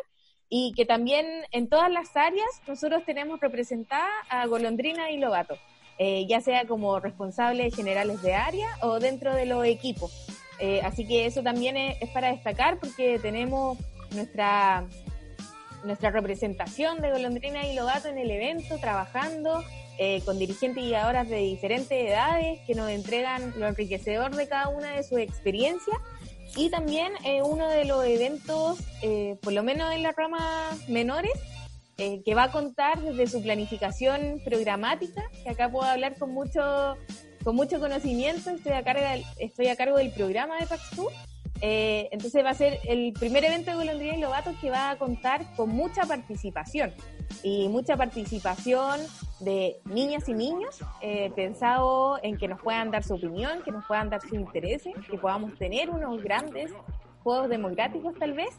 y 0.50 0.74
que 0.76 0.84
también 0.84 1.26
en 1.52 1.70
todas 1.70 1.90
las 1.90 2.14
áreas 2.16 2.48
nosotros 2.68 3.02
tenemos 3.06 3.40
representada 3.40 4.10
a 4.28 4.46
Golondrina 4.46 5.10
y 5.10 5.16
Lobato, 5.16 5.56
eh, 5.98 6.26
ya 6.28 6.42
sea 6.42 6.66
como 6.66 7.00
responsables 7.00 7.74
generales 7.74 8.20
de 8.20 8.34
área 8.34 8.68
o 8.82 9.00
dentro 9.00 9.34
de 9.34 9.46
los 9.46 9.64
equipos. 9.64 10.12
Así 10.82 11.06
que 11.06 11.26
eso 11.26 11.42
también 11.42 11.76
es, 11.76 12.00
es, 12.00 12.08
para 12.10 12.28
destacar 12.28 12.80
porque 12.80 13.18
tenemos 13.18 13.76
nuestra, 14.12 14.86
nuestra 15.86 16.10
representación 16.10 17.00
de 17.00 17.10
Golondrina 17.10 17.66
y 17.66 17.74
Lobato 17.74 18.08
en 18.08 18.18
el 18.18 18.30
evento, 18.30 18.78
trabajando 18.78 19.62
eh, 19.98 20.20
con 20.24 20.38
dirigentes 20.38 20.82
y 20.82 20.88
guiadoras 20.88 21.28
de 21.28 21.38
diferentes 21.38 21.92
edades 21.92 22.60
que 22.66 22.74
nos 22.74 22.90
entregan 22.90 23.54
lo 23.58 23.66
enriquecedor 23.66 24.34
de 24.34 24.48
cada 24.48 24.68
una 24.68 24.96
de 24.96 25.02
sus 25.02 25.18
experiencias. 25.18 25.96
Y 26.54 26.70
también 26.70 27.12
eh, 27.24 27.42
uno 27.42 27.68
de 27.68 27.84
los 27.84 28.04
eventos, 28.04 28.78
eh, 29.02 29.36
por 29.42 29.52
lo 29.52 29.62
menos 29.62 29.92
en 29.92 30.02
las 30.02 30.14
ramas 30.16 30.88
menores, 30.88 31.32
eh, 31.98 32.22
que 32.24 32.34
va 32.34 32.44
a 32.44 32.52
contar 32.52 33.00
desde 33.00 33.26
su 33.26 33.42
planificación 33.42 34.40
programática, 34.44 35.22
que 35.42 35.48
acá 35.48 35.70
puedo 35.70 35.88
hablar 35.88 36.18
con 36.18 36.30
mucho, 36.30 36.94
con 37.42 37.56
mucho 37.56 37.80
conocimiento, 37.80 38.50
estoy 38.50 38.72
a, 38.72 38.84
cargo 38.84 39.02
del, 39.02 39.24
estoy 39.38 39.68
a 39.68 39.76
cargo 39.76 39.96
del 39.96 40.10
programa 40.10 40.58
de 40.58 40.66
Paxtur. 40.66 41.10
Eh, 41.60 42.08
entonces 42.12 42.44
va 42.44 42.50
a 42.50 42.54
ser 42.54 42.78
el 42.84 43.12
primer 43.12 43.44
evento 43.44 43.70
de 43.70 43.76
Golondrina 43.76 44.16
y 44.16 44.20
Lobatos 44.20 44.54
que 44.60 44.70
va 44.70 44.90
a 44.90 44.98
contar 44.98 45.54
con 45.56 45.70
mucha 45.70 46.02
participación. 46.02 46.92
Y 47.42 47.68
mucha 47.68 47.96
participación 47.96 49.00
de 49.40 49.80
niñas 49.84 50.28
y 50.28 50.34
niños, 50.34 50.78
eh, 51.00 51.30
pensado 51.34 52.18
en 52.22 52.38
que 52.38 52.48
nos 52.48 52.60
puedan 52.60 52.90
dar 52.90 53.02
su 53.02 53.14
opinión, 53.14 53.62
que 53.62 53.72
nos 53.72 53.84
puedan 53.86 54.10
dar 54.10 54.20
sus 54.20 54.32
intereses, 54.32 54.94
que 55.10 55.18
podamos 55.18 55.56
tener 55.58 55.90
unos 55.90 56.22
grandes 56.22 56.72
juegos 57.22 57.48
democráticos 57.48 58.14
tal 58.18 58.32
vez, 58.32 58.56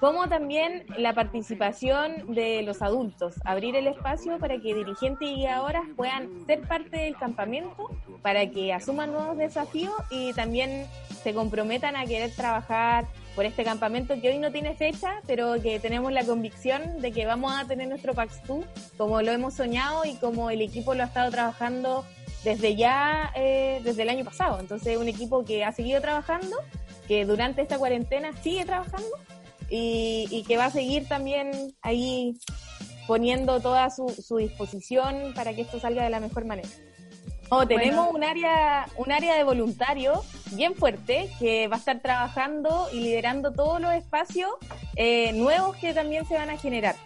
como 0.00 0.28
también 0.28 0.86
la 0.96 1.12
participación 1.12 2.34
de 2.34 2.62
los 2.62 2.82
adultos, 2.82 3.34
abrir 3.44 3.74
el 3.74 3.88
espacio 3.88 4.38
para 4.38 4.58
que 4.58 4.74
dirigentes 4.74 5.28
y 5.28 5.34
guiadoras 5.36 5.84
puedan 5.96 6.46
ser 6.46 6.60
parte 6.60 6.98
del 6.98 7.16
campamento, 7.16 7.90
para 8.22 8.48
que 8.50 8.72
asuman 8.72 9.12
nuevos 9.12 9.36
desafíos 9.36 9.94
y 10.10 10.32
también 10.34 10.86
se 11.22 11.34
comprometan 11.34 11.96
a 11.96 12.06
querer 12.06 12.30
trabajar 12.30 13.06
por 13.34 13.44
este 13.44 13.64
campamento 13.64 14.20
que 14.20 14.30
hoy 14.30 14.38
no 14.38 14.50
tiene 14.52 14.74
fecha, 14.74 15.20
pero 15.26 15.60
que 15.60 15.78
tenemos 15.80 16.12
la 16.12 16.24
convicción 16.24 17.00
de 17.00 17.12
que 17.12 17.26
vamos 17.26 17.52
a 17.52 17.66
tener 17.66 17.88
nuestro 17.88 18.14
PAX2 18.14 18.64
como 18.96 19.22
lo 19.22 19.32
hemos 19.32 19.54
soñado 19.54 20.04
y 20.04 20.14
como 20.16 20.50
el 20.50 20.60
equipo 20.60 20.94
lo 20.94 21.02
ha 21.02 21.06
estado 21.06 21.30
trabajando 21.30 22.04
desde 22.44 22.76
ya, 22.76 23.32
eh, 23.34 23.80
desde 23.84 24.02
el 24.02 24.08
año 24.10 24.24
pasado. 24.24 24.60
Entonces, 24.60 24.96
un 24.96 25.08
equipo 25.08 25.44
que 25.44 25.64
ha 25.64 25.72
seguido 25.72 26.00
trabajando, 26.00 26.56
que 27.06 27.24
durante 27.24 27.62
esta 27.62 27.78
cuarentena 27.78 28.32
sigue 28.42 28.64
trabajando 28.64 29.08
y, 29.70 30.26
y 30.30 30.42
que 30.44 30.56
va 30.56 30.66
a 30.66 30.70
seguir 30.70 31.06
también 31.08 31.50
ahí 31.82 32.38
poniendo 33.06 33.60
toda 33.60 33.90
su, 33.90 34.08
su 34.08 34.36
disposición 34.36 35.32
para 35.34 35.54
que 35.54 35.62
esto 35.62 35.80
salga 35.80 36.04
de 36.04 36.10
la 36.10 36.20
mejor 36.20 36.44
manera. 36.44 36.68
Oh, 37.50 37.66
tenemos 37.66 38.10
bueno. 38.10 38.18
un 38.18 38.24
área 38.24 38.86
un 38.96 39.10
área 39.10 39.34
de 39.34 39.42
voluntarios 39.42 40.18
bien 40.52 40.74
fuerte 40.74 41.30
que 41.38 41.66
va 41.66 41.76
a 41.76 41.78
estar 41.78 42.00
trabajando 42.00 42.88
y 42.92 43.00
liderando 43.00 43.52
todos 43.52 43.80
los 43.80 43.94
espacios 43.94 44.50
eh, 44.96 45.32
nuevos 45.32 45.76
que 45.76 45.94
también 45.94 46.26
se 46.26 46.34
van 46.34 46.50
a 46.50 46.58
generar. 46.58 46.96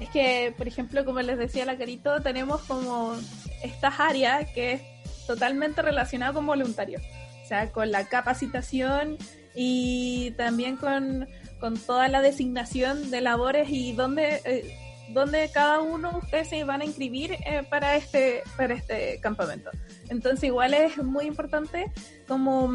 Es 0.00 0.08
que, 0.08 0.52
por 0.58 0.66
ejemplo, 0.66 1.04
como 1.04 1.20
les 1.20 1.38
decía 1.38 1.64
la 1.64 1.78
Carito, 1.78 2.20
tenemos 2.22 2.62
como 2.62 3.14
estas 3.62 4.00
áreas 4.00 4.50
que 4.50 4.72
es 4.72 4.82
totalmente 5.28 5.80
relacionada 5.80 6.32
con 6.32 6.44
voluntarios, 6.44 7.02
o 7.44 7.46
sea, 7.46 7.70
con 7.70 7.92
la 7.92 8.08
capacitación 8.08 9.16
y 9.54 10.32
también 10.32 10.76
con, 10.76 11.28
con 11.62 11.78
toda 11.78 12.08
la 12.08 12.20
designación 12.20 13.12
de 13.12 13.20
labores 13.20 13.70
y 13.70 13.92
dónde 13.92 14.42
eh, 14.44 14.76
donde 15.10 15.48
cada 15.54 15.80
uno 15.80 16.10
de 16.10 16.18
ustedes 16.18 16.48
se 16.48 16.64
van 16.64 16.80
a 16.80 16.84
inscribir 16.84 17.32
eh, 17.32 17.62
para 17.70 17.94
este 17.94 18.42
para 18.56 18.74
este 18.74 19.20
campamento. 19.20 19.70
Entonces 20.08 20.42
igual 20.42 20.74
es 20.74 20.98
muy 20.98 21.26
importante 21.26 21.92
cómo, 22.26 22.68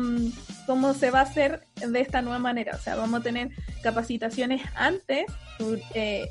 cómo 0.65 0.93
se 0.93 1.11
va 1.11 1.19
a 1.19 1.23
hacer 1.23 1.67
de 1.75 1.99
esta 1.99 2.21
nueva 2.21 2.39
manera. 2.39 2.77
O 2.77 2.79
sea, 2.79 2.95
vamos 2.95 3.19
a 3.19 3.23
tener 3.23 3.49
capacitaciones 3.83 4.61
antes, 4.73 5.25
eh, 5.93 6.29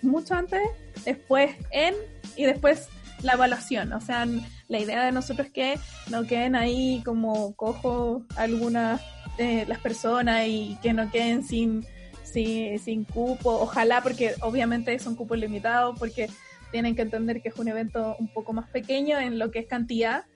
mucho 0.00 0.34
antes, 0.34 0.62
después 1.04 1.54
en 1.70 1.94
y 2.34 2.44
después 2.44 2.88
la 3.22 3.34
evaluación. 3.34 3.92
O 3.92 4.00
sea, 4.00 4.26
la 4.68 4.78
idea 4.78 5.04
de 5.04 5.12
nosotros 5.12 5.48
es 5.48 5.52
que 5.52 5.78
no 6.10 6.24
queden 6.24 6.56
ahí 6.56 7.02
como 7.04 7.54
cojo 7.56 8.22
algunas 8.36 9.02
de 9.38 9.64
las 9.66 9.78
personas 9.78 10.46
y 10.46 10.76
que 10.82 10.92
no 10.92 11.10
queden 11.10 11.42
sin 11.42 11.86
sin, 12.28 12.78
sin 12.78 13.04
cupo, 13.04 13.50
ojalá 13.50 14.02
porque 14.02 14.34
obviamente 14.40 14.98
son 14.98 15.16
cupos 15.16 15.38
limitados, 15.38 15.98
porque 15.98 16.28
tienen 16.70 16.94
que 16.94 17.02
entender 17.02 17.40
que 17.40 17.48
es 17.48 17.56
un 17.56 17.68
evento 17.68 18.16
un 18.18 18.28
poco 18.28 18.52
más 18.52 18.68
pequeño 18.68 19.18
en 19.18 19.38
lo 19.38 19.50
que 19.50 19.60
es 19.60 19.66
cantidad, 19.66 20.26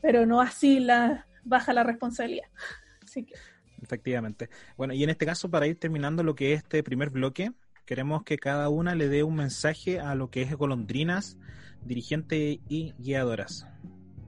pero 0.00 0.26
no 0.26 0.40
así 0.40 0.80
la 0.80 1.26
baja 1.44 1.72
la 1.72 1.84
responsabilidad. 1.84 2.48
Así 3.04 3.24
que. 3.24 3.34
Efectivamente. 3.80 4.48
Bueno, 4.76 4.94
y 4.94 5.04
en 5.04 5.10
este 5.10 5.26
caso, 5.26 5.50
para 5.50 5.66
ir 5.66 5.78
terminando 5.78 6.22
lo 6.22 6.34
que 6.34 6.52
es 6.52 6.62
este 6.62 6.82
primer 6.82 7.10
bloque, 7.10 7.52
queremos 7.84 8.24
que 8.24 8.36
cada 8.36 8.68
una 8.68 8.94
le 8.94 9.08
dé 9.08 9.22
un 9.22 9.36
mensaje 9.36 10.00
a 10.00 10.14
lo 10.14 10.28
que 10.28 10.42
es 10.42 10.54
golondrinas, 10.54 11.38
dirigentes 11.84 12.58
y 12.68 12.94
guiadoras. 12.98 13.66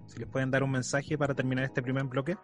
Si 0.07 0.19
les 0.19 0.29
pueden 0.29 0.51
dar 0.51 0.63
un 0.63 0.71
mensaje 0.71 1.19
para 1.19 1.35
terminar 1.35 1.65
este 1.65 1.83
primer 1.83 2.05
bloque. 2.05 2.37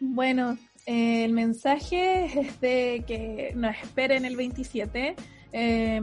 Bueno, 0.00 0.56
el 0.86 1.34
mensaje 1.34 2.40
es 2.40 2.58
de 2.60 3.04
que 3.06 3.52
nos 3.54 3.76
esperen 3.76 4.24
el 4.24 4.34
27, 4.34 5.14
eh, 5.52 6.02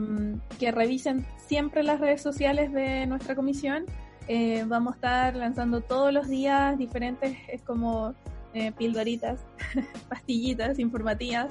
que 0.60 0.70
revisen 0.70 1.26
siempre 1.36 1.82
las 1.82 1.98
redes 1.98 2.22
sociales 2.22 2.72
de 2.72 3.06
nuestra 3.06 3.34
comisión. 3.34 3.86
Eh, 4.28 4.64
vamos 4.68 4.92
a 4.92 4.96
estar 4.96 5.36
lanzando 5.36 5.80
todos 5.80 6.12
los 6.12 6.28
días 6.28 6.78
diferentes, 6.78 7.36
es 7.48 7.60
como 7.62 8.14
eh, 8.54 8.70
pildoritas, 8.70 9.40
pastillitas 10.08 10.78
informativas, 10.78 11.50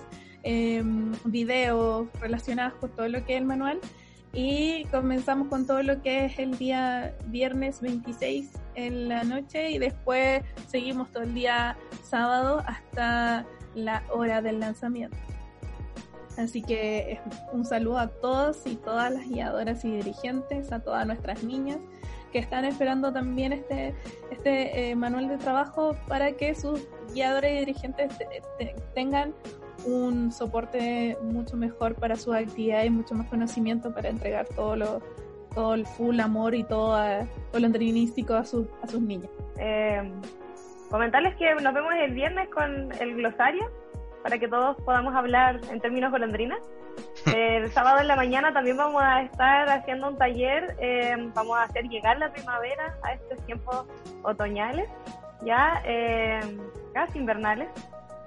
videos 1.25 2.07
relacionados 2.21 2.75
con 2.75 2.89
todo 2.95 3.09
lo 3.09 3.25
que 3.25 3.33
es 3.33 3.41
el 3.41 3.45
manual 3.45 3.81
y 4.37 4.85
comenzamos 4.91 5.47
con 5.47 5.65
todo 5.65 5.81
lo 5.81 6.03
que 6.03 6.25
es 6.25 6.37
el 6.37 6.59
día 6.59 7.15
viernes 7.25 7.81
26 7.81 8.51
en 8.75 9.09
la 9.09 9.23
noche 9.23 9.71
y 9.71 9.79
después 9.79 10.43
seguimos 10.67 11.09
todo 11.11 11.23
el 11.23 11.33
día 11.33 11.75
sábado 12.03 12.63
hasta 12.67 13.47
la 13.73 14.03
hora 14.11 14.43
del 14.43 14.59
lanzamiento. 14.59 15.17
Así 16.37 16.61
que 16.61 17.19
un 17.51 17.65
saludo 17.65 17.97
a 17.97 18.09
todos 18.09 18.61
y 18.67 18.75
todas 18.75 19.11
las 19.11 19.27
guiadoras 19.27 19.83
y 19.83 19.89
dirigentes, 19.89 20.71
a 20.71 20.81
todas 20.81 21.07
nuestras 21.07 21.43
niñas 21.43 21.79
que 22.31 22.37
están 22.37 22.63
esperando 22.63 23.11
también 23.11 23.53
este, 23.53 23.95
este 24.29 24.91
eh, 24.91 24.95
manual 24.95 25.29
de 25.29 25.37
trabajo 25.37 25.97
para 26.07 26.33
que 26.33 26.53
sus 26.53 26.81
guiadores 27.11 27.55
y 27.55 27.59
dirigentes 27.61 28.15
te, 28.19 28.27
te, 28.59 28.75
tengan 28.93 29.33
un 29.87 30.31
soporte 30.31 31.17
mucho 31.21 31.57
mejor 31.57 31.95
para 31.95 32.15
sus 32.15 32.35
actividades, 32.35 32.91
mucho 32.91 33.15
más 33.15 33.27
conocimiento 33.27 33.93
para 33.93 34.09
entregar 34.09 34.47
todo 34.47 34.75
lo 34.75 35.01
todo 35.57 35.73
el 35.73 35.87
full 35.87 36.19
amor 36.19 36.53
y 36.53 36.63
todo, 36.63 36.99
todo 37.51 37.59
lo 37.59 37.65
entrenístico 37.65 38.35
a, 38.35 38.45
sus 38.45 38.67
a 38.83 38.87
sus 38.87 39.01
niños. 39.01 39.31
Eh, 39.57 40.11
comentarles 40.91 41.35
que 41.35 41.51
nos 41.55 41.73
vemos 41.73 41.93
el 41.99 42.13
viernes 42.13 42.47
con 42.49 42.91
el 42.99 43.15
glosario 43.15 43.67
para 44.21 44.37
que 44.37 44.47
todos 44.47 44.77
podamos 44.83 45.15
hablar 45.15 45.59
en 45.71 45.79
términos 45.79 46.11
golondrinas. 46.11 46.59
El 47.25 47.71
sábado 47.71 48.01
en 48.01 48.07
la 48.07 48.15
mañana 48.15 48.53
también 48.53 48.77
vamos 48.77 49.01
a 49.01 49.23
estar 49.23 49.67
haciendo 49.69 50.09
un 50.09 50.17
taller, 50.17 50.75
eh, 50.79 51.15
vamos 51.33 51.57
a 51.57 51.63
hacer 51.63 51.85
llegar 51.89 52.19
la 52.19 52.31
primavera 52.31 52.95
a 53.01 53.13
estos 53.13 53.43
tiempos 53.47 53.85
otoñales, 54.21 54.87
ya 55.43 55.81
eh, 55.85 56.39
casi 56.93 57.17
invernales, 57.17 57.69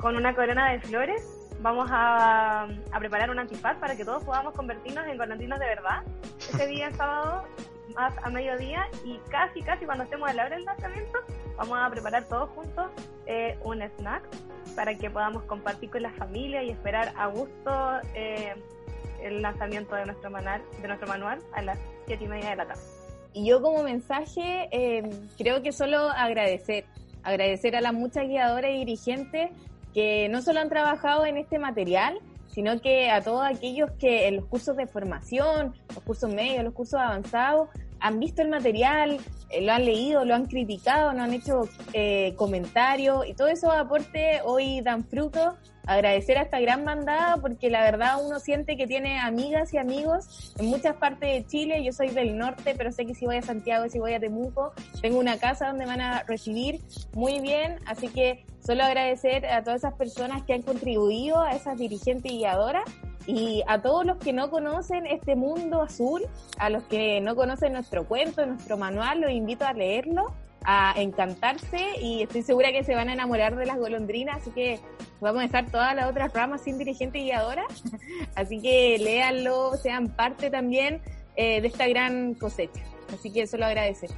con 0.01 0.17
una 0.17 0.35
corona 0.35 0.73
de 0.73 0.81
flores. 0.81 1.40
Vamos 1.61 1.89
a, 1.91 2.63
a, 2.65 2.99
preparar 2.99 3.31
un 3.31 3.39
antifaz 3.39 3.77
para 3.77 3.95
que 3.95 4.05
todos 4.05 4.25
podamos 4.25 4.55
convertirnos 4.55 5.07
en 5.07 5.19
golondrinas 5.19 5.61
de 5.61 5.67
verdad 5.67 6.03
ese 6.39 6.67
día 6.67 6.91
sábado 6.93 7.45
más 7.95 8.15
a 8.23 8.31
mediodía 8.31 8.87
y 9.05 9.19
casi 9.31 9.63
casi 9.63 9.85
cuando 9.85 10.05
estemos 10.05 10.29
a 10.29 10.33
la 10.33 10.47
hora 10.47 10.57
del 10.57 10.65
lanzamiento 10.65 11.19
vamos 11.57 11.79
a 11.79 11.91
preparar 11.91 12.25
todos 12.25 12.49
juntos 12.51 12.91
eh, 13.27 13.59
un 13.63 13.83
snack 13.83 14.23
para 14.75 14.97
que 14.97 15.11
podamos 15.11 15.43
compartir 15.45 15.91
con 15.91 16.03
la 16.03 16.13
familia 16.13 16.63
y 16.63 16.71
esperar 16.71 17.13
a 17.17 17.27
gusto 17.27 18.01
eh, 18.15 18.55
el 19.23 19.43
lanzamiento 19.43 19.95
de 19.95 20.07
nuestro 20.07 20.31
manual, 20.31 20.63
de 20.81 20.89
nuestro 20.89 21.09
manual 21.09 21.41
a 21.53 21.63
las 21.63 21.79
siete 22.07 22.25
y 22.25 22.29
media 22.29 22.51
de 22.51 22.57
la 22.57 22.67
tarde. 22.69 22.83
Y 23.33 23.47
yo 23.47 23.61
como 23.61 23.83
mensaje 23.83 24.69
eh, 24.73 25.09
creo 25.37 25.63
que 25.63 25.73
solo 25.73 25.99
agradecer, 25.99 26.87
agradecer 27.23 27.77
a 27.77 27.81
las 27.81 27.93
muchas 27.93 28.27
guiadoras 28.27 28.71
y 28.71 28.79
dirigentes 28.79 29.51
que 29.93 30.29
no 30.29 30.43
solo 30.43 30.61
han 30.61 30.69
trabajado 30.69 31.27
en 31.27 31.37
este 31.37 31.59
material, 31.59 32.19
sino 32.49 32.81
que 32.81 33.11
a 33.11 33.23
todos 33.23 33.45
aquellos 33.45 33.91
que 33.93 34.29
en 34.29 34.37
los 34.37 34.47
cursos 34.47 34.77
de 34.77 34.87
formación, 34.87 35.75
los 35.95 36.03
cursos 36.05 36.33
medios, 36.33 36.65
los 36.65 36.75
cursos 36.75 37.01
avanzados, 37.01 37.69
han 38.01 38.19
visto 38.21 38.43
el 38.43 38.49
material, 38.49 39.19
eh, 39.51 39.63
lo 39.63 39.73
han 39.73 39.85
leído, 39.85 40.25
lo 40.25 40.35
han 40.35 40.47
criticado, 40.47 41.13
no 41.13 41.23
han 41.23 41.33
hecho 41.33 41.69
eh, 41.93 42.35
comentarios 42.37 43.27
y 43.27 43.35
todos 43.35 43.51
esos 43.51 43.73
aportes 43.73 44.41
hoy 44.45 44.81
dan 44.81 45.05
fruto. 45.05 45.57
Agradecer 45.87 46.39
a 46.39 46.43
esta 46.43 46.61
gran 46.61 46.85
bandada 46.85 47.39
porque 47.39 47.69
la 47.69 47.83
verdad 47.83 48.25
uno 48.25 48.39
siente 48.39 48.77
que 48.77 48.87
tiene 48.87 49.19
amigas 49.19 49.75
y 49.75 49.79
amigos 49.79 50.55
en 50.59 50.67
muchas 50.67 50.95
partes 50.97 51.33
de 51.33 51.47
Chile. 51.47 51.83
Yo 51.83 51.93
soy 51.93 52.11
del 52.11 52.39
norte, 52.39 52.75
pero 52.77 52.93
sé 52.93 53.07
que 53.07 53.15
si 53.15 53.27
voy 53.27 53.37
a 53.37 53.43
Santiago, 53.43 53.89
si 53.89 53.99
voy 53.99 54.13
a 54.13 54.21
Temuco, 54.21 54.73
tengo 55.01 55.19
una 55.19 55.39
casa 55.39 55.69
donde 55.69 55.87
van 55.87 56.01
a 56.01 56.23
recibir 56.25 56.81
muy 57.15 57.41
bien. 57.41 57.81
Así 57.87 58.09
que 58.09 58.45
solo 58.65 58.85
agradecer 58.85 59.47
a 59.47 59.65
todas 59.65 59.81
esas 59.81 59.95
personas 59.95 60.43
que 60.43 60.53
han 60.53 60.63
contribuido, 60.63 61.41
a 61.41 61.53
esas 61.53 61.77
dirigentes 61.77 62.31
y 62.31 62.39
guiadoras 62.39 62.85
y 63.27 63.63
a 63.67 63.81
todos 63.81 64.05
los 64.05 64.19
que 64.19 64.33
no 64.33 64.51
conocen 64.51 65.07
este 65.07 65.37
mundo 65.37 65.83
azul, 65.83 66.23
a 66.59 66.71
los 66.71 66.83
que 66.85 67.21
no 67.21 67.37
conocen 67.37 67.73
nuestro 67.75 68.07
cuento, 68.07 68.45
nuestro 68.47 68.77
manual, 68.77 69.21
los 69.21 69.31
invito 69.31 69.65
a 69.65 69.73
leerlo, 69.73 70.33
a 70.65 70.95
encantarse 70.97 71.97
y 72.01 72.23
estoy 72.23 72.43
segura 72.43 72.73
que 72.73 72.85
se 72.85 72.95
van 72.95 73.09
a 73.09 73.15
enamorar 73.15 73.57
de 73.57 73.67
las 73.67 73.79
golondrinas, 73.79 74.39
así 74.39 74.51
que 74.51 74.81
vamos 75.21 75.43
a 75.43 75.45
estar 75.47 75.71
todas 75.71 75.95
las 75.95 76.11
otras 76.11 76.33
ramas 76.33 76.63
sin 76.63 76.79
dirigente 76.79 77.21
guiadora, 77.21 77.65
así 78.35 78.61
que 78.61 78.99
léanlo, 78.99 79.77
sean 79.77 80.09
parte 80.09 80.51
también 80.51 81.01
eh, 81.37 81.61
de 81.61 81.69
esta 81.69 81.89
gran 81.89 82.35
cosecha, 82.35 82.83
así 83.13 83.33
que 83.33 83.43
eso 83.43 83.57
lo 83.57 83.67
agradecer. 83.67 84.11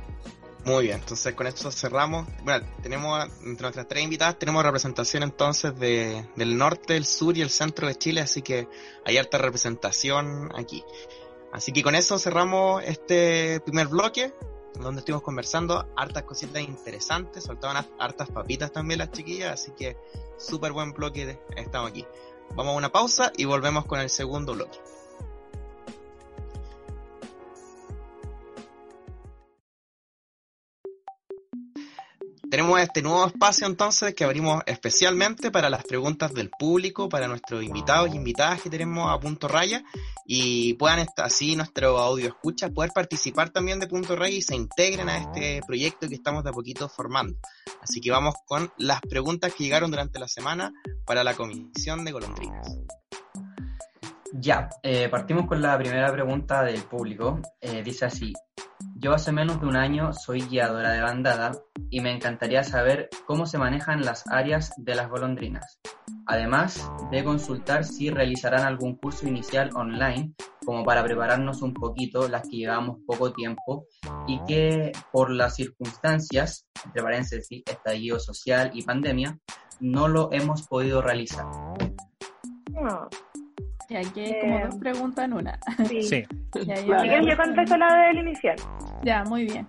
Muy 0.65 0.85
bien, 0.85 0.99
entonces 1.01 1.35
con 1.35 1.49
esto 1.49 1.73
cerramos. 1.73 2.29
Bueno, 2.45 2.65
tenemos 2.83 3.25
entre 3.45 3.63
nuestras 3.63 3.89
tres 3.89 4.05
invitadas, 4.05 4.39
tenemos 4.39 4.63
representación 4.63 5.25
entonces 5.25 5.77
de, 5.77 6.25
del 6.37 6.57
norte, 6.57 6.97
el 6.97 7.05
sur 7.05 7.37
y 7.37 7.43
el 7.43 7.51
centro 7.51 7.89
de 7.89 7.97
Chile, 7.97 8.21
así 8.21 8.43
que 8.43 8.69
hay 9.05 9.19
harta 9.19 9.39
representación 9.39 10.51
aquí. 10.55 10.85
Así 11.53 11.73
que 11.73 11.83
con 11.83 11.97
eso 11.97 12.17
cerramos 12.19 12.83
este 12.85 13.61
primer 13.61 13.89
bloque, 13.89 14.33
donde 14.81 15.01
estuvimos 15.01 15.23
conversando 15.23 15.85
hartas 15.97 16.23
cositas 16.23 16.63
interesantes, 16.63 17.43
soltaban 17.43 17.85
hartas 17.99 18.31
papitas 18.31 18.73
también 18.73 18.99
las 18.99 19.11
chiquillas, 19.11 19.53
así 19.53 19.73
que 19.73 19.97
súper 20.39 20.71
buen 20.71 20.93
bloque 20.93 21.41
estamos 21.57 21.91
aquí. 21.91 22.07
Vamos 22.55 22.75
a 22.75 22.77
una 22.77 22.93
pausa 22.93 23.33
y 23.37 23.47
volvemos 23.47 23.85
con 23.85 23.99
el 23.99 24.11
segundo 24.11 24.55
bloque. 24.55 24.79
Tenemos 32.53 32.79
este 32.83 33.01
nuevo 33.01 33.27
espacio 33.27 33.67
entonces 33.67 34.15
que 34.15 34.25
abrimos 34.25 34.63
especialmente 34.67 35.51
para 35.51 35.71
las 35.71 35.85
preguntas 35.85 36.35
del 36.35 36.51
público, 36.51 37.09
para 37.09 37.27
nuestros 37.27 37.65
invitados 37.65 38.13
y 38.13 38.19
invitadas 38.19 38.61
que 38.61 38.69
tenemos 38.69 39.11
a 39.11 39.19
Punto 39.19 39.49
Raya 39.49 39.83
y 40.27 40.75
puedan 40.75 41.07
así 41.17 41.57
nuestro 41.57 41.97
audio 41.97 42.29
escucha 42.29 42.69
poder 42.69 42.91
participar 42.95 43.49
también 43.49 43.81
de 43.81 43.87
Punto 43.87 44.17
Raya 44.17 44.37
y 44.37 44.43
se 44.43 44.55
integren 44.55 45.09
a 45.09 45.17
este 45.17 45.63
proyecto 45.67 46.07
que 46.07 46.15
estamos 46.15 46.45
de 46.45 46.51
a 46.51 46.53
poquito 46.53 46.91
formando. 46.91 47.39
Así 47.81 48.03
que 48.03 48.11
vamos 48.11 48.35
con 48.45 48.71
las 48.77 49.01
preguntas 49.01 49.55
que 49.55 49.65
llegaron 49.65 49.91
durante 49.91 50.19
la 50.19 50.29
semana 50.29 50.75
para 51.07 51.25
la 51.25 51.33
Comisión 51.33 52.05
de 52.05 52.13
Golondrinas. 52.13 52.69
Ya, 54.35 54.71
eh, 54.83 55.09
partimos 55.11 55.47
con 55.47 55.61
la 55.61 55.77
primera 55.77 56.11
pregunta 56.11 56.65
del 56.65 56.83
público. 56.85 57.41
Eh, 57.61 57.83
dice 57.83 58.07
así, 58.07 58.33
yo 58.97 59.13
hace 59.13 59.31
menos 59.31 59.61
de 59.61 59.67
un 59.67 59.77
año 59.77 60.13
soy 60.15 60.41
guiadora 60.41 60.93
de 60.93 61.03
bandada 61.03 61.53
y 61.91 62.01
me 62.01 62.13
encantaría 62.13 62.65
saber 62.65 63.11
cómo 63.27 63.45
se 63.45 63.59
manejan 63.59 64.01
las 64.01 64.25
áreas 64.29 64.73
de 64.79 64.95
las 64.95 65.11
golondrinas. 65.11 65.81
Además 66.27 66.91
de 67.11 67.25
consultar 67.25 67.85
si 67.85 68.09
realizarán 68.09 68.65
algún 68.65 68.97
curso 68.97 69.29
inicial 69.29 69.71
online 69.75 70.33
como 70.65 70.83
para 70.83 71.05
prepararnos 71.05 71.61
un 71.61 71.75
poquito 71.75 72.27
las 72.29 72.43
que 72.43 72.57
llevamos 72.57 73.01
poco 73.07 73.33
tiempo 73.33 73.87
y 74.27 74.43
que 74.45 74.93
por 75.13 75.31
las 75.31 75.57
circunstancias, 75.57 76.67
entre 76.87 77.03
paréntesis, 77.03 77.63
estallido 77.67 78.19
social 78.19 78.71
y 78.73 78.83
pandemia, 78.83 79.39
no 79.81 80.09
lo 80.09 80.33
hemos 80.33 80.67
podido 80.69 81.03
realizar. 81.03 81.45
No. 82.71 83.09
Y 83.89 83.97
aquí 83.97 84.21
hay 84.21 84.41
como 84.41 84.61
dos 84.61 84.77
preguntas 84.77 85.25
en 85.25 85.33
una. 85.33 85.59
Sí. 85.89 86.03
sí. 86.03 86.25
Ya, 86.67 86.81
yo, 86.81 87.29
yo 87.29 87.37
contesto 87.37 87.77
la 87.77 88.07
del 88.07 88.19
inicial. 88.19 88.57
Ya, 89.03 89.25
muy 89.25 89.45
bien. 89.45 89.67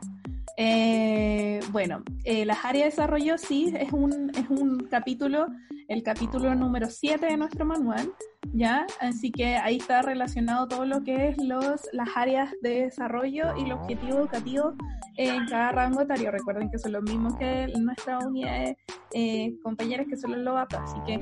Eh, 0.57 1.59
bueno, 1.72 2.03
eh, 2.24 2.45
las 2.45 2.64
áreas 2.64 2.84
de 2.84 2.89
desarrollo 2.91 3.38
sí 3.38 3.74
es 3.78 3.91
un, 3.91 4.32
es 4.36 4.49
un 4.49 4.88
capítulo, 4.89 5.47
el 5.88 6.03
capítulo 6.03 6.53
número 6.53 6.89
7 6.89 7.26
de 7.26 7.38
nuestro 7.38 7.66
manual, 7.66 8.11
¿ya? 8.52 8.86
Así 9.00 9.32
que 9.32 9.56
ahí 9.56 9.78
está 9.78 10.02
relacionado 10.02 10.68
todo 10.68 10.86
lo 10.86 11.04
que 11.04 11.30
es 11.30 11.38
los, 11.38 11.82
las 11.94 12.10
áreas 12.16 12.54
de 12.62 12.86
desarrollo 12.86 13.56
y 13.58 13.66
los 13.66 13.80
objetivos 13.80 14.16
educativos 14.18 14.76
en 15.18 15.46
cada 15.46 15.72
rango 15.72 16.02
etario. 16.02 16.32
Recuerden 16.32 16.70
que 16.70 16.80
son 16.80 16.91
los 16.94 17.04
mismos 17.04 17.36
que 17.38 17.72
nuestras 17.80 18.26
unidades 18.26 18.78
eh, 19.14 19.54
compañeras 19.64 20.08
que 20.10 20.18
son 20.18 20.44
los 20.44 20.58
APA. 20.58 20.84
Así 20.84 20.98
que 21.06 21.22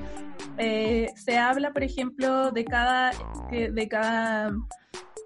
eh, 0.58 1.10
se 1.16 1.38
habla, 1.38 1.74
por 1.74 1.84
ejemplo, 1.84 2.52
de 2.52 2.66
cada, 2.66 3.12
de 3.52 3.88
cada 3.88 4.52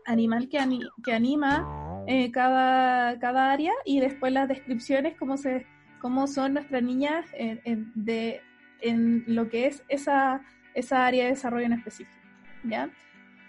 animal 0.06 0.50
que, 0.50 0.60
que 1.04 1.14
anima 1.14 1.86
eh, 2.08 2.32
cada, 2.32 3.18
cada 3.20 3.52
área 3.52 3.74
y 3.84 4.00
después 4.00 4.32
las 4.32 4.48
descripciones, 4.48 5.16
cómo, 5.18 5.38
se, 5.38 5.66
cómo 6.00 6.28
son 6.28 6.54
nuestras 6.54 6.84
niñas 6.84 7.26
en, 7.34 7.92
de, 7.96 8.42
en 8.82 9.24
lo 9.28 9.50
que 9.50 9.66
es 9.66 9.84
esa, 9.90 10.42
esa 10.76 11.06
área 11.06 11.24
de 11.24 11.32
desarrollo 11.32 11.66
en 11.66 11.74
específico. 11.74 12.26
¿ya? 12.68 12.90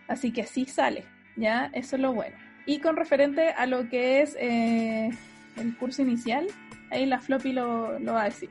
Así 0.08 0.32
que 0.32 0.42
así 0.42 0.64
sale, 0.66 1.04
¿ya? 1.36 1.70
Eso 1.72 1.96
es 1.96 2.02
lo 2.02 2.12
bueno. 2.12 2.36
Y 2.64 2.80
con 2.80 2.96
referente 2.96 3.50
a 3.50 3.66
lo 3.66 3.88
que 3.88 4.22
es 4.22 4.36
eh, 4.40 5.10
el 5.56 5.76
curso 5.76 6.02
inicial, 6.02 6.46
ahí 6.90 7.06
la 7.06 7.20
floppy 7.20 7.52
lo, 7.52 7.98
lo 7.98 8.14
va 8.14 8.22
a 8.22 8.24
decir. 8.26 8.50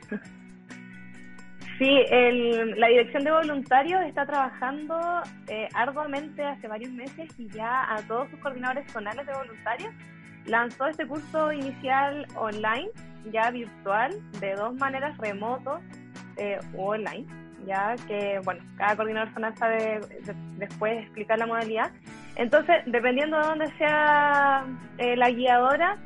Sí, 1.77 1.89
el, 2.09 2.79
la 2.79 2.87
Dirección 2.87 3.25
de 3.25 3.31
Voluntarios 3.31 4.01
está 4.03 4.25
trabajando 4.25 4.97
eh, 5.47 5.67
arduamente 5.73 6.41
hace 6.41 6.69
varios 6.69 6.91
meses 6.91 7.29
y 7.37 7.49
ya 7.49 7.93
a 7.93 8.01
todos 8.03 8.29
sus 8.29 8.39
coordinadores 8.39 8.89
zonales 8.91 9.25
de 9.25 9.33
voluntarios 9.33 9.93
lanzó 10.45 10.87
este 10.87 11.05
curso 11.05 11.51
inicial 11.51 12.25
online, 12.35 12.89
ya 13.31 13.51
virtual, 13.51 14.11
de 14.39 14.53
dos 14.53 14.73
maneras, 14.75 15.17
remoto 15.17 15.81
eh, 16.37 16.59
online, 16.77 17.25
ya 17.65 17.95
que, 18.07 18.39
bueno, 18.43 18.63
cada 18.77 18.95
coordinador 18.95 19.33
zonal 19.33 19.57
sabe 19.57 19.99
después 20.57 21.03
explicar 21.03 21.39
la 21.39 21.47
modalidad. 21.47 21.91
Entonces, 22.35 22.77
dependiendo 22.85 23.37
de 23.37 23.43
dónde 23.43 23.71
sea 23.77 24.65
eh, 24.97 25.15
la 25.15 25.29
guiadora, 25.29 25.97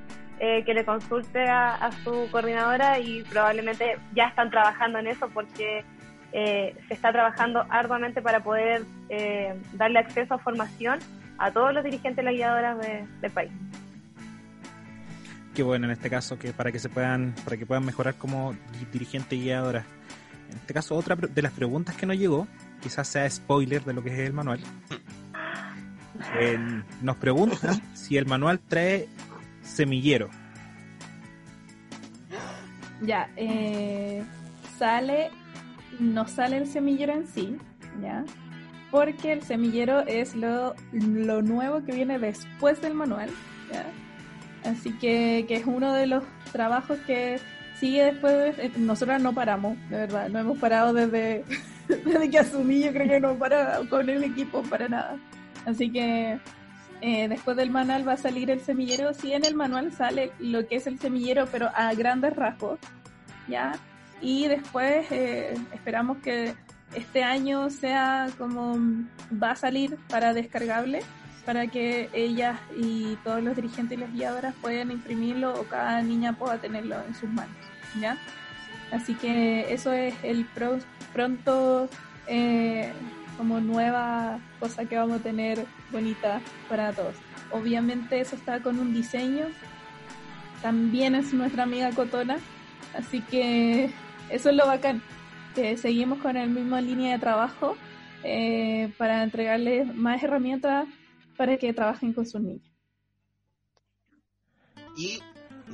eh, 0.41 0.63
que 0.63 0.73
le 0.73 0.85
consulte 0.85 1.43
a, 1.49 1.91
su 2.01 2.29
coordinadora 2.31 2.97
y 2.97 3.23
probablemente 3.23 3.97
ya 4.15 4.27
están 4.27 4.49
trabajando 4.49 4.97
en 4.99 5.07
eso 5.07 5.27
porque 5.33 5.83
eh, 6.31 6.77
se 6.87 6.93
está 6.93 7.11
trabajando 7.11 7.65
arduamente 7.69 8.21
para 8.21 8.41
poder 8.41 8.83
eh, 9.09 9.59
darle 9.73 9.99
acceso 9.99 10.35
a 10.35 10.37
formación 10.37 10.99
a 11.39 11.51
todos 11.51 11.73
los 11.73 11.83
dirigentes 11.83 12.15
de 12.15 12.23
las 12.23 12.33
guiadoras 12.33 12.77
del 13.21 13.31
país. 13.31 13.51
Qué 15.53 15.61
bueno 15.61 15.87
en 15.87 15.91
este 15.91 16.09
caso 16.09 16.39
que 16.39 16.53
para 16.53 16.71
que 16.71 16.79
se 16.79 16.87
puedan 16.87 17.35
para 17.43 17.57
que 17.57 17.65
puedan 17.65 17.85
mejorar 17.85 18.15
como 18.15 18.55
dirigente 18.93 19.35
y 19.35 19.41
guiadora. 19.41 19.83
En 20.49 20.57
este 20.57 20.73
caso 20.73 20.95
otra 20.95 21.15
de 21.15 21.41
las 21.41 21.51
preguntas 21.51 21.95
que 21.95 22.05
nos 22.05 22.17
llegó 22.17 22.47
quizás 22.81 23.07
sea 23.07 23.29
spoiler 23.29 23.83
de 23.83 23.93
lo 23.93 24.03
que 24.03 24.13
es 24.13 24.19
el 24.19 24.33
manual. 24.33 24.59
Nos 27.01 27.17
preguntan 27.17 27.81
si 27.93 28.17
el 28.17 28.25
manual 28.25 28.59
trae 28.59 29.07
semillero. 29.61 30.29
Ya, 33.01 33.29
eh, 33.37 34.23
sale, 34.77 35.31
no 35.99 36.27
sale 36.27 36.57
el 36.57 36.67
semillero 36.67 37.13
en 37.13 37.27
sí, 37.27 37.57
¿ya? 38.01 38.25
Porque 38.91 39.31
el 39.31 39.43
semillero 39.43 40.01
es 40.01 40.35
lo, 40.35 40.75
lo 40.91 41.41
nuevo 41.41 41.83
que 41.85 41.93
viene 41.93 42.19
después 42.19 42.81
del 42.81 42.95
manual, 42.95 43.29
¿ya? 43.71 43.85
Así 44.69 44.91
que, 44.97 45.45
que 45.47 45.55
es 45.55 45.65
uno 45.65 45.93
de 45.93 46.07
los 46.07 46.23
trabajos 46.51 46.99
que 47.07 47.39
sigue 47.79 48.05
después. 48.05 48.57
De, 48.57 48.65
eh, 48.65 48.71
no 48.77 49.33
paramos, 49.33 49.77
de 49.89 49.97
verdad, 49.97 50.29
no 50.29 50.39
hemos 50.39 50.57
parado 50.57 50.93
desde, 50.93 51.43
desde 51.87 52.29
que 52.29 52.39
asumí, 52.39 52.83
yo 52.83 52.91
creo 52.91 53.07
que 53.07 53.19
no 53.19 53.35
para 53.35 53.79
con 53.89 54.09
el 54.09 54.23
equipo 54.23 54.61
para 54.63 54.87
nada. 54.87 55.17
Así 55.65 55.91
que 55.91 56.39
eh, 57.01 57.27
después 57.27 57.55
del 57.55 57.71
manual 57.71 58.07
va 58.07 58.13
a 58.13 58.17
salir 58.17 58.49
el 58.49 58.61
semillero. 58.61 59.13
Sí, 59.13 59.33
en 59.33 59.45
el 59.45 59.55
manual 59.55 59.91
sale 59.91 60.31
lo 60.39 60.67
que 60.67 60.75
es 60.75 60.87
el 60.87 60.99
semillero, 60.99 61.47
pero 61.51 61.69
a 61.73 61.93
grandes 61.93 62.35
rasgos, 62.35 62.79
¿ya? 63.47 63.73
Y 64.21 64.47
después 64.47 65.09
eh, 65.11 65.55
esperamos 65.73 66.17
que 66.17 66.53
este 66.93 67.23
año 67.23 67.69
sea 67.69 68.27
como 68.37 68.77
va 69.31 69.51
a 69.51 69.55
salir 69.55 69.97
para 70.09 70.33
descargable, 70.33 71.01
para 71.45 71.67
que 71.67 72.09
ellas 72.13 72.59
y 72.77 73.15
todos 73.23 73.41
los 73.41 73.55
dirigentes 73.55 73.97
y 73.97 74.01
las 74.01 74.13
guiadoras 74.13 74.53
puedan 74.61 74.91
imprimirlo 74.91 75.53
o 75.53 75.63
cada 75.63 76.01
niña 76.01 76.33
pueda 76.33 76.57
tenerlo 76.57 76.95
en 77.07 77.15
sus 77.15 77.29
manos, 77.29 77.55
¿ya? 77.99 78.17
Así 78.91 79.13
que 79.13 79.71
eso 79.73 79.93
es 79.93 80.15
el 80.23 80.45
pro, 80.45 80.79
pronto 81.13 81.89
eh, 82.27 82.91
como 83.37 83.59
nueva 83.59 84.39
cosa 84.59 84.85
que 84.85 84.97
vamos 84.97 85.19
a 85.19 85.23
tener 85.23 85.65
bonita 85.91 86.41
para 86.67 86.91
todos. 86.93 87.15
Obviamente 87.51 88.19
eso 88.19 88.35
está 88.35 88.61
con 88.61 88.79
un 88.79 88.93
diseño. 88.93 89.47
También 90.61 91.15
es 91.15 91.33
nuestra 91.33 91.63
amiga 91.63 91.91
Cotona. 91.91 92.37
Así 92.93 93.21
que 93.21 93.91
eso 94.29 94.49
es 94.49 94.55
lo 94.55 94.67
bacán. 94.67 95.01
Que 95.55 95.77
seguimos 95.77 96.19
con 96.19 96.37
el 96.37 96.49
mismo 96.49 96.79
línea 96.79 97.13
de 97.13 97.19
trabajo 97.19 97.77
eh, 98.23 98.91
para 98.97 99.23
entregarles 99.23 99.93
más 99.95 100.21
herramientas 100.21 100.87
para 101.37 101.57
que 101.57 101.73
trabajen 101.73 102.13
con 102.13 102.25
sus 102.25 102.41
niños. 102.41 102.69
Y 104.97 105.21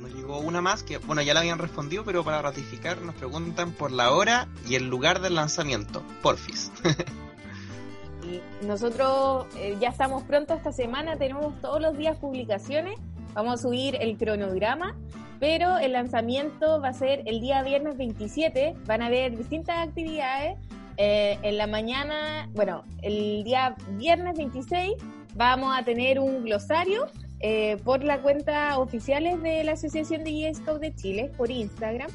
nos 0.00 0.12
llegó 0.12 0.38
una 0.38 0.60
más 0.60 0.82
que, 0.82 0.98
bueno, 0.98 1.22
ya 1.22 1.34
la 1.34 1.40
habían 1.40 1.58
respondido, 1.58 2.04
pero 2.04 2.24
para 2.24 2.42
ratificar 2.42 3.00
nos 3.02 3.14
preguntan 3.14 3.72
por 3.72 3.92
la 3.92 4.12
hora 4.12 4.48
y 4.68 4.74
el 4.74 4.88
lugar 4.88 5.20
del 5.20 5.34
lanzamiento. 5.34 6.02
Porfis. 6.22 6.72
Nosotros 8.62 9.46
eh, 9.56 9.76
ya 9.80 9.90
estamos 9.90 10.24
pronto 10.24 10.54
esta 10.54 10.72
semana, 10.72 11.16
tenemos 11.16 11.60
todos 11.60 11.80
los 11.80 11.96
días 11.96 12.18
publicaciones, 12.18 12.98
vamos 13.34 13.54
a 13.54 13.62
subir 13.62 13.96
el 14.00 14.16
cronograma, 14.16 14.96
pero 15.38 15.78
el 15.78 15.92
lanzamiento 15.92 16.80
va 16.80 16.88
a 16.88 16.92
ser 16.92 17.22
el 17.26 17.40
día 17.40 17.62
viernes 17.62 17.96
27, 17.96 18.74
van 18.86 19.02
a 19.02 19.06
haber 19.06 19.36
distintas 19.36 19.86
actividades. 19.86 20.58
Eh, 20.98 21.38
en 21.42 21.58
la 21.58 21.66
mañana, 21.66 22.48
bueno, 22.54 22.82
el 23.02 23.44
día 23.44 23.76
viernes 23.90 24.34
26 24.38 24.94
vamos 25.34 25.76
a 25.76 25.84
tener 25.84 26.18
un 26.18 26.42
glosario 26.42 27.06
eh, 27.40 27.76
por 27.84 28.02
la 28.02 28.20
cuenta 28.20 28.78
oficiales 28.78 29.42
de 29.42 29.64
la 29.64 29.72
Asociación 29.72 30.24
de 30.24 30.52
de 30.80 30.94
Chile, 30.94 31.30
por 31.36 31.50
Instagram. 31.50 32.10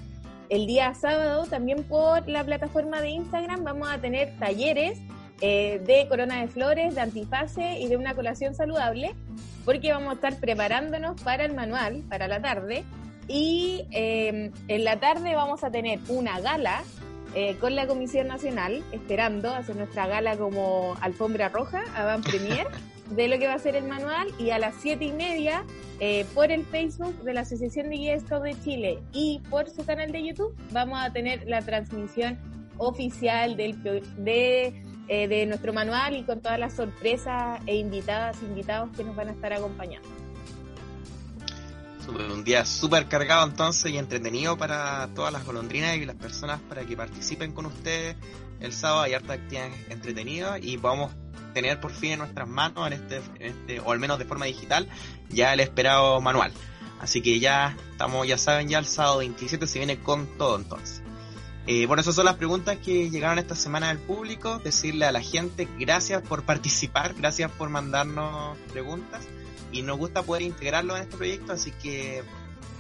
El 0.50 0.68
día 0.68 0.94
sábado, 0.94 1.46
también 1.46 1.84
por 1.84 2.28
la 2.28 2.44
plataforma 2.44 3.02
de 3.02 3.10
Instagram, 3.10 3.64
vamos 3.64 3.90
a 3.90 4.00
tener 4.00 4.38
talleres 4.38 5.00
eh, 5.40 5.82
de 5.86 6.08
corona 6.08 6.42
de 6.42 6.48
flores, 6.48 6.94
de 6.94 7.02
antifase 7.02 7.80
y 7.80 7.88
de 7.88 7.98
una 7.98 8.14
colación 8.14 8.54
saludable, 8.54 9.16
porque 9.66 9.92
vamos 9.92 10.12
a 10.12 10.14
estar 10.14 10.36
preparándonos 10.40 11.20
para 11.22 11.46
el 11.46 11.56
manual, 11.56 12.04
para 12.10 12.28
la 12.28 12.42
tarde. 12.42 12.84
Y 13.28 13.86
eh, 13.92 14.52
en 14.68 14.84
la 14.84 15.00
tarde 15.00 15.34
vamos 15.34 15.64
a 15.64 15.72
tener 15.72 16.00
una 16.10 16.40
gala 16.42 16.84
eh, 17.34 17.56
con 17.62 17.76
la 17.76 17.88
Comisión 17.88 18.28
Nacional, 18.28 18.84
esperando 18.92 19.54
hacer 19.54 19.78
nuestra 19.78 20.06
gala 20.06 20.38
como 20.38 20.96
alfombra 21.02 21.50
roja, 21.50 21.82
avant 21.96 22.24
premier, 22.24 22.68
de 23.12 23.28
lo 23.28 23.38
que 23.40 23.48
va 23.48 23.54
a 23.54 23.60
ser 23.60 23.76
el 23.76 23.88
manual. 23.88 24.28
Y 24.40 24.50
a 24.50 24.60
las 24.60 24.76
siete 24.76 25.06
y 25.06 25.12
media, 25.14 25.64
eh, 26.00 26.26
por 26.34 26.52
el 26.52 26.66
Facebook 26.66 27.24
de 27.24 27.34
la 27.34 27.42
Asociación 27.42 27.90
de 27.90 27.98
Guías 27.98 28.24
de 28.28 28.56
Chile 28.64 29.00
y 29.14 29.40
por 29.50 29.70
su 29.70 29.86
canal 29.86 30.12
de 30.12 30.26
YouTube, 30.26 30.56
vamos 30.72 31.00
a 31.00 31.12
tener 31.12 31.48
la 31.48 31.62
transmisión 31.62 32.40
oficial 32.78 33.56
del, 33.56 33.82
de, 33.84 34.84
eh, 35.08 35.28
de 35.28 35.46
nuestro 35.46 35.74
manual 35.74 36.16
y 36.16 36.24
con 36.24 36.42
todas 36.42 36.60
las 36.60 36.74
sorpresas 36.74 37.60
e 37.68 37.76
invitadas, 37.76 38.42
invitados 38.42 38.90
que 38.96 39.04
nos 39.04 39.16
van 39.16 39.30
a 39.30 39.32
estar 39.32 39.54
acompañando. 39.54 40.08
Super, 42.04 42.32
un 42.32 42.44
día 42.44 42.66
súper 42.66 43.08
cargado 43.08 43.46
entonces 43.46 43.92
y 43.92 43.98
entretenido 43.98 44.58
para 44.58 45.08
todas 45.14 45.32
las 45.32 45.46
golondrinas 45.46 45.98
y 45.98 46.06
las 46.06 46.16
personas 46.16 46.60
para 46.62 46.84
que 46.84 46.98
participen 46.98 47.52
con 47.52 47.68
ustedes 47.68 48.16
el 48.60 48.74
sábado. 48.74 49.02
Hay 49.02 49.14
harta 49.14 49.34
actividades 49.34 49.74
entretenidas 49.90 50.64
y 50.64 50.78
vamos 50.78 51.12
tener 51.54 51.80
por 51.80 51.92
fin 51.92 52.14
en 52.14 52.20
nuestras 52.20 52.48
manos, 52.48 52.88
en 52.88 52.94
este, 52.94 53.22
este, 53.40 53.80
o 53.80 53.92
al 53.92 54.00
menos 54.00 54.20
de 54.20 54.26
forma 54.26 54.46
digital, 54.46 54.88
ya 55.30 55.54
el 55.54 55.60
esperado 55.60 56.22
manual. 56.22 56.52
Así 57.00 57.22
que 57.22 57.40
ya 57.40 57.76
estamos, 57.92 58.28
ya 58.28 58.38
saben, 58.38 58.70
ya 58.70 58.80
el 58.80 58.86
sábado 58.86 59.20
27 59.20 59.66
se 59.66 59.80
viene 59.80 60.00
con 60.00 60.28
todo 60.38 60.56
entonces. 60.56 61.02
Eh, 61.68 61.86
bueno, 61.86 62.02
esas 62.02 62.16
son 62.16 62.26
las 62.26 62.36
preguntas 62.36 62.78
que 62.78 63.10
llegaron 63.10 63.38
esta 63.40 63.56
semana 63.56 63.90
del 63.90 64.00
público. 64.00 64.60
Decirle 64.60 65.06
a 65.06 65.12
la 65.12 65.22
gente 65.22 65.68
gracias 65.80 66.22
por 66.22 66.44
participar, 66.44 67.14
gracias 67.14 67.52
por 67.52 67.70
mandarnos 67.70 68.58
preguntas 68.72 69.28
y 69.72 69.84
nos 69.84 69.98
gusta 69.98 70.24
poder 70.24 70.44
integrarlo 70.44 70.96
en 70.96 71.04
este 71.04 71.18
proyecto, 71.18 71.54
así 71.54 71.72
que 71.72 72.24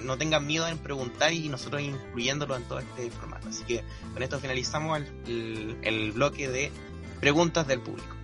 no 0.04 0.18
tengan 0.18 0.46
miedo 0.46 0.68
en 0.68 0.78
preguntar 0.78 1.32
y 1.32 1.48
nosotros 1.48 1.82
incluyéndolo 1.82 2.56
en 2.56 2.64
todo 2.64 2.80
este 2.80 3.10
formato. 3.12 3.50
Así 3.50 3.64
que 3.64 3.84
con 4.14 4.24
esto 4.24 4.40
finalizamos 4.40 5.02
el, 5.28 5.78
el 5.84 6.12
bloque 6.12 6.50
de 6.50 6.72
preguntas 7.20 7.68
del 7.68 7.82
público. 7.82 8.16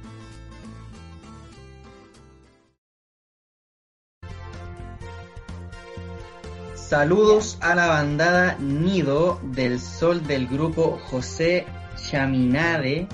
Saludos 6.88 7.58
a 7.60 7.76
la 7.76 7.88
bandada 7.88 8.56
Nido 8.62 9.42
del 9.44 9.78
Sol 9.82 10.26
del 10.26 10.48
grupo 10.48 10.98
José 11.12 11.66
Chaminade 12.10 13.10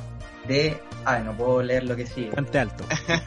de... 0.47 0.80
Ay, 1.05 1.24
no 1.24 1.36
puedo 1.36 1.63
leer 1.63 1.84
lo 1.86 1.95
que 1.95 2.05
sigue. 2.05 2.30
Puente 2.30 2.59
Alto. 2.59 2.84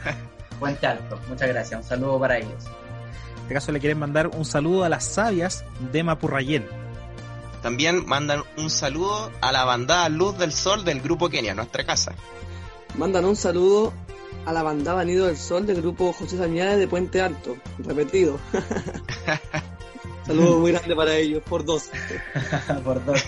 Puente 0.59 0.87
Alto. 0.87 1.19
Muchas 1.27 1.49
gracias. 1.49 1.81
Un 1.81 1.85
saludo 1.85 2.17
para 2.17 2.37
ellos. 2.37 2.63
En 2.65 3.41
este 3.41 3.53
caso 3.55 3.73
le 3.73 3.81
quieren 3.81 3.99
mandar 3.99 4.27
un 4.27 4.45
saludo 4.45 4.85
a 4.85 4.89
las 4.89 5.03
sabias 5.03 5.65
de 5.91 6.03
Mapurrayén. 6.03 6.65
También 7.61 8.05
mandan 8.05 8.43
un 8.55 8.69
saludo 8.69 9.29
a 9.41 9.51
la 9.51 9.65
bandada 9.65 10.07
Luz 10.07 10.37
del 10.37 10.53
Sol 10.53 10.85
del 10.85 11.01
grupo 11.01 11.27
Kenia, 11.27 11.55
nuestra 11.55 11.85
casa. 11.85 12.15
Mandan 12.95 13.25
un 13.25 13.35
saludo 13.35 13.91
a 14.45 14.53
la 14.53 14.63
bandada 14.63 15.03
Nido 15.03 15.25
del 15.25 15.35
Sol 15.35 15.65
del 15.65 15.81
grupo 15.81 16.13
José 16.13 16.37
Sañades 16.37 16.79
de 16.79 16.87
Puente 16.87 17.21
Alto. 17.21 17.57
Repetido. 17.79 18.39
Saludo 20.27 20.59
muy 20.59 20.71
grande 20.73 20.95
para 20.95 21.15
ellos, 21.15 21.41
por 21.43 21.63
dos. 21.63 21.89
por 22.83 23.03
dos. 23.05 23.23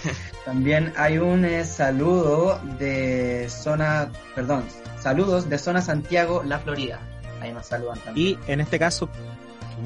También 0.46 0.94
hay 0.98 1.18
un 1.18 1.46
eh, 1.46 1.64
saludo 1.64 2.60
de 2.78 3.48
zona, 3.50 4.12
perdón, 4.36 4.66
saludos 5.00 5.50
de 5.50 5.58
zona 5.58 5.82
Santiago, 5.82 6.44
La 6.46 6.60
Florida. 6.60 7.00
Ahí 7.42 7.54
nos 7.54 7.68
saludan 7.68 7.98
también. 8.00 8.38
Y 8.46 8.52
en 8.52 8.60
este 8.60 8.78
caso, 8.78 9.10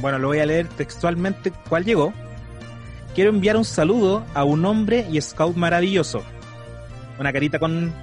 bueno, 0.02 0.18
lo 0.18 0.30
voy 0.30 0.40
a 0.40 0.46
leer 0.46 0.68
textualmente 0.70 1.54
cuál 1.70 1.86
llegó. 1.86 2.14
Quiero 3.14 3.30
enviar 3.30 3.58
un 3.58 3.66
saludo 3.66 4.26
a 4.34 4.44
un 4.44 4.66
hombre 4.66 5.08
y 5.12 5.22
scout 5.22 5.56
maravilloso. 5.56 6.24
Una 7.20 7.32
carita 7.32 7.60
con, 7.60 7.94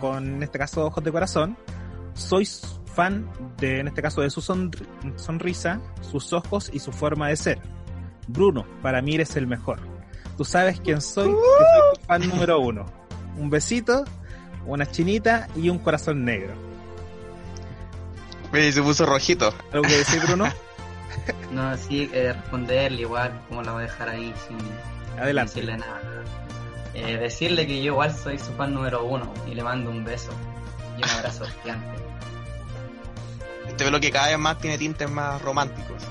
con 0.00 0.26
en 0.26 0.42
este 0.42 0.58
caso, 0.58 0.84
ojos 0.84 1.04
de 1.04 1.12
corazón. 1.12 1.56
Soy 2.14 2.44
fan 2.92 3.30
de, 3.58 3.78
en 3.78 3.86
este 3.86 4.02
caso, 4.02 4.20
de 4.20 4.30
su 4.30 4.40
sonri 4.40 4.84
sonrisa, 5.14 5.80
sus 6.00 6.32
ojos 6.32 6.68
y 6.72 6.80
su 6.80 6.90
forma 6.90 7.28
de 7.28 7.36
ser. 7.36 7.77
Bruno, 8.28 8.66
para 8.82 9.02
mí 9.02 9.14
eres 9.14 9.34
el 9.36 9.46
mejor. 9.46 9.80
Tú 10.36 10.44
sabes 10.44 10.80
quién 10.80 11.00
soy, 11.00 11.28
que 11.28 11.32
soy 11.34 11.94
tu 11.98 12.06
fan 12.06 12.28
número 12.28 12.60
uno. 12.60 12.86
Un 13.36 13.50
besito, 13.50 14.04
una 14.66 14.86
chinita 14.86 15.48
y 15.56 15.70
un 15.70 15.78
corazón 15.78 16.24
negro. 16.24 16.54
Mira, 18.52 18.70
se 18.70 18.82
puso 18.82 19.04
rojito. 19.04 19.52
¿Algo 19.72 19.82
que 19.86 19.96
decir, 19.96 20.20
Bruno? 20.22 20.46
no, 21.52 21.76
sí, 21.76 22.08
eh, 22.12 22.32
responderle 22.32 23.02
igual, 23.02 23.40
como 23.48 23.62
la 23.62 23.72
voy 23.72 23.82
a 23.82 23.86
dejar 23.86 24.08
ahí 24.10 24.32
sin 24.46 24.58
Adelante. 25.20 25.54
decirle 25.54 25.78
nada. 25.78 26.00
Eh, 26.94 27.16
decirle 27.16 27.66
que 27.66 27.82
yo 27.82 27.92
igual 27.92 28.14
soy 28.14 28.38
su 28.38 28.52
fan 28.54 28.74
número 28.74 29.04
uno 29.04 29.32
y 29.46 29.54
le 29.54 29.62
mando 29.62 29.90
un 29.90 30.04
beso 30.04 30.30
y 30.96 31.02
un 31.02 31.10
abrazo 31.10 31.44
gigante. 31.62 32.02
Este 33.68 33.84
velo 33.84 34.00
que 34.00 34.10
cada 34.10 34.28
vez 34.28 34.38
más 34.38 34.58
tiene 34.58 34.78
tintes 34.78 35.10
más 35.10 35.40
románticos. 35.42 36.02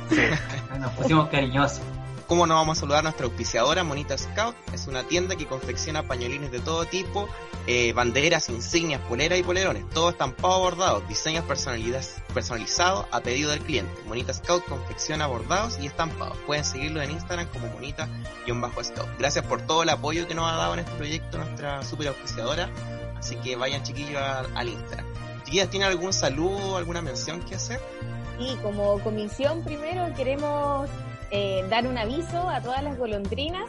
Nos 0.80 0.91
pusimos 0.93 1.28
cariñosos. 1.30 1.82
¿Cómo 2.28 2.45
no 2.45 2.55
vamos 2.55 2.78
a 2.78 2.82
saludar 2.82 2.99
a 2.99 3.03
nuestra 3.03 3.25
auspiciadora, 3.25 3.86
Monita 3.86 4.17
Scout? 4.17 4.53
Es 4.73 4.88
una 4.88 5.03
tienda 5.03 5.38
que 5.38 5.47
confecciona 5.47 6.03
pañolines 6.03 6.51
de 6.51 6.59
todo 6.59 6.84
tipo, 6.84 7.25
eh, 7.67 7.93
banderas, 7.93 8.49
insignias, 8.49 8.99
poleras 8.99 9.39
y 9.39 9.43
polerones, 9.43 9.89
todo 9.91 10.09
estampado 10.09 10.59
bordados, 10.59 11.07
diseños 11.07 11.45
personalizados 11.45 13.05
a 13.11 13.21
pedido 13.21 13.51
del 13.51 13.61
cliente. 13.61 13.93
Monita 14.07 14.34
Scout 14.34 14.65
confecciona 14.65 15.25
bordados 15.25 15.80
y 15.82 15.86
estampados. 15.86 16.36
Pueden 16.45 16.65
seguirlo 16.65 17.01
en 17.01 17.11
Instagram 17.11 17.47
como 17.47 17.67
monita-scout. 17.67 19.07
Gracias 19.17 19.45
por 19.45 19.61
todo 19.61 19.84
el 19.84 19.89
apoyo 19.89 20.28
que 20.28 20.36
nos 20.36 20.51
ha 20.51 20.55
dado 20.57 20.73
en 20.73 20.80
este 20.80 20.91
proyecto 20.95 21.38
nuestra 21.38 21.82
super 21.84 22.09
auspiciadora. 22.09 22.69
Así 23.17 23.38
que 23.38 23.55
vayan 23.55 23.84
chiquillos 23.84 24.21
al 24.53 24.67
Instagram. 24.67 25.05
Chiquillas, 25.45 25.69
¿tienen 25.69 25.88
algún 25.88 26.11
saludo, 26.11 26.75
alguna 26.75 27.01
mención 27.01 27.39
que 27.39 27.55
hacer? 27.55 27.80
Y 28.38 28.55
como 28.57 28.99
comisión 28.99 29.63
primero 29.63 30.13
queremos 30.13 30.89
eh, 31.32 31.65
dar 31.69 31.88
un 31.88 31.97
aviso 31.97 32.49
a 32.49 32.61
todas 32.61 32.84
las 32.84 32.97
golondrinas. 32.97 33.65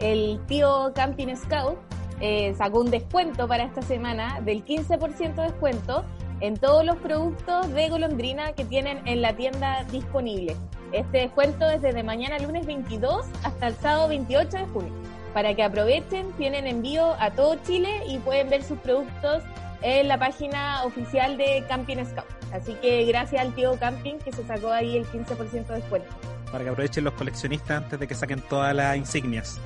El 0.00 0.40
tío 0.46 0.92
Camping 0.94 1.34
Scout 1.34 1.78
eh, 2.20 2.54
sacó 2.56 2.80
un 2.80 2.90
descuento 2.90 3.46
para 3.48 3.64
esta 3.64 3.82
semana 3.82 4.40
del 4.40 4.64
15% 4.64 5.34
de 5.34 5.42
descuento 5.42 6.04
en 6.40 6.56
todos 6.56 6.84
los 6.84 6.96
productos 6.96 7.72
de 7.72 7.88
golondrina 7.88 8.52
que 8.52 8.64
tienen 8.64 9.00
en 9.06 9.22
la 9.22 9.34
tienda 9.34 9.84
disponible. 9.90 10.56
Este 10.92 11.18
descuento 11.18 11.68
es 11.68 11.82
desde 11.82 12.02
mañana 12.02 12.38
lunes 12.38 12.66
22 12.66 13.26
hasta 13.42 13.68
el 13.68 13.74
sábado 13.74 14.08
28 14.08 14.56
de 14.56 14.66
junio. 14.66 14.92
Para 15.34 15.54
que 15.54 15.62
aprovechen, 15.62 16.32
tienen 16.32 16.66
envío 16.66 17.14
a 17.18 17.30
todo 17.32 17.56
Chile 17.66 18.02
y 18.06 18.18
pueden 18.18 18.50
ver 18.50 18.62
sus 18.62 18.78
productos 18.78 19.42
en 19.82 20.08
la 20.08 20.18
página 20.18 20.84
oficial 20.84 21.36
de 21.36 21.64
Camping 21.68 22.04
Scout. 22.04 22.26
Así 22.52 22.74
que 22.74 23.04
gracias 23.04 23.42
al 23.42 23.54
tío 23.54 23.78
Camping 23.78 24.18
que 24.18 24.32
se 24.32 24.44
sacó 24.44 24.70
ahí 24.70 24.96
el 24.96 25.06
15% 25.06 25.66
de 25.66 25.74
descuento 25.74 26.08
para 26.50 26.64
que 26.64 26.70
aprovechen 26.70 27.04
los 27.04 27.14
coleccionistas 27.14 27.82
antes 27.84 28.00
de 28.00 28.06
que 28.06 28.14
saquen 28.14 28.40
todas 28.48 28.74
las 28.74 28.96
insignias. 28.96 29.58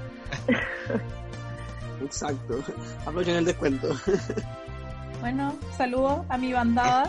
Exacto, 2.03 2.59
aprovechen 3.07 3.37
el 3.37 3.45
descuento. 3.45 3.89
Bueno, 5.21 5.55
saludo 5.77 6.27
a 6.29 6.37
mi 6.37 6.53
bandada, 6.53 7.09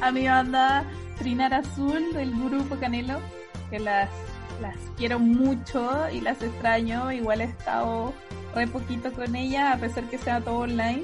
a 0.00 0.10
mi 0.10 0.26
banda 0.26 0.82
Trinar 1.18 1.52
Azul 1.52 2.14
del 2.14 2.30
grupo 2.30 2.76
Canelo, 2.76 3.20
que 3.68 3.78
las, 3.78 4.08
las 4.62 4.76
quiero 4.96 5.18
mucho 5.18 6.08
y 6.10 6.22
las 6.22 6.40
extraño. 6.40 7.12
Igual 7.12 7.42
he 7.42 7.44
estado 7.44 8.14
re 8.54 8.66
poquito 8.66 9.12
con 9.12 9.36
ella, 9.36 9.72
a 9.72 9.76
pesar 9.76 10.04
que 10.04 10.16
sea 10.16 10.40
todo 10.40 10.60
online, 10.60 11.02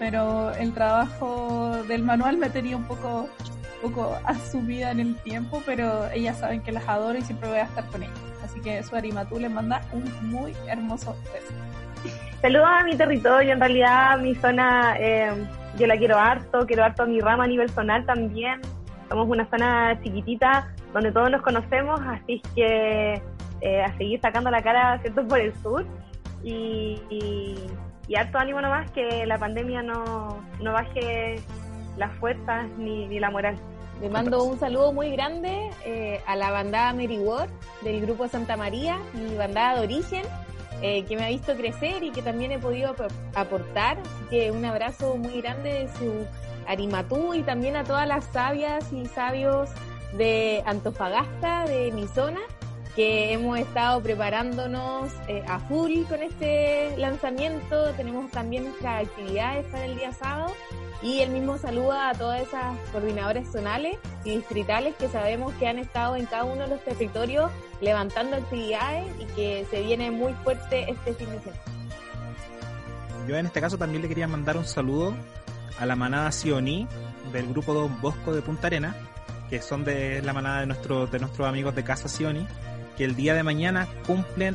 pero 0.00 0.52
el 0.54 0.74
trabajo 0.74 1.84
del 1.86 2.02
manual 2.02 2.36
me 2.36 2.46
ha 2.46 2.52
tenido 2.52 2.76
un 2.76 2.88
poco 2.88 3.28
poco 3.82 4.18
asumida 4.24 4.90
en 4.90 5.00
el 5.00 5.16
tiempo, 5.16 5.62
pero 5.64 6.08
ellas 6.10 6.38
saben 6.38 6.62
que 6.62 6.72
las 6.72 6.88
adoro 6.88 7.18
y 7.18 7.22
siempre 7.22 7.48
voy 7.48 7.58
a 7.58 7.64
estar 7.64 7.84
con 7.86 8.02
ellas. 8.02 8.18
Así 8.44 8.60
que 8.60 8.82
su 8.82 8.96
Arimatú 8.96 9.38
les 9.38 9.50
manda 9.50 9.82
un 9.92 10.04
muy 10.30 10.54
hermoso 10.68 11.16
beso. 11.32 11.54
Saludos 12.40 12.66
a 12.68 12.84
mi 12.84 12.96
territorio, 12.96 13.52
en 13.52 13.60
realidad 13.60 14.18
mi 14.20 14.34
zona 14.36 14.96
eh, 14.98 15.32
yo 15.76 15.86
la 15.86 15.96
quiero 15.96 16.18
harto, 16.18 16.66
quiero 16.66 16.84
harto 16.84 17.02
a 17.02 17.06
mi 17.06 17.20
rama 17.20 17.44
a 17.44 17.46
nivel 17.46 17.68
zonal 17.70 18.06
también. 18.06 18.60
Somos 19.08 19.28
una 19.28 19.48
zona 19.48 19.98
chiquitita 20.02 20.72
donde 20.92 21.12
todos 21.12 21.30
nos 21.30 21.42
conocemos, 21.42 22.00
así 22.06 22.42
que 22.54 23.22
eh, 23.60 23.82
a 23.82 23.96
seguir 23.96 24.20
sacando 24.20 24.50
la 24.50 24.62
cara, 24.62 24.98
¿cierto?, 25.00 25.26
por 25.26 25.40
el 25.40 25.54
sur. 25.62 25.84
Y, 26.44 27.00
y, 27.10 28.14
harto 28.14 28.38
ánimo 28.38 28.60
nomás 28.60 28.90
que 28.92 29.26
la 29.26 29.36
pandemia 29.36 29.82
no, 29.82 30.40
no 30.62 30.72
baje 30.72 31.36
las 31.98 32.14
fuerzas 32.18 32.68
ni, 32.78 33.06
ni 33.06 33.18
la 33.18 33.30
moral. 33.30 33.58
Le 34.00 34.08
mando 34.08 34.44
un 34.44 34.58
saludo 34.60 34.92
muy 34.92 35.10
grande 35.10 35.70
eh, 35.84 36.20
a 36.26 36.36
la 36.36 36.52
bandada 36.52 36.92
Mary 36.92 37.18
Ward 37.18 37.50
del 37.82 38.00
grupo 38.00 38.28
Santa 38.28 38.56
María, 38.56 38.98
mi 39.12 39.34
bandada 39.34 39.80
de 39.80 39.86
origen, 39.86 40.22
eh, 40.82 41.04
que 41.04 41.16
me 41.16 41.24
ha 41.24 41.28
visto 41.28 41.56
crecer 41.56 42.04
y 42.04 42.12
que 42.12 42.22
también 42.22 42.52
he 42.52 42.60
podido 42.60 42.94
aportar. 43.34 43.98
Así 43.98 44.24
que 44.30 44.50
un 44.52 44.64
abrazo 44.64 45.16
muy 45.16 45.40
grande 45.40 45.72
de 45.72 45.88
su 45.98 46.26
Arimatú 46.68 47.34
y 47.34 47.42
también 47.42 47.74
a 47.74 47.82
todas 47.82 48.06
las 48.06 48.24
sabias 48.26 48.92
y 48.92 49.06
sabios 49.06 49.68
de 50.16 50.62
Antofagasta, 50.64 51.64
de 51.64 51.90
mi 51.90 52.06
zona, 52.06 52.40
que 52.98 53.32
hemos 53.32 53.56
estado 53.60 54.02
preparándonos 54.02 55.12
eh, 55.28 55.44
a 55.46 55.60
full 55.60 56.02
con 56.08 56.20
este 56.20 56.96
lanzamiento. 56.96 57.92
Tenemos 57.92 58.28
también 58.32 58.64
nuestras 58.64 59.06
actividades 59.06 59.64
para 59.66 59.84
el 59.84 59.96
día 59.96 60.12
sábado 60.12 60.52
y 61.00 61.20
el 61.20 61.30
mismo 61.30 61.58
saluda 61.58 62.10
a 62.10 62.14
todas 62.14 62.42
esas 62.42 62.76
coordinadores 62.90 63.52
zonales 63.52 63.98
y 64.24 64.30
distritales 64.32 64.96
que 64.96 65.08
sabemos 65.08 65.54
que 65.60 65.68
han 65.68 65.78
estado 65.78 66.16
en 66.16 66.26
cada 66.26 66.42
uno 66.42 66.62
de 66.62 66.70
los 66.70 66.82
territorios 66.82 67.52
levantando 67.80 68.34
actividades 68.34 69.06
y 69.20 69.26
que 69.26 69.64
se 69.70 69.80
viene 69.82 70.10
muy 70.10 70.32
fuerte 70.42 70.90
este 70.90 71.14
fin 71.14 71.30
de 71.30 71.38
semana. 71.38 71.62
Yo 73.28 73.36
en 73.36 73.46
este 73.46 73.60
caso 73.60 73.78
también 73.78 74.02
le 74.02 74.08
quería 74.08 74.26
mandar 74.26 74.56
un 74.56 74.64
saludo 74.64 75.14
a 75.78 75.86
la 75.86 75.94
manada 75.94 76.32
Sioní 76.32 76.88
del 77.32 77.46
grupo 77.46 77.74
Don 77.74 78.00
Bosco 78.00 78.34
de 78.34 78.42
Punta 78.42 78.66
Arena, 78.66 78.96
que 79.48 79.62
son 79.62 79.84
de 79.84 80.20
la 80.20 80.32
manada 80.32 80.62
de, 80.62 80.66
nuestro, 80.66 81.06
de 81.06 81.20
nuestros 81.20 81.46
amigos 81.46 81.76
de 81.76 81.84
Casa 81.84 82.08
Sioni, 82.08 82.44
que 82.98 83.04
el 83.04 83.16
día 83.16 83.32
de 83.32 83.42
mañana 83.42 83.88
cumplen 84.06 84.54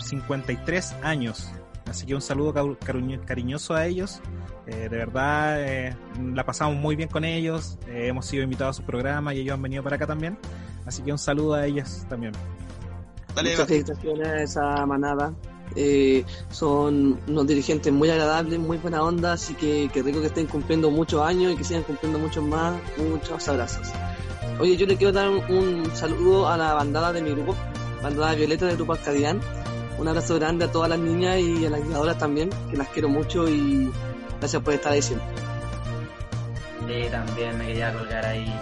53 0.00 0.96
años. 1.02 1.50
Así 1.88 2.04
que 2.06 2.14
un 2.14 2.20
saludo 2.20 2.76
cariñoso 3.24 3.74
a 3.74 3.86
ellos 3.86 4.20
eh, 4.66 4.88
de 4.88 4.96
verdad, 4.96 5.62
eh, 5.62 5.94
la 6.34 6.44
pasamos 6.44 6.76
muy 6.76 6.96
bien 6.96 7.08
con 7.08 7.24
ellos. 7.24 7.78
Eh, 7.86 8.06
hemos 8.08 8.26
sido 8.26 8.42
invitados 8.42 8.76
a 8.76 8.80
su 8.80 8.86
programa 8.86 9.34
y 9.34 9.40
ellos 9.40 9.54
han 9.54 9.62
venido 9.62 9.82
para 9.82 9.96
acá 9.96 10.06
también. 10.06 10.38
Así 10.86 11.02
que 11.02 11.12
un 11.12 11.18
saludo 11.18 11.54
a 11.54 11.66
ellos 11.66 12.04
también. 12.08 12.32
Muchas 13.36 13.66
felicitaciones 13.66 14.28
a 14.28 14.42
esa 14.42 14.86
manada. 14.86 15.34
son 16.50 17.20
unos 17.26 17.46
dirigentes 17.46 17.92
muy 17.92 18.08
agradables, 18.08 18.58
muy 18.58 18.78
buena 18.78 19.02
onda, 19.02 19.32
así 19.32 19.54
que 19.54 19.90
qué 19.92 20.02
rico 20.02 20.20
que 20.20 20.28
estén 20.28 20.46
cumpliendo 20.46 20.90
muchos 20.90 21.20
años 21.20 21.52
y 21.52 21.56
que 21.56 21.64
sigan 21.64 21.82
cumpliendo 21.82 22.18
muchos 22.18 22.44
más. 22.44 22.74
Muchos 22.96 23.48
abrazos. 23.48 23.88
Oye, 24.60 24.76
yo 24.76 24.86
le 24.86 24.96
quiero 24.96 25.12
dar 25.12 25.28
un, 25.28 25.90
saludo 25.94 26.48
a 26.48 26.56
la 26.56 26.74
bandada 26.74 27.12
de 27.12 27.22
mi 27.22 27.30
grupo, 27.30 27.56
bandada 28.04 28.34
Violeta 28.34 28.66
del 28.66 28.76
grupo 28.76 28.92
Arcadian. 28.92 29.40
Un 29.98 30.08
abrazo 30.08 30.34
grande 30.36 30.66
a 30.66 30.72
todas 30.72 30.90
las 30.90 30.98
niñas 30.98 31.38
y 31.40 31.66
a 31.66 31.70
las 31.70 31.82
guiadoras 31.86 32.18
también, 32.18 32.50
que 32.70 32.76
las 32.76 32.88
quiero 32.88 33.08
mucho 33.08 33.48
y 33.48 33.90
Gracias 34.40 34.62
por 34.62 34.74
estar 34.74 34.92
diciendo. 34.92 35.24
Sí, 36.86 37.08
también 37.10 37.56
me 37.56 37.66
quería 37.66 37.94
colgar 37.94 38.26
ahí 38.26 38.52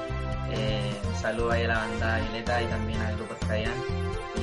eh, 0.52 0.94
un 1.08 1.20
saludo 1.20 1.50
ahí 1.50 1.64
a 1.64 1.68
la 1.68 1.78
banda 1.78 2.20
Violeta 2.20 2.62
y 2.62 2.66
también 2.66 3.00
al 3.00 3.16
grupo 3.16 3.34
Estadián 3.34 3.74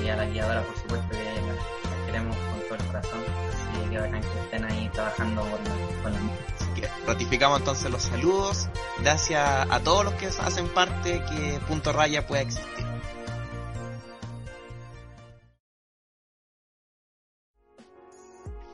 y 0.04 0.10
a 0.10 0.18
la 0.18 0.26
guiadora, 0.26 0.62
por 0.64 0.76
supuesto, 0.76 1.08
que 1.12 1.18
la, 1.18 2.06
queremos 2.06 2.36
con 2.36 2.60
todo 2.68 2.76
el 2.76 2.86
corazón. 2.88 3.20
Así 3.54 3.89
que 3.89 4.00
bacán 4.00 4.22
que 4.22 4.39
estén 4.43 4.66
ahí 4.66 4.89
trabajando 4.91 5.41
con, 5.43 6.12
la 6.12 6.20
Así 6.20 6.82
que 6.82 6.89
ratificamos 7.08 7.60
entonces 7.60 7.89
los 7.89 8.02
saludos. 8.02 8.68
Gracias 9.00 9.41
a 9.70 9.80
todos 9.80 10.04
los 10.04 10.14
que 10.16 10.26
hacen 10.26 10.68
parte 10.68 11.24
que 11.30 11.60
Punto 11.70 11.93
Raya 11.93 12.28
pueda 12.28 12.41
existir. 12.41 12.89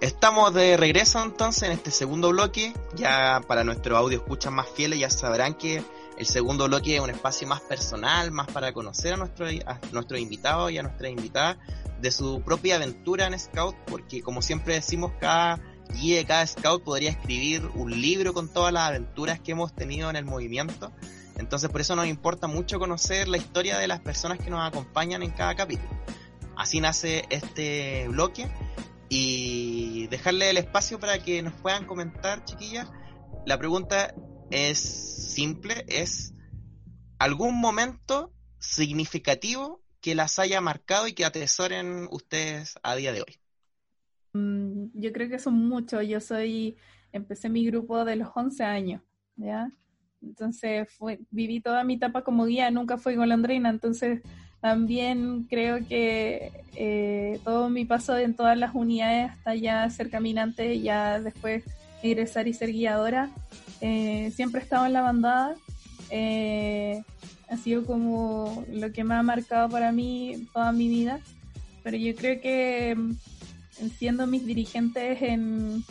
Estamos 0.01 0.53
de 0.53 0.75
regreso 0.75 1.23
entonces 1.23 1.63
en 1.63 1.71
este 1.71 1.89
segundo 1.89 2.29
bloque. 2.29 2.73
Ya 2.95 3.41
para 3.47 3.63
nuestro 3.63 3.95
audio 3.95 4.17
escuchan 4.17 4.53
más 4.53 4.67
fieles 4.67 4.99
ya 4.99 5.09
sabrán 5.09 5.53
que 5.53 5.83
el 6.17 6.25
segundo 6.25 6.65
bloque 6.65 6.95
es 6.95 7.01
un 7.01 7.09
espacio 7.09 7.47
más 7.47 7.61
personal, 7.61 8.31
más 8.31 8.47
para 8.47 8.73
conocer 8.73 9.13
a 9.13 9.17
nuestro, 9.17 9.47
a 9.47 9.79
nuestro 9.93 10.17
invitado 10.17 10.69
y 10.69 10.77
a 10.77 10.83
nuestra 10.83 11.09
invitada 11.09 11.57
de 12.01 12.11
su 12.11 12.41
propia 12.41 12.75
aventura 12.75 13.25
en 13.25 13.39
Scout, 13.39 13.75
porque 13.87 14.21
como 14.21 14.41
siempre 14.41 14.73
decimos, 14.73 15.13
cada 15.19 15.61
guía, 15.93 16.25
cada 16.25 16.45
Scout 16.45 16.83
podría 16.83 17.11
escribir 17.11 17.65
un 17.73 17.89
libro 18.01 18.33
con 18.33 18.49
todas 18.49 18.73
las 18.73 18.89
aventuras 18.89 19.39
que 19.39 19.53
hemos 19.53 19.73
tenido 19.73 20.09
en 20.09 20.17
el 20.17 20.25
movimiento. 20.25 20.91
Entonces 21.37 21.69
por 21.69 21.79
eso 21.79 21.95
nos 21.95 22.07
importa 22.07 22.47
mucho 22.47 22.79
conocer 22.79 23.29
la 23.29 23.37
historia 23.37 23.77
de 23.77 23.87
las 23.87 24.01
personas 24.01 24.39
que 24.39 24.49
nos 24.49 24.65
acompañan 24.65 25.23
en 25.23 25.31
cada 25.31 25.55
capítulo. 25.55 25.89
Así 26.57 26.81
nace 26.81 27.25
este 27.29 28.07
bloque 28.09 28.49
y 29.10 30.08
dejarle 30.08 30.49
el 30.49 30.58
espacio 30.58 30.99
para 30.99 31.20
que 31.20 31.41
nos 31.41 31.53
puedan 31.53 31.86
comentar, 31.86 32.43
chiquillas. 32.45 32.89
La 33.45 33.58
pregunta 33.58 34.14
es 34.51 34.80
simple, 34.80 35.86
es 35.88 36.34
algún 37.20 37.60
momento 37.60 38.34
significativo 38.60 39.82
que 40.01 40.16
las 40.16 40.39
haya 40.39 40.62
marcado 40.62 41.08
y 41.08 41.14
que 41.14 41.26
atesoren 41.26 42.08
ustedes 42.12 42.76
a 42.84 42.95
día 42.95 43.12
de 43.12 43.22
hoy. 43.22 43.39
Mm, 44.34 44.88
yo 44.93 45.12
creo 45.12 45.30
que 45.30 45.39
son 45.39 45.56
muchos. 45.56 46.06
Yo 46.08 46.20
soy, 46.20 46.78
empecé 47.12 47.49
mi 47.49 47.66
grupo 47.66 48.03
de 48.06 48.16
los 48.16 48.30
11 48.36 48.64
años, 48.64 49.01
¿ya? 49.36 49.70
Entonces 50.26 50.89
fue, 50.97 51.19
viví 51.32 51.59
toda 51.59 51.84
mi 51.84 51.95
etapa 51.95 52.23
como 52.23 52.45
guía, 52.45 52.71
nunca 52.71 52.97
fui 52.97 53.15
golondrina, 53.15 53.69
entonces 53.69 54.21
también 54.65 55.43
creo 55.43 55.86
que 55.88 56.51
eh, 56.76 57.39
todo 57.43 57.69
mi 57.69 57.86
paso 57.86 58.17
en 58.17 58.34
todas 58.34 58.57
las 58.57 58.73
unidades 58.73 59.30
hasta 59.30 59.53
ya 59.53 59.88
ser 59.91 60.09
caminante, 60.09 60.82
ya 60.82 61.19
después 61.19 61.63
ingresar 62.01 62.47
y 62.47 62.53
ser 62.53 62.71
guiadora, 62.71 63.30
eh, 63.82 64.32
siempre 64.36 64.61
he 64.61 64.63
estado 64.63 64.88
en 64.88 64.93
la 64.93 65.01
bandada. 65.01 65.55
Eh, 66.09 67.03
ha 67.47 67.57
sido 67.57 67.86
como 67.86 68.65
lo 68.71 68.91
que 68.91 69.03
me 69.03 69.13
ha 69.13 69.21
marcado 69.21 69.69
para 69.69 69.91
mí 69.91 70.47
toda 70.51 70.71
mi 70.71 70.88
vida. 70.88 71.19
pero 71.84 71.97
yo 71.97 72.15
creo 72.15 72.41
que 72.41 72.95
mm, 72.95 73.89
siendo 73.99 74.26
mis 74.26 74.47
dirigentes 74.47 75.21
en, 75.21 75.84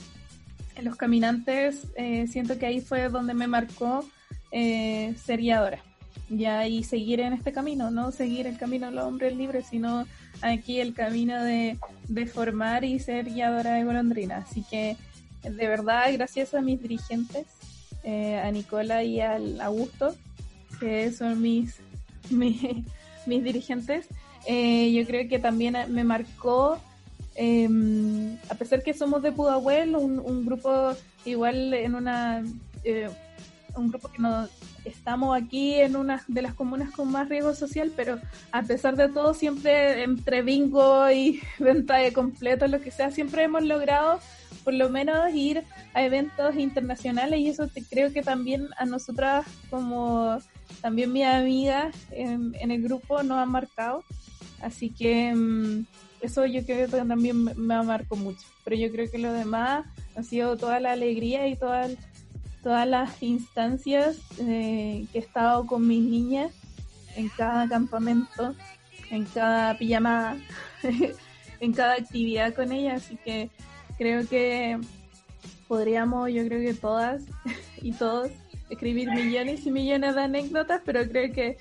en 0.74 0.84
los 0.84 0.96
caminantes, 0.96 1.86
siento 2.26 2.58
que 2.58 2.66
ahí 2.66 2.80
fue 2.80 3.08
donde 3.08 3.34
me 3.34 3.46
marcó 3.46 4.04
eh, 4.54 5.14
ser 5.22 5.40
guiadora. 5.40 5.82
Ya 6.30 6.66
y 6.66 6.84
seguir 6.84 7.20
en 7.20 7.34
este 7.34 7.52
camino, 7.52 7.90
no 7.90 8.10
seguir 8.10 8.46
el 8.46 8.56
camino 8.56 8.86
de 8.86 8.92
los 8.92 9.04
hombres 9.04 9.36
libres, 9.36 9.66
sino 9.68 10.06
aquí 10.40 10.80
el 10.80 10.94
camino 10.94 11.42
de, 11.42 11.76
de 12.08 12.26
formar 12.26 12.84
y 12.84 12.98
ser 12.98 13.26
guiadora 13.26 13.74
de 13.74 13.84
golondrina. 13.84 14.38
Así 14.38 14.64
que 14.70 14.96
de 15.42 15.68
verdad, 15.68 16.10
gracias 16.12 16.54
a 16.54 16.62
mis 16.62 16.80
dirigentes, 16.80 17.46
eh, 18.04 18.38
a 18.38 18.50
Nicola 18.50 19.02
y 19.02 19.20
al 19.20 19.60
Augusto, 19.60 20.14
que 20.80 21.12
son 21.12 21.42
mis, 21.42 21.80
mis, 22.30 22.62
dirigentes, 23.26 24.06
eh, 24.46 24.92
yo 24.92 25.06
creo 25.06 25.28
que 25.28 25.38
también 25.38 25.76
me 25.88 26.04
marcó, 26.04 26.78
em, 27.34 28.36
a 28.48 28.54
pesar 28.54 28.82
que 28.82 28.94
somos 28.94 29.22
de 29.22 29.32
Pudahuel, 29.32 29.96
un, 29.96 30.18
un 30.18 30.46
grupo 30.46 30.94
igual 31.24 31.74
en 31.74 31.94
una, 31.94 32.42
eh, 32.84 33.10
un 33.76 33.88
grupo 33.88 34.08
que 34.08 34.20
no 34.20 34.48
estamos 34.84 35.36
aquí 35.36 35.74
en 35.74 35.96
una 35.96 36.22
de 36.28 36.42
las 36.42 36.54
comunas 36.54 36.90
con 36.90 37.10
más 37.10 37.28
riesgo 37.28 37.54
social, 37.54 37.92
pero 37.94 38.18
a 38.52 38.62
pesar 38.62 38.96
de 38.96 39.08
todo, 39.08 39.34
siempre 39.34 40.02
entre 40.02 40.42
bingo 40.42 41.10
y 41.10 41.40
venta 41.58 41.96
de 41.96 42.12
completo, 42.12 42.66
lo 42.68 42.80
que 42.80 42.90
sea, 42.90 43.10
siempre 43.10 43.44
hemos 43.44 43.62
logrado 43.62 44.20
por 44.64 44.74
lo 44.74 44.88
menos 44.88 45.32
ir 45.34 45.62
a 45.92 46.02
eventos 46.02 46.56
internacionales 46.56 47.38
y 47.38 47.48
eso 47.48 47.68
te, 47.68 47.84
creo 47.84 48.12
que 48.12 48.22
también 48.22 48.68
a 48.78 48.86
nosotras 48.86 49.46
como 49.68 50.38
también 50.80 51.12
mi 51.12 51.22
amiga 51.22 51.90
en, 52.10 52.54
el 52.58 52.82
grupo 52.82 53.22
nos 53.22 53.38
ha 53.38 53.46
marcado. 53.46 54.02
Así 54.60 54.88
que 54.88 55.34
mm, 55.34 55.86
eso 56.22 56.46
yo 56.46 56.64
creo 56.64 56.88
que 56.88 56.96
también 56.96 57.44
me, 57.44 57.54
me 57.54 57.82
marcado 57.82 58.16
mucho. 58.16 58.46
Pero 58.64 58.76
yo 58.76 58.90
creo 58.90 59.10
que 59.10 59.18
lo 59.18 59.32
demás 59.32 59.86
ha 60.16 60.22
sido 60.22 60.56
toda 60.56 60.80
la 60.80 60.92
alegría 60.92 61.46
y 61.48 61.56
todas 61.56 61.96
todas 62.64 62.88
las 62.88 63.22
instancias 63.22 64.16
eh, 64.40 65.06
que 65.12 65.18
he 65.18 65.20
estado 65.20 65.66
con 65.66 65.86
mis 65.86 66.02
niñas 66.02 66.50
en 67.14 67.28
cada 67.28 67.68
campamento, 67.68 68.56
en 69.10 69.26
cada 69.26 69.76
pijamada, 69.76 70.38
en 71.60 71.72
cada 71.74 71.92
actividad 71.92 72.54
con 72.54 72.72
ellas. 72.72 73.04
Así 73.04 73.18
que 73.22 73.50
creo 73.98 74.26
que 74.26 74.80
podríamos, 75.68 76.32
yo 76.32 76.44
creo 76.46 76.60
que 76.60 76.72
todas 76.72 77.22
y 77.82 77.92
todos, 77.92 78.30
escribir 78.70 79.10
millones 79.10 79.66
y 79.66 79.70
millones 79.70 80.14
de 80.14 80.22
anécdotas, 80.22 80.80
pero 80.86 81.06
creo 81.06 81.32
que 81.34 81.58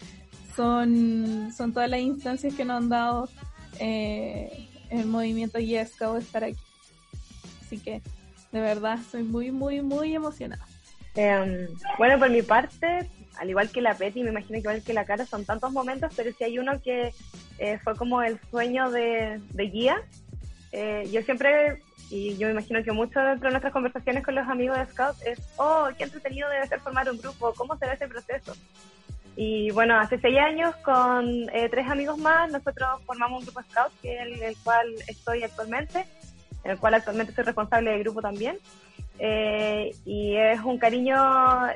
son, 0.56 1.51
son 1.56 1.74
todas 1.74 1.89
las 1.89 1.99
instancias 1.99 2.54
que 2.54 2.64
nos 2.64 2.78
han 2.78 2.88
dado 2.89 3.30
eh, 3.78 4.70
el 4.89 5.06
movimiento 5.08 5.60
Guía 5.60 5.86
Scout 5.86 6.22
estar 6.22 6.45
aquí. 6.45 6.62
Así 7.62 7.78
que 7.78 8.01
de 8.54 8.62
verdad 8.62 8.99
estoy 9.01 9.24
muy, 9.24 9.51
muy, 9.51 9.82
muy 9.82 10.16
emocionada. 10.16 10.66
Em, 11.16 11.68
bueno, 11.97 12.18
por 12.20 12.30
mi 12.30 12.41
parte, 12.41 13.09
al 13.38 13.49
igual 13.49 13.70
que 13.70 13.82
la 13.82 13.95
Petty, 13.95 14.24
me 14.24 14.30
imagino 14.30 14.53
que 14.53 14.59
igual 14.59 14.84
que 14.84 14.93
la 14.93 15.05
cara, 15.05 15.26
son 15.26 15.45
tantos 15.45 15.72
momentos, 15.72 16.14
pero 16.16 16.32
si 16.34 16.43
hay 16.43 16.59
uno 16.59 16.82
que 16.82 17.14
eh, 17.59 17.80
fue 17.84 17.95
como 17.95 18.22
el 18.22 18.39
sueño 18.49 18.91
de, 18.91 19.39
guía. 19.53 20.01
Eh, 20.72 21.07
yo 21.11 21.22
siempre 21.22 21.82
y 22.09 22.38
yo 22.38 22.47
me 22.47 22.53
imagino 22.53 22.84
que 22.84 22.91
mucho 22.91 23.20
dentro 23.20 23.47
de 23.47 23.53
nuestras 23.53 23.74
conversaciones 23.74 24.24
con 24.24 24.36
los 24.36 24.47
amigos 24.47 24.78
de 24.78 24.86
Scout 24.86 25.16
es, 25.26 25.39
oh, 25.57 25.88
qué 25.97 26.03
entretenido 26.03 26.49
debe 26.49 26.68
ser 26.68 26.80
formar 26.80 27.09
un 27.09 27.18
grupo, 27.18 27.53
¿cómo 27.55 27.76
será 27.78 27.93
ese 27.93 28.07
proceso? 28.07 28.53
Y 29.36 29.72
bueno, 29.72 29.99
hace 29.99 30.20
seis 30.20 30.38
años 30.38 30.76
con 30.78 31.28
eh, 31.51 31.70
tres 31.70 31.89
amigos 31.89 32.20
más, 32.20 32.51
nosotros 32.51 33.01
formamos 33.05 33.39
un 33.39 33.45
grupo 33.45 33.64
Scout, 33.64 33.91
que 34.01 34.16
es 34.16 34.41
el, 34.41 34.55
cual 34.64 34.88
estoy 35.07 35.43
actualmente, 35.43 36.05
en 36.64 36.72
el 36.72 36.78
cual 36.78 36.93
actualmente 36.93 37.34
soy 37.34 37.45
responsable 37.45 37.91
del 37.91 38.03
grupo 38.03 38.22
también. 38.22 38.59
Eh, 39.20 39.91
y 40.05 40.36
es 40.36 40.59
un 40.61 40.78
cariño 40.78 41.16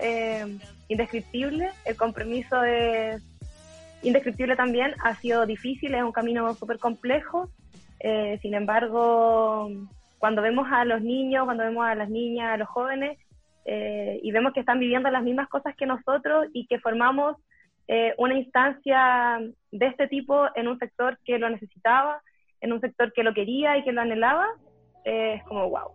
eh, 0.01 0.57
indescriptible, 0.87 1.69
el 1.85 1.95
compromiso 1.95 2.63
es 2.63 3.21
indescriptible 4.01 4.55
también, 4.55 4.93
ha 5.03 5.15
sido 5.15 5.45
difícil, 5.45 5.93
es 5.93 6.03
un 6.03 6.11
camino 6.11 6.53
súper 6.55 6.79
complejo, 6.79 7.49
sin 8.41 8.53
embargo, 8.53 9.71
cuando 10.19 10.41
vemos 10.41 10.67
a 10.71 10.85
los 10.85 11.01
niños, 11.01 11.45
cuando 11.45 11.63
vemos 11.63 11.85
a 11.85 11.95
las 11.95 12.09
niñas, 12.09 12.53
a 12.53 12.57
los 12.57 12.67
jóvenes, 12.67 13.17
eh, 13.69 14.21
y 14.23 14.31
vemos 14.31 14.53
que 14.53 14.61
están 14.61 14.79
viviendo 14.79 15.09
las 15.09 15.23
mismas 15.23 15.49
cosas 15.49 15.75
que 15.75 15.85
nosotros 15.85 16.47
y 16.53 16.65
que 16.67 16.79
formamos 16.79 17.35
eh, 17.89 18.13
una 18.17 18.35
instancia 18.35 19.41
de 19.71 19.85
este 19.85 20.07
tipo 20.07 20.47
en 20.55 20.69
un 20.69 20.79
sector 20.79 21.19
que 21.25 21.37
lo 21.37 21.49
necesitaba, 21.49 22.21
en 22.61 22.71
un 22.71 22.79
sector 22.79 23.11
que 23.11 23.23
lo 23.23 23.33
quería 23.33 23.77
y 23.77 23.83
que 23.83 23.91
lo 23.91 23.99
anhelaba, 23.99 24.47
eh, 25.03 25.33
es 25.35 25.43
como 25.43 25.69
wow. 25.69 25.91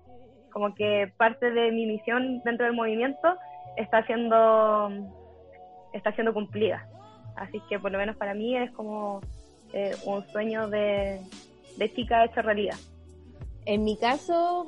Como 0.52 0.74
que 0.74 1.12
parte 1.16 1.50
de 1.50 1.72
mi 1.72 1.86
misión 1.86 2.42
dentro 2.44 2.66
del 2.66 2.74
movimiento 2.74 3.36
está 3.76 4.04
siendo, 4.06 4.90
está 5.92 6.12
siendo 6.12 6.34
cumplida. 6.34 6.88
Así 7.36 7.60
que 7.68 7.78
por 7.78 7.90
lo 7.90 7.98
menos 7.98 8.16
para 8.16 8.34
mí 8.34 8.56
es 8.56 8.70
como 8.72 9.20
un 10.04 10.26
sueño 10.28 10.68
de, 10.68 11.20
de 11.76 11.94
chica 11.94 12.24
hecho 12.24 12.42
realidad. 12.42 12.76
En 13.64 13.84
mi 13.84 13.96
caso, 13.96 14.66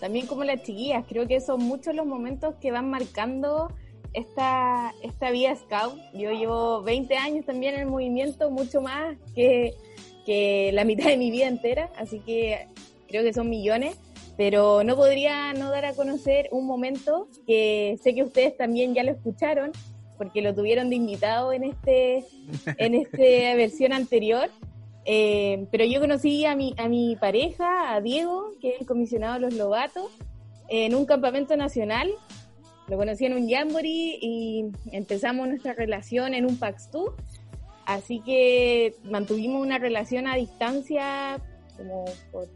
también 0.00 0.26
como 0.26 0.44
las 0.44 0.62
chiquillas, 0.62 1.04
creo 1.08 1.28
que 1.28 1.40
son 1.40 1.62
muchos 1.62 1.94
los 1.94 2.06
momentos 2.06 2.56
que 2.56 2.72
van 2.72 2.90
marcando 2.90 3.68
esta, 4.14 4.92
esta 5.02 5.30
vida 5.30 5.54
scout. 5.54 5.98
Yo 6.12 6.32
llevo 6.32 6.82
20 6.82 7.16
años 7.16 7.46
también 7.46 7.74
en 7.74 7.80
el 7.82 7.86
movimiento, 7.86 8.50
mucho 8.50 8.80
más 8.80 9.16
que, 9.34 9.74
que 10.26 10.70
la 10.72 10.84
mitad 10.84 11.06
de 11.06 11.16
mi 11.16 11.30
vida 11.30 11.46
entera, 11.46 11.90
así 11.98 12.20
que 12.20 12.66
creo 13.08 13.22
que 13.22 13.32
son 13.32 13.48
millones, 13.48 13.98
pero 14.44 14.82
no 14.82 14.96
podría 14.96 15.52
no 15.52 15.70
dar 15.70 15.84
a 15.84 15.92
conocer 15.92 16.48
un 16.50 16.66
momento 16.66 17.28
que 17.46 17.96
sé 18.02 18.12
que 18.12 18.24
ustedes 18.24 18.56
también 18.56 18.92
ya 18.92 19.04
lo 19.04 19.12
escucharon, 19.12 19.70
porque 20.18 20.42
lo 20.42 20.52
tuvieron 20.52 20.90
de 20.90 20.96
invitado 20.96 21.52
en 21.52 21.62
este 21.62 22.24
en 22.78 22.96
esta 22.96 23.18
versión 23.54 23.92
anterior, 23.92 24.50
eh, 25.04 25.68
pero 25.70 25.84
yo 25.84 26.00
conocí 26.00 26.44
a 26.44 26.56
mi, 26.56 26.74
a 26.76 26.88
mi 26.88 27.14
pareja, 27.14 27.94
a 27.94 28.00
Diego, 28.00 28.50
que 28.60 28.70
es 28.70 28.80
el 28.80 28.86
comisionado 28.88 29.34
de 29.34 29.40
los 29.42 29.54
Lobatos, 29.54 30.10
en 30.68 30.96
un 30.96 31.06
campamento 31.06 31.56
nacional. 31.56 32.10
Lo 32.88 32.96
conocí 32.96 33.26
en 33.26 33.34
un 33.34 33.48
Jamboree 33.48 34.18
y 34.20 34.72
empezamos 34.90 35.46
nuestra 35.46 35.72
relación 35.72 36.34
en 36.34 36.46
un 36.46 36.58
Paxtu. 36.58 37.12
Así 37.86 38.18
que 38.18 38.96
mantuvimos 39.04 39.62
una 39.62 39.78
relación 39.78 40.26
a 40.26 40.34
distancia 40.34 41.38
como 41.76 42.06
por 42.32 42.48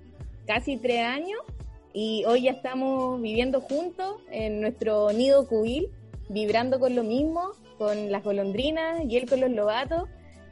casi 0.46 0.78
tres 0.78 1.04
años 1.04 1.38
y 1.98 2.24
hoy 2.26 2.42
ya 2.42 2.50
estamos 2.50 3.20
viviendo 3.22 3.62
juntos 3.62 4.16
en 4.30 4.60
nuestro 4.60 5.10
nido 5.12 5.48
cubil, 5.48 5.88
vibrando 6.28 6.78
con 6.78 6.94
lo 6.94 7.02
mismo, 7.02 7.52
con 7.78 8.12
las 8.12 8.22
golondrinas 8.22 9.02
y 9.08 9.16
él 9.16 9.26
con 9.26 9.40
los 9.40 9.50
lobatos 9.50 10.06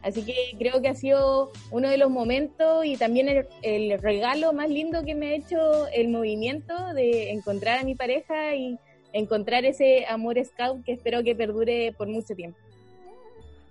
Así 0.04 0.22
que 0.22 0.34
creo 0.58 0.82
que 0.82 0.88
ha 0.88 0.94
sido 0.94 1.50
uno 1.70 1.88
de 1.88 1.96
los 1.96 2.10
momentos 2.10 2.84
y 2.84 2.98
también 2.98 3.46
el, 3.62 3.98
regalo 3.98 4.52
más 4.52 4.68
lindo 4.68 5.02
que 5.02 5.14
me 5.14 5.30
ha 5.30 5.34
hecho 5.34 5.88
el 5.94 6.08
movimiento 6.08 6.92
de 6.92 7.30
encontrar 7.30 7.78
a 7.78 7.84
mi 7.84 7.94
pareja 7.94 8.54
y 8.54 8.78
encontrar 9.14 9.64
ese 9.64 10.04
amor 10.06 10.36
scout 10.44 10.84
que 10.84 10.92
espero 10.92 11.22
que 11.22 11.34
perdure 11.34 11.94
por 11.96 12.08
mucho 12.08 12.34
tiempo. 12.34 12.58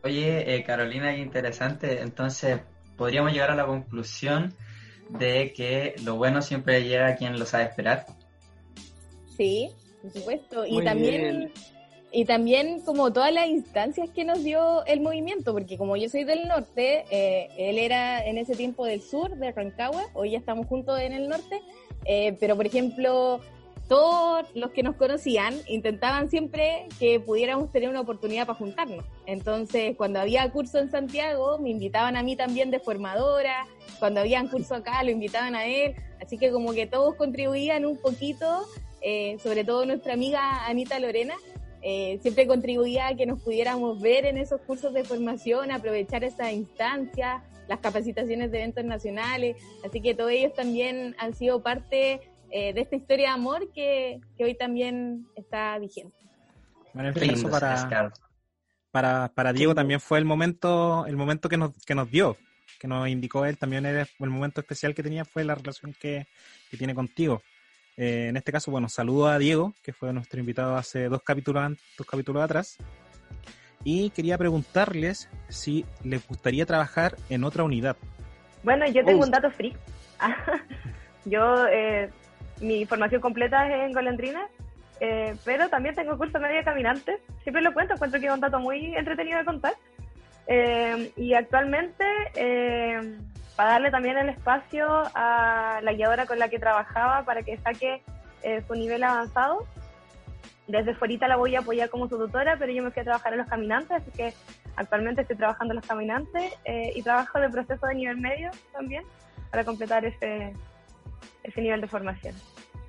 Oye, 0.03 0.55
eh, 0.55 0.63
Carolina, 0.63 1.13
qué 1.13 1.21
interesante. 1.21 2.01
Entonces, 2.01 2.61
podríamos 2.97 3.31
llegar 3.31 3.51
a 3.51 3.55
la 3.55 3.67
conclusión 3.67 4.55
de 5.19 5.53
que 5.53 5.95
lo 6.03 6.15
bueno 6.15 6.41
siempre 6.41 6.83
llega 6.83 7.07
a 7.07 7.15
quien 7.15 7.37
lo 7.37 7.45
sabe 7.45 7.65
esperar. 7.65 8.05
Sí, 9.37 9.69
por 10.01 10.11
supuesto. 10.11 10.65
y 10.65 10.83
también 10.83 11.51
y 12.15 12.25
también 12.25 12.81
como 12.81 13.11
todas 13.11 13.33
las 13.33 13.47
instancias 13.47 14.07
que 14.11 14.23
nos 14.23 14.43
dio 14.43 14.85
el 14.85 15.01
movimiento, 15.01 15.51
porque 15.51 15.79
como 15.79 15.97
yo 15.97 16.07
soy 16.09 16.23
del 16.23 16.47
norte, 16.47 17.05
eh, 17.09 17.49
él 17.57 17.79
era 17.79 18.23
en 18.23 18.37
ese 18.37 18.55
tiempo 18.55 18.85
del 18.85 19.01
sur, 19.01 19.35
de 19.35 19.51
Rancagua, 19.51 20.03
hoy 20.13 20.31
ya 20.31 20.37
estamos 20.37 20.67
juntos 20.67 20.99
en 20.99 21.11
el 21.11 21.27
norte, 21.27 21.61
eh, 22.05 22.37
pero 22.39 22.55
por 22.55 22.67
ejemplo, 22.67 23.41
todos 23.87 24.45
los 24.55 24.71
que 24.71 24.83
nos 24.83 24.95
conocían 24.95 25.55
intentaban 25.67 26.29
siempre 26.29 26.87
que 26.99 27.19
pudiéramos 27.19 27.71
tener 27.71 27.89
una 27.89 28.01
oportunidad 28.01 28.47
para 28.47 28.57
juntarnos. 28.57 29.05
Entonces, 29.25 29.95
cuando 29.97 30.19
había 30.19 30.49
curso 30.51 30.79
en 30.79 30.89
Santiago, 30.89 31.57
me 31.59 31.69
invitaban 31.69 32.15
a 32.15 32.23
mí 32.23 32.35
también 32.35 32.71
de 32.71 32.79
formadora, 32.79 33.67
cuando 33.99 34.21
había 34.21 34.41
un 34.41 34.47
curso 34.47 34.75
acá, 34.75 35.03
lo 35.03 35.11
invitaban 35.11 35.55
a 35.55 35.65
él, 35.65 35.95
así 36.21 36.37
que 36.37 36.51
como 36.51 36.73
que 36.73 36.87
todos 36.87 37.15
contribuían 37.15 37.85
un 37.85 37.97
poquito, 37.97 38.65
eh, 39.01 39.37
sobre 39.43 39.63
todo 39.63 39.85
nuestra 39.85 40.13
amiga 40.13 40.65
Anita 40.65 40.99
Lorena, 40.99 41.35
eh, 41.81 42.19
siempre 42.21 42.47
contribuía 42.47 43.07
a 43.07 43.15
que 43.15 43.25
nos 43.25 43.41
pudiéramos 43.41 44.01
ver 44.01 44.25
en 44.25 44.37
esos 44.37 44.61
cursos 44.61 44.93
de 44.93 45.03
formación, 45.03 45.69
aprovechar 45.69 46.23
esa 46.23 46.49
instancia, 46.51 47.43
las 47.67 47.79
capacitaciones 47.79 48.51
de 48.51 48.59
eventos 48.59 48.85
nacionales, 48.85 49.57
así 49.85 49.99
que 49.99 50.13
todos 50.13 50.31
ellos 50.31 50.53
también 50.53 51.15
han 51.19 51.33
sido 51.33 51.61
parte 51.61 52.21
eh, 52.55 52.71
de 52.71 52.81
esta 52.81 52.95
historia 52.95 53.29
de 53.29 53.33
amor 53.33 53.71
que, 53.73 54.21
hoy 54.37 54.55
también 54.55 55.25
está 55.35 55.79
vigente. 55.79 56.15
Bueno, 56.93 57.09
en 57.09 57.49
para, 57.49 58.13
para, 58.91 59.31
para 59.33 59.53
Diego 59.53 59.73
también 59.73 59.99
fue 59.99 60.19
el 60.19 60.25
momento, 60.25 61.07
el 61.07 61.17
momento 61.17 61.49
que 61.49 61.57
nos, 61.57 61.71
que 61.83 61.95
nos 61.95 62.11
dio, 62.11 62.37
que 62.79 62.87
nos 62.87 63.09
indicó 63.09 63.47
él, 63.47 63.57
también 63.57 63.87
era 63.87 64.07
el 64.19 64.29
momento 64.29 64.61
especial 64.61 64.93
que 64.93 65.01
tenía 65.01 65.25
fue 65.25 65.43
la 65.43 65.55
relación 65.55 65.95
que, 65.99 66.27
que 66.69 66.77
tiene 66.77 66.93
contigo. 66.93 67.41
Eh, 67.97 68.27
en 68.29 68.37
este 68.37 68.51
caso, 68.51 68.69
bueno, 68.69 68.87
saludo 68.87 69.29
a 69.29 69.39
Diego, 69.39 69.73
que 69.81 69.91
fue 69.91 70.13
nuestro 70.13 70.39
invitado 70.39 70.75
hace 70.75 71.09
dos 71.09 71.23
capítulos, 71.23 71.71
dos 71.97 72.05
capítulos 72.05 72.43
atrás. 72.43 72.77
Y 73.83 74.11
quería 74.11 74.37
preguntarles 74.37 75.27
si 75.49 75.87
les 76.03 76.27
gustaría 76.27 76.67
trabajar 76.67 77.15
en 77.29 77.45
otra 77.45 77.63
unidad. 77.63 77.97
Bueno, 78.61 78.85
yo 78.87 79.03
tengo 79.03 79.23
un 79.23 79.31
dato 79.31 79.49
free. 79.49 79.75
yo, 81.25 81.65
eh, 81.67 82.11
mi 82.61 82.85
formación 82.85 83.21
completa 83.21 83.67
es 83.67 83.85
en 83.85 83.93
golondrinas, 83.93 84.49
eh, 84.99 85.35
pero 85.43 85.69
también 85.69 85.95
tengo 85.95 86.17
curso 86.17 86.39
medio 86.39 86.57
de 86.57 86.63
caminantes. 86.63 87.19
Siempre 87.43 87.61
lo 87.61 87.73
cuento, 87.73 87.93
encuentro 87.93 88.19
que 88.19 88.27
es 88.27 88.33
un 88.33 88.39
dato 88.39 88.59
muy 88.59 88.95
entretenido 88.95 89.37
de 89.39 89.45
contar. 89.45 89.73
Eh, 90.47 91.11
y 91.15 91.33
actualmente, 91.33 92.05
eh, 92.35 93.17
para 93.55 93.71
darle 93.71 93.91
también 93.91 94.17
el 94.17 94.29
espacio 94.29 94.87
a 95.13 95.79
la 95.81 95.93
guiadora 95.93 96.25
con 96.25 96.39
la 96.39 96.49
que 96.49 96.59
trabajaba 96.59 97.23
para 97.23 97.43
que 97.43 97.57
saque 97.57 98.01
eh, 98.41 98.61
su 98.67 98.73
nivel 98.73 99.03
avanzado, 99.03 99.65
desde 100.67 100.95
fuera 100.95 101.27
la 101.27 101.35
voy 101.35 101.55
a 101.55 101.59
apoyar 101.59 101.89
como 101.89 102.07
su 102.07 102.17
tutora, 102.17 102.57
pero 102.57 102.71
yo 102.71 102.83
me 102.83 102.91
fui 102.91 103.01
a 103.01 103.05
trabajar 103.05 103.33
en 103.33 103.39
los 103.39 103.47
caminantes, 103.47 104.01
así 104.01 104.11
que 104.11 104.33
actualmente 104.75 105.21
estoy 105.21 105.35
trabajando 105.35 105.73
en 105.73 105.77
los 105.77 105.85
caminantes 105.85 106.53
y 106.95 107.01
trabajo 107.03 107.39
de 107.39 107.49
proceso 107.49 107.85
de 107.85 107.95
nivel 107.95 108.17
medio 108.17 108.49
también 108.71 109.03
para 109.51 109.65
completar 109.65 110.05
ese, 110.05 110.53
ese 111.43 111.61
nivel 111.61 111.81
de 111.81 111.87
formación. 111.87 112.35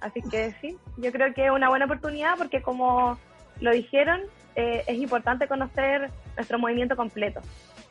Así 0.01 0.21
que 0.23 0.53
sí, 0.61 0.77
yo 0.99 1.11
creo 1.13 1.33
que 1.33 1.47
es 1.47 1.51
una 1.51 1.69
buena 1.69 1.87
oportunidad 1.87 2.37
porque 2.37 2.63
como 2.63 3.19
lo 3.61 3.73
dijeron, 3.73 4.21
eh, 4.57 4.85
es 4.87 4.99
importante 4.99 5.49
conocer 5.49 6.11
nuestro 6.37 6.59
movimiento 6.59 6.97
completo, 6.97 7.41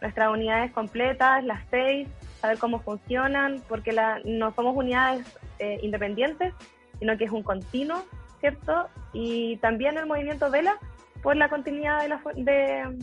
nuestras 0.01 0.29
unidades 0.31 0.71
completas, 0.71 1.43
las 1.43 1.61
seis, 1.69 2.07
saber 2.39 2.57
cómo 2.57 2.79
funcionan, 2.79 3.63
porque 3.67 3.91
la, 3.91 4.19
no 4.25 4.53
somos 4.53 4.75
unidades 4.75 5.25
eh, 5.59 5.79
independientes, 5.81 6.53
sino 6.99 7.17
que 7.17 7.25
es 7.25 7.31
un 7.31 7.43
continuo, 7.43 8.03
¿cierto? 8.39 8.89
Y 9.13 9.57
también 9.57 9.97
el 9.97 10.05
movimiento 10.05 10.49
vela 10.51 10.77
por 11.21 11.35
la 11.35 11.49
continuidad 11.49 12.01
de 12.01 12.09
la, 12.09 12.21
de, 12.35 12.97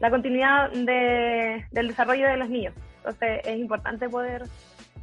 la 0.00 0.10
continuidad 0.10 0.70
de, 0.72 1.66
del 1.70 1.88
desarrollo 1.88 2.26
de 2.26 2.36
los 2.36 2.48
niños. 2.48 2.74
Entonces 2.98 3.40
es 3.44 3.58
importante 3.58 4.08
poder 4.08 4.44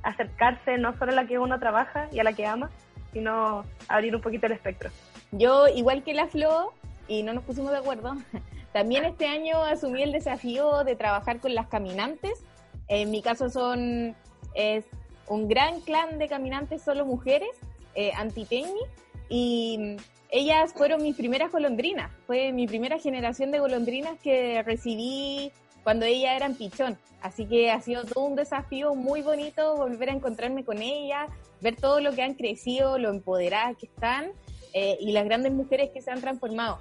acercarse 0.06 0.78
no 0.78 0.98
solo 0.98 1.12
a 1.12 1.16
la 1.16 1.28
que 1.28 1.40
uno 1.40 1.60
trabaja 1.60 2.08
y 2.12 2.20
a 2.20 2.24
la 2.24 2.34
que 2.34 2.46
ama, 2.46 2.70
sino 3.12 3.66
abrir 3.88 4.16
un 4.16 4.22
poquito 4.22 4.46
el 4.46 4.54
espectro. 4.54 4.90
Yo, 5.32 5.68
igual 5.68 6.04
que 6.04 6.14
la 6.14 6.28
Flo, 6.28 6.74
y 7.08 7.24
no 7.24 7.34
nos 7.34 7.44
pusimos 7.44 7.72
de 7.72 7.78
acuerdo, 7.78 8.16
también 8.74 9.04
este 9.06 9.28
año 9.28 9.62
asumí 9.64 10.04
el 10.04 10.12
desafío 10.12 10.84
de 10.84 10.96
trabajar 10.96 11.40
con 11.40 11.56
las 11.56 11.68
caminantes. 11.68 12.44
En 12.88 13.10
mi 13.12 13.22
caso 13.22 13.50
son 13.50 14.16
es 14.54 14.86
un 15.28 15.48
gran 15.48 15.82
clan 15.82 16.20
de 16.20 16.28
caminantes 16.28 16.84
solo 16.84 17.06
mujeres, 17.06 17.50
eh, 17.96 18.12
anti-peñi, 18.16 18.82
y 19.28 19.98
ellas 20.30 20.74
fueron 20.74 21.02
mis 21.02 21.16
primeras 21.16 21.52
golondrinas. 21.52 22.12
Fue 22.28 22.52
mi 22.52 22.68
primera 22.68 23.00
generación 23.00 23.52
de 23.52 23.60
golondrinas 23.60 24.20
que 24.22 24.62
recibí 24.64 25.52
cuando 25.86 26.08
ellas 26.08 26.36
eran 26.36 26.56
pichón. 26.56 26.98
Así 27.22 27.46
que 27.46 27.70
ha 27.70 27.80
sido 27.80 28.04
todo 28.06 28.26
un 28.26 28.36
desafío 28.36 28.96
muy 28.96 29.22
bonito 29.22 29.78
volver 29.78 30.10
a 30.10 30.14
encontrarme 30.14 30.66
con 30.66 30.82
ellas, 30.82 31.30
ver 31.62 31.76
todo 31.76 32.02
lo 32.02 32.12
que 32.14 32.24
han 32.24 32.34
crecido, 32.34 32.98
lo 32.98 33.12
empoderadas 33.12 33.78
que 33.78 33.86
están 33.86 34.32
eh, 34.74 34.98
y 35.00 35.12
las 35.12 35.26
grandes 35.26 35.54
mujeres 35.54 35.92
que 35.92 36.02
se 36.02 36.10
han 36.10 36.22
transformado. 36.22 36.80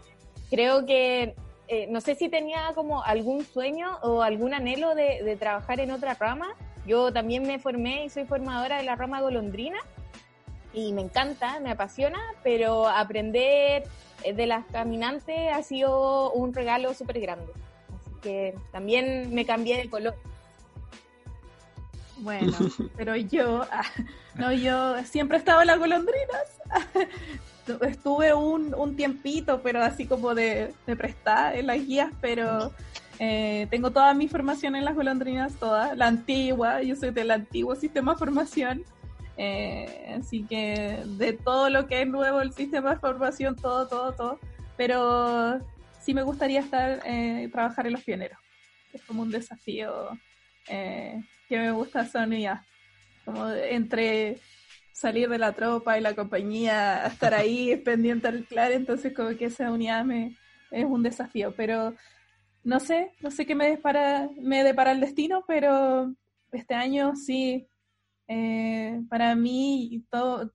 Creo 0.49 0.87
que, 0.87 1.35
eh, 1.69 1.87
no 1.91 2.01
sé 2.01 2.15
si 2.15 2.31
tenía 2.31 2.73
como 2.75 3.03
algún 3.05 3.45
sueño 3.45 3.99
o 4.01 4.23
algún 4.23 4.55
anhelo 4.55 4.95
de, 4.95 5.37
trabajar 5.39 5.81
en 5.81 5.91
otra 5.91 6.15
rama. 6.15 6.55
Yo 6.87 7.13
también 7.13 7.43
me 7.43 7.59
formé 7.59 8.07
y 8.07 8.09
soy 8.09 8.25
formadora 8.25 8.79
de 8.79 8.85
la 8.85 8.97
rama 8.97 9.21
golondrina 9.21 9.79
y 10.73 10.95
me 10.95 11.03
encanta, 11.03 11.61
me 11.61 11.71
apasiona, 11.71 12.21
pero 12.43 12.89
aprender 12.89 13.85
eh, 14.23 14.33
de 14.33 14.47
las 14.47 14.65
caminantes 14.65 15.53
ha 15.53 15.63
sido 15.63 16.33
un 16.33 16.55
regalo 16.55 16.95
súper 16.95 17.21
grande. 17.21 17.53
Así 18.25 18.31
que 18.31 18.55
también 18.73 19.35
me 19.35 19.45
cambié 19.45 19.77
de 19.77 19.91
color. 19.91 20.15
Bueno, 22.19 22.53
pero 22.97 23.17
yo, 23.17 23.67
ah, 23.71 23.85
no, 24.37 24.51
yo 24.53 24.97
siempre 25.05 25.37
he 25.37 25.41
estado 25.41 25.61
en 25.61 25.67
las 25.67 25.79
golondrinas. 25.79 26.61
Estuve 27.83 28.33
un, 28.33 28.75
un 28.75 28.97
tiempito, 28.97 29.61
pero 29.63 29.83
así 29.83 30.07
como 30.07 30.35
de, 30.35 30.73
de 30.87 30.97
prestar 30.97 31.57
en 31.57 31.67
las 31.67 31.79
guías, 31.79 32.11
pero 32.21 32.73
eh, 33.19 33.67
tengo 33.71 33.91
toda 33.91 34.15
mi 34.15 34.29
formación 34.29 34.75
en 34.77 34.85
las 34.85 34.95
golondrinas, 34.95 35.55
toda, 35.55 35.95
la 35.95 36.07
antigua, 36.07 36.83
yo 36.83 36.97
soy 36.97 37.11
del 37.11 37.31
antiguo 37.31 37.75
sistema 37.75 38.13
de 38.13 38.19
formación. 38.19 38.85
Eh, 39.37 40.17
así 40.19 40.45
que 40.45 41.03
de 41.05 41.33
todo 41.33 41.69
lo 41.69 41.87
que 41.87 42.03
es 42.03 42.09
nuevo 42.09 42.41
el 42.41 42.53
sistema 42.53 42.95
de 42.95 43.01
formación, 43.01 43.57
todo, 43.57 43.87
todo, 43.87 44.13
todo. 44.13 44.39
Pero 44.77 45.61
sí 46.05 46.13
me 46.13 46.23
gustaría 46.23 46.61
estar, 46.61 47.01
eh, 47.07 47.49
trabajar 47.51 47.87
en 47.87 47.95
los 47.95 48.05
pioneros. 48.05 48.39
Es 48.93 49.03
como 49.03 49.23
un 49.23 49.31
desafío 49.31 50.11
eh, 50.69 51.23
que 51.49 51.59
me 51.59 51.73
gusta 51.73 52.03
esa 52.03 52.25
unidad. 52.25 52.61
Como 53.25 53.49
entre 53.51 54.39
salir 54.93 55.29
de 55.29 55.39
la 55.39 55.53
tropa 55.53 55.99
y 55.99 56.03
la 56.03 56.15
compañía, 56.15 57.07
estar 57.07 57.33
ahí 57.33 57.77
pendiente 57.85 58.29
al 58.29 58.45
clan, 58.45 58.73
entonces 58.73 59.15
como 59.15 59.31
que 59.37 59.47
esa 59.47 59.73
unidad 59.73 60.05
me, 60.05 60.37
es 60.71 60.85
un 60.85 61.03
desafío, 61.03 61.55
pero 61.57 61.95
no 62.63 62.81
sé, 62.81 63.13
no 63.21 63.31
sé 63.31 63.47
qué 63.47 63.55
me 63.55 63.69
depara, 63.69 64.29
me 64.41 64.63
depara 64.63 64.93
el 64.93 65.01
destino, 65.01 65.45
pero 65.47 66.15
este 66.53 66.75
año 66.75 67.17
sí, 67.17 67.67
eh, 68.29 69.01
para 69.09 69.35
mí 69.35 70.05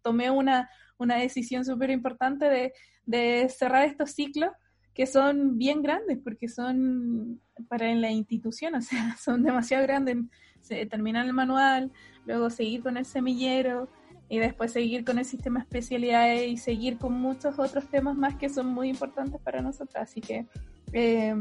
tomé 0.01 0.29
una, 0.31 0.69
una 0.97 1.17
decisión 1.17 1.65
súper 1.65 1.89
importante 1.89 2.45
de, 2.45 2.73
de 3.05 3.49
cerrar 3.49 3.85
estos 3.85 4.11
ciclos 4.11 4.51
que 4.99 5.07
son 5.07 5.57
bien 5.57 5.81
grandes 5.81 6.17
porque 6.21 6.49
son 6.49 7.39
para 7.69 7.89
en 7.89 8.01
la 8.01 8.11
institución, 8.11 8.75
o 8.75 8.81
sea, 8.81 9.15
son 9.15 9.43
demasiado 9.43 9.83
grandes 9.83 10.17
se 10.59 10.85
terminar 10.87 11.25
el 11.25 11.31
manual, 11.31 11.93
luego 12.25 12.49
seguir 12.49 12.83
con 12.83 12.97
el 12.97 13.05
semillero 13.05 13.87
y 14.27 14.39
después 14.39 14.73
seguir 14.73 15.05
con 15.05 15.17
el 15.17 15.23
sistema 15.23 15.59
de 15.59 15.63
especialidades 15.63 16.49
y 16.49 16.57
seguir 16.57 16.97
con 16.97 17.13
muchos 17.13 17.57
otros 17.59 17.87
temas 17.87 18.17
más 18.17 18.35
que 18.35 18.49
son 18.49 18.67
muy 18.67 18.89
importantes 18.89 19.39
para 19.41 19.61
nosotros. 19.61 19.95
Así 19.95 20.19
que 20.19 20.45
eh, 20.91 21.33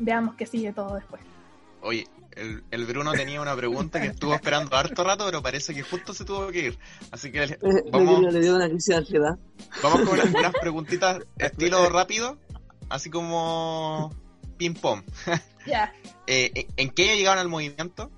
veamos 0.00 0.34
qué 0.34 0.44
sigue 0.44 0.72
todo 0.72 0.96
después. 0.96 1.22
Oye, 1.80 2.08
el, 2.70 2.86
Bruno 2.86 3.12
tenía 3.12 3.40
una 3.40 3.54
pregunta 3.54 4.00
que 4.00 4.08
estuvo 4.08 4.34
esperando 4.34 4.76
harto 4.76 5.04
rato, 5.04 5.26
pero 5.26 5.42
parece 5.42 5.74
que 5.74 5.82
justo 5.82 6.12
se 6.12 6.24
tuvo 6.24 6.48
que 6.48 6.66
ir. 6.66 6.78
Así 7.10 7.30
que 7.30 7.44
eh, 7.44 7.58
vamos, 7.92 8.32
le 8.32 8.40
dio 8.40 8.56
una 8.56 8.68
crisis 8.68 8.86
de 8.86 8.96
ansiedad. 8.96 9.38
Vamos 9.82 10.08
con 10.08 10.18
unas, 10.18 10.52
preguntitas 10.60 11.22
estilo 11.38 11.88
rápido, 11.88 12.38
así 12.88 13.10
como 13.10 14.10
ping 14.56 14.74
pong. 14.74 15.02
Ya. 15.66 15.94
Eh, 16.26 16.66
¿En 16.76 16.90
qué 16.90 17.04
año 17.04 17.14
llegaron 17.14 17.38
al 17.38 17.48
movimiento? 17.48 18.10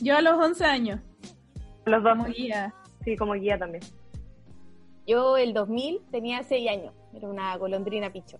Yo 0.00 0.16
a 0.16 0.22
los 0.22 0.42
11 0.42 0.64
años. 0.64 1.00
Los 1.84 2.02
dos. 2.02 2.16
Como 2.16 2.32
guía. 2.32 2.72
Sí, 3.04 3.18
como 3.18 3.34
guía 3.34 3.58
también. 3.58 3.84
Yo 5.06 5.36
el 5.36 5.52
2000 5.52 6.00
tenía 6.10 6.42
6 6.42 6.70
años. 6.70 6.94
Era 7.14 7.28
una 7.28 7.54
golondrina 7.58 8.10
picho. 8.10 8.38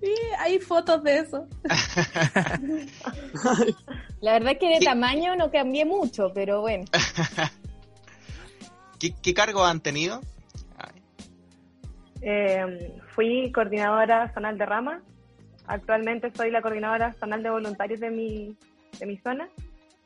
Sí, 0.00 0.12
hay 0.38 0.58
fotos 0.58 1.02
de 1.02 1.20
eso. 1.20 1.46
La 4.20 4.32
verdad 4.34 4.52
es 4.52 4.58
que 4.58 4.78
de 4.78 4.84
tamaño 4.84 5.34
no 5.36 5.50
cambié 5.50 5.86
mucho, 5.86 6.32
pero 6.34 6.60
bueno. 6.60 6.84
¿Qué, 9.00 9.14
qué 9.22 9.32
cargos 9.32 9.66
han 9.66 9.80
tenido? 9.80 10.20
Eh, 12.22 12.94
fui 13.08 13.52
coordinadora 13.52 14.32
zonal 14.32 14.58
de 14.58 14.66
rama. 14.66 15.02
Actualmente 15.66 16.30
soy 16.34 16.50
la 16.50 16.62
coordinadora 16.62 17.12
zonal 17.14 17.42
de 17.42 17.50
voluntarios 17.50 18.00
de 18.00 18.10
mi, 18.10 18.56
de 18.98 19.06
mi 19.06 19.16
zona 19.18 19.48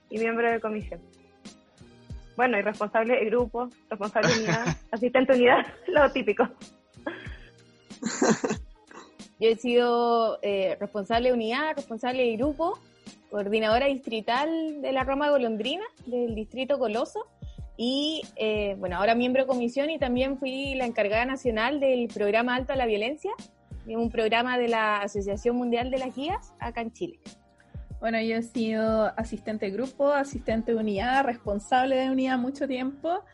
y 0.09 0.19
miembro 0.19 0.51
de 0.51 0.61
comisión. 0.61 1.01
Bueno, 2.37 2.59
y 2.59 2.63
responsable 2.63 3.19
de 3.19 3.27
grupo, 3.27 3.69
responsable 3.89 4.33
de 4.33 4.39
unidad, 4.41 4.67
asistente 4.91 5.33
de 5.33 5.39
unidad, 5.39 5.67
lo 5.89 6.11
típico. 6.11 6.49
Yo 9.39 9.49
he 9.49 9.57
sido 9.57 10.39
eh, 10.43 10.77
responsable 10.81 11.29
de 11.29 11.35
unidad, 11.35 11.75
responsable 11.77 12.23
de 12.23 12.37
grupo, 12.37 12.79
coordinadora 13.31 13.87
distrital 13.87 14.83
de 14.83 14.93
la 14.93 15.05
Roma 15.05 15.31
Golondrina, 15.31 15.85
del 16.07 16.35
distrito 16.35 16.79
Coloso, 16.79 17.27
y 17.83 18.21
eh, 18.37 18.77
bueno, 18.79 18.97
ahora 18.99 19.15
miembro 19.15 19.45
de 19.45 19.49
comisión 19.49 19.89
y 19.89 19.99
también 19.99 20.37
fui 20.37 20.75
la 20.75 20.85
encargada 20.85 21.25
nacional 21.25 21.81
del 21.81 22.09
programa 22.09 22.55
Alto 22.55 22.75
a 22.75 22.77
la 22.77 22.85
Violencia, 22.85 23.31
un 23.87 24.11
programa 24.11 24.59
de 24.59 24.69
la 24.69 24.99
Asociación 24.99 25.57
Mundial 25.57 25.91
de 25.91 25.97
las 25.97 26.15
Guías 26.15 26.53
acá 26.59 26.83
en 26.83 26.93
Chile. 26.93 27.21
Bueno, 27.99 28.21
yo 28.21 28.37
he 28.37 28.43
sido 28.43 29.11
asistente 29.17 29.65
de 29.65 29.73
grupo, 29.73 30.13
asistente 30.13 30.73
de 30.73 30.79
unidad, 30.79 31.25
responsable 31.25 31.97
de 31.97 32.11
unidad 32.11 32.37
mucho 32.37 32.69
tiempo. 32.69 33.25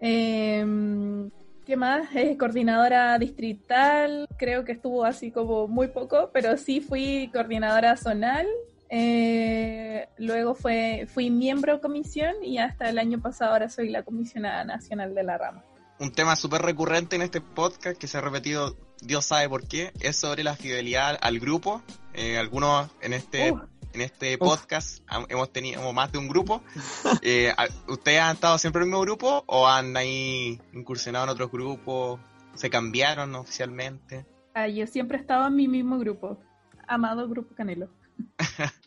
Em, 0.00 1.30
¿Qué 1.64 1.74
más? 1.78 2.14
Eh, 2.14 2.36
coordinadora 2.36 3.18
distrital, 3.18 4.26
creo 4.36 4.66
que 4.66 4.72
estuvo 4.72 5.06
así 5.06 5.30
como 5.30 5.66
muy 5.66 5.88
poco, 5.88 6.28
pero 6.30 6.58
sí 6.58 6.82
fui 6.82 7.30
coordinadora 7.32 7.96
zonal 7.96 8.46
Eh, 8.96 10.08
luego 10.18 10.54
fue, 10.54 11.08
fui 11.12 11.28
miembro 11.28 11.74
de 11.74 11.80
comisión 11.80 12.32
y 12.44 12.58
hasta 12.58 12.88
el 12.88 12.98
año 13.00 13.20
pasado 13.20 13.50
ahora 13.50 13.68
soy 13.68 13.88
la 13.88 14.04
comisionada 14.04 14.62
nacional 14.62 15.16
de 15.16 15.24
la 15.24 15.36
rama. 15.36 15.64
Un 15.98 16.12
tema 16.12 16.36
súper 16.36 16.62
recurrente 16.62 17.16
en 17.16 17.22
este 17.22 17.40
podcast 17.40 17.98
que 17.98 18.06
se 18.06 18.18
ha 18.18 18.20
repetido, 18.20 18.76
Dios 19.00 19.24
sabe 19.24 19.48
por 19.48 19.66
qué, 19.66 19.92
es 19.98 20.14
sobre 20.14 20.44
la 20.44 20.54
fidelidad 20.54 21.18
al 21.20 21.40
grupo. 21.40 21.82
Eh, 22.12 22.38
algunos 22.38 22.88
en 23.00 23.14
este 23.14 23.50
Uh. 23.50 23.62
en 23.94 24.00
este 24.00 24.38
podcast 24.38 25.00
hemos 25.28 25.52
tenido 25.52 25.92
más 25.92 26.12
de 26.12 26.18
un 26.18 26.28
grupo. 26.28 26.62
Eh, 27.22 27.52
¿Ustedes 27.88 28.20
han 28.20 28.36
estado 28.36 28.58
siempre 28.58 28.82
en 28.82 28.84
el 28.84 28.90
mismo 28.90 29.00
grupo 29.00 29.42
o 29.48 29.66
han 29.66 29.96
ahí 29.96 30.60
incursionado 30.72 31.24
en 31.24 31.30
otros 31.30 31.50
grupos? 31.50 32.20
¿Se 32.54 32.70
cambiaron 32.70 33.34
oficialmente? 33.34 34.24
Ah, 34.54 34.68
yo 34.68 34.86
siempre 34.86 35.18
he 35.18 35.20
estado 35.20 35.48
en 35.48 35.56
mi 35.56 35.66
mismo 35.66 35.98
grupo, 35.98 36.38
amado 36.86 37.28
Grupo 37.28 37.56
Canelo. 37.56 37.88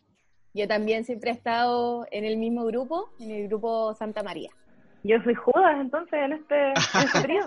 Yo 0.57 0.67
también 0.67 1.05
siempre 1.05 1.29
he 1.29 1.33
estado 1.33 2.07
en 2.09 2.25
el 2.25 2.37
mismo 2.37 2.65
grupo, 2.65 3.11
en 3.19 3.29
el 3.29 3.47
grupo 3.47 3.93
Santa 3.93 4.23
María. 4.23 4.49
Yo 5.03 5.21
soy 5.23 5.35
Judas, 5.35 5.77
entonces, 5.79 6.13
en 6.13 6.33
este, 6.33 6.69
en 6.69 6.73
este 7.05 7.21
trío. 7.23 7.41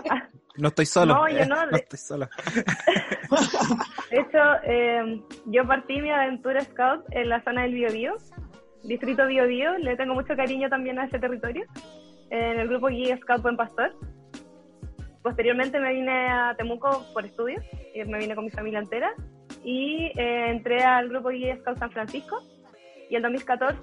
No 0.55 0.69
estoy 0.69 0.85
solo. 0.85 1.15
No, 1.15 1.27
yo 1.27 1.45
no. 1.45 1.65
No 1.71 1.75
estoy 1.77 1.99
solo. 1.99 2.29
De 4.11 4.17
hecho, 4.17 4.39
eh, 4.63 5.21
yo 5.47 5.67
partí 5.67 6.01
mi 6.01 6.09
aventura 6.09 6.61
scout 6.61 7.03
en 7.11 7.27
la 7.27 7.43
zona 7.43 7.63
del 7.63 7.73
Biobío, 7.73 8.15
distrito 8.83 9.27
Biobío. 9.27 9.77
Le 9.79 9.97
tengo 9.97 10.13
mucho 10.13 10.33
cariño 10.37 10.69
también 10.69 10.97
a 10.97 11.03
ese 11.03 11.19
territorio, 11.19 11.65
en 12.29 12.61
el 12.61 12.69
grupo 12.69 12.87
Guía 12.87 13.17
Scout 13.17 13.41
Buen 13.41 13.57
Pastor. 13.57 13.93
Posteriormente 15.21 15.81
me 15.81 15.93
vine 15.93 16.29
a 16.29 16.55
Temuco 16.57 17.05
por 17.13 17.25
estudios, 17.25 17.61
y 17.93 18.05
me 18.05 18.19
vine 18.19 18.35
con 18.35 18.45
mi 18.45 18.51
familia 18.51 18.79
entera, 18.79 19.11
y 19.65 20.11
eh, 20.17 20.49
entré 20.49 20.81
al 20.81 21.09
grupo 21.09 21.27
Guía 21.27 21.57
Scout 21.57 21.77
San 21.77 21.91
Francisco. 21.91 22.41
Y 23.11 23.17
en 23.17 23.23
2014, 23.23 23.75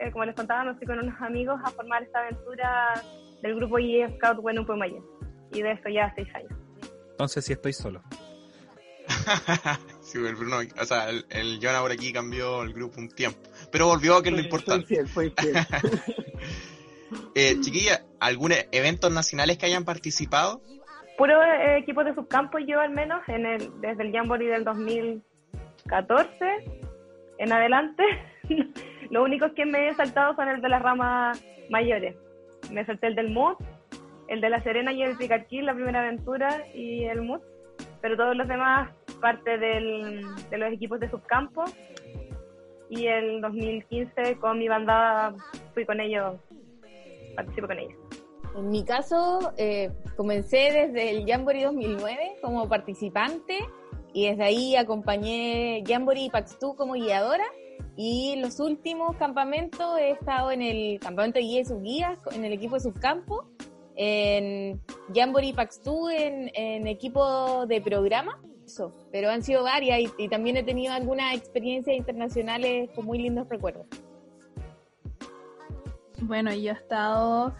eh, 0.00 0.10
como 0.10 0.24
les 0.24 0.34
contaba, 0.34 0.64
me 0.64 0.74
fui 0.74 0.88
con 0.88 0.98
unos 0.98 1.14
amigos 1.20 1.60
a 1.64 1.70
formar 1.70 2.02
esta 2.02 2.18
aventura 2.18 2.92
del 3.40 3.54
grupo 3.54 3.76
Guía 3.76 4.10
Scout 4.16 4.38
Bueno 4.38 4.66
Pumayén. 4.66 5.04
Y 5.52 5.62
de 5.62 5.70
eso 5.70 5.88
ya 5.88 6.12
seis 6.16 6.26
años. 6.34 6.50
Entonces 7.12 7.44
sí 7.44 7.52
estoy 7.52 7.72
solo. 7.74 8.02
sí, 10.00 10.18
el 10.18 10.34
Bruno, 10.34 10.56
o 10.80 10.84
sea, 10.84 11.10
el, 11.10 11.24
el 11.30 11.60
Jonah 11.62 11.80
por 11.80 11.92
aquí 11.92 12.12
cambió 12.12 12.64
el 12.64 12.72
grupo 12.72 12.98
un 12.98 13.08
tiempo, 13.08 13.38
pero 13.70 13.86
volvió, 13.86 14.20
que 14.20 14.30
es 14.30 14.34
lo 14.34 14.40
importante. 14.40 14.84
Fue 14.84 14.96
infiel, 14.96 15.08
fue 15.08 15.26
infiel. 15.26 15.56
Eh, 17.34 17.60
chiquilla, 17.60 18.02
¿algún 18.20 18.52
e- 18.52 18.68
eventos 18.72 19.12
nacionales 19.12 19.58
que 19.58 19.66
hayan 19.66 19.84
participado? 19.84 20.62
puro 21.18 21.42
eh, 21.42 21.76
equipos 21.78 22.06
de 22.06 22.14
subcampo 22.14 22.58
yo 22.58 22.80
al 22.80 22.90
menos 22.90 23.20
en 23.28 23.44
el, 23.44 23.80
desde 23.80 24.02
el 24.02 24.12
Jamboree 24.12 24.48
del 24.48 24.64
2014 24.64 26.34
en 27.38 27.52
adelante 27.52 28.02
lo 29.10 29.22
único 29.22 29.52
que 29.54 29.64
me 29.66 29.88
he 29.88 29.94
saltado 29.94 30.34
son 30.34 30.48
el 30.48 30.60
de 30.60 30.68
las 30.68 30.82
ramas 30.82 31.44
mayores. 31.70 32.16
Me 32.70 32.84
salté 32.84 33.08
el 33.08 33.14
del 33.14 33.30
MUT 33.30 33.58
el 34.28 34.40
de 34.40 34.48
La 34.48 34.62
Serena 34.62 34.92
y 34.92 35.02
el 35.02 35.16
Picarquil 35.16 35.66
la 35.66 35.74
primera 35.74 36.00
aventura 36.00 36.64
y 36.74 37.04
el 37.04 37.20
MUT 37.20 37.42
pero 38.00 38.16
todos 38.16 38.36
los 38.36 38.48
demás 38.48 38.90
parte 39.20 39.58
del, 39.58 40.24
de 40.50 40.58
los 40.58 40.72
equipos 40.72 40.98
de 40.98 41.08
subcampo. 41.08 41.64
Y 42.90 43.06
el 43.06 43.40
2015 43.40 44.36
con 44.38 44.58
mi 44.58 44.68
bandada 44.68 45.34
fui 45.72 45.86
con 45.86 46.00
ellos 46.00 46.34
participo 47.36 47.66
con 47.66 47.78
ellos. 47.78 47.98
En 48.56 48.68
mi 48.68 48.84
caso, 48.84 49.52
eh, 49.56 49.90
comencé 50.16 50.72
desde 50.72 51.10
el 51.10 51.26
Jamboree 51.26 51.64
2009 51.64 52.38
como 52.42 52.68
participante 52.68 53.58
y 54.12 54.28
desde 54.28 54.44
ahí 54.44 54.76
acompañé 54.76 55.82
Jamboree 55.86 56.24
y 56.24 56.30
Paxtu 56.30 56.74
como 56.76 56.94
guiadora. 56.94 57.44
Y 57.96 58.36
los 58.36 58.58
últimos 58.60 59.16
campamentos 59.16 59.98
he 59.98 60.10
estado 60.10 60.50
en 60.50 60.62
el 60.62 60.98
campamento 61.00 61.38
de 61.38 61.44
guía 61.44 61.60
y 61.60 61.64
subguías, 61.64 62.18
en 62.32 62.44
el 62.44 62.52
equipo 62.52 62.74
de 62.74 62.80
subcampo, 62.80 63.44
en 63.96 64.80
Jamboree 65.14 65.48
y 65.48 65.52
Paxtu 65.52 66.08
en, 66.08 66.50
en 66.54 66.86
equipo 66.86 67.66
de 67.66 67.80
programa. 67.80 68.40
Eso, 68.64 68.94
pero 69.10 69.28
han 69.30 69.42
sido 69.42 69.64
varias 69.64 70.00
y, 70.18 70.28
también 70.28 70.56
he 70.56 70.62
tenido 70.62 70.94
algunas 70.94 71.34
experiencias 71.34 71.96
internacionales 71.96 72.90
con 72.94 73.04
muy 73.04 73.18
lindos 73.18 73.48
recuerdos. 73.48 73.86
Bueno, 76.20 76.54
yo 76.54 76.70
he 76.70 76.74
estado 76.74 77.54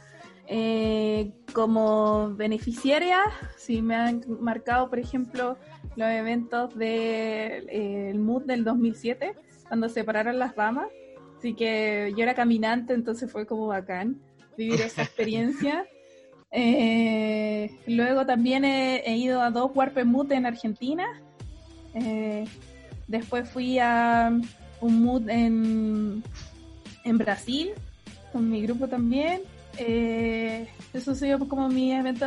eh, 0.47 1.33
como 1.53 2.35
beneficiaria, 2.35 3.21
sí 3.57 3.83
me 3.83 3.97
han 3.97 4.25
marcado, 4.41 4.89
por 4.89 5.01
ejemplo, 5.01 5.57
los 5.97 6.09
eventos 6.09 6.75
del 6.77 7.69
el 7.69 8.19
MUD 8.21 8.45
del 8.45 8.65
2007, 8.65 9.35
cuando 9.73 9.89
separaron 9.89 10.39
las 10.39 10.55
ramas. 10.55 10.89
Así 11.39 11.55
que 11.55 12.13
yo 12.15 12.23
era 12.23 12.35
caminante, 12.35 12.93
entonces 12.93 13.33
fue 13.33 13.47
como 13.47 13.69
bacán 13.69 14.21
vivir 14.55 14.83
esa 14.83 15.01
experiencia. 15.03 15.87
Eh, 16.51 17.75
luego 17.87 18.27
también 18.27 18.67
he, 18.67 18.99
he 19.07 19.17
ido 19.17 19.41
a 19.41 19.51
dos 19.51 19.71
Warped 19.75 20.05
MUD 20.05 20.31
en 20.33 20.45
Argentina. 20.45 21.07
Eh, 21.95 22.45
después 23.09 23.49
fui 23.49 23.79
a 23.79 24.31
un 24.83 25.03
MUD 25.03 25.31
en, 25.31 26.23
en 27.05 27.17
Brasil 27.17 27.71
con 28.31 28.51
mi 28.51 28.61
grupo 28.61 28.89
también. 28.89 29.41
Eh, 29.79 30.69
eso 30.93 31.13
ha 31.13 31.15
sido 31.15 31.49
como 31.49 31.71
mi 31.71 31.95
evento. 31.95 32.27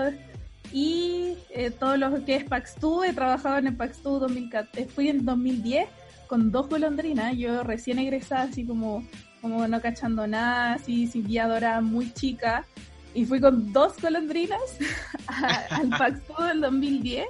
Y 0.74 1.38
eh, 1.52 1.70
todo 1.70 1.96
lo 1.96 2.26
que 2.26 2.38
es 2.38 2.44
Paxtu, 2.46 3.04
he 3.04 3.14
trabajado 3.14 3.60
en 3.60 3.68
el 3.68 3.76
Paxtu 3.76 4.18
2014. 4.18 4.88
Fui 4.88 5.10
en 5.10 5.24
2010 5.24 5.88
con 6.28 6.52
dos 6.52 6.68
golondrinas. 6.70 7.36
Yo 7.38 7.64
recién 7.64 8.00
egresada, 8.00 8.44
así 8.44 8.66
como, 8.66 9.04
como 9.42 9.68
no 9.68 9.82
cachando 9.82 10.28
nada, 10.28 10.74
así 10.74 11.08
sin 11.08 11.26
guiadora 11.28 11.82
muy 11.82 12.12
chica. 12.14 12.66
Y 13.14 13.26
fui 13.26 13.40
con 13.40 13.72
dos 13.72 13.94
golondrinas 14.02 14.60
a- 15.28 15.76
al 15.78 15.90
Paxtu 15.98 16.34
del 16.44 16.62
2010. 16.62 17.26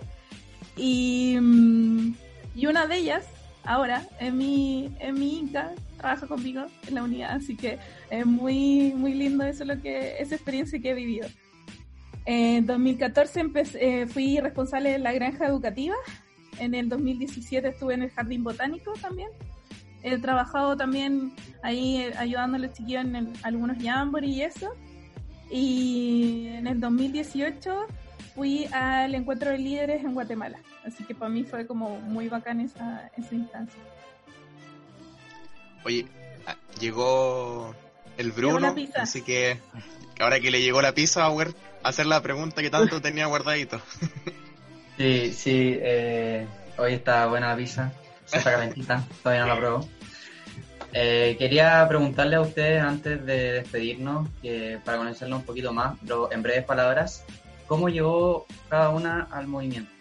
Y, 0.78 1.38
mm, 1.40 2.14
y 2.56 2.66
una 2.68 2.88
de 2.88 2.98
ellas, 2.98 3.26
ahora, 3.64 4.08
es 4.20 4.34
mi, 4.34 4.92
es 5.00 5.14
mi 5.14 5.40
Inca, 5.40 5.72
trabaja 5.98 6.28
conmigo 6.28 6.66
en 6.88 6.96
la 6.96 7.04
unidad, 7.04 7.32
así 7.36 7.56
que 7.56 7.80
es 8.10 8.26
muy, 8.26 8.94
muy 8.96 9.14
lindo 9.14 9.44
eso 9.46 9.64
lo 9.64 9.82
que, 9.82 10.16
esa 10.20 10.36
experiencia 10.36 10.80
que 10.82 10.92
he 10.92 10.94
vivido. 10.94 11.28
En 12.26 12.66
2014 12.66 13.40
empecé- 13.40 13.78
eh, 13.80 14.08
fui 14.08 14.40
responsable 14.40 14.92
de 14.92 15.00
la 15.00 15.14
granja 15.14 15.46
educativa. 15.46 15.96
En 16.60 16.74
el 16.76 16.90
2017 16.90 17.68
estuve 17.70 17.94
en 17.96 18.04
el 18.04 18.10
jardín 18.12 18.44
botánico 18.44 18.94
también. 19.02 19.30
He 20.04 20.18
trabajado 20.18 20.78
también 20.78 21.34
ahí 21.64 21.98
eh, 21.98 22.14
ayudando 22.18 22.58
a 22.58 22.60
los 22.60 22.74
chiquillos 22.74 23.04
en 23.06 23.16
el- 23.16 23.34
algunos 23.44 23.78
jamboree 23.82 24.30
y 24.30 24.42
eso. 24.44 24.70
Y 25.50 26.48
en 26.48 26.68
el 26.68 26.80
2018 26.80 27.86
fui 28.36 28.66
al 28.72 29.16
encuentro 29.16 29.52
de 29.52 29.58
líderes 29.58 30.04
en 30.04 30.14
Guatemala. 30.14 30.60
Así 30.86 31.04
que 31.06 31.16
para 31.16 31.30
mí 31.30 31.44
fue 31.44 31.66
como 31.66 32.00
muy 32.02 32.28
bacán 32.30 32.60
esa, 32.62 33.10
esa 33.18 33.34
instancia. 33.36 33.80
Oye, 35.84 36.06
ah, 36.48 36.56
llegó 36.80 37.74
el 38.18 38.32
Bruno, 38.32 38.74
así 38.96 39.22
que 39.22 39.60
ahora 40.20 40.40
que 40.40 40.52
le 40.52 40.62
llegó 40.62 40.82
la 40.82 40.94
pizza, 40.94 41.26
a 41.26 41.34
hacer 41.84 42.06
la 42.08 42.22
pregunta 42.22 42.62
que 42.62 42.70
tanto 42.70 43.02
tenía 43.02 43.26
guardadito. 43.28 43.82
Sí, 44.98 45.34
sí, 45.34 45.78
eh, 45.82 46.48
hoy 46.78 46.94
está 46.94 47.28
buena 47.28 47.50
la 47.50 47.58
pizza, 47.58 47.92
está 48.26 48.44
calentita, 48.44 49.04
todavía 49.24 49.46
no 49.46 49.54
la 49.54 49.58
pruebo. 49.58 49.90
Eh, 50.94 51.36
quería 51.38 51.86
preguntarle 51.90 52.38
a 52.38 52.42
ustedes 52.42 52.82
antes 52.82 53.26
de 53.26 53.52
despedirnos, 53.54 54.30
que 54.42 54.80
para 54.86 54.98
conocerlo 54.98 55.36
un 55.36 55.44
poquito 55.44 55.74
más, 55.74 55.98
pero 56.00 56.32
en 56.32 56.42
breves 56.42 56.64
palabras, 56.64 57.26
¿cómo 57.68 57.90
llegó 57.90 58.46
cada 58.70 58.90
una 58.90 59.28
al 59.32 59.48
movimiento? 59.48 59.92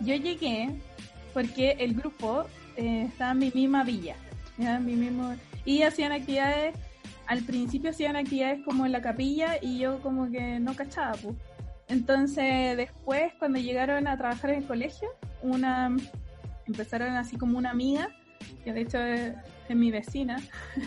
Yo 0.00 0.14
llegué 0.14 0.68
porque 1.32 1.76
el 1.78 1.94
grupo 1.94 2.44
eh, 2.76 3.06
estaba 3.08 3.32
en 3.32 3.38
mi 3.38 3.50
misma 3.54 3.84
villa. 3.84 4.16
En 4.58 4.84
mi 4.84 4.94
mismo, 4.94 5.34
y 5.64 5.82
hacían 5.82 6.12
actividades, 6.12 6.74
al 7.26 7.42
principio 7.44 7.90
hacían 7.90 8.16
actividades 8.16 8.60
como 8.64 8.84
en 8.84 8.92
la 8.92 9.00
capilla 9.00 9.58
y 9.62 9.78
yo 9.78 10.00
como 10.00 10.30
que 10.30 10.60
no 10.60 10.74
cachaba, 10.74 11.12
pues. 11.12 11.34
Entonces 11.90 12.76
después 12.76 13.32
cuando 13.38 13.58
llegaron 13.58 14.06
a 14.06 14.16
trabajar 14.16 14.50
en 14.50 14.62
el 14.62 14.66
colegio, 14.66 15.08
una 15.42 15.94
empezaron 16.66 17.10
así 17.16 17.36
como 17.36 17.58
una 17.58 17.70
amiga, 17.70 18.08
que 18.64 18.72
de 18.72 18.80
hecho 18.82 18.98
es, 18.98 19.34
mi 19.68 19.90
vecina, 19.90 20.36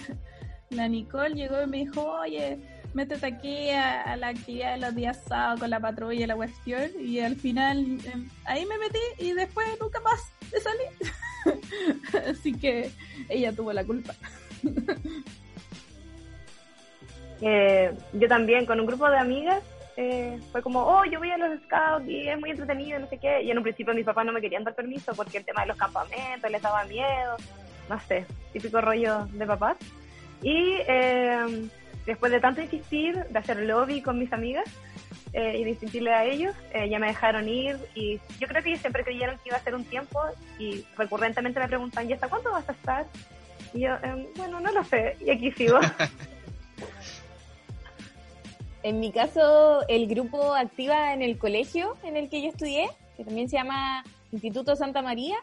la 0.70 0.88
Nicole 0.88 1.36
llegó 1.36 1.62
y 1.62 1.68
me 1.68 1.78
dijo, 1.78 2.02
oye, 2.20 2.58
métete 2.94 3.26
aquí 3.26 3.70
a, 3.70 4.02
a 4.02 4.16
la 4.18 4.30
actividad 4.30 4.74
de 4.74 4.82
los 4.82 4.96
días 4.96 5.22
sábados 5.28 5.60
con 5.60 5.70
la 5.70 5.80
patrulla 5.80 6.24
y 6.24 6.28
la 6.28 6.36
cuestión. 6.36 6.92
Y 7.00 7.20
al 7.20 7.36
final 7.36 7.80
em, 7.80 8.30
ahí 8.46 8.66
me 8.66 8.78
metí 8.78 9.00
y 9.20 9.34
después 9.34 9.68
nunca 9.80 10.00
más 10.02 10.22
me 10.52 10.60
salí. 10.60 11.60
Así 12.30 12.54
que 12.54 12.92
ella 13.30 13.54
tuvo 13.54 13.74
la 13.74 13.84
culpa. 13.84 14.16
Eh, 17.46 17.94
yo 18.14 18.30
también 18.30 18.66
con 18.66 18.80
un 18.80 18.86
grupo 18.86 19.10
de 19.10 19.18
amigas 19.18 19.62
eh, 19.96 20.40
fue 20.52 20.62
como, 20.62 20.80
oh, 20.80 21.06
yo 21.06 21.20
voy 21.20 21.32
a 21.32 21.38
los 21.38 21.60
scouts 21.62 22.08
y 22.08 22.28
es 22.28 22.40
muy 22.40 22.52
entretenido, 22.52 23.00
no 23.00 23.08
sé 23.08 23.18
qué. 23.18 23.44
Y 23.44 23.52
en 23.52 23.58
un 23.58 23.64
principio 23.64 23.94
mis 23.94 24.06
papás 24.06 24.26
no 24.26 24.32
me 24.32 24.42
querían 24.42 24.64
dar 24.64 24.76
permiso 24.76 25.14
porque 25.16 25.38
el 25.38 25.46
tema 25.46 25.62
de 25.62 25.68
los 25.68 25.78
campamentos 25.78 26.50
les 26.50 26.62
daba 26.62 26.84
miedo, 26.86 27.38
no 27.90 28.00
sé. 28.02 28.26
típico 28.52 28.82
rollo 28.82 29.26
de 29.32 29.46
papás. 29.46 29.78
Y 30.42 30.76
eh, 30.88 31.70
después 32.06 32.32
de 32.32 32.40
tanto 32.40 32.62
insistir, 32.62 33.16
de 33.16 33.40
hacer 33.40 33.62
lobby 33.62 34.02
con 34.02 34.20
mis 34.20 34.32
amigas 34.34 34.66
eh, 35.34 35.58
y 35.58 35.64
de 35.64 35.70
insistirle 35.72 36.14
a 36.14 36.26
ellos, 36.26 36.56
eh, 36.74 36.90
ya 36.90 37.00
me 37.00 37.08
dejaron 37.08 37.48
ir 37.48 37.78
y 37.96 38.20
yo 38.40 38.48
creo 38.48 38.62
que 38.62 38.70
ellos 38.70 38.82
siempre 38.82 39.04
creyeron 39.04 39.36
que 39.38 39.50
iba 39.50 39.58
a 39.58 39.64
ser 39.64 39.76
un 39.76 39.86
tiempo 39.86 40.22
y 40.60 40.86
recurrentemente 40.98 41.60
me 41.60 41.68
preguntan, 41.68 42.10
¿y 42.10 42.14
hasta 42.14 42.28
cuándo 42.28 42.52
vas 42.52 42.68
a 42.70 42.74
estar? 42.74 43.08
Y 43.74 43.82
yo, 43.82 43.96
em, 44.04 44.28
bueno, 44.36 44.60
no 44.60 44.72
lo 44.72 44.84
sé, 44.84 45.18
y 45.20 45.32
aquí 45.32 45.52
sigo. 45.52 45.80
En 48.84 49.00
mi 49.00 49.12
caso, 49.12 49.88
el 49.88 50.08
grupo 50.08 50.54
activa 50.54 51.14
en 51.14 51.22
el 51.22 51.38
colegio 51.38 51.94
en 52.04 52.18
el 52.18 52.30
que 52.30 52.42
yo 52.42 52.50
estudié, 52.50 52.90
que 53.16 53.24
también 53.24 53.48
se 53.48 53.56
llama 53.56 54.04
Instituto 54.34 54.76
Santa 54.76 55.02
María. 55.02 55.38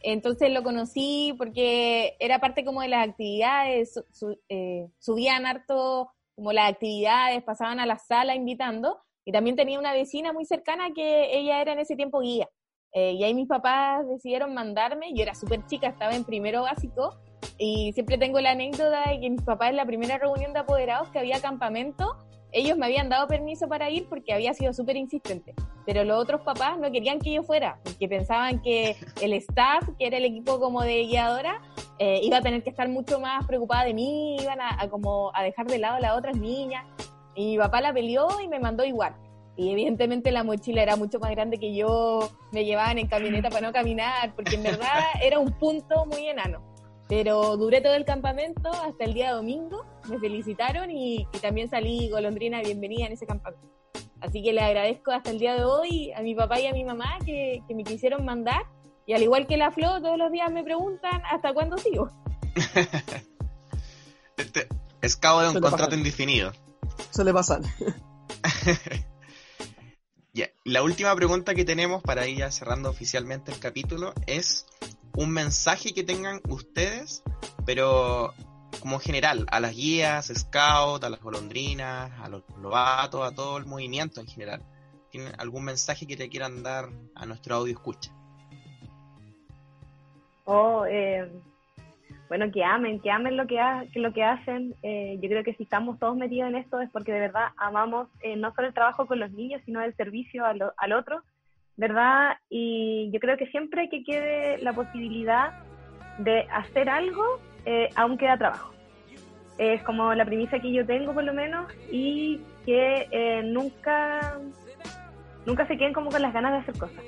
Entonces 0.00 0.50
lo 0.50 0.62
conocí 0.62 1.34
porque 1.36 2.16
era 2.18 2.38
parte 2.38 2.64
como 2.64 2.80
de 2.80 2.88
las 2.88 3.06
actividades, 3.06 4.02
eh, 4.48 4.88
subían 4.98 5.44
harto 5.44 6.10
como 6.34 6.52
las 6.52 6.70
actividades, 6.70 7.42
pasaban 7.42 7.80
a 7.80 7.86
la 7.86 7.98
sala 7.98 8.34
invitando. 8.34 8.98
Y 9.26 9.32
también 9.32 9.56
tenía 9.56 9.78
una 9.78 9.92
vecina 9.92 10.32
muy 10.32 10.46
cercana 10.46 10.92
que 10.94 11.36
ella 11.36 11.60
era 11.60 11.72
en 11.72 11.80
ese 11.80 11.96
tiempo 11.96 12.20
guía. 12.20 12.48
Eh, 12.92 13.12
y 13.12 13.24
ahí 13.24 13.34
mis 13.34 13.48
papás 13.48 14.08
decidieron 14.08 14.54
mandarme, 14.54 15.12
yo 15.12 15.22
era 15.22 15.34
súper 15.34 15.66
chica, 15.66 15.88
estaba 15.88 16.14
en 16.14 16.24
primero 16.24 16.62
básico, 16.62 17.14
y 17.58 17.92
siempre 17.92 18.16
tengo 18.16 18.40
la 18.40 18.52
anécdota 18.52 19.10
de 19.10 19.20
que 19.20 19.28
mis 19.28 19.42
papás 19.42 19.70
en 19.70 19.76
la 19.76 19.84
primera 19.84 20.16
reunión 20.16 20.54
de 20.54 20.60
apoderados 20.60 21.10
que 21.10 21.18
había 21.18 21.40
campamento, 21.42 22.16
ellos 22.52 22.78
me 22.78 22.86
habían 22.86 23.08
dado 23.08 23.26
permiso 23.26 23.68
para 23.68 23.90
ir 23.90 24.08
porque 24.08 24.32
había 24.32 24.54
sido 24.54 24.72
súper 24.72 24.96
insistente, 24.96 25.54
pero 25.84 26.04
los 26.04 26.20
otros 26.20 26.40
papás 26.42 26.78
no 26.78 26.90
querían 26.90 27.18
que 27.18 27.32
yo 27.32 27.42
fuera, 27.42 27.78
porque 27.82 28.08
pensaban 28.08 28.62
que 28.62 28.96
el 29.20 29.32
staff, 29.34 29.88
que 29.98 30.06
era 30.06 30.16
el 30.16 30.24
equipo 30.24 30.58
como 30.58 30.82
de 30.82 31.04
guiadora, 31.04 31.60
eh, 31.98 32.20
iba 32.22 32.38
a 32.38 32.42
tener 32.42 32.62
que 32.62 32.70
estar 32.70 32.88
mucho 32.88 33.20
más 33.20 33.46
preocupada 33.46 33.84
de 33.84 33.94
mí, 33.94 34.36
iban 34.40 34.58
a, 34.60 34.88
como 34.88 35.30
a 35.34 35.42
dejar 35.42 35.66
de 35.66 35.78
lado 35.78 35.96
a 35.96 36.00
las 36.00 36.16
otras 36.16 36.36
niñas, 36.36 36.84
y 37.34 37.52
mi 37.52 37.58
papá 37.58 37.80
la 37.80 37.92
peleó 37.92 38.28
y 38.42 38.48
me 38.48 38.58
mandó 38.58 38.84
igual. 38.84 39.14
Y 39.58 39.70
evidentemente 39.70 40.30
la 40.32 40.44
mochila 40.44 40.82
era 40.82 40.96
mucho 40.96 41.18
más 41.18 41.30
grande 41.30 41.58
que 41.58 41.74
yo, 41.74 42.30
me 42.52 42.64
llevaban 42.64 42.98
en 42.98 43.06
camioneta 43.06 43.48
para 43.48 43.66
no 43.66 43.72
caminar, 43.72 44.34
porque 44.34 44.56
en 44.56 44.62
verdad 44.62 45.00
era 45.22 45.38
un 45.38 45.52
punto 45.52 46.04
muy 46.06 46.28
enano. 46.28 46.60
Pero 47.08 47.56
duré 47.56 47.80
todo 47.80 47.94
el 47.94 48.04
campamento 48.04 48.68
hasta 48.70 49.04
el 49.04 49.14
día 49.14 49.32
domingo, 49.32 49.86
me 50.08 50.18
felicitaron 50.18 50.90
y, 50.90 51.26
también 51.40 51.68
salí 51.68 52.08
golondrina 52.10 52.60
bienvenida 52.62 53.06
en 53.06 53.12
ese 53.12 53.26
campamento. 53.26 53.66
Así 54.20 54.42
que 54.42 54.52
le 54.52 54.60
agradezco 54.60 55.12
hasta 55.12 55.30
el 55.30 55.38
día 55.38 55.54
de 55.54 55.64
hoy 55.64 56.12
a 56.12 56.22
mi 56.22 56.34
papá 56.34 56.58
y 56.60 56.66
a 56.66 56.72
mi 56.72 56.84
mamá 56.84 57.18
que, 57.24 57.62
me 57.68 57.84
quisieron 57.84 58.24
mandar. 58.24 58.62
Y 59.06 59.12
al 59.12 59.22
igual 59.22 59.46
que 59.46 59.56
la 59.56 59.70
Flo, 59.70 60.00
todos 60.00 60.18
los 60.18 60.32
días 60.32 60.50
me 60.50 60.64
preguntan 60.64 61.22
hasta 61.30 61.54
cuándo 61.54 61.78
sigo. 61.78 62.10
este 64.36 64.68
es 65.00 65.16
cabo 65.16 65.42
de 65.42 65.50
un 65.50 65.60
contrato 65.60 65.94
indefinido. 65.94 66.52
Suele 67.10 67.32
pasar. 67.32 67.60
La 70.66 70.82
última 70.82 71.14
pregunta 71.14 71.54
que 71.54 71.64
tenemos 71.64 72.02
para 72.02 72.26
ir 72.26 72.38
ya 72.38 72.50
cerrando 72.50 72.90
oficialmente 72.90 73.52
el 73.52 73.60
capítulo 73.60 74.12
es 74.26 74.66
un 75.14 75.30
mensaje 75.30 75.94
que 75.94 76.02
tengan 76.02 76.40
ustedes, 76.48 77.22
pero 77.64 78.34
como 78.80 78.98
general, 78.98 79.46
a 79.50 79.60
las 79.60 79.74
guías, 79.74 80.32
scouts, 80.34 81.04
a 81.04 81.10
las 81.10 81.20
golondrinas, 81.20 82.10
a 82.20 82.28
los 82.28 82.42
lobatos, 82.60 83.26
a 83.26 83.34
todo 83.34 83.58
el 83.58 83.66
movimiento 83.66 84.20
en 84.20 84.26
general. 84.26 84.62
¿Tienen 85.10 85.32
algún 85.38 85.64
mensaje 85.64 86.06
que 86.06 86.16
te 86.16 86.28
quieran 86.28 86.62
dar 86.62 86.88
a 87.14 87.26
nuestro 87.26 87.56
audio 87.56 87.72
escucha? 87.72 88.10
Oh, 90.44 90.84
eh, 90.88 91.30
bueno, 92.28 92.50
que 92.52 92.62
amen, 92.62 93.00
que 93.00 93.10
amen 93.10 93.36
lo 93.36 93.46
que, 93.46 93.58
hacen. 94.22 94.74
Eh, 94.82 95.18
yo 95.20 95.28
creo 95.28 95.42
que 95.42 95.54
si 95.54 95.64
estamos 95.64 95.98
todos 95.98 96.16
metidos 96.16 96.50
en 96.50 96.56
esto 96.56 96.80
es 96.80 96.90
porque 96.90 97.12
de 97.12 97.20
verdad 97.20 97.48
amamos 97.56 98.08
eh, 98.20 98.36
no 98.36 98.54
solo 98.54 98.68
el 98.68 98.74
trabajo 98.74 99.06
con 99.06 99.18
los 99.18 99.30
niños, 99.32 99.62
sino 99.64 99.80
el 99.80 99.94
servicio 99.96 100.44
al 100.44 100.92
otro 100.92 101.22
¿verdad? 101.76 102.38
Y 102.48 103.10
yo 103.12 103.20
creo 103.20 103.36
que 103.36 103.46
siempre 103.48 103.88
que 103.88 104.02
quede 104.02 104.58
la 104.58 104.72
posibilidad 104.72 105.52
de 106.18 106.46
hacer 106.50 106.88
algo, 106.88 107.22
eh, 107.66 107.90
aún 107.96 108.16
queda 108.16 108.38
trabajo. 108.38 108.72
Es 109.58 109.82
como 109.82 110.14
la 110.14 110.24
premisa 110.24 110.58
que 110.58 110.72
yo 110.72 110.86
tengo 110.86 111.12
por 111.12 111.24
lo 111.24 111.34
menos 111.34 111.66
y 111.90 112.40
que 112.64 113.08
eh, 113.10 113.42
nunca, 113.42 114.38
nunca 115.44 115.66
se 115.66 115.76
queden 115.76 115.92
como 115.92 116.10
con 116.10 116.22
las 116.22 116.32
ganas 116.32 116.52
de 116.52 116.58
hacer 116.58 116.78
cosas. 116.78 117.04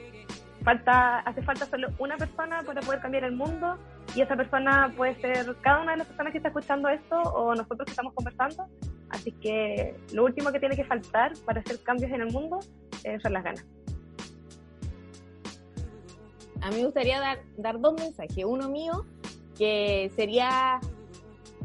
Falta, 0.64 1.20
hace 1.20 1.42
falta 1.42 1.66
solo 1.66 1.88
una 1.98 2.16
persona 2.16 2.62
para 2.62 2.80
poder 2.80 3.00
cambiar 3.00 3.24
el 3.24 3.32
mundo 3.32 3.78
y 4.14 4.20
esa 4.20 4.36
persona 4.36 4.92
puede 4.96 5.14
ser 5.20 5.56
cada 5.60 5.82
una 5.82 5.92
de 5.92 5.98
las 5.98 6.06
personas 6.08 6.32
que 6.32 6.38
está 6.38 6.48
escuchando 6.48 6.88
esto 6.88 7.16
o 7.20 7.54
nosotros 7.54 7.84
que 7.86 7.92
estamos 7.92 8.12
conversando. 8.12 8.66
Así 9.10 9.32
que 9.32 9.94
lo 10.12 10.24
último 10.24 10.50
que 10.50 10.58
tiene 10.58 10.76
que 10.76 10.84
faltar 10.84 11.32
para 11.46 11.60
hacer 11.60 11.82
cambios 11.82 12.10
en 12.12 12.22
el 12.22 12.32
mundo 12.32 12.58
eh, 13.04 13.18
son 13.20 13.32
las 13.32 13.44
ganas 13.44 13.66
a 16.60 16.70
mí 16.70 16.76
me 16.76 16.84
gustaría 16.84 17.20
dar, 17.20 17.38
dar 17.56 17.80
dos 17.80 17.94
mensajes. 17.94 18.44
Uno 18.44 18.68
mío, 18.68 19.04
que 19.58 20.10
sería 20.16 20.80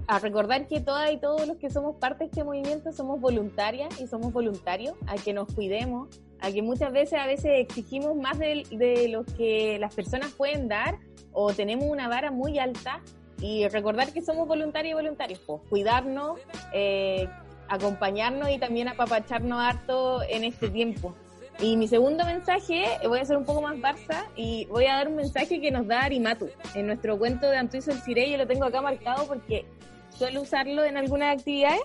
a 0.08 0.20
recordar 0.20 0.68
que 0.68 0.82
todas 0.82 1.12
y 1.12 1.18
todos 1.18 1.48
los 1.48 1.58
que 1.58 1.70
somos 1.70 1.96
parte 1.96 2.26
de 2.26 2.30
este 2.30 2.44
movimiento 2.44 2.92
somos 2.92 3.22
voluntarias 3.22 4.02
y 4.02 4.08
somos 4.08 4.34
voluntarios, 4.34 4.96
a 5.08 5.16
que 5.16 5.34
nos 5.34 5.54
cuidemos, 5.54 6.10
a 6.42 6.52
que 6.52 6.62
muchas 6.62 6.92
veces 6.92 7.20
a 7.20 7.26
veces 7.26 7.52
exigimos 7.56 8.16
más 8.16 8.38
de, 8.38 8.66
de 8.72 9.08
lo 9.08 9.24
que 9.24 9.78
las 9.80 9.96
personas 9.96 10.32
pueden 10.32 10.68
dar 10.68 11.00
o 11.32 11.54
tenemos 11.54 11.86
una 11.86 12.08
vara 12.08 12.32
muy 12.32 12.60
alta 12.60 13.02
y 13.40 13.68
recordar 13.68 14.12
que 14.12 14.22
somos 14.22 14.48
voluntarios 14.48 14.92
y 14.92 14.96
voluntarios, 14.96 15.40
pues 15.46 15.62
cuidarnos, 15.70 16.40
eh, 16.74 17.28
acompañarnos 17.68 18.50
y 18.50 18.58
también 18.58 18.88
apapacharnos 18.88 19.60
harto 19.60 20.22
en 20.24 20.44
este 20.44 20.70
tiempo. 20.70 21.16
Y 21.60 21.78
mi 21.78 21.88
segundo 21.88 22.26
mensaje, 22.26 22.84
voy 23.08 23.20
a 23.20 23.26
ser 23.26 23.38
un 23.38 23.46
poco 23.46 23.62
más 23.62 23.78
Barça 23.78 24.26
y 24.36 24.66
voy 24.66 24.86
a 24.86 24.96
dar 24.96 25.08
un 25.08 25.16
mensaje 25.16 25.62
que 25.62 25.72
nos 25.72 25.88
da 25.88 26.02
Arimatu. 26.02 26.50
En 26.76 26.88
nuestro 26.88 27.18
cuento 27.18 27.50
de 27.50 27.58
Antuizo 27.58 27.92
el 27.92 28.02
Cirey, 28.02 28.32
yo 28.32 28.38
lo 28.38 28.48
tengo 28.48 28.66
acá 28.66 28.82
marcado 28.82 29.28
porque 29.28 29.66
suelo 30.10 30.42
usarlo 30.42 30.84
en 30.84 30.98
algunas 30.98 31.38
actividades. 31.38 31.82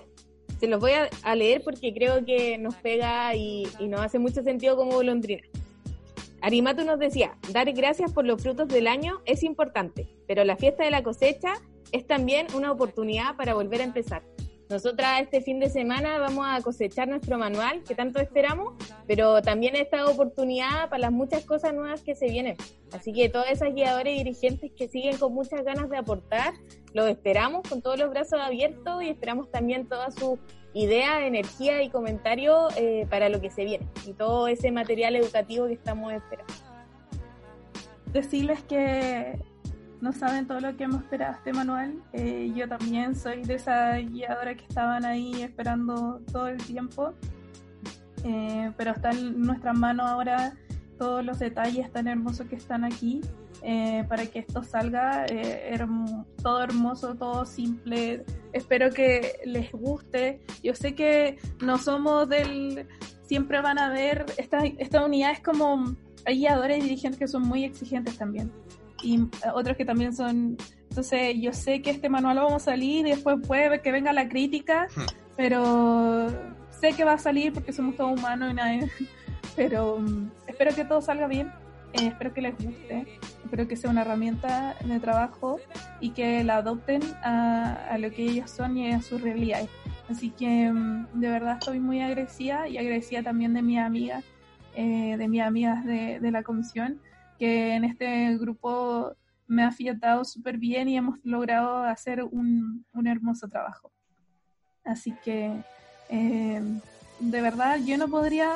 Se 0.59 0.67
los 0.67 0.79
voy 0.81 0.91
a, 1.23 1.35
leer 1.35 1.61
porque 1.63 1.93
creo 1.93 2.25
que 2.25 2.57
nos 2.57 2.75
pega 2.75 3.33
y, 3.35 3.67
y 3.79 3.87
nos 3.87 4.01
hace 4.01 4.19
mucho 4.19 4.43
sentido 4.43 4.75
como 4.75 4.91
golondrina. 4.91 5.43
Arimatu 6.41 6.83
nos 6.83 6.99
decía, 6.99 7.37
dar 7.51 7.71
gracias 7.71 8.11
por 8.11 8.25
los 8.25 8.41
frutos 8.41 8.67
del 8.67 8.87
año 8.87 9.21
es 9.25 9.43
importante, 9.43 10.09
pero 10.27 10.43
la 10.43 10.57
fiesta 10.57 10.83
de 10.83 10.91
la 10.91 11.03
cosecha 11.03 11.53
es 11.91 12.07
también 12.07 12.47
una 12.55 12.71
oportunidad 12.71 13.35
para 13.35 13.53
volver 13.53 13.81
a 13.81 13.85
empezar. 13.85 14.23
Nosotras 14.69 15.21
este 15.23 15.41
fin 15.41 15.59
de 15.59 15.67
semana 15.67 16.19
vamos 16.19 16.45
a 16.47 16.61
cosechar 16.61 17.07
nuestro 17.07 17.39
manual 17.39 17.81
que 17.83 17.95
tanto 17.95 18.19
esperamos, 18.19 18.75
pero 19.07 19.41
también 19.41 19.75
esta 19.75 20.05
oportunidad 20.05 20.89
para 20.89 20.99
las 20.99 21.11
muchas 21.11 21.43
cosas 21.43 21.73
nuevas 21.73 22.03
que 22.03 22.13
se 22.13 22.29
vienen. 22.29 22.55
Así 22.93 23.11
que 23.11 23.29
todas 23.29 23.49
esas 23.49 23.73
guiadores 23.73 24.13
y 24.13 24.17
dirigentes 24.19 24.71
que 24.77 24.87
siguen 24.87 25.17
con 25.17 25.33
muchas 25.33 25.63
ganas 25.63 25.89
de 25.89 25.97
aportar, 25.97 26.53
los 26.93 27.09
esperamos 27.09 27.67
con 27.67 27.81
todos 27.81 27.97
los 27.97 28.11
brazos 28.11 28.39
abiertos 28.39 29.01
y 29.01 29.09
esperamos 29.09 29.49
también 29.49 29.87
toda 29.87 30.11
su 30.11 30.37
idea, 30.75 31.25
energía 31.25 31.81
y 31.81 31.89
comentario 31.89 32.67
eh, 32.77 33.07
para 33.09 33.27
lo 33.29 33.41
que 33.41 33.49
se 33.49 33.65
viene 33.65 33.87
y 34.05 34.13
todo 34.13 34.47
ese 34.47 34.71
material 34.71 35.15
educativo 35.15 35.65
que 35.65 35.73
estamos 35.73 36.13
esperando. 36.13 36.53
Decirles 38.13 38.61
que 38.65 39.39
no 40.01 40.13
saben 40.13 40.47
todo 40.47 40.59
lo 40.59 40.75
que 40.77 40.85
hemos 40.85 41.01
esperado 41.01 41.33
este 41.33 41.53
manual. 41.53 42.01
Eh, 42.13 42.51
yo 42.55 42.67
también 42.67 43.15
soy 43.15 43.43
de 43.43 43.55
esa 43.55 43.97
guiadora 43.97 44.55
que 44.55 44.63
estaban 44.63 45.05
ahí 45.05 45.41
esperando 45.41 46.21
todo 46.31 46.47
el 46.47 46.57
tiempo, 46.57 47.13
eh, 48.23 48.71
pero 48.77 48.91
está 48.91 49.11
en 49.11 49.41
nuestras 49.41 49.77
manos 49.77 50.07
ahora 50.07 50.53
todos 50.97 51.23
los 51.23 51.39
detalles 51.39 51.91
tan 51.91 52.07
hermosos 52.07 52.47
que 52.47 52.55
están 52.55 52.83
aquí 52.83 53.21
eh, 53.61 54.05
para 54.07 54.25
que 54.25 54.39
esto 54.39 54.63
salga 54.63 55.25
todo 56.41 56.63
hermoso, 56.63 57.15
todo 57.15 57.45
simple. 57.45 58.23
Espero 58.53 58.91
que 58.91 59.39
les 59.45 59.71
guste. 59.71 60.41
Yo 60.63 60.73
sé 60.75 60.95
que 60.95 61.37
no 61.61 61.77
somos 61.77 62.27
del... 62.27 62.87
Siempre 63.23 63.61
van 63.61 63.77
a 63.77 63.89
ver, 63.89 64.25
esta, 64.37 64.65
esta 64.65 65.05
unidad 65.05 65.31
es 65.31 65.41
como... 65.41 65.95
Hay 66.25 66.39
guiadores 66.39 66.79
y 66.79 66.81
dirigentes 66.81 67.17
que 67.17 67.27
son 67.27 67.43
muy 67.43 67.63
exigentes 67.63 68.17
también 68.17 68.51
y 69.03 69.27
otros 69.53 69.77
que 69.77 69.85
también 69.85 70.15
son... 70.15 70.57
Entonces 70.89 71.35
yo 71.39 71.53
sé 71.53 71.81
que 71.81 71.91
este 71.91 72.09
manual 72.09 72.37
vamos 72.37 72.53
a 72.53 72.59
salir 72.59 73.05
y 73.05 73.11
después 73.11 73.37
puede 73.47 73.81
que 73.81 73.91
venga 73.91 74.11
la 74.11 74.27
crítica, 74.27 74.87
pero 75.37 76.27
sé 76.71 76.93
que 76.93 77.03
va 77.03 77.13
a 77.13 77.17
salir 77.19 77.53
porque 77.53 77.71
somos 77.73 77.95
todos 77.95 78.19
humanos 78.19 78.51
y 78.51 78.53
nadie... 78.53 78.91
Pero 79.55 79.95
um, 79.95 80.29
espero 80.47 80.73
que 80.73 80.85
todo 80.85 81.01
salga 81.01 81.27
bien, 81.27 81.51
eh, 81.91 82.07
espero 82.07 82.33
que 82.33 82.39
les 82.39 82.53
guste, 82.53 83.19
espero 83.43 83.67
que 83.67 83.75
sea 83.75 83.89
una 83.89 84.03
herramienta 84.03 84.75
de 84.85 84.99
trabajo 85.01 85.59
y 85.99 86.11
que 86.11 86.45
la 86.45 86.57
adopten 86.57 87.01
a, 87.23 87.73
a 87.89 87.97
lo 87.97 88.09
que 88.11 88.23
ellos 88.23 88.49
son 88.49 88.77
y 88.77 88.93
a 88.93 89.01
su 89.01 89.17
realidad. 89.17 89.67
Así 90.07 90.29
que 90.29 90.71
um, 90.71 91.07
de 91.13 91.29
verdad 91.29 91.57
estoy 91.59 91.81
muy 91.81 91.99
agradecida 91.99 92.69
y 92.69 92.77
agradecida 92.77 93.21
también 93.21 93.53
de 93.53 93.61
mi 93.61 93.77
amiga 93.77 94.23
eh, 94.75 95.17
de 95.17 95.27
mis 95.27 95.41
amigas 95.41 95.83
de, 95.83 96.19
de 96.19 96.31
la 96.31 96.43
comisión, 96.43 97.01
que 97.39 97.73
en 97.73 97.85
este 97.85 98.37
grupo 98.37 99.15
me 99.47 99.63
ha 99.63 99.71
fiatado 99.71 100.23
súper 100.25 100.57
bien 100.57 100.87
y 100.87 100.97
hemos 100.97 101.17
logrado 101.23 101.83
hacer 101.83 102.23
un, 102.23 102.85
un 102.93 103.07
hermoso 103.07 103.47
trabajo. 103.47 103.91
Así 104.83 105.13
que, 105.23 105.51
eh, 106.09 106.61
de 107.19 107.41
verdad, 107.41 107.79
yo 107.83 107.97
no 107.97 108.07
podría 108.07 108.51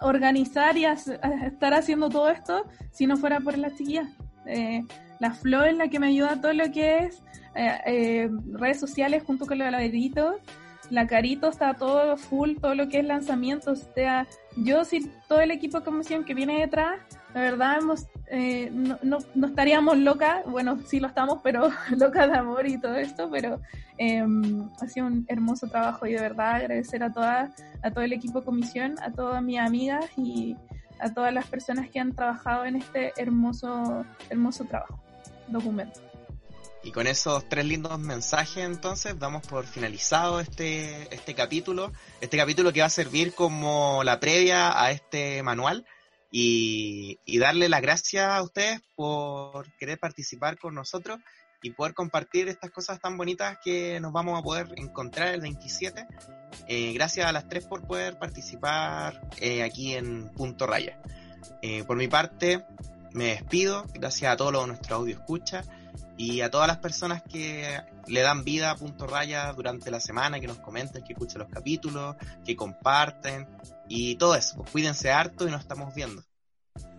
organizar 0.00 0.76
y 0.76 0.84
estar 1.44 1.74
haciendo 1.74 2.08
todo 2.08 2.28
esto 2.30 2.64
si 2.92 3.06
no 3.06 3.16
fuera 3.16 3.40
por 3.40 3.58
las 3.58 3.74
chiquillas. 3.76 4.08
Eh, 4.46 4.82
la 5.18 5.32
Flo 5.32 5.64
es 5.64 5.76
la 5.76 5.88
que 5.88 5.98
me 5.98 6.08
ayuda 6.08 6.40
todo 6.40 6.52
lo 6.52 6.70
que 6.72 6.98
es 6.98 7.22
eh, 7.54 8.30
redes 8.52 8.80
sociales 8.80 9.22
junto 9.24 9.46
con 9.46 9.58
los 9.58 9.70
ladritos. 9.70 10.36
La 10.88 11.06
Carito 11.06 11.48
está 11.48 11.74
todo 11.74 12.16
full, 12.16 12.56
todo 12.60 12.74
lo 12.74 12.88
que 12.88 12.98
es 13.00 13.04
lanzamiento. 13.04 13.72
O 13.72 13.76
sea, 13.76 14.26
yo 14.56 14.84
sin 14.84 15.12
todo 15.28 15.40
el 15.40 15.50
equipo 15.50 15.78
de 15.78 15.84
comisión 15.84 16.24
que 16.24 16.34
viene 16.34 16.60
detrás, 16.60 16.98
la 17.34 17.40
verdad 17.40 17.78
hemos, 17.78 18.06
eh, 18.26 18.70
no, 18.72 18.98
no, 19.34 19.46
estaríamos 19.46 19.98
locas, 19.98 20.44
bueno, 20.46 20.80
sí 20.86 20.98
lo 20.98 21.06
estamos, 21.06 21.40
pero 21.42 21.70
locas 21.96 22.30
de 22.30 22.36
amor 22.36 22.66
y 22.66 22.78
todo 22.78 22.94
esto, 22.96 23.30
pero 23.30 23.60
em, 23.98 24.68
ha 24.80 24.88
sido 24.88 25.06
un 25.06 25.24
hermoso 25.28 25.68
trabajo 25.68 26.06
y 26.06 26.12
de 26.12 26.20
verdad 26.20 26.56
agradecer 26.56 27.02
a 27.02 27.12
todas, 27.12 27.50
a 27.82 27.90
todo 27.90 28.02
el 28.02 28.12
equipo 28.12 28.42
comisión, 28.42 28.96
a 29.00 29.12
todas 29.12 29.42
mis 29.42 29.58
amigas 29.58 30.06
y 30.16 30.56
a 30.98 31.14
todas 31.14 31.32
las 31.32 31.46
personas 31.46 31.88
que 31.88 32.00
han 32.00 32.14
trabajado 32.14 32.64
en 32.64 32.76
este 32.76 33.12
hermoso, 33.16 34.04
hermoso 34.28 34.64
trabajo, 34.64 35.00
documento. 35.48 36.00
Y 36.82 36.92
con 36.92 37.06
esos 37.06 37.46
tres 37.48 37.66
lindos 37.66 37.98
mensajes, 37.98 38.64
entonces, 38.64 39.18
damos 39.18 39.46
por 39.46 39.66
finalizado 39.66 40.40
este, 40.40 41.14
este 41.14 41.34
capítulo. 41.34 41.92
Este 42.22 42.38
capítulo 42.38 42.72
que 42.72 42.80
va 42.80 42.86
a 42.86 42.90
servir 42.90 43.34
como 43.34 44.02
la 44.02 44.18
previa 44.18 44.82
a 44.82 44.90
este 44.90 45.42
manual. 45.42 45.84
Y, 46.30 47.18
y 47.24 47.38
darle 47.38 47.68
las 47.68 47.82
gracias 47.82 48.26
a 48.26 48.42
ustedes 48.42 48.80
por 48.94 49.72
querer 49.76 49.98
participar 49.98 50.58
con 50.58 50.74
nosotros 50.74 51.18
y 51.62 51.70
poder 51.70 51.94
compartir 51.94 52.48
estas 52.48 52.70
cosas 52.70 53.00
tan 53.00 53.16
bonitas 53.16 53.58
que 53.62 54.00
nos 54.00 54.12
vamos 54.12 54.38
a 54.38 54.42
poder 54.42 54.68
encontrar 54.76 55.28
el 55.28 55.40
27. 55.40 56.06
Eh, 56.66 56.92
gracias 56.94 57.26
a 57.26 57.32
las 57.32 57.48
tres 57.48 57.66
por 57.66 57.86
poder 57.86 58.18
participar 58.18 59.20
eh, 59.38 59.62
aquí 59.62 59.94
en 59.94 60.30
Punto 60.30 60.66
Raya. 60.66 61.00
Eh, 61.62 61.84
por 61.84 61.96
mi 61.96 62.08
parte, 62.08 62.64
me 63.12 63.26
despido. 63.26 63.84
Gracias 63.94 64.32
a 64.32 64.36
todos 64.36 64.52
los 64.52 64.66
nuestros 64.66 65.00
audio 65.00 65.16
escucha 65.16 65.64
y 66.16 66.40
a 66.40 66.50
todas 66.50 66.68
las 66.68 66.78
personas 66.78 67.22
que 67.22 67.80
le 68.06 68.20
dan 68.20 68.44
vida 68.44 68.70
a 68.70 68.76
Punto 68.76 69.06
Raya 69.06 69.52
durante 69.52 69.90
la 69.90 70.00
semana, 70.00 70.40
que 70.40 70.46
nos 70.46 70.58
comenten, 70.58 71.02
que 71.02 71.14
escuchen 71.14 71.38
los 71.40 71.48
capítulos, 71.48 72.16
que 72.44 72.56
comparten 72.56 73.46
y 73.88 74.16
todo 74.16 74.34
eso. 74.34 74.56
Pues 74.56 74.70
cuídense 74.70 75.10
harto 75.10 75.48
y 75.48 75.50
nos 75.50 75.60
estamos 75.60 75.94
viendo. 75.94 76.22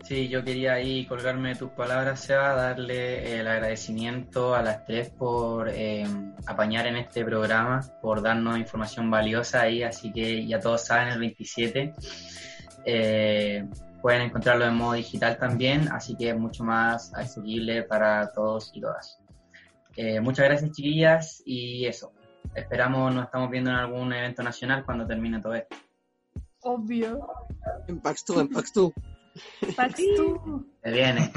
Sí, 0.04 0.28
yo 0.28 0.44
quería 0.44 0.74
ahí 0.74 1.06
colgarme 1.06 1.56
tus 1.56 1.70
palabras, 1.72 2.22
Seba, 2.22 2.54
darle 2.54 3.40
el 3.40 3.48
agradecimiento 3.48 4.56
a 4.56 4.62
las 4.64 4.84
tres 4.86 5.10
por 5.10 5.70
eh, 5.70 6.06
apañar 6.48 6.88
en 6.88 6.98
este 6.98 7.24
programa, 7.24 7.82
por 8.02 8.22
darnos 8.22 8.58
información 8.58 9.12
valiosa 9.12 9.62
ahí, 9.62 9.84
así 9.84 10.12
que 10.12 10.46
ya 10.46 10.60
todos 10.60 10.84
saben, 10.86 11.10
el 11.10 11.20
27. 11.20 11.94
Eh, 12.86 13.66
Pueden 14.02 14.24
encontrarlo 14.24 14.66
en 14.66 14.76
modo 14.76 14.94
digital 14.94 15.38
también, 15.38 15.88
así 15.92 16.16
que 16.16 16.30
es 16.30 16.38
mucho 16.38 16.64
más 16.64 17.14
accesible 17.14 17.84
para 17.84 18.32
todos 18.32 18.72
y 18.74 18.82
todas. 18.82 19.20
Eh, 19.96 20.20
muchas 20.20 20.46
gracias, 20.46 20.72
chiquillas, 20.72 21.44
y 21.46 21.86
eso. 21.86 22.12
Esperamos, 22.56 23.14
nos 23.14 23.26
estamos 23.26 23.50
viendo 23.50 23.70
en 23.70 23.76
algún 23.76 24.12
evento 24.12 24.42
nacional 24.42 24.84
cuando 24.86 25.06
termine 25.06 25.40
todo 25.40 25.54
esto. 25.54 25.76
Obvio. 26.62 27.28
En 27.88 28.00
PAX 28.00 28.26
2, 28.26 28.38
en 28.42 28.50
PAX 28.50 28.74
2. 28.74 28.92
PAX 29.76 30.02
2. 30.18 30.62
Se 30.84 30.92
viene. 30.92 31.32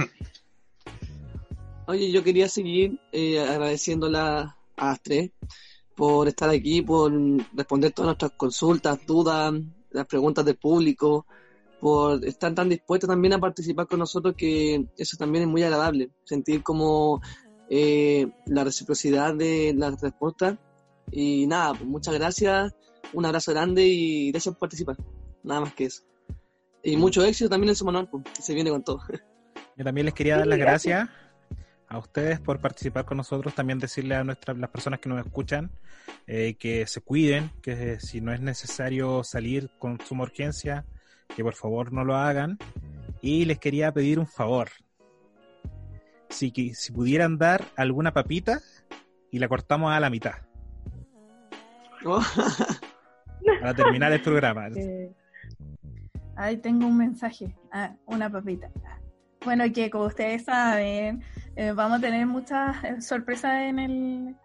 Oye, 1.87 2.11
yo 2.11 2.25
quería 2.25 2.49
seguir 2.49 2.99
eh, 3.13 3.41
agradeciéndola 3.41 4.57
a 4.77 4.87
las 4.87 5.03
tres 5.03 5.31
por 5.95 6.29
estar 6.29 6.49
aquí, 6.51 6.83
por 6.83 7.13
responder 7.53 7.93
todas 7.93 8.07
nuestras 8.07 8.33
consultas, 8.33 9.05
dudas, 9.07 9.55
las 9.91 10.07
preguntas 10.07 10.45
del 10.45 10.57
público 10.57 11.27
por 11.85 12.25
estar 12.25 12.55
tan 12.55 12.71
dispuestos 12.71 13.11
también 13.11 13.35
a 13.35 13.39
participar 13.39 13.87
con 13.87 13.99
nosotros, 13.99 14.35
que 14.39 14.87
eso 14.97 15.19
también 15.19 15.45
es 15.45 15.51
muy 15.51 15.65
agradable, 15.65 16.09
sentir 16.25 16.63
como 16.63 17.21
eh, 17.69 18.27
la 18.47 18.65
reciprocidad 18.65 19.35
de 19.35 19.75
las 19.77 20.01
respuestas. 20.01 20.57
Y 21.13 21.47
nada, 21.47 21.75
pues 21.75 21.85
muchas 21.85 22.15
gracias, 22.15 22.75
un 23.13 23.27
abrazo 23.27 23.53
grande 23.53 23.85
y 23.85 24.31
gracias 24.31 24.55
por 24.55 24.61
participar. 24.61 24.97
Nada 25.43 25.61
más 25.61 25.75
que 25.75 25.85
eso. 25.85 26.05
Y 26.83 26.97
mucho 26.97 27.23
éxito 27.23 27.51
también 27.51 27.69
en 27.69 27.77
su 27.77 27.85
manual, 27.85 28.09
pues, 28.09 28.25
que 28.35 28.41
se 28.41 28.55
viene 28.55 28.71
con 28.71 28.83
todo. 28.83 29.03
Yo 29.77 29.85
también 29.85 30.07
les 30.07 30.15
quería 30.15 30.39
dar 30.39 30.47
las 30.47 30.59
gracias 30.59 31.11
a 31.87 31.99
ustedes 31.99 32.41
por 32.41 32.61
participar 32.61 33.05
con 33.05 33.19
nosotros, 33.19 33.55
también 33.55 33.79
decirle 33.79 34.15
a 34.15 34.25
nuestras 34.25 34.57
las 34.57 34.71
personas 34.71 35.01
que 35.01 35.11
nos 35.11 35.23
escuchan 35.23 35.71
eh, 36.27 36.57
que 36.59 36.87
se 36.87 37.03
cuiden, 37.03 37.51
que 37.61 38.01
si 38.01 38.23
no 38.23 38.33
es 38.33 38.41
necesario 38.41 39.23
salir 39.23 39.69
con 39.79 40.01
suma 40.01 40.23
urgencia, 40.23 40.87
que 41.35 41.43
por 41.43 41.55
favor 41.55 41.93
no 41.93 42.05
lo 42.05 42.17
hagan. 42.17 42.59
Y 43.21 43.45
les 43.45 43.59
quería 43.59 43.93
pedir 43.93 44.19
un 44.19 44.27
favor. 44.27 44.69
Si, 46.29 46.51
si 46.75 46.93
pudieran 46.93 47.39
dar 47.39 47.65
alguna 47.77 48.13
papita 48.13 48.61
y 49.31 49.39
la 49.39 49.49
cortamos 49.49 49.93
a 49.93 50.01
la 50.01 50.11
mitad. 50.11 50.35
Para 53.61 53.75
terminar 53.75 54.13
el 54.13 54.23
programa. 54.23 54.69
Eh, 54.77 55.13
ahí 56.37 56.57
tengo 56.57 56.87
un 56.87 56.97
mensaje. 56.97 57.55
Ah, 57.73 57.95
una 58.07 58.31
papita. 58.31 58.71
Bueno, 59.45 59.65
que 59.73 59.91
como 59.91 60.07
ustedes 60.07 60.45
saben, 60.45 61.23
eh, 61.57 61.73
vamos 61.73 61.99
a 61.99 62.01
tener 62.01 62.27
muchas 62.27 62.83
eh, 62.83 63.01
sorpresas 63.01 63.63
en 63.63 63.79
el, 63.79 64.37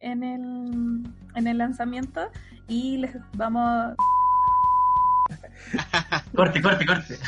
en 0.00 0.22
el, 0.22 1.02
en 1.34 1.46
el 1.46 1.58
lanzamiento 1.58 2.30
y 2.68 2.98
les 2.98 3.16
vamos 3.34 3.94
corte, 6.34 6.62
corte, 6.62 6.86
corte. 6.86 7.18